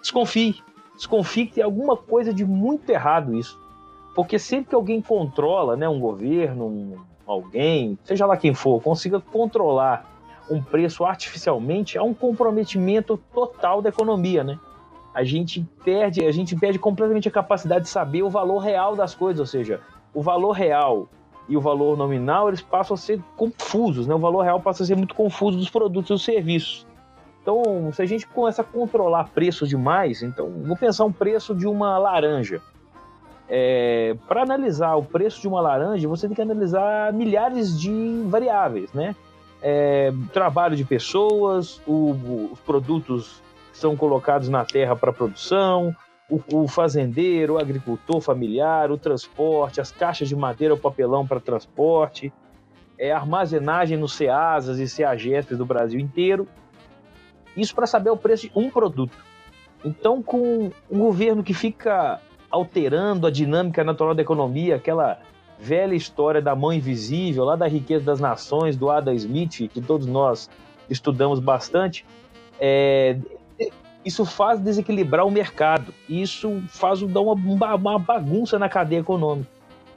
desconfie. 0.02 0.62
Desconfie 0.96 1.48
que 1.48 1.56
tem 1.56 1.64
alguma 1.64 1.96
coisa 1.96 2.34
de 2.34 2.46
muito 2.46 2.90
errado 2.90 3.36
isso. 3.36 3.60
Porque 4.16 4.38
sempre 4.38 4.70
que 4.70 4.76
alguém 4.76 5.02
controla, 5.02 5.76
né, 5.76 5.88
um 5.88 6.00
governo, 6.00 6.66
um, 6.66 6.98
alguém, 7.26 7.98
seja 8.04 8.26
lá 8.26 8.36
quem 8.36 8.54
for, 8.54 8.82
consiga 8.82 9.20
controlar 9.20 10.10
um 10.50 10.62
preço 10.62 11.06
artificialmente, 11.06 11.98
há 11.98 12.04
um 12.04 12.14
comprometimento 12.14 13.18
total 13.34 13.82
da 13.82 13.90
economia, 13.90 14.44
né? 14.44 14.60
A 15.14 15.24
gente 15.24 15.66
perde, 15.84 16.24
a 16.26 16.32
gente 16.32 16.56
perde 16.56 16.80
completamente 16.80 17.28
a 17.28 17.32
capacidade 17.32 17.84
de 17.86 17.90
saber 17.90 18.24
o 18.24 18.30
valor 18.30 18.60
real 18.60 18.96
das 18.96 19.14
coisas, 19.14 19.40
ou 19.40 19.46
seja, 19.46 19.82
o 20.14 20.22
valor 20.22 20.52
real 20.52 21.10
e 21.50 21.58
o 21.58 21.62
valor 21.62 21.98
nominal, 21.98 22.48
eles 22.48 22.62
passam 22.62 22.94
a 22.94 22.98
ser 22.98 23.20
confusos, 23.36 24.08
né? 24.08 24.16
O 24.16 24.20
valor 24.20 24.42
real 24.42 24.62
passa 24.62 24.84
a 24.84 24.86
ser 24.86 24.96
muito 24.96 25.14
confuso 25.14 25.58
dos 25.58 25.70
produtos 25.70 26.10
e 26.10 26.14
dos 26.14 26.24
serviços. 26.24 26.88
Então, 27.42 27.92
se 27.92 28.02
a 28.02 28.06
gente 28.06 28.26
começa 28.28 28.62
a 28.62 28.66
controlar 28.66 29.30
preços 29.34 29.68
demais, 29.68 30.22
então, 30.22 30.48
vou 30.64 30.78
pensar 30.78 31.04
um 31.06 31.12
preço 31.12 31.54
de 31.56 31.68
uma 31.68 31.98
laranja. 31.98 32.62
É, 33.50 34.16
Para 34.28 34.44
analisar 34.44 34.96
o 34.96 35.04
preço 35.04 35.42
de 35.42 35.48
uma 35.48 35.60
laranja, 35.60 36.08
você 36.08 36.28
tem 36.28 36.36
que 36.36 36.42
analisar 36.42 37.12
milhares 37.12 37.78
de 37.80 38.24
variáveis, 38.28 38.94
né? 38.94 39.16
É, 39.62 40.14
trabalho 40.32 40.76
de 40.76 40.86
pessoas, 40.86 41.82
o- 41.86 42.50
os 42.54 42.60
produtos 42.62 43.42
são 43.82 43.98
colocados 43.98 44.48
na 44.48 44.64
terra 44.64 44.96
para 44.96 45.12
produção, 45.12 45.96
o, 46.30 46.64
o 46.64 46.68
fazendeiro, 46.68 47.56
o 47.56 47.58
agricultor 47.60 48.22
familiar, 48.22 48.92
o 48.92 48.98
transporte, 48.98 49.82
as 49.82 49.92
caixas 49.92 50.30
de 50.30 50.36
madeira, 50.36 50.74
o 50.74 50.78
papelão 50.78 51.28
para 51.28 51.40
transporte, 51.40 52.32
é, 52.98 53.12
armazenagem 53.12 53.98
nos 53.98 54.14
CEASAs 54.14 54.80
e 54.80 54.88
CEAGESPs 54.88 55.58
do 55.58 55.66
Brasil 55.66 56.00
inteiro. 56.00 56.48
Isso 57.58 57.76
para 57.76 57.86
saber 57.86 58.12
o 58.12 58.18
preço 58.18 58.48
de 58.48 58.52
um 58.56 58.70
produto. 58.70 59.18
Então, 59.84 60.22
com 60.22 60.72
um 60.90 61.00
governo 61.00 61.44
que 61.44 61.54
fica 61.54 62.22
alterando 62.50 63.26
a 63.26 63.32
dinâmica 63.32 63.84
natural 63.84 64.14
da 64.14 64.22
economia, 64.22 64.76
aquela 64.76 65.20
velha 65.60 65.96
história 65.96 66.42
da 66.42 66.56
mão 66.56 66.72
invisível, 66.72 67.44
lá 67.44 67.56
da 67.56 67.68
riqueza 67.68 68.06
das 68.06 68.20
nações, 68.20 68.78
do 68.78 68.90
Adam 68.90 69.14
Smith, 69.14 69.70
que 69.70 69.82
todos 69.82 70.06
nós 70.06 70.50
estudamos 70.90 71.40
bastante, 71.40 72.06
é, 72.60 73.18
isso 74.04 74.26
faz 74.26 74.60
desequilibrar 74.60 75.26
o 75.26 75.32
mercado. 75.32 75.94
Isso 76.10 76.62
faz 76.68 77.02
dar 77.02 77.22
uma, 77.22 77.76
uma 77.76 78.00
bagunça 78.00 78.58
na 78.58 78.68
cadeia 78.68 79.00
econômica. 79.00 79.50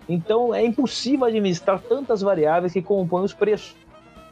Então 0.08 0.54
é 0.54 0.64
impossível 0.64 1.26
administrar 1.26 1.80
tantas 1.80 2.20
variáveis 2.20 2.72
que 2.72 2.82
compõem 2.82 3.24
os 3.24 3.32
preços. 3.32 3.74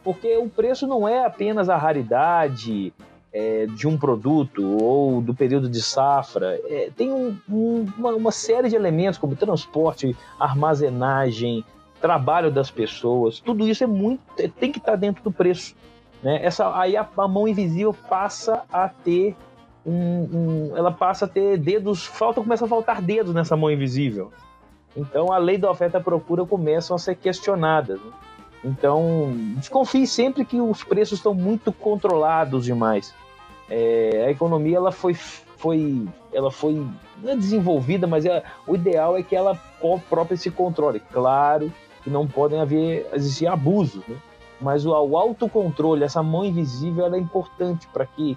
Porque 0.05 0.37
o 0.37 0.49
preço 0.49 0.87
não 0.87 1.09
é 1.09 1.25
apenas 1.25 1.69
a 1.69 1.77
raridade 1.77 2.93
é, 3.33 3.67
de 3.67 3.87
um 3.89 3.97
produto 3.97 4.63
ou 4.83 5.21
do 5.21 5.35
período 5.35 5.69
de 5.69 5.81
safra. 5.81 6.61
É, 6.65 6.91
tem 6.95 7.11
um, 7.11 7.37
um, 7.49 7.87
uma, 7.97 8.11
uma 8.11 8.33
série 8.33 8.69
de 8.69 8.77
elementos 8.77 9.19
como 9.19 9.35
transporte, 9.37 10.15
armazenagem, 10.39 11.65
trabalho 12.01 12.51
das 12.51 12.71
pessoas. 12.71 13.39
Tudo 13.39 13.67
isso 13.67 13.83
é 13.85 13.87
muito 13.87 14.21
é, 14.39 14.49
tem 14.49 14.71
que 14.71 14.79
estar 14.79 14.97
dentro 14.97 15.23
do 15.23 15.33
preço. 15.33 15.75
Né? 16.23 16.45
Essa, 16.45 16.77
aí 16.79 16.97
a, 16.97 17.09
a 17.17 17.29
mão 17.29 17.49
invisível 17.49 17.95
passa 18.09 18.65
a 18.71 18.89
ter 18.89 19.35
um, 19.85 19.93
um, 19.93 20.77
ela 20.77 20.93
passa 20.93 21.25
a 21.25 21.29
ter 21.29 21.59
dedos, 21.59 22.07
falta 22.07 22.41
começa 22.41 22.65
a 22.65 22.69
faltar 22.69 23.03
dedos 23.03 23.35
nessa 23.35 23.57
mão 23.57 23.71
invisível. 23.71 24.33
Então 24.97 25.33
a 25.33 25.39
lei 25.39 25.59
da 25.59 25.71
oferta 25.71 25.99
e 25.99 26.03
procura 26.03 26.45
começam 26.45 26.95
a 26.95 26.99
ser 26.99 27.17
questionadas. 27.17 28.01
Né? 28.01 28.13
Então 28.65 29.33
desconfie 29.57 30.07
sempre 30.07 30.45
que 30.45 30.61
os 30.61 30.85
preços 30.85 31.19
estão 31.19 31.35
muito 31.35 31.73
controlados 31.73 32.65
demais. 32.65 33.13
É, 33.69 34.25
a 34.27 34.31
economia 34.31 34.77
ela 34.77 34.93
foi, 34.93 35.15
foi, 35.15 36.07
ela 36.33 36.51
foi 36.51 36.75
não 37.23 37.33
é 37.33 37.37
desenvolvida, 37.37 38.07
mas 38.07 38.25
é, 38.25 38.43
o 38.67 38.75
ideal 38.75 39.17
é 39.17 39.23
que 39.23 39.35
ela 39.35 39.59
própria 40.09 40.37
se 40.37 40.51
controle. 40.51 41.01
Claro 41.13 41.73
que 42.05 42.11
não 42.11 42.27
podem 42.27 42.61
haver 42.61 43.07
existir 43.13 43.47
abusos, 43.47 44.03
né? 44.07 44.17
mas 44.61 44.85
o, 44.85 44.91
o 44.91 45.17
autocontrole, 45.17 46.05
essa 46.05 46.23
mão 46.23 46.45
invisível, 46.45 47.07
ela 47.07 47.17
é 47.17 47.21
importante 47.21 47.87
para 47.89 48.07
que 48.07 48.37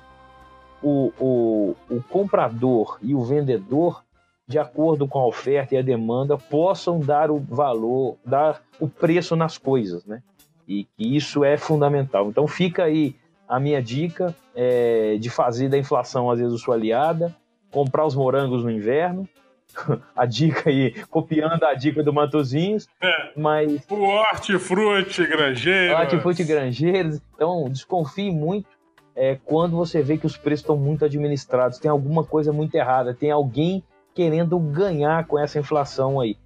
o, 0.86 1.12
o, 1.20 1.76
o 1.90 2.04
comprador 2.04 3.00
e 3.02 3.16
o 3.16 3.24
vendedor 3.24 4.06
de 4.48 4.60
acordo 4.60 5.08
com 5.08 5.18
a 5.18 5.26
oferta 5.26 5.74
e 5.74 5.78
a 5.80 5.82
demanda, 5.82 6.38
possam 6.38 7.00
dar 7.00 7.32
o 7.32 7.40
valor, 7.40 8.18
dar 8.24 8.62
o 8.80 8.88
preço 8.88 9.36
nas 9.36 9.58
coisas, 9.58 10.06
né? 10.06 10.22
E 10.68 10.84
que 10.84 11.16
isso 11.16 11.44
é 11.44 11.58
fundamental. 11.58 12.30
Então 12.30 12.48
fica 12.48 12.84
aí 12.84 13.16
a 13.50 13.60
minha 13.60 13.82
dica 13.82 14.36
é, 14.56 15.18
de 15.20 15.32
fazer 15.32 15.68
da 15.68 15.78
inflação 15.78 16.30
às 16.30 16.40
vezes 16.40 16.62
sua 16.62 16.76
aliada, 16.76 17.36
comprar 17.72 18.06
os 18.06 18.16
morangos 18.16 18.64
no 18.64 18.70
inverno, 18.70 19.28
a 20.16 20.26
dica 20.28 20.70
aí, 20.70 20.94
copiando 21.10 21.64
a 21.64 21.74
dica 21.74 22.04
do 22.04 22.14
Matozinhos, 22.14 22.88
é, 23.02 23.32
mas... 23.36 23.84
O 23.90 23.96
hortifruti 23.96 25.26
granjeiro. 25.26 25.96
Hortifruti 25.96 26.44
granjeiros. 26.44 27.20
Então, 27.34 27.68
desconfie 27.70 28.32
muito 28.32 28.75
é, 29.16 29.38
quando 29.46 29.78
você 29.78 30.02
vê 30.02 30.18
que 30.18 30.26
os 30.26 30.36
preços 30.36 30.62
estão 30.62 30.76
muito 30.76 31.06
administrados, 31.06 31.80
tem 31.80 31.90
alguma 31.90 32.24
coisa 32.24 32.52
muito 32.52 32.76
errada, 32.76 33.14
tem 33.14 33.32
alguém 33.32 33.84
querendo 34.14 34.60
ganhar 34.60 35.26
com 35.26 35.40
essa 35.40 35.58
inflação 35.60 36.20
aí. 36.20 36.38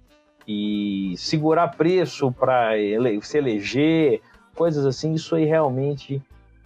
E 0.46 1.14
segurar 1.16 1.68
preço 1.68 2.32
para 2.32 2.76
ele, 2.76 3.20
se 3.22 3.38
eleger, 3.38 4.20
coisas 4.54 4.86
assim, 4.86 5.14
isso 5.14 5.34
aí 5.34 5.44
realmente 5.44 6.22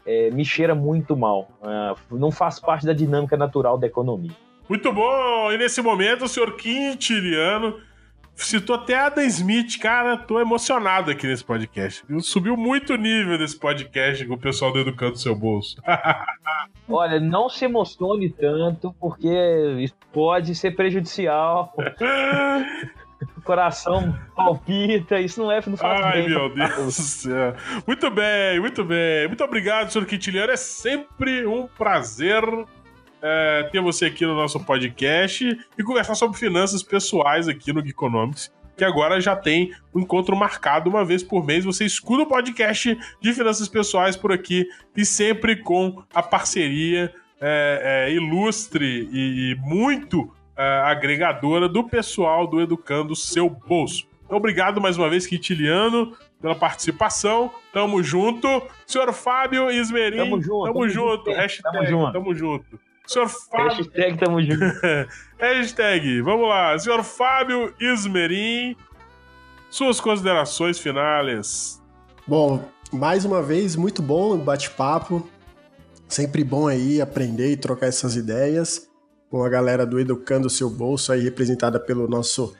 é, 0.06 0.30
me 0.30 0.44
cheira 0.44 0.74
muito 0.74 1.16
mal. 1.16 1.48
Uh, 1.62 2.16
não 2.16 2.30
faz 2.30 2.58
parte 2.60 2.86
da 2.86 2.92
dinâmica 2.92 3.36
natural 3.36 3.78
da 3.78 3.86
economia. 3.86 4.32
Muito 4.68 4.92
bom! 4.92 5.52
E 5.52 5.58
nesse 5.58 5.82
momento, 5.82 6.24
o 6.24 6.28
senhor 6.28 6.56
Quintiliano 6.56 7.78
citou 8.34 8.76
até 8.76 8.96
Adam 8.96 9.24
Smith. 9.24 9.78
Cara, 9.80 10.16
tô 10.16 10.40
emocionado 10.40 11.10
aqui 11.10 11.26
nesse 11.26 11.44
podcast. 11.44 12.04
Subiu 12.20 12.56
muito 12.56 12.94
o 12.94 12.96
nível 12.96 13.38
desse 13.38 13.58
podcast 13.58 14.24
com 14.26 14.34
o 14.34 14.38
pessoal 14.38 14.72
do 14.72 14.80
Educando 14.80 15.18
Seu 15.18 15.34
Bolso. 15.34 15.76
Olha, 16.88 17.18
não 17.18 17.48
se 17.48 17.64
emocione 17.64 18.28
tanto, 18.30 18.94
porque 19.00 19.28
isso 19.80 19.94
pode 20.12 20.54
ser 20.54 20.72
prejudicial. 20.72 21.72
o 23.36 23.40
coração 23.42 24.14
palpita, 24.36 25.18
isso 25.18 25.42
não 25.42 25.50
é 25.50 25.60
não 25.66 25.76
faz 25.76 26.02
Ai, 26.02 26.22
bem. 26.22 26.30
meu 26.30 26.54
Deus 26.54 26.76
do 26.76 26.90
céu. 26.92 27.54
Muito 27.86 28.10
bem, 28.10 28.60
muito 28.60 28.84
bem. 28.84 29.26
Muito 29.28 29.42
obrigado, 29.42 29.90
senhor 29.90 30.06
Quintiliano. 30.06 30.52
É 30.52 30.56
sempre 30.56 31.46
um 31.46 31.66
prazer 31.66 32.42
é, 33.26 33.62
ter 33.72 33.80
você 33.80 34.04
aqui 34.04 34.26
no 34.26 34.34
nosso 34.34 34.60
podcast 34.60 35.58
e 35.78 35.82
conversar 35.82 36.14
sobre 36.14 36.38
finanças 36.38 36.82
pessoais 36.82 37.48
aqui 37.48 37.72
no 37.72 37.82
Geekonomics 37.82 38.52
que 38.76 38.84
agora 38.84 39.20
já 39.20 39.36
tem 39.36 39.72
um 39.94 40.00
encontro 40.00 40.34
marcado 40.34 40.90
uma 40.90 41.04
vez 41.04 41.22
por 41.22 41.46
mês. 41.46 41.64
Você 41.64 41.84
escuta 41.84 42.24
o 42.24 42.26
podcast 42.26 42.98
de 43.20 43.32
finanças 43.32 43.68
pessoais 43.68 44.16
por 44.16 44.32
aqui 44.32 44.66
e 44.96 45.04
sempre 45.04 45.54
com 45.54 46.02
a 46.12 46.20
parceria 46.20 47.14
é, 47.40 48.08
é, 48.08 48.12
ilustre 48.12 49.08
e, 49.12 49.52
e 49.52 49.54
muito 49.60 50.28
é, 50.56 50.62
agregadora 50.84 51.68
do 51.68 51.84
pessoal 51.84 52.48
do 52.48 52.60
Educando 52.60 53.14
Seu 53.14 53.48
Bolso. 53.48 54.08
Então, 54.24 54.38
obrigado 54.38 54.80
mais 54.80 54.96
uma 54.98 55.08
vez, 55.08 55.24
Quintiliano, 55.24 56.16
pela 56.40 56.56
participação. 56.56 57.52
Tamo 57.72 58.02
junto. 58.02 58.48
Senhor 58.86 59.12
Fábio 59.12 59.70
Ismerim, 59.70 60.16
tamo 60.16 60.42
junto. 60.42 60.64
Tamo, 60.64 60.72
tamo 60.72 60.88
junto. 60.88 61.30
Hashtag, 61.30 61.62
tamo 61.62 61.86
junto. 61.86 62.12
Tamo 62.12 62.34
junto. 62.34 62.80
Senhor 63.06 63.28
Fábio. 63.28 63.76
Hashtag 63.76 64.18
tamo 64.18 64.42
junto. 64.42 64.64
Hashtag, 65.38 66.22
vamos 66.22 66.48
lá. 66.48 66.78
Senhor 66.78 67.02
Fábio 67.02 67.74
Ismerim, 67.78 68.76
suas 69.70 70.00
considerações 70.00 70.78
finais. 70.78 71.82
Bom, 72.26 72.64
mais 72.92 73.24
uma 73.24 73.42
vez, 73.42 73.76
muito 73.76 74.00
bom 74.00 74.34
o 74.34 74.38
bate-papo. 74.38 75.28
Sempre 76.08 76.44
bom 76.44 76.68
aí 76.68 77.00
aprender 77.00 77.52
e 77.52 77.56
trocar 77.56 77.86
essas 77.86 78.16
ideias 78.16 78.88
com 79.30 79.42
a 79.42 79.48
galera 79.48 79.84
do 79.84 79.98
Educando 79.98 80.46
o 80.46 80.50
Seu 80.50 80.70
Bolso, 80.70 81.12
aí 81.12 81.20
representada 81.20 81.80
pelo 81.80 82.06
nosso 82.06 82.54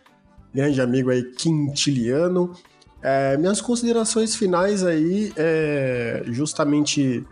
grande 0.53 0.81
amigo 0.81 1.11
aí, 1.11 1.23
Quintiliano. 1.23 2.53
É, 3.01 3.37
minhas 3.37 3.61
considerações 3.61 4.35
finais 4.35 4.83
aí 4.83 5.33
é 5.37 6.23
justamente 6.27 7.25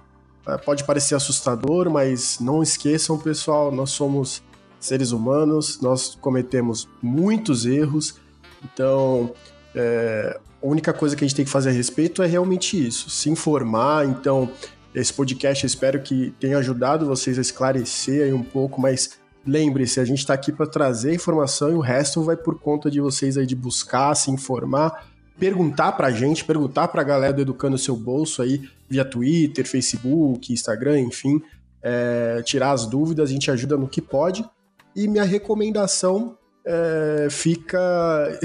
pode 0.65 0.85
parecer 0.85 1.15
assustador, 1.15 1.91
mas 1.91 2.39
não 2.41 2.63
esqueçam, 2.63 3.19
pessoal, 3.19 3.71
nós 3.71 3.91
somos 3.91 4.43
seres 4.81 5.13
humanos, 5.13 5.81
nós 5.81 6.17
cometemos 6.21 6.89
muitos 7.01 7.65
erros, 7.65 8.17
então 8.65 9.33
é, 9.75 10.39
a 10.63 10.67
única 10.67 10.93
coisa 10.93 11.15
que 11.15 11.25
a 11.25 11.27
gente 11.27 11.37
tem 11.37 11.45
que 11.45 11.51
fazer 11.51 11.71
a 11.71 11.73
respeito 11.73 12.23
é 12.23 12.27
realmente 12.27 12.87
isso, 12.87 13.09
se 13.09 13.31
informar. 13.31 14.07
Então, 14.07 14.51
esse 14.95 15.13
podcast 15.13 15.65
eu 15.65 15.69
espero 15.69 16.03
que 16.03 16.35
tenha 16.39 16.59
ajudado 16.59 17.07
vocês 17.07 17.39
a 17.39 17.41
esclarecer 17.41 18.25
aí 18.25 18.33
um 18.33 18.43
pouco, 18.43 18.81
mas 18.81 19.19
lembre-se, 19.47 20.01
a 20.01 20.05
gente 20.05 20.19
está 20.19 20.35
aqui 20.35 20.53
para 20.53 20.67
trazer 20.67 21.15
informação 21.15 21.71
e 21.71 21.75
o 21.75 21.81
resto 21.81 22.23
vai 22.23 22.37
por 22.37 22.59
conta 22.59 22.91
de 22.91 23.01
vocês 23.01 23.37
aí 23.37 23.47
de 23.47 23.57
buscar, 23.57 24.15
se 24.15 24.31
informar 24.31 25.12
perguntar 25.43 25.91
pra 25.91 26.13
gente, 26.13 26.45
perguntar 26.45 26.87
pra 26.87 27.03
galera 27.03 27.33
do 27.33 27.43
Educando 27.43 27.77
Seu 27.77 27.97
Bolso 27.97 28.43
aí, 28.43 28.63
via 28.89 29.05
Twitter, 29.05 29.67
Facebook, 29.67 30.53
Instagram, 30.53 31.01
enfim, 31.01 31.43
é, 31.83 32.41
tirar 32.45 32.71
as 32.71 32.87
dúvidas, 32.87 33.29
a 33.29 33.33
gente 33.33 33.51
ajuda 33.51 33.77
no 33.77 33.89
que 33.89 34.01
pode. 34.01 34.49
E 34.95 35.09
minha 35.09 35.25
recomendação 35.25 36.39
é, 36.65 37.27
fica. 37.29 37.81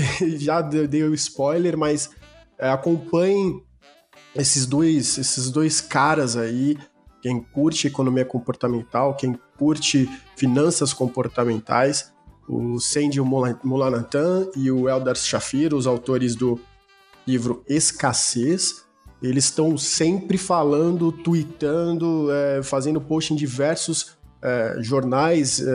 já 0.40 0.60
dei 0.60 1.04
o 1.04 1.14
spoiler, 1.14 1.78
mas 1.78 2.10
é, 2.58 2.68
acompanhem 2.68 3.62
esses 4.36 4.66
dois, 4.66 5.20
esses 5.20 5.52
dois 5.52 5.80
caras 5.80 6.36
aí. 6.36 6.80
Quem 7.22 7.40
curte 7.40 7.86
economia 7.86 8.26
comportamental, 8.26 9.14
quem 9.14 9.38
curte 9.56 10.10
finanças 10.36 10.94
comportamentais, 10.94 12.12
o 12.50 12.80
Sandy 12.80 13.22
Mulanathan 13.22 14.50
e 14.56 14.72
o 14.72 14.90
Eldar 14.90 15.16
Shafir, 15.16 15.76
os 15.76 15.86
autores 15.86 16.36
do 16.36 16.60
livro 17.28 17.64
Escassez. 17.68 18.86
Eles 19.22 19.46
estão 19.46 19.78
sempre 19.78 20.38
falando, 20.38 21.12
tweetando, 21.12 22.30
é, 22.32 22.64
fazendo 22.64 23.02
post 23.02 23.34
em 23.34 23.36
diversos 23.36 24.18
é, 24.42 24.78
jornais 24.80 25.60
é, 25.60 25.68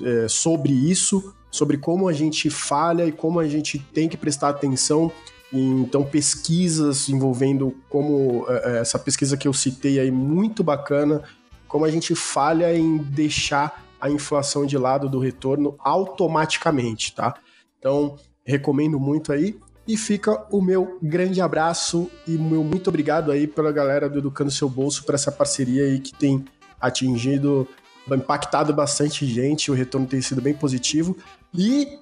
é, 0.00 0.24
é, 0.24 0.28
sobre 0.28 0.72
isso, 0.72 1.34
sobre 1.50 1.76
como 1.76 2.08
a 2.08 2.12
gente 2.12 2.50
falha 2.50 3.06
e 3.06 3.12
como 3.12 3.38
a 3.38 3.46
gente 3.46 3.78
tem 3.78 4.08
que 4.08 4.16
prestar 4.16 4.48
atenção. 4.48 5.12
Então, 5.52 6.02
pesquisas 6.02 7.08
envolvendo 7.08 7.76
como 7.88 8.44
é, 8.48 8.78
essa 8.78 8.98
pesquisa 8.98 9.36
que 9.36 9.46
eu 9.46 9.52
citei 9.52 10.00
aí, 10.00 10.10
muito 10.10 10.64
bacana, 10.64 11.22
como 11.68 11.84
a 11.84 11.90
gente 11.90 12.14
falha 12.14 12.76
em 12.76 12.96
deixar 12.96 13.84
a 14.00 14.10
inflação 14.10 14.66
de 14.66 14.76
lado 14.76 15.08
do 15.08 15.18
retorno 15.18 15.76
automaticamente, 15.78 17.14
tá? 17.14 17.34
Então, 17.78 18.16
recomendo 18.44 18.98
muito 18.98 19.32
aí. 19.32 19.58
E 19.86 19.96
fica 19.96 20.46
o 20.50 20.62
meu 20.62 20.98
grande 21.02 21.40
abraço 21.40 22.10
e 22.26 22.32
meu 22.32 22.64
muito 22.64 22.88
obrigado 22.88 23.30
aí 23.30 23.46
pela 23.46 23.70
galera 23.70 24.08
do 24.08 24.18
Educando 24.18 24.50
Seu 24.50 24.68
Bolso 24.68 25.04
por 25.04 25.14
essa 25.14 25.30
parceria 25.30 25.84
aí 25.84 26.00
que 26.00 26.14
tem 26.14 26.44
atingido, 26.80 27.68
impactado 28.10 28.72
bastante 28.72 29.26
gente, 29.26 29.70
o 29.70 29.74
retorno 29.74 30.06
tem 30.06 30.22
sido 30.22 30.40
bem 30.40 30.54
positivo. 30.54 31.16
E, 31.54 31.98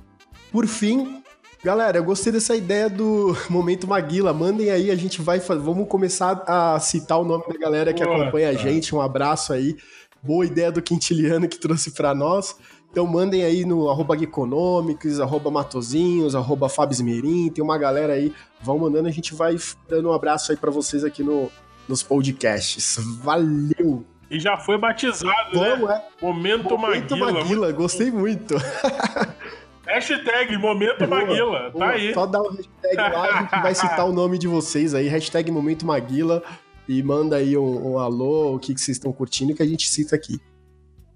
por 0.52 0.66
fim, 0.66 1.22
galera, 1.64 1.98
eu 1.98 2.04
gostei 2.04 2.32
dessa 2.32 2.54
ideia 2.54 2.88
do 2.88 3.36
Momento 3.50 3.86
Maguila. 3.86 4.32
Mandem 4.32 4.70
aí, 4.70 4.90
a 4.90 4.96
gente 4.96 5.20
vai 5.20 5.40
fazer, 5.40 5.60
vamos 5.60 5.88
começar 5.88 6.44
a 6.46 6.78
citar 6.78 7.18
o 7.20 7.24
nome 7.24 7.44
da 7.48 7.59
galera 7.59 7.92
que 7.92 8.02
acompanha 8.02 8.50
a 8.50 8.54
gente. 8.54 8.94
Um 8.94 9.00
abraço 9.00 9.52
aí 9.52 9.76
boa 10.22 10.46
ideia 10.46 10.70
do 10.70 10.80
Quintiliano 10.80 11.48
que 11.48 11.59
trouxe 11.59 11.90
para 11.90 12.14
nós. 12.14 12.56
Então 12.93 13.06
mandem 13.06 13.43
aí 13.43 13.64
no 13.64 13.89
arroba 13.89 14.19
Geekonomics, 14.19 15.19
arroba 15.19 15.51
Matozinhos, 15.51 16.36
arroba 16.36 16.69
Fabsmerim, 16.69 17.48
tem 17.48 17.64
uma 17.64 17.78
galera 17.78 18.12
aí, 18.12 18.35
vão 18.60 18.78
mandando, 18.78 19.09
a 19.09 19.10
gente 19.10 19.35
vai 19.35 19.56
dando 19.89 20.10
um 20.10 20.12
abraço 20.12 20.52
aí 20.52 20.59
para 20.59 20.70
vocês 20.70 21.02
aqui 21.02 21.23
no, 21.23 21.51
nos 21.89 22.02
podcasts. 22.02 22.98
Valeu! 23.23 24.05
E 24.31 24.39
já 24.39 24.59
foi 24.59 24.77
batizado, 24.77 25.59
né? 25.59 25.77
Bom, 25.77 25.90
é. 25.90 26.05
Momento, 26.20 26.77
Momento 26.77 27.16
Maguila. 27.16 27.32
Maguila, 27.32 27.73
gostei 27.73 28.10
muito. 28.10 28.56
Hashtag 29.86 30.59
Momento 30.59 31.06
Boa, 31.06 31.20
Maguila, 31.20 31.70
boa. 31.70 31.86
tá 31.86 31.90
aí. 31.93 32.12
Só 32.12 32.27
dá 32.27 32.43
o 32.43 32.51
hashtag 32.51 32.97
lá, 32.97 33.24
a 33.24 33.40
gente 33.40 33.62
vai 33.62 33.74
citar 33.74 34.06
o 34.06 34.12
nome 34.12 34.36
de 34.36 34.47
vocês 34.47 34.94
aí, 34.94 35.09
hashtag 35.09 35.51
Momento 35.51 35.86
Maguila, 35.86 36.43
e 36.86 37.02
manda 37.02 37.36
aí 37.36 37.56
um, 37.56 37.93
um 37.93 37.98
alô, 37.98 38.55
o 38.55 38.59
que, 38.59 38.74
que 38.74 38.81
vocês 38.81 38.98
estão 38.98 39.12
curtindo, 39.12 39.55
que 39.55 39.62
a 39.62 39.66
gente 39.66 39.89
cita 39.89 40.14
aqui. 40.14 40.39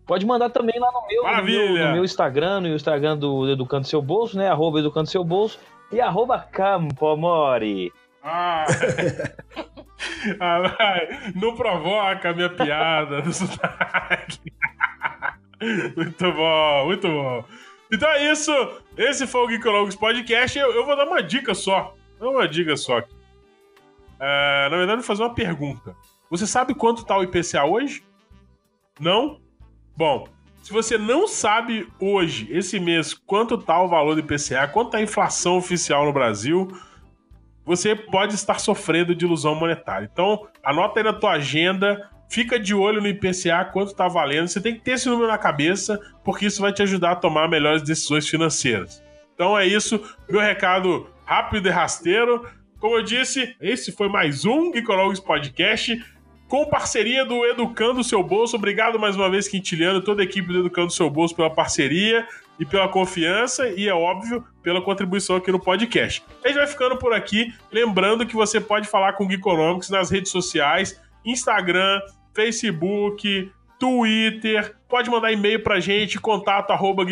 Pode 0.06 0.24
mandar 0.24 0.50
também 0.50 0.78
lá 0.78 0.90
no 0.92 1.06
meu, 1.06 1.22
no 1.24 1.42
meu, 1.42 1.86
no 1.86 1.92
meu 1.94 2.04
Instagram, 2.04 2.60
no 2.60 2.68
Instagram 2.68 3.18
do 3.18 3.50
Educando 3.50 3.86
Seu 3.88 4.00
Bolso, 4.00 4.38
né? 4.38 4.48
Arroba 4.48 4.78
Educando 4.78 5.10
Seu 5.10 5.24
Bolso 5.24 5.58
e 5.90 6.00
arroba 6.00 6.38
Campo 6.38 7.16
Mori. 7.16 7.92
Ah. 8.22 8.64
Ah, 10.40 10.60
não 11.34 11.54
provoca 11.54 12.30
a 12.30 12.34
minha 12.34 12.50
piada 12.50 13.22
do 13.22 13.32
sotaque. 13.32 14.52
Muito 15.96 16.32
bom, 16.32 16.84
muito 16.84 17.08
bom. 17.08 17.44
Então 17.90 18.08
é 18.10 18.30
isso. 18.30 18.52
Esse 18.96 19.26
foi 19.26 19.40
o 19.40 19.48
Geekologos 19.48 19.96
Podcast. 19.96 20.58
Eu, 20.58 20.70
eu 20.74 20.84
vou 20.84 20.94
dar 20.94 21.06
uma 21.06 21.22
dica 21.22 21.54
só. 21.54 21.94
Uma 22.20 22.46
dica 22.46 22.76
só 22.76 22.98
aqui. 22.98 23.14
É, 24.20 24.68
na 24.70 24.76
verdade, 24.76 24.98
vou 24.98 25.06
fazer 25.06 25.22
uma 25.22 25.34
pergunta. 25.34 25.96
Você 26.30 26.46
sabe 26.46 26.74
quanto 26.74 27.06
tá 27.06 27.16
o 27.16 27.22
IPCA 27.22 27.64
hoje? 27.64 28.04
Não? 29.00 29.40
Bom, 29.96 30.28
se 30.62 30.72
você 30.72 30.98
não 30.98 31.26
sabe 31.26 31.88
hoje, 31.98 32.48
esse 32.50 32.78
mês, 32.78 33.14
quanto 33.14 33.56
tá 33.56 33.80
o 33.80 33.88
valor 33.88 34.14
do 34.14 34.20
IPCA, 34.20 34.68
quanto 34.68 34.90
tá 34.90 34.98
a 34.98 35.02
inflação 35.02 35.56
oficial 35.56 36.04
no 36.04 36.12
Brasil, 36.12 36.68
você 37.64 37.96
pode 37.96 38.34
estar 38.34 38.58
sofrendo 38.60 39.14
de 39.14 39.24
ilusão 39.24 39.54
monetária. 39.54 40.08
Então, 40.12 40.46
anota 40.62 41.00
aí 41.00 41.04
na 41.04 41.12
tua 41.12 41.32
agenda, 41.32 42.10
fica 42.28 42.60
de 42.60 42.74
olho 42.74 43.00
no 43.00 43.08
IPCA, 43.08 43.64
quanto 43.72 43.94
tá 43.94 44.06
valendo. 44.06 44.48
Você 44.48 44.60
tem 44.60 44.74
que 44.74 44.80
ter 44.80 44.92
esse 44.92 45.08
número 45.08 45.28
na 45.28 45.38
cabeça, 45.38 45.98
porque 46.22 46.46
isso 46.46 46.60
vai 46.60 46.72
te 46.72 46.82
ajudar 46.82 47.12
a 47.12 47.16
tomar 47.16 47.48
melhores 47.48 47.82
decisões 47.82 48.28
financeiras. 48.28 49.02
Então 49.34 49.56
é 49.56 49.66
isso, 49.66 50.02
meu 50.28 50.40
recado 50.40 51.08
rápido 51.24 51.68
e 51.68 51.70
rasteiro. 51.70 52.46
Como 52.78 52.96
eu 52.96 53.02
disse, 53.02 53.56
esse 53.60 53.92
foi 53.92 54.08
mais 54.08 54.44
um 54.44 54.72
Geekonomics 54.72 55.20
Podcast 55.20 56.04
com 56.48 56.64
parceria 56.66 57.24
do 57.24 57.44
Educando 57.44 58.04
Seu 58.04 58.22
Bolso. 58.22 58.56
Obrigado 58.56 58.98
mais 58.98 59.16
uma 59.16 59.30
vez, 59.30 59.48
Quintiliano, 59.48 60.00
toda 60.00 60.22
a 60.22 60.24
equipe 60.24 60.52
do 60.52 60.60
Educando 60.60 60.92
Seu 60.92 61.10
Bolso 61.10 61.34
pela 61.34 61.50
parceria 61.50 62.26
e 62.58 62.64
pela 62.64 62.88
confiança 62.88 63.68
e, 63.68 63.88
é 63.88 63.94
óbvio, 63.94 64.44
pela 64.62 64.80
contribuição 64.80 65.36
aqui 65.36 65.52
no 65.52 65.60
podcast. 65.60 66.22
A 66.44 66.48
gente 66.48 66.56
vai 66.56 66.66
ficando 66.66 66.96
por 66.96 67.12
aqui, 67.12 67.52
lembrando 67.70 68.26
que 68.26 68.34
você 68.34 68.60
pode 68.60 68.88
falar 68.88 69.14
com 69.14 69.26
o 69.26 69.30
Geekonomics 69.30 69.90
nas 69.90 70.10
redes 70.10 70.30
sociais, 70.30 71.00
Instagram, 71.24 72.00
Facebook, 72.34 73.50
Twitter, 73.78 74.74
pode 74.88 75.10
mandar 75.10 75.30
e-mail 75.32 75.62
pra 75.62 75.78
gente, 75.80 76.18
contato 76.18 76.70
arroba 76.70 77.04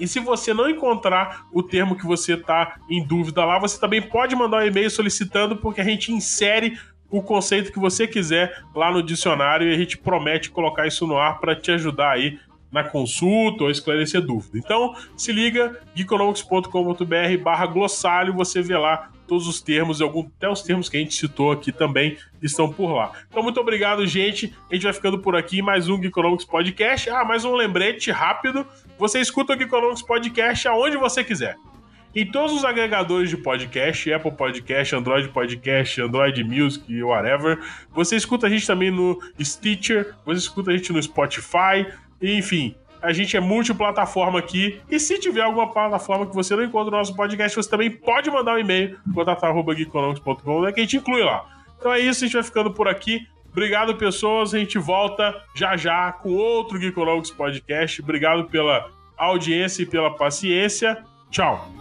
e 0.00 0.08
se 0.08 0.18
você 0.18 0.54
não 0.54 0.68
encontrar 0.68 1.46
o 1.52 1.62
termo 1.62 1.94
que 1.94 2.06
você 2.06 2.32
está 2.32 2.78
em 2.88 3.04
dúvida 3.04 3.44
lá, 3.44 3.58
você 3.58 3.78
também 3.78 4.00
pode 4.00 4.34
mandar 4.34 4.62
um 4.62 4.66
e-mail 4.66 4.90
solicitando, 4.90 5.58
porque 5.58 5.82
a 5.82 5.84
gente 5.84 6.10
insere 6.10 6.78
o 7.10 7.22
conceito 7.22 7.70
que 7.70 7.78
você 7.78 8.06
quiser 8.06 8.64
lá 8.74 8.90
no 8.90 9.02
dicionário 9.02 9.68
e 9.68 9.74
a 9.74 9.76
gente 9.76 9.98
promete 9.98 10.50
colocar 10.50 10.86
isso 10.86 11.06
no 11.06 11.18
ar 11.18 11.38
para 11.38 11.54
te 11.54 11.70
ajudar 11.70 12.12
aí 12.12 12.38
na 12.70 12.84
consulta 12.84 13.64
ou 13.64 13.70
esclarecer 13.70 14.20
dúvida. 14.20 14.58
Então, 14.58 14.94
se 15.16 15.32
liga, 15.32 15.80
geekonomics.com.br 15.94 17.42
barra 17.42 17.66
glossário, 17.66 18.32
você 18.32 18.62
vê 18.62 18.76
lá 18.76 19.10
todos 19.26 19.46
os 19.46 19.60
termos, 19.60 20.00
até 20.02 20.48
os 20.48 20.62
termos 20.62 20.88
que 20.88 20.96
a 20.96 21.00
gente 21.00 21.14
citou 21.14 21.52
aqui 21.52 21.70
também 21.70 22.16
estão 22.42 22.72
por 22.72 22.92
lá. 22.92 23.12
Então, 23.28 23.42
muito 23.42 23.60
obrigado, 23.60 24.04
gente. 24.06 24.52
A 24.68 24.74
gente 24.74 24.82
vai 24.82 24.92
ficando 24.92 25.20
por 25.20 25.36
aqui. 25.36 25.62
Mais 25.62 25.88
um 25.88 26.00
Geekonomics 26.00 26.44
Podcast. 26.44 27.08
Ah, 27.10 27.24
mais 27.24 27.44
um 27.44 27.54
lembrete 27.54 28.10
rápido. 28.10 28.66
Você 28.98 29.20
escuta 29.20 29.54
o 29.54 29.56
Geekonomics 29.56 30.02
Podcast 30.02 30.66
aonde 30.66 30.96
você 30.96 31.22
quiser. 31.22 31.56
Em 32.12 32.26
todos 32.26 32.56
os 32.56 32.64
agregadores 32.64 33.30
de 33.30 33.36
podcast, 33.36 34.12
Apple 34.12 34.32
Podcast, 34.32 34.96
Android 34.96 35.28
Podcast, 35.28 36.02
Android 36.02 36.42
Music 36.42 37.02
whatever. 37.04 37.60
Você 37.92 38.16
escuta 38.16 38.48
a 38.48 38.50
gente 38.50 38.66
também 38.66 38.90
no 38.90 39.16
Stitcher, 39.40 40.16
você 40.26 40.40
escuta 40.40 40.72
a 40.72 40.76
gente 40.76 40.92
no 40.92 41.00
Spotify, 41.00 41.86
enfim, 42.20 42.74
a 43.02 43.12
gente 43.12 43.36
é 43.36 43.40
multiplataforma 43.40 44.38
aqui. 44.38 44.80
E 44.90 44.98
se 45.00 45.18
tiver 45.18 45.42
alguma 45.42 45.72
plataforma 45.72 46.26
que 46.26 46.34
você 46.34 46.54
não 46.54 46.64
encontra 46.64 46.90
no 46.90 46.96
nosso 46.98 47.14
podcast, 47.14 47.56
você 47.56 47.68
também 47.68 47.90
pode 47.90 48.30
mandar 48.30 48.54
um 48.54 48.58
e-mail, 48.58 48.98
contatar.geekonomics.com, 49.14 50.62
né, 50.62 50.72
que 50.72 50.80
a 50.80 50.82
gente 50.82 50.96
inclui 50.96 51.22
lá. 51.22 51.44
Então 51.78 51.92
é 51.92 52.00
isso, 52.00 52.24
a 52.24 52.26
gente 52.26 52.34
vai 52.34 52.42
ficando 52.42 52.70
por 52.70 52.88
aqui. 52.88 53.26
Obrigado, 53.50 53.96
pessoas. 53.96 54.54
A 54.54 54.58
gente 54.58 54.78
volta 54.78 55.34
já 55.54 55.76
já 55.76 56.12
com 56.12 56.32
outro 56.34 56.78
Geekonomics 56.78 57.30
Podcast. 57.30 58.00
Obrigado 58.00 58.44
pela 58.44 58.90
audiência 59.16 59.82
e 59.82 59.86
pela 59.86 60.14
paciência. 60.14 61.02
Tchau. 61.30 61.79